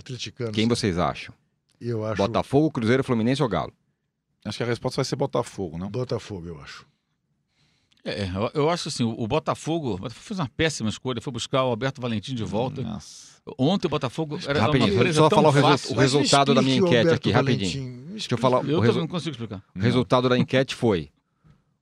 Quem 0.52 0.66
vocês 0.66 0.98
acham? 0.98 1.34
Eu 1.80 2.04
acho. 2.04 2.16
Botafogo, 2.16 2.70
Cruzeiro, 2.70 3.04
Fluminense 3.04 3.42
ou 3.42 3.48
Galo? 3.48 3.72
Acho 4.44 4.56
que 4.58 4.62
a 4.64 4.66
resposta 4.66 4.96
vai 4.96 5.04
ser 5.04 5.16
Botafogo, 5.16 5.78
não? 5.78 5.90
Botafogo, 5.90 6.48
eu 6.48 6.60
acho. 6.60 6.86
É, 8.04 8.28
eu, 8.34 8.50
eu 8.64 8.70
acho 8.70 8.88
assim, 8.88 9.02
o 9.02 9.26
Botafogo, 9.26 9.94
o 9.94 9.98
Botafogo 9.98 10.24
fez 10.26 10.38
uma 10.38 10.48
péssima 10.56 10.88
escolha, 10.90 11.20
foi 11.22 11.32
buscar 11.32 11.64
o 11.64 11.68
Alberto 11.68 12.00
Valentim 12.02 12.34
de 12.34 12.44
volta. 12.44 12.82
Nossa. 12.82 13.34
Ontem 13.58 13.86
o 13.86 13.90
Botafogo 13.90 14.38
era 14.46 14.58
uma 14.58 14.66
Rapidinho, 14.66 14.94
empresa 14.94 15.20
só 15.20 15.28
tão 15.28 15.36
falar 15.38 15.48
o, 15.48 15.52
resu- 15.52 15.66
fácil. 15.68 15.92
o 15.96 15.98
resultado 15.98 16.54
da 16.54 16.62
minha 16.62 16.76
enquete 16.76 16.96
Alberto 16.96 17.14
aqui, 17.14 17.30
rapidinho. 17.30 17.82
Valentim. 17.82 18.02
Me 18.04 18.10
Deixa 18.12 18.28
eu 18.32 18.38
falar. 18.38 18.64
Eu 18.68 18.78
o 18.78 18.80
resu- 18.80 18.98
não 19.00 19.06
consigo 19.08 19.30
explicar. 19.32 19.62
O 19.74 19.78
resultado 19.78 20.28
da 20.28 20.38
enquete 20.38 20.74
foi 20.74 21.10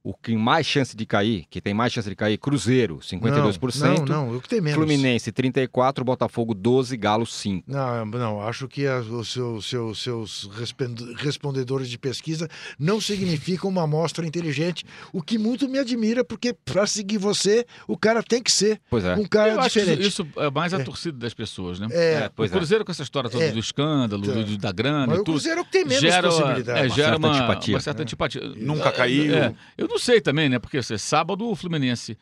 o 0.05 0.13
que 0.15 0.35
mais 0.37 0.67
chance 0.67 0.97
de 0.97 1.07
cair, 1.07 1.45
que 1.49 1.61
tem 1.61 1.73
mais 1.73 1.93
chance 1.93 2.09
de 2.09 2.17
cair, 2.17 2.37
Cruzeiro, 2.37 2.99
52%. 2.99 3.99
Não, 3.99 4.05
não, 4.27 4.33
eu 4.35 4.41
que 4.41 4.49
tenho 4.49 4.63
menos. 4.63 4.77
Fluminense, 4.77 5.31
34%, 5.31 6.03
Botafogo, 6.05 6.55
12%, 6.55 6.99
Galo, 6.99 7.25
5%. 7.25 7.63
Não, 7.69 8.05
não, 8.07 8.41
acho 8.43 8.67
que 8.67 8.87
as- 8.87 9.07
os 9.07 9.29
seus, 9.33 9.67
seus, 9.67 10.03
seus 10.03 10.51
respond- 10.59 11.15
respondedores 11.17 11.89
de 11.89 11.99
pesquisa 11.99 12.49
não 12.79 13.01
significam 13.01 13.71
uma 13.71 13.85
amostra 13.85 14.27
inteligente, 14.27 14.85
o 15.13 15.23
que 15.23 15.39
muito 15.39 15.69
me 15.69 15.79
admira, 15.79 16.25
porque 16.25 16.53
para 16.53 16.87
seguir 16.87 17.19
você, 17.19 17.65
o 17.87 17.97
cara 17.97 18.23
tem 18.23 18.43
que 18.43 18.51
ser 18.51 18.81
Pois 18.91 19.05
é. 19.05 19.15
um 19.15 19.25
cara 19.25 19.53
eu 19.53 19.61
diferente. 19.61 20.01
isso, 20.01 20.23
isso 20.23 20.41
é 20.41 20.51
mais 20.51 20.75
a 20.75 20.83
torcida 20.83 21.17
das 21.17 21.33
pessoas, 21.35 21.79
né? 21.79 21.87
É, 21.93 22.29
pois 22.35 22.51
o 22.51 22.55
Cruzeiro 22.55 22.85
com 22.85 22.91
essa 22.91 23.03
história 23.05 23.31
toda 23.31 23.45
É. 23.45 23.53
do 23.53 23.59
escândalo, 23.61 24.27
Tá. 24.27 24.33
do- 24.33 24.59
da 24.59 24.73
grana 24.73 25.07
mas 25.07 25.19
e 25.19 25.21
o 25.21 25.25
tudo. 25.25 25.35
Cruzeiro 25.35 25.59
é 25.61 25.63
o 25.63 25.65
que 25.65 25.71
tem 25.73 25.85
menos 25.85 26.01
gera, 26.01 26.29
possibilidade. 26.29 26.79
é, 26.79 26.83
Uma 26.83 26.89
gera 26.89 27.09
certa 27.11 27.17
uma, 27.19 27.29
antipatia. 27.37 27.75
uma 27.75 27.81
certa 27.81 28.03
antipatia. 28.03 28.41
Nunca 28.57 28.91
caiu. 28.91 29.35
É, 29.35 29.55
eu 29.79 29.91
não 29.93 29.99
sei 29.99 30.20
também, 30.20 30.49
né? 30.49 30.59
Porque 30.59 30.78
assim, 30.78 30.99
sábado 30.99 31.49
o 31.49 31.55
Fluminense. 31.55 32.18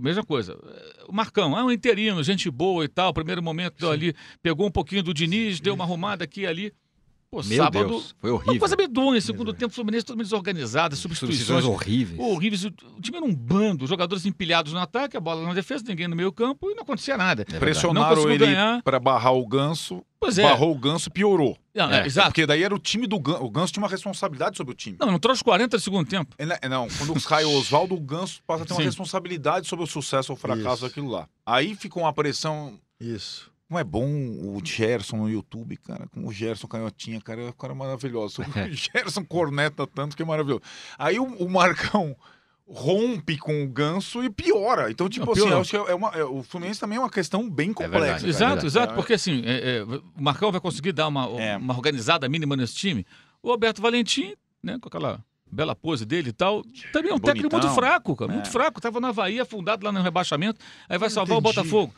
Mesma 0.00 0.24
coisa. 0.24 0.56
O 1.08 1.12
Marcão, 1.12 1.58
é 1.58 1.64
um 1.64 1.70
interino, 1.70 2.22
gente 2.22 2.50
boa 2.50 2.84
e 2.84 2.88
tal. 2.88 3.12
Primeiro 3.12 3.42
momento 3.42 3.88
ali, 3.90 4.14
pegou 4.42 4.66
um 4.66 4.70
pouquinho 4.70 5.02
do 5.02 5.12
Diniz, 5.12 5.60
deu 5.60 5.74
uma 5.74 5.84
arrumada 5.84 6.24
aqui 6.24 6.42
e 6.42 6.46
ali. 6.46 6.72
Pô, 7.32 7.42
Meu 7.42 7.56
sábado. 7.64 7.88
Deus, 7.88 8.14
foi 8.20 8.30
Uma 8.30 8.36
horrível. 8.36 8.58
coisa 8.58 8.76
medonha. 8.76 9.18
Segundo 9.18 9.54
tempo, 9.54 9.72
o 9.72 9.74
Fluminense 9.74 10.04
totalmente 10.04 10.26
desorganizado, 10.26 10.94
Substituições 10.94 11.38
substituições 11.38 11.64
horríveis. 11.64 12.20
horríveis. 12.20 12.64
O 12.66 13.00
time 13.00 13.16
era 13.16 13.24
um 13.24 13.34
bando, 13.34 13.86
jogadores 13.86 14.26
empilhados 14.26 14.74
no 14.74 14.78
ataque, 14.78 15.16
a 15.16 15.20
bola 15.20 15.42
na 15.46 15.54
defesa, 15.54 15.82
ninguém 15.88 16.06
no 16.06 16.14
meio 16.14 16.30
campo 16.30 16.70
e 16.70 16.74
não 16.74 16.82
acontecia 16.82 17.16
nada. 17.16 17.46
Não 17.50 17.58
Pressionaram 17.58 18.30
ele 18.30 18.44
pra 18.84 19.00
barrar 19.00 19.32
o 19.32 19.46
ganso, 19.46 20.04
Pois 20.20 20.36
é. 20.36 20.42
barrou 20.42 20.72
o 20.72 20.78
ganso 20.78 21.10
piorou. 21.10 21.56
Não, 21.74 21.90
é, 21.90 22.02
É, 22.02 22.06
exato. 22.06 22.28
Porque 22.28 22.44
daí 22.44 22.62
era 22.62 22.74
o 22.74 22.78
time 22.78 23.06
do 23.06 23.18
ganso. 23.18 23.42
O 23.42 23.50
ganso 23.50 23.72
tinha 23.72 23.82
uma 23.82 23.88
responsabilidade 23.88 24.58
sobre 24.58 24.74
o 24.74 24.76
time. 24.76 24.98
Não, 25.00 25.10
não 25.10 25.18
trouxe 25.18 25.42
40 25.42 25.78
no 25.78 25.80
segundo 25.82 26.06
tempo. 26.06 26.34
É, 26.36 26.44
né, 26.44 26.58
Não, 26.68 26.86
quando 26.98 27.14
cai 27.22 27.44
o 27.46 27.50
Oswaldo, 27.58 27.94
o 27.94 28.00
Ganso 28.00 28.42
passa 28.46 28.64
a 28.64 28.66
ter 28.66 28.74
uma 28.74 28.80
Sim. 28.80 28.84
responsabilidade 28.86 29.66
sobre 29.66 29.84
o 29.86 29.88
sucesso 29.88 30.32
ou 30.32 30.36
fracasso 30.36 30.74
Isso. 30.74 30.82
daquilo 30.84 31.08
lá. 31.08 31.26
Aí 31.46 31.74
fica 31.74 31.98
uma 31.98 32.12
pressão. 32.12 32.78
Isso. 33.00 33.50
Não 33.72 33.78
é 33.78 33.84
bom 33.84 34.04
o 34.06 34.60
Gerson 34.62 35.16
no 35.16 35.30
YouTube, 35.30 35.78
cara. 35.78 36.06
Com 36.08 36.26
o 36.26 36.32
Gerson 36.32 36.66
Canhotinha, 36.66 37.20
cara, 37.22 37.40
é 37.40 37.48
um 37.48 37.52
cara 37.52 37.74
maravilhoso. 37.74 38.42
O 38.70 38.74
Gerson 38.74 39.24
corneta 39.24 39.86
tanto 39.86 40.14
que 40.14 40.22
é 40.22 40.26
maravilhoso. 40.26 40.60
Aí 40.98 41.18
o, 41.18 41.24
o 41.24 41.48
Marcão 41.50 42.14
rompe 42.68 43.36
com 43.38 43.64
o 43.64 43.68
Ganso 43.68 44.22
e 44.22 44.30
piora. 44.30 44.90
Então, 44.90 45.08
tipo 45.08 45.26
Não, 45.26 45.32
assim, 45.32 45.48
eu 45.48 45.60
acho 45.60 45.70
que 45.70 45.76
é 45.76 45.94
uma, 45.94 46.08
é- 46.10 46.24
o 46.24 46.42
Fluminense 46.42 46.80
também 46.80 46.96
é 46.96 47.00
uma 47.00 47.10
questão 47.10 47.48
bem 47.48 47.72
complexa. 47.72 47.98
verdade. 47.98 48.20
cara. 48.20 48.30
Exato, 48.30 48.64
É, 48.64 48.66
exato, 48.66 48.92
é, 48.92 48.96
porque 48.96 49.14
assim, 49.14 49.42
é, 49.44 49.78
é, 49.78 49.82
o 49.84 50.02
Marcão 50.22 50.52
vai 50.52 50.60
conseguir 50.60 50.92
dar 50.92 51.08
uma, 51.08 51.24
É. 51.40 51.56
uma 51.56 51.74
organizada 51.74 52.28
mínima 52.28 52.54
nesse 52.56 52.74
time. 52.74 53.06
O 53.42 53.50
Alberto 53.50 53.80
Valentim, 53.82 54.34
né, 54.62 54.78
com 54.80 54.88
aquela 54.88 55.22
bela 55.50 55.74
pose 55.74 56.06
dele 56.06 56.30
e 56.30 56.32
tal, 56.32 56.62
também 56.92 57.10
é 57.10 57.14
um 57.14 57.18
técnico 57.18 57.50
Bonitão. 57.50 57.70
muito 57.70 57.74
fraco, 57.74 58.16
cara, 58.16 58.32
muito 58.32 58.48
É. 58.48 58.50
fraco. 58.50 58.80
Tava 58.80 59.00
na 59.00 59.08
Havaí, 59.08 59.38
afundado 59.40 59.84
lá 59.84 59.92
no 59.92 60.00
rebaixamento, 60.02 60.58
aí 60.88 60.96
vai 60.98 61.08
Não 61.08 61.14
salvar 61.14 61.36
o 61.36 61.40
entendi. 61.40 61.56
Botafogo. 61.56 61.94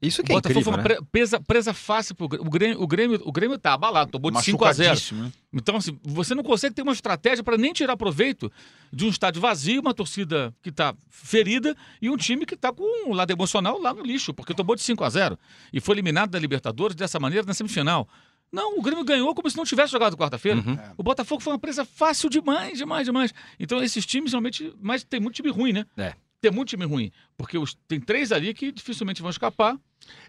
Isso 0.00 0.22
que 0.22 0.30
é 0.30 0.36
Botafogo 0.36 0.60
incrível, 0.60 0.72
foi 0.72 0.82
né? 0.82 0.94
uma 0.94 1.00
pre- 1.00 1.06
presa, 1.10 1.40
presa 1.40 1.74
fácil 1.74 2.14
pro 2.14 2.28
Grêmio. 2.28 2.46
O 2.46 2.50
Grêmio, 2.50 2.82
o 2.82 2.86
Grêmio, 2.86 3.22
o 3.24 3.32
Grêmio 3.32 3.58
tá 3.58 3.72
abalado, 3.72 4.12
tomou 4.12 4.30
de 4.30 4.40
5 4.42 4.64
a 4.64 4.72
0 4.72 4.88
machucadíssimo, 4.90 5.22
né? 5.24 5.32
Então, 5.52 5.76
assim, 5.76 5.98
você 6.04 6.36
não 6.36 6.44
consegue 6.44 6.74
ter 6.74 6.82
uma 6.82 6.92
estratégia 6.92 7.42
para 7.42 7.56
nem 7.58 7.72
tirar 7.72 7.96
proveito 7.96 8.50
de 8.92 9.04
um 9.04 9.08
estádio 9.08 9.40
vazio, 9.40 9.80
uma 9.80 9.92
torcida 9.92 10.54
que 10.62 10.68
está 10.68 10.94
ferida 11.10 11.76
e 12.00 12.08
um 12.08 12.16
time 12.16 12.46
que 12.46 12.54
está 12.54 12.72
com 12.72 13.10
o 13.10 13.12
lado 13.12 13.30
emocional 13.32 13.80
lá 13.80 13.92
no 13.92 14.02
lixo, 14.04 14.32
porque 14.32 14.54
tomou 14.54 14.76
de 14.76 14.82
5 14.82 15.02
a 15.02 15.10
0 15.10 15.38
e 15.72 15.80
foi 15.80 15.96
eliminado 15.96 16.30
da 16.30 16.38
Libertadores 16.38 16.94
dessa 16.94 17.18
maneira 17.18 17.44
na 17.44 17.52
semifinal. 17.54 18.08
Não, 18.52 18.78
o 18.78 18.82
Grêmio 18.82 19.04
ganhou 19.04 19.34
como 19.34 19.50
se 19.50 19.56
não 19.56 19.64
tivesse 19.64 19.92
jogado 19.92 20.16
quarta-feira. 20.16 20.60
Uhum. 20.60 20.78
O 20.96 21.02
Botafogo 21.02 21.42
foi 21.42 21.52
uma 21.52 21.58
presa 21.58 21.84
fácil 21.84 22.30
demais, 22.30 22.78
demais, 22.78 23.04
demais. 23.04 23.34
Então, 23.60 23.82
esses 23.82 24.06
times 24.06 24.32
realmente. 24.32 24.72
Mas 24.80 25.04
tem 25.04 25.20
muito 25.20 25.34
time 25.34 25.50
ruim, 25.50 25.72
né? 25.72 25.84
É. 25.98 26.14
Tem 26.40 26.50
muito 26.50 26.68
time 26.68 26.84
ruim. 26.84 27.10
Porque 27.36 27.58
os- 27.58 27.76
tem 27.88 28.00
três 28.00 28.30
ali 28.32 28.54
que 28.54 28.70
dificilmente 28.70 29.20
vão 29.20 29.30
escapar. 29.30 29.76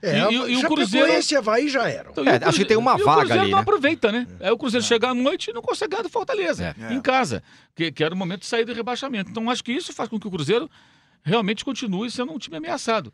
É, 0.01 0.17
E- 0.17 0.33
e- 0.33 0.51
e 0.53 0.57
o 0.57 0.67
Cruzeiro- 0.67 1.07
Esse 1.11 1.35
Havaí 1.35 1.69
já 1.69 1.87
eram. 1.87 2.11
Então, 2.11 2.23
É, 2.25 2.27
e 2.27 2.31
o 2.31 2.33
acho 2.33 2.39
que 2.39 2.45
Cruzeiro- 2.45 2.67
tem 2.67 2.77
uma 2.77 2.97
e 2.97 3.01
o 3.01 3.05
vaga 3.05 3.19
Cruzeiro 3.19 3.41
ali, 3.43 3.51
não 3.51 3.57
né? 3.57 3.61
aproveita, 3.61 4.11
né? 4.11 4.27
Aí 4.39 4.51
o 4.51 4.57
Cruzeiro 4.57 4.85
chega 4.85 5.09
à 5.09 5.13
noite 5.13 5.51
e 5.51 5.53
não 5.53 5.61
consegue 5.61 5.91
ganhar 5.91 6.03
do 6.03 6.09
Fortaleza, 6.09 6.75
É. 6.79 6.93
em 6.93 6.99
casa, 7.01 7.43
que, 7.75 7.91
que 7.91 8.03
era 8.03 8.13
o 8.13 8.17
momento 8.17 8.41
de 8.41 8.47
sair 8.47 8.65
do 8.65 8.73
rebaixamento. 8.73 9.29
Então 9.29 9.49
acho 9.49 9.63
que 9.63 9.71
isso 9.71 9.93
faz 9.93 10.09
com 10.09 10.19
que 10.19 10.27
o 10.27 10.31
Cruzeiro 10.31 10.69
realmente 11.23 11.63
continue 11.63 12.09
sendo 12.09 12.33
um 12.33 12.37
time 12.39 12.57
ameaçado. 12.57 13.13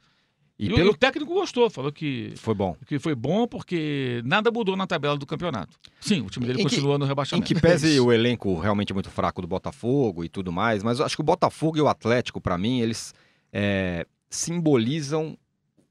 E 0.57 0.67
E, 0.67 0.73
pelo 0.73 0.91
o 0.91 0.97
técnico 0.97 1.33
gostou, 1.33 1.69
falou 1.69 1.91
que, 1.91 2.33
foi 2.37 2.53
bom. 2.53 2.77
que 2.87 2.97
foi 2.97 3.13
bom 3.13 3.45
porque 3.45 4.21
nada 4.23 4.49
mudou 4.51 4.77
na 4.77 4.87
tabela 4.87 5.17
do 5.17 5.25
campeonato. 5.25 5.77
Sim, 5.99 6.21
o 6.21 6.29
time 6.29 6.45
dele 6.45 6.61
Em 6.61 6.65
que- 6.65 6.69
continua 6.75 6.97
no 6.97 7.03
Em 7.03 7.07
rebaixamento. 7.09 7.45
que 7.45 7.59
pese 7.59 7.99
o 7.99 8.09
elenco 8.11 8.57
realmente 8.57 8.93
muito 8.93 9.09
fraco 9.09 9.41
do 9.41 9.47
Botafogo 9.47 10.23
e 10.23 10.29
tudo 10.29 10.53
mais, 10.53 10.81
mas 10.81 10.99
eu 10.99 11.05
acho 11.05 11.15
que 11.17 11.21
o 11.21 11.25
Botafogo 11.25 11.77
e 11.77 11.81
o 11.81 11.87
Atlético, 11.89 12.39
pra 12.39 12.57
mim, 12.57 12.79
eles 12.79 13.13
é, 13.51 14.05
simbolizam 14.29 15.37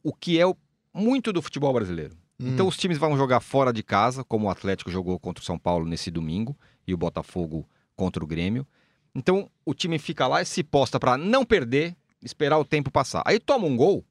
o 0.03 0.12
que 0.15 0.39
é 0.39 0.47
o- 0.47 0.57
muito 0.95 1.33
do 1.33 1.43
futebol 1.43 1.73
brasileiro. 1.73 2.15
Hum. 2.41 2.49
Então 2.55 2.67
os 2.67 2.77
times 2.77 2.97
vão 2.99 3.17
jogar 3.17 3.41
fora 3.41 3.73
de 3.73 3.83
casa, 3.83 4.25
como 4.25 4.47
o 4.47 4.51
Atlético 4.51 4.91
jogou 4.91 5.19
contra 5.19 5.43
o 5.43 5.45
São 5.45 5.59
Paulo 5.59 5.85
nesse 5.85 6.11
domingo 6.11 6.57
e 6.87 6.95
o 6.95 6.97
Botafogo 6.97 7.69
contra 7.95 8.25
o 8.25 8.27
Grêmio. 8.27 8.67
Então 9.15 9.51
o 9.65 9.75
time 9.75 9.99
fica 9.99 10.27
lá 10.27 10.41
e 10.41 10.47
se 10.47 10.62
posta 10.65 10.99
pra 10.99 11.17
não 11.19 11.45
perder, 11.45 11.95
esperar 12.23 12.59
o 12.59 12.65
tempo 12.65 12.91
passar. 12.91 13.23
Aí 13.27 13.39
toma 13.39 13.67
um 13.67 13.77
gol 13.77 14.05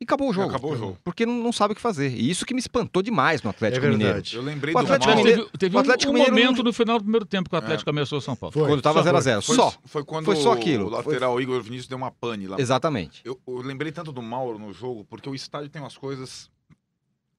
e 0.00 0.04
acabou 0.04 0.28
o 0.28 0.32
jogo. 0.32 0.50
Acabou 0.50 0.72
o 0.72 0.76
jogo. 0.76 0.98
Porque 1.02 1.24
não, 1.24 1.34
não 1.42 1.52
sabe 1.52 1.72
o 1.72 1.74
que 1.74 1.80
fazer. 1.80 2.10
E 2.12 2.28
isso 2.28 2.44
que 2.44 2.52
me 2.52 2.60
espantou 2.60 3.02
demais 3.02 3.42
no 3.42 3.48
É 3.48 3.50
Atlético 3.50 3.86
Mineiro. 3.86 4.04
verdade. 4.14 4.36
Eu 4.36 4.42
lembrei 4.42 4.74
O 4.74 4.78
do 4.78 4.84
Atlético 4.84 5.06
Mauro. 5.06 5.22
Mineiro- 5.24 5.44
teve 5.46 5.58
teve 5.58 5.74
o 5.74 5.78
um- 5.78 5.80
Atlético 5.80 6.10
um, 6.10 6.14
Mineiro 6.14 6.34
não- 6.36 6.42
momento 6.42 6.62
no 6.62 6.72
final 6.72 6.98
do 6.98 7.02
primeiro 7.04 7.24
tempo 7.24 7.48
que 7.48 7.54
o 7.54 7.58
Atlético 7.58 7.88
ameaçou 7.90 8.18
o 8.18 8.20
São 8.20 8.36
Paulo. 8.36 8.52
Foi. 8.52 8.68
Quando 8.68 8.82
tava 8.82 9.02
Só 9.02 9.10
0x0. 9.10 9.42
Foi, 9.42 9.56
Só. 9.56 9.74
foi 9.86 10.04
quando 10.04 10.26
Foi 10.26 10.36
só 10.36 10.52
aquilo. 10.52 10.86
o 10.86 10.90
lateral 10.90 11.40
Igor 11.40 11.62
Vinícius 11.62 11.88
deu 11.88 11.96
uma 11.96 12.10
pane 12.10 12.46
lá. 12.46 12.56
Exatamente. 12.60 13.22
Eu, 13.24 13.40
eu 13.46 13.62
lembrei 13.62 13.90
tanto 13.90 14.12
do 14.12 14.20
Mauro 14.20 14.58
no 14.58 14.72
jogo, 14.72 15.04
porque 15.04 15.28
o 15.30 15.34
estádio 15.34 15.70
tem 15.70 15.80
umas 15.80 15.96
coisas 15.96 16.50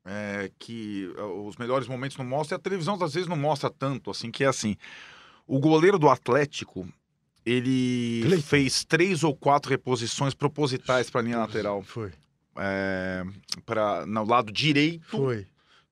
é, 0.06 0.50
que 0.58 1.14
é, 1.18 1.22
os 1.22 1.58
melhores 1.58 1.88
momentos 1.88 2.18
não 2.18 2.26
mostram, 2.26 2.56
e 2.56 2.58
a 2.58 2.62
televisão 2.62 2.98
às 3.04 3.14
vezes 3.14 3.28
não 3.28 3.36
mostra 3.38 3.70
tanto, 3.70 4.10
assim, 4.10 4.32
que 4.32 4.44
é 4.44 4.48
assim. 4.48 4.76
O 5.46 5.60
goleiro 5.60 6.00
do 6.00 6.10
Atlético, 6.10 6.88
ele 7.46 8.22
Cleiton. 8.24 8.42
fez 8.48 8.84
três 8.84 9.24
ou 9.24 9.36
quatro 9.36 9.70
reposições 9.70 10.34
propositais 10.34 11.10
para 11.10 11.22
a 11.22 11.24
linha 11.24 11.38
lateral. 11.38 11.84
Foi. 11.84 12.12
É, 12.60 13.24
pra, 13.66 14.06
no 14.06 14.26
lado 14.26 14.52
direito, 14.52 15.06
Foi. 15.10 15.46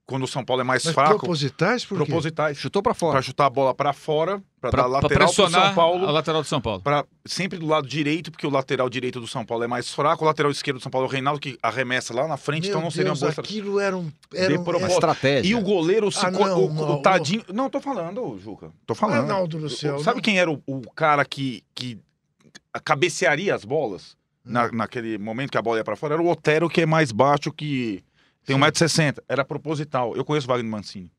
quando 0.05 0.23
o 0.23 0.27
São 0.27 0.43
Paulo 0.43 0.61
é 0.61 0.63
mais 0.63 0.83
Mas 0.85 0.93
fraco. 0.93 1.17
propositais 1.19 1.83
por 1.85 1.97
quê? 1.99 2.05
Propositais. 2.05 2.57
Chutou 2.57 2.81
pra 2.81 2.93
fora. 2.93 3.13
Para 3.13 3.21
chutar 3.21 3.45
a 3.45 3.49
bola 3.49 3.73
para 3.73 3.93
fora, 3.93 4.41
para 4.59 4.71
Pra, 4.71 4.81
dar 4.83 4.87
lateral 4.87 5.09
pro 5.27 5.35
pressionar 5.35 5.65
São 5.67 5.75
Paulo. 5.75 6.07
a 6.07 6.11
lateral 6.11 6.41
do 6.41 6.47
São 6.47 6.59
Paulo. 6.61 6.81
Pra, 6.81 7.05
sempre 7.25 7.59
do 7.59 7.67
lado 7.67 7.87
direito, 7.87 8.31
porque 8.31 8.47
o 8.47 8.49
lateral 8.49 8.89
direito 8.89 9.19
do 9.19 9.27
São 9.27 9.45
Paulo 9.45 9.63
é 9.63 9.67
mais 9.67 9.93
fraco, 9.93 10.23
o 10.23 10.27
lateral 10.27 10.51
esquerdo 10.51 10.77
do 10.77 10.81
São 10.83 10.91
Paulo 10.91 11.05
é 11.05 11.09
o 11.09 11.11
Reinaldo, 11.11 11.39
que 11.39 11.57
arremessa 11.61 12.13
lá 12.13 12.27
na 12.27 12.37
frente, 12.37 12.63
Meu 12.63 12.71
então 12.71 12.81
não 12.81 12.89
seria 12.91 13.11
uma 13.11 13.17
boa 13.19 13.29
estratégia. 13.29 13.59
aquilo 13.61 13.79
era 13.79 13.95
um... 13.97 14.11
Era 14.33 14.59
um. 14.59 14.63
Uma 14.63 14.77
era... 14.77 14.87
estratégia. 14.87 15.49
E 15.51 15.55
o 15.55 15.61
goleiro, 15.61 16.11
se 16.11 16.25
Ah, 16.25 16.31
não, 16.31 16.41
o, 16.59 16.65
o 16.71 16.73
não, 16.73 17.01
tadinho. 17.01 17.43
Não, 17.53 17.69
tô 17.69 17.79
falando, 17.79 18.39
Juca. 18.39 18.71
Tô 18.87 18.95
falando. 18.95 19.19
Arnaldo 19.21 19.59
do 19.59 19.69
céu, 19.69 19.99
Sabe 19.99 20.15
não. 20.17 20.21
quem 20.23 20.39
era 20.39 20.49
o, 20.51 20.61
o 20.65 20.81
cara 20.95 21.23
que, 21.25 21.63
que 21.75 21.99
cabecearia 22.83 23.53
as 23.55 23.63
bolas. 23.65 24.15
Na, 24.45 24.71
naquele 24.71 25.17
momento 25.17 25.51
que 25.51 25.57
a 25.57 25.61
bola 25.61 25.77
ia 25.77 25.83
pra 25.83 25.95
fora? 25.95 26.13
Era 26.13 26.21
o 26.23 26.29
Otero, 26.29 26.69
que 26.69 26.81
é 26.81 26.85
mais 26.85 27.11
baixo, 27.11 27.51
que 27.51 28.03
tem 28.45 28.55
Sim. 28.55 28.61
1,60m. 28.61 29.17
Era 29.27 29.43
proposital. 29.43 30.15
Eu 30.15 30.23
conheço 30.23 30.47
o 30.47 30.49
Wagner 30.49 30.69
Mancini. 30.71 31.11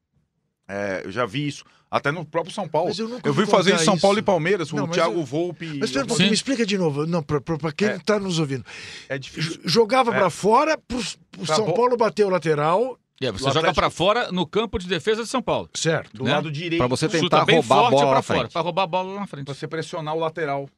É, 0.69 1.03
eu 1.05 1.13
já 1.13 1.25
vi 1.27 1.47
isso. 1.47 1.65
Até 1.89 2.11
no 2.11 2.25
próprio 2.25 2.53
São 2.53 2.69
Paulo. 2.69 2.89
Mas 2.89 2.99
eu 2.99 3.09
nunca 3.09 3.29
Eu 3.29 3.33
vi 3.33 3.47
fazer 3.47 3.73
em 3.75 3.79
São 3.79 3.97
Paulo 3.97 4.17
isso. 4.17 4.23
e 4.23 4.27
Palmeiras, 4.27 4.73
Não, 4.73 4.85
o 4.85 4.89
Thiago 4.89 5.21
eu- 5.21 5.25
Volpe. 5.25 5.67
Mas 5.79 5.85
espera 5.91 6.05
um 6.05 6.09
pouquinho, 6.09 6.29
me 6.31 6.35
explica 6.35 6.67
de 6.67 6.77
novo. 6.77 7.07
Não, 7.07 7.23
pra, 7.23 7.41
pra, 7.41 7.57
pra 7.57 7.73
quem 7.73 7.89
É. 7.89 7.99
tá 8.01 8.19
nos 8.19 8.41
ouvindo. 8.41 8.65
É 9.09 9.17
difícil. 9.17 9.61
Jogava 9.65 10.13
É. 10.13 10.19
pra 10.19 10.29
fora, 10.29 10.77
pro, 10.77 10.99
pro 11.31 11.45
Pra 11.47 11.55
São 11.55 11.67
bo- 11.67 11.75
Paulo 11.75 11.97
bater 11.97 12.27
o 12.27 12.29
lateral, 12.29 12.99
É, 13.21 13.31
você 13.31 13.51
joga 13.53 13.73
pra 13.73 13.89
fora 13.91 14.33
no 14.33 14.45
campo 14.45 14.79
de 14.81 14.89
defesa 14.89 15.23
de 15.23 15.29
São 15.29 15.41
Paulo. 15.41 15.71
certo. 15.73 16.17
Do 16.17 16.25
né? 16.25 16.33
lado 16.33 16.51
direito. 16.51 16.79
Pra 16.81 16.89
você 16.89 17.09
tentar 17.09 17.45
roubar 17.45 17.87
a 17.87 17.91
bola 17.91 18.03
fora, 18.03 18.23
frente. 18.23 18.53
pra 18.53 18.61
roubar 18.61 18.83
a 18.83 18.87
bola 18.89 19.15
lá 19.15 19.21
na 19.21 19.27
frente. 19.29 19.45
Pra 19.45 19.55
você 19.55 19.69
pressionar 19.69 20.15
o 20.17 20.19
lateral 20.19 20.69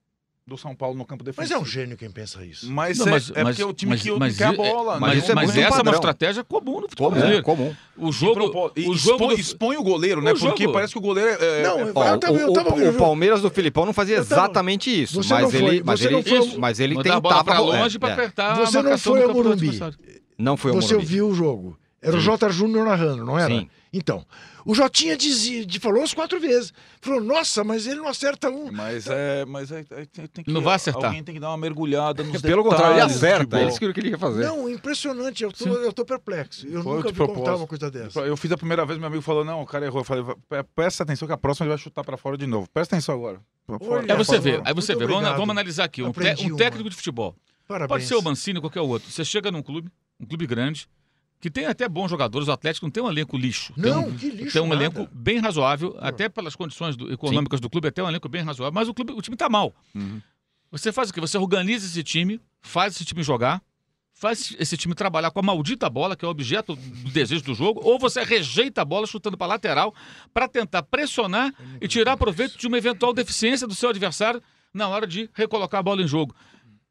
do 0.49 0.57
São 0.59 0.75
Paulo 0.75 0.97
no 0.97 1.05
campo 1.05 1.23
Mas 1.25 1.35
defensivo. 1.37 1.59
é 1.59 1.63
um 1.63 1.65
gênio 1.67 1.97
quem 1.97 2.11
pensa 2.11 2.45
isso. 2.45 2.71
Mas, 2.71 2.99
Não, 2.99 3.07
é, 3.07 3.11
mas- 3.11 3.31
é 3.31 3.45
mas- 3.45 3.57
porque 3.57 3.71
o 3.71 3.73
time 3.75 3.91
mas- 3.91 4.03
que 4.03 4.11
mas 4.13 4.37
quer 4.37 4.45
a 4.47 4.53
é- 4.53 4.57
bola. 4.57 4.99
mas 4.99 5.11
né? 5.13 5.19
isso 5.19 5.31
é 5.31 5.35
mas 5.35 5.45
muito 5.47 5.59
essa 5.59 5.67
é 5.67 5.71
uma 5.71 5.77
padrão. 5.77 5.95
estratégia 5.95 6.43
comum 6.45 6.81
no 6.81 6.89
futebol 6.89 7.13
Comum, 7.13 7.43
comum. 7.43 7.77
O 7.97 8.11
jogo, 8.13 8.73
e 8.77 8.89
o 8.89 8.95
jogo 8.95 9.25
expõe, 9.25 9.29
do- 9.35 9.41
expõe 9.41 9.77
o 9.77 9.83
goleiro, 9.83 10.23
né? 10.23 10.33
O 10.33 10.39
Porque 10.39 10.63
jogo- 10.65 10.73
parece 10.73 10.93
que 10.93 10.99
o 10.99 11.03
goleiro 11.03 11.31
é. 11.31 11.63
Não, 11.63 11.79
é- 11.79 11.83
eu- 11.83 11.93
Ó, 11.95 12.05
eu 12.09 12.19
tava- 12.19 12.39
eu 12.39 12.49
o, 12.49 12.53
tava 12.53 12.71
o- 12.75 12.79
o 12.87 12.89
o 12.91 12.95
Palmeiras 12.95 13.43
do 13.43 13.51
Filipão 13.51 13.85
não 13.87 13.93
fazia 13.93 14.17
exatamente 14.17 14.91
isso, 15.03 15.23
Você 15.23 15.35
mas 15.35 15.51
foi- 15.51 15.61
ele, 15.65 15.83
mas 15.85 16.01
você 16.01 16.07
ele, 16.07 16.23
foi- 16.23 16.57
mas 16.59 16.81
ele 16.81 16.95
mandar 16.95 17.17
a 17.17 17.21
bola 17.21 17.35
tentava 17.45 17.63
pra 17.63 17.77
é, 17.77 17.81
longe 17.83 17.99
pra 17.99 18.09
é. 18.09 18.13
apertar 18.13 18.55
Você 18.57 18.83
não 18.83 18.97
foi 18.99 19.23
ao 19.23 19.33
Morumbi. 19.33 19.81
Não 20.39 20.57
foi 20.57 20.71
o 20.71 20.75
Você 20.75 20.95
Morumbi. 20.95 20.95
ouviu 21.21 21.29
o 21.29 21.35
jogo. 21.35 21.79
Era 22.01 22.17
o 22.17 22.21
Sim. 22.21 22.27
J. 22.27 22.49
Júnior 22.51 22.87
narrando, 22.87 23.25
não 23.25 23.39
era? 23.39 23.49
Sim. 23.53 23.69
Então, 23.93 24.25
o 24.67 24.75
Jotinha 24.75 25.17
dizia, 25.17 25.65
de- 25.65 25.81
falou 25.81 26.03
as 26.03 26.13
quatro 26.13 26.39
vezes. 26.39 26.73
Falou, 27.01 27.21
nossa, 27.23 27.65
mas 27.65 27.87
ele 27.87 27.97
não 27.97 28.07
acerta 28.07 28.51
um. 28.51 28.71
Mas 28.71 29.07
é. 29.07 29.45
Mas 29.47 29.73
é, 29.73 29.81
é- 29.91 30.07
tem 30.29 30.45
que, 30.45 30.53
Não 30.53 30.61
vai 30.61 30.75
acertar. 30.77 31.07
Alguém 31.07 31.25
tem 31.25 31.35
que 31.35 31.41
dar 31.41 31.49
uma 31.49 31.57
mergulhada 31.57 32.23
nos 32.23 32.41
Pelo 32.43 32.63
contrário, 32.63 32.99
ele 32.99 33.07
do 33.07 33.07
acerta. 33.15 33.59
É 33.61 33.67
isso 33.67 33.79
que 33.79 33.87
ele 33.87 33.95
queria 33.95 34.19
fazer. 34.19 34.45
Não, 34.45 34.69
impressionante. 34.69 35.43
Eu 35.43 35.51
tô, 35.53 35.67
eu 35.69 35.93
tô 35.93 36.05
perplexo. 36.05 36.67
Eu 36.69 36.83
Foi 36.83 36.97
nunca 36.99 37.11
vi 37.11 37.19
contar 37.19 37.57
uma 37.57 37.67
coisa 37.67 37.91
dessa. 37.91 38.21
Eu 38.21 38.37
fiz 38.37 38.53
a 38.53 38.57
primeira 38.59 38.85
vez, 38.85 38.99
meu 38.99 39.07
amigo 39.09 39.23
falou: 39.23 39.45
não, 39.45 39.63
o 39.63 39.67
cara 39.67 39.87
errou. 39.87 40.01
Eu 40.01 40.05
falei: 40.05 40.25
"Pre- 40.49 40.63
presta 40.75 41.03
atenção 41.03 41.27
que 41.27 41.33
a 41.35 41.39
próxima 41.39 41.65
ele 41.65 41.71
vai 41.71 41.79
chutar 41.79 42.05
pra 42.05 42.17
fora 42.19 42.37
de 42.37 42.47
novo. 42.47 42.69
Presta 42.73 42.95
atenção 42.95 43.15
agora. 43.15 43.41
Fora. 43.67 44.03
Olha, 44.03 44.13
Aí 44.15 44.19
você 44.19 44.39
vê, 44.39 44.61
aí 44.65 44.75
você 44.75 44.95
vê. 44.95 45.07
Vamos, 45.07 45.29
vamos 45.31 45.51
analisar 45.51 45.85
aqui. 45.85 46.03
Um, 46.03 46.13
te- 46.13 46.53
um 46.53 46.57
técnico 46.57 46.89
de 46.91 46.95
futebol. 46.97 47.35
Parabéns. 47.67 47.89
Pode 47.89 48.07
ser 48.07 48.15
o 48.17 48.23
Mancini, 48.23 48.61
qualquer 48.61 48.81
outro. 48.81 49.11
Você 49.11 49.25
chega 49.25 49.51
num 49.51 49.63
clube, 49.63 49.91
um 50.21 50.25
clube 50.27 50.47
grande, 50.47 50.87
que 51.41 51.51
tem 51.51 51.67
até 51.67 51.89
bons 51.89 52.09
jogadores. 52.11 52.49
O 52.49 52.53
Atlético 52.53 52.87
não 52.87 52.91
tem 52.91 53.03
um 53.03 53.09
elenco 53.09 53.37
lixo. 53.37 53.73
Tem 53.75 53.85
Não, 53.93 54.09
um, 54.09 54.17
que 54.17 54.29
lixo 54.31 54.53
Tem 54.53 54.63
um 54.63 54.67
nada. 54.69 54.83
elenco 54.83 55.09
bem 55.13 55.39
razoável, 55.39 55.97
até 56.01 56.29
pelas 56.29 56.57
condições 56.57 56.97
do- 56.97 57.13
econômicas 57.13 57.61
do 57.61 57.71
clube, 57.71 57.89
até 57.89 58.03
um 58.03 58.09
elenco 58.09 58.29
bem 58.29 58.43
razoável. 58.43 58.73
Mas 58.75 58.89
o, 58.89 58.95
clube, 58.95 59.13
o 59.13 59.21
time 59.23 59.37
tá 59.37 59.49
mal. 59.49 59.75
Uhum. 59.95 60.21
Você 60.71 60.93
faz 60.93 61.11
o 61.11 61.15
quê? 61.15 61.21
Você 61.21 61.39
organiza 61.39 61.87
esse 61.87 62.03
time, 62.03 62.41
faz 62.61 62.95
esse 62.97 63.05
time 63.05 63.23
jogar, 63.23 63.63
faz 64.13 64.55
esse 64.59 64.77
time 64.77 64.95
trabalhar 64.95 65.31
com 65.31 65.39
a 65.39 65.43
maldita 65.43 65.89
bola, 65.89 66.17
que 66.17 66.25
é 66.25 66.29
o 66.29 66.31
objeto 66.31 66.75
do 66.75 67.11
desejo 67.11 67.45
do 67.45 67.55
jogo, 67.55 67.81
ou 67.85 67.99
você 67.99 68.25
rejeita 68.25 68.83
a 68.83 68.85
bola 68.85 69.07
chutando 69.07 69.37
para 69.39 69.47
lateral 69.47 69.95
para 70.35 70.49
tentar 70.49 70.83
pressionar 70.83 71.55
e 71.81 71.87
tirar 71.87 72.17
proveito 72.17 72.59
de 72.59 72.67
uma 72.67 72.77
eventual 72.77 73.15
deficiência 73.15 73.67
do 73.67 73.75
seu 73.77 73.89
adversário 73.91 74.43
na 74.75 74.89
hora 74.89 75.07
de 75.07 75.31
recolocar 75.33 75.79
a 75.81 75.83
bola 75.83 76.03
em 76.03 76.07
jogo. 76.09 76.35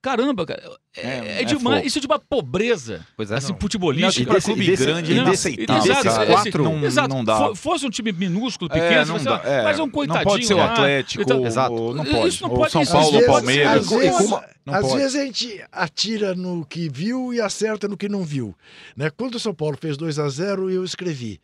Caramba, 0.10 0.45
cara, 0.45 0.62
é, 0.95 1.01
É, 1.01 1.41
é 1.41 1.43
de 1.43 1.53
é 1.55 1.86
isso 1.86 1.97
é 1.97 2.01
de 2.01 2.08
uma 2.08 2.18
pobreza 2.20 3.05
Pois 3.18 3.30
é, 3.30 3.36
assim, 3.36 3.51
não. 3.51 3.60
futebolística. 3.60 4.22
E 4.22 4.26
pra 4.26 4.36
desse- 4.36 4.45
clube 4.47 4.64
e 4.64 4.68
desse- 4.68 4.86
grande 4.86 5.12
é 5.12 5.16
e 5.16 5.26
desse- 5.26 5.49
inaceitável. 5.49 5.84
e 5.84 5.88
desses 5.95 6.14
cara. 6.14 6.26
quatro- 6.28 6.64
não, 6.64 6.86
Exato. 6.86 7.10
não 7.10 7.24
dá. 7.26 7.38
Fo- 7.38 7.55
fosse 7.55 7.86
um 7.86 7.89
time 7.89 8.12
minúsculo, 8.12 8.70
É, 8.72 8.80
pequeno, 8.80 9.05
não 9.08 9.20
você- 9.20 9.26
dá, 9.26 9.41
é. 9.43 9.64
mas 9.64 9.78
é 9.80 9.82
um 9.82 9.86
Não 9.86 9.91
coitadinho. 9.91 10.24
pode 10.26 10.45
ser 10.47 10.53
o. 10.53 10.62
Atlético, 10.62 11.24
Então, 11.24 11.45
Exato. 11.45 11.74
ou- 11.74 11.93
não 11.95 12.05
pode. 12.05 12.28
Isso 12.30 12.43
não 12.43 12.49
Ou 12.51 12.55
pode 12.58 12.72
São 12.72 12.86
Paulo, 12.86 13.12
vezes- 13.12 13.28
Palmeiras. 13.28 13.72
às 13.78 13.89
vezes- 13.89 14.05
E 14.08 14.24
como- 14.24 14.41
não 14.66 14.74
Às 14.74 14.93
vezes 14.93 15.16
a 15.16 15.26
gente 15.26 15.64
atira 15.72 16.36
no 16.36 16.66
que 16.66 16.89
viu 16.89 17.34
e 17.34 17.39
acerta 17.41 17.88
no 17.88 17.95
que 17.97 18.08
não 18.10 18.24
viu. 18.24 18.55
Né? 18.95 19.10
Quando 19.10 19.36
o 19.36 19.39
São 19.39 19.53
Paulo 19.53 19.78
fez 19.80 19.97
2 19.97 20.20
a 20.20 20.28
0 20.30 20.70
eu 20.70 20.84
escrevi. 20.84 21.39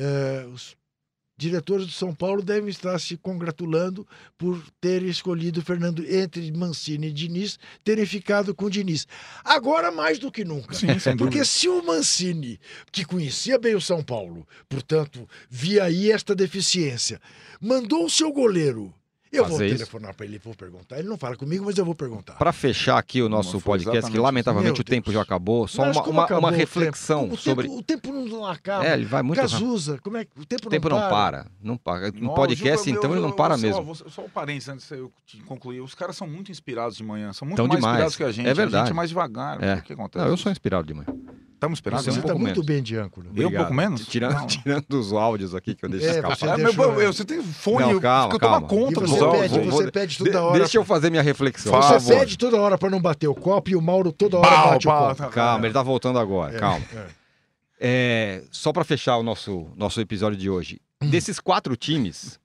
eh, 0.00 0.46
os 0.54 0.76
diretores 1.38 1.86
do 1.86 1.92
São 1.92 2.12
Paulo 2.12 2.42
devem 2.42 2.68
estar 2.68 2.98
se 2.98 3.16
congratulando 3.16 4.06
por 4.36 4.60
terem 4.80 5.08
escolhido 5.08 5.62
Fernando 5.62 6.04
entre 6.04 6.50
Mancini 6.50 7.06
e 7.06 7.12
Diniz, 7.12 7.58
terem 7.84 8.04
ficado 8.04 8.52
com 8.52 8.64
o 8.64 8.70
Diniz. 8.70 9.06
Agora 9.44 9.92
mais 9.92 10.18
do 10.18 10.32
que 10.32 10.44
nunca. 10.44 10.74
Sim, 10.74 10.88
Porque 11.16 11.44
se 11.44 11.68
o 11.68 11.82
Mancini, 11.82 12.58
que 12.90 13.04
conhecia 13.04 13.56
bem 13.56 13.76
o 13.76 13.80
São 13.80 14.02
Paulo, 14.02 14.46
portanto, 14.68 15.28
via 15.48 15.84
aí 15.84 16.10
esta 16.10 16.34
deficiência, 16.34 17.20
mandou 17.60 18.04
o 18.04 18.10
seu 18.10 18.32
goleiro. 18.32 18.92
Eu 19.30 19.44
vou 19.44 19.62
isso. 19.62 19.76
telefonar 19.76 20.14
para 20.14 20.24
ele, 20.26 20.38
vou 20.38 20.54
perguntar. 20.54 20.98
Ele 20.98 21.08
não 21.08 21.18
fala 21.18 21.36
comigo, 21.36 21.64
mas 21.64 21.76
eu 21.76 21.84
vou 21.84 21.94
perguntar. 21.94 22.34
Para 22.34 22.52
fechar 22.52 22.96
aqui 22.98 23.20
o 23.20 23.28
nosso 23.28 23.54
Não, 23.54 23.60
podcast, 23.60 24.10
que 24.10 24.18
lamentavelmente 24.18 24.80
o 24.80 24.84
tempo 24.84 25.10
Meu 25.10 25.18
já 25.18 25.22
acabou, 25.22 25.68
só 25.68 25.82
uma, 25.82 26.02
uma, 26.06 26.24
acabou 26.24 26.38
uma 26.44 26.48
o 26.48 26.50
tempo? 26.52 26.60
reflexão 26.60 27.20
O 27.24 27.28
tempo- 27.30 27.36
sobre. 27.36 27.68
O 27.68 27.82
tempo 27.82 28.12
não 28.12 28.46
acaba. 28.46 28.86
É, 28.86 28.94
ele 28.94 29.04
vai 29.04 29.22
muito. 29.22 29.38
Cazuza, 29.40 29.98
como 30.02 30.16
é 30.16 30.24
que 30.24 30.30
o 30.40 30.46
tempo, 30.46 30.66
O 30.66 30.70
tempo 30.70 30.88
não 30.88 30.98
para. 31.00 31.46
Não 31.62 31.76
para. 31.76 32.10
No 32.12 32.20
Nossa, 32.22 32.34
podcast, 32.36 32.78
Juca, 32.78 32.90
então, 32.98 33.10
eu- 33.10 33.14
ele 33.16 33.22
não 33.22 33.28
eu- 33.30 33.36
para 33.36 33.56
só, 33.56 33.62
mesmo. 33.62 33.82
vou- 33.84 33.94
Só 33.94 34.22
um 34.24 34.28
parênteses 34.30 34.68
antes 34.70 34.88
de 34.88 34.94
eu 34.96 35.12
concluir. 35.46 35.80
Os 35.80 35.94
caras 35.94 36.16
são 36.16 36.26
muito 36.26 36.50
inspirados 36.50 36.96
de 36.96 37.04
manhã. 37.04 37.32
São 37.32 37.46
muito 37.46 37.56
Tão 37.56 37.66
mais 37.68 37.78
demais. 37.80 37.92
inspirados 37.94 38.16
que 38.16 38.24
a 38.24 38.32
gente. 38.32 38.46
É 38.46 38.50
A 38.50 38.54
verdade. 38.54 38.84
gente 38.86 38.92
é 38.92 38.96
mais 38.96 39.08
devagar. 39.10 39.62
É. 39.62 39.74
O 39.74 39.82
que 39.82 39.92
acontece? 39.92 40.24
Não, 40.24 40.30
eu 40.30 40.36
sou 40.36 40.50
inspirado 40.50 40.86
de 40.86 40.94
manhã. 40.94 41.06
Estamos 41.58 41.78
inspirados? 41.80 42.04
Você 42.04 42.10
é 42.10 42.12
um 42.12 42.14
Você 42.14 42.20
está 42.20 42.28
pouco 42.34 42.40
muito 42.40 42.54
menos. 42.54 42.66
bem 42.66 42.80
de 42.84 42.96
âncora. 42.96 43.26
Eu 43.26 43.30
um 43.30 43.32
Obrigado. 43.32 43.62
pouco 43.62 43.74
menos? 43.74 44.06
Tirando, 44.06 44.32
Não. 44.34 44.46
tirando 44.46 44.92
os 44.94 45.12
áudios 45.12 45.54
aqui 45.56 45.74
que 45.74 45.84
eu 45.84 45.88
deixo 45.88 46.06
É, 46.06 46.10
escapar. 46.10 46.36
você 46.36 46.46
Ah, 46.46 46.56
meu, 46.56 47.00
eu- 47.00 47.12
você 47.12 47.24
tem 47.24 47.42
fone, 47.42 47.80
Não, 47.84 47.90
eu- 47.90 48.00
calma, 48.00 48.32
eu 48.34 48.38
tomo 48.38 48.52
calma. 48.52 48.68
conta 48.68 49.00
dos 49.00 49.10
você 49.10 49.24
áudios. 49.24 49.50
você 49.50 49.82
vou- 49.82 49.92
pede 49.92 50.18
toda 50.18 50.42
hora. 50.44 50.58
Deixa 50.60 50.78
eu 50.78 50.84
fazer 50.84 51.10
minha 51.10 51.22
reflexão. 51.22 51.72
Fala. 51.72 51.98
Você 51.98 52.06
favor. 52.10 52.20
pede 52.20 52.38
toda 52.38 52.56
hora 52.58 52.78
para 52.78 52.88
não 52.90 53.00
bater 53.00 53.26
o 53.26 53.34
copo 53.34 53.70
e 53.70 53.74
o 53.74 53.82
Mauro 53.82 54.12
toda 54.12 54.38
hora 54.38 54.48
Pau, 54.48 54.68
bate 54.70 54.86
pau, 54.86 55.04
o 55.04 55.08
copo. 55.08 55.16
tá- 55.22 55.28
Calma, 55.30 55.66
ele 55.66 55.74
tá 55.74 55.82
voltando 55.82 56.18
agora. 56.20 56.54
É, 56.54 56.58
Calma. 56.60 56.84
é. 56.94 57.06
É, 57.80 58.42
só 58.52 58.72
para 58.72 58.84
fechar 58.84 59.16
o 59.16 59.24
nosso, 59.24 59.66
nosso 59.76 60.00
episódio 60.00 60.38
de 60.38 60.48
hoje. 60.48 60.80
Desses 61.00 61.40
quatro 61.40 61.74
times, 61.76 62.38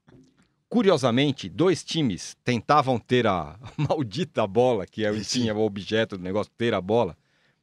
curiosamente, 0.67 1.47
dois 1.49 1.83
times 1.83 2.35
tentavam 2.43 2.97
ter 2.97 3.27
a 3.27 3.55
maldita 3.77 4.45
bola, 4.47 4.85
que 4.87 5.05
é 5.05 5.11
o, 5.11 5.23
Sim. 5.23 5.41
tinha 5.41 5.55
o 5.55 5.61
objeto 5.63 6.17
do 6.17 6.23
negócio, 6.23 6.51
ter 6.57 6.73
a 6.73 6.81
bola, 6.81 7.15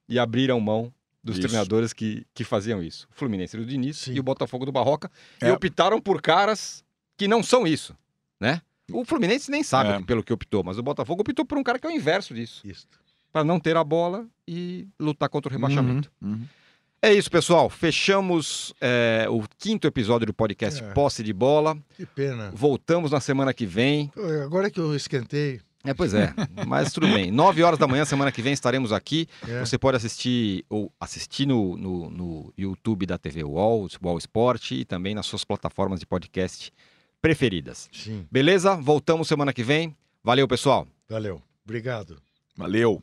e 0.09 0.17
abriram 0.17 0.61
mão 0.61 0.93
dos 1.23 1.37
Isso. 1.39 1.47
treinadores 1.49 1.93
que, 1.93 2.27
que 2.35 2.45
faziam 2.45 2.83
isso. 2.83 3.07
O 3.11 3.15
Fluminense 3.15 3.57
do 3.57 3.67
Diniz 3.67 3.99
Sim. 3.99 4.15
e 4.15 4.21
o 4.21 4.23
Botafogo 4.23 4.65
do 4.65 4.73
Barroca. 4.73 5.11
E 5.43 5.47
É. 5.47 5.53
optaram 5.53 6.01
por 6.01 6.23
caras 6.23 6.83
que 7.17 7.29
não 7.29 7.43
são 7.43 7.67
isso, 7.67 7.95
né? 8.41 8.63
O 8.91 9.05
Fluminense 9.05 9.51
nem 9.51 9.63
sabe 9.63 9.91
É. 9.91 10.01
pelo 10.03 10.23
que 10.25 10.33
optou, 10.33 10.65
mas 10.65 10.79
o 10.79 10.83
Botafogo 10.83 11.21
optou 11.23 11.45
por 11.45 11.59
um 11.59 11.63
cara 11.63 11.79
que 11.79 11.87
é 11.87 11.91
o 11.91 11.93
inverso 11.93 12.33
disso. 12.35 12.63
Isso. 12.67 12.87
Para 13.33 13.45
não 13.45 13.61
ter 13.61 13.77
a 13.77 13.85
bola 13.85 14.27
e 14.49 14.89
lutar 14.99 15.29
contra 15.29 15.49
o 15.49 15.53
rebaixamento. 15.53 16.11
Uhum, 16.21 16.31
uhum. 16.33 16.45
É 17.03 17.13
isso, 17.15 17.31
pessoal. 17.31 17.71
Fechamos 17.71 18.75
é, 18.81 19.27
o 19.31 19.43
quinto 19.59 19.87
episódio 19.87 20.27
do 20.27 20.35
podcast 20.35 20.83
É. 20.83 20.91
Posse 20.93 21.23
de 21.23 21.33
Bola. 21.33 21.79
Que 21.97 22.05
pena. 22.05 22.51
Voltamos 22.53 23.11
na 23.11 23.21
semana 23.21 23.55
que 23.55 23.65
vem. 23.65 24.11
Agora 24.45 24.71
que 24.71 24.81
eu 24.81 24.95
esquentei. 24.95 25.61
É, 25.85 25.95
pois 25.95 26.13
é, 26.13 26.35
mas 26.67 26.93
tudo 26.93 27.07
bem. 27.09 27.31
Nove 27.31 27.63
horas 27.63 27.79
da 27.79 27.87
manhã, 27.87 28.05
semana 28.05 28.31
que 28.31 28.43
vem, 28.43 28.53
estaremos 28.53 28.93
aqui. 28.93 29.27
É. 29.49 29.61
Você 29.61 29.79
pode 29.79 29.97
assistir 29.97 30.65
ou 30.69 30.93
assistir 31.01 31.47
no, 31.47 31.77
no, 31.77 32.11
no 32.11 32.55
YouTube 32.57 33.07
da 33.07 33.17
TV 33.17 33.43
UOL, 33.45 33.89
UOL 34.03 34.19
Esporte 34.19 34.75
e 34.75 34.85
também 34.85 35.15
nas 35.15 35.27
suas 35.27 35.45
plataformas 35.45 35.99
de 36.01 36.07
podcast 36.07 36.71
preferidas. 37.23 37.89
Sim, 37.93 38.27
Beleza? 38.31 38.77
Voltamos 38.77 39.29
semana 39.29 39.53
que 39.53 39.63
vem. 39.63 39.97
Valeu, 40.23 40.47
pessoal. 40.47 40.87
valeu. 41.09 41.43
Obrigado. 41.65 42.21
Valeu. 42.57 43.03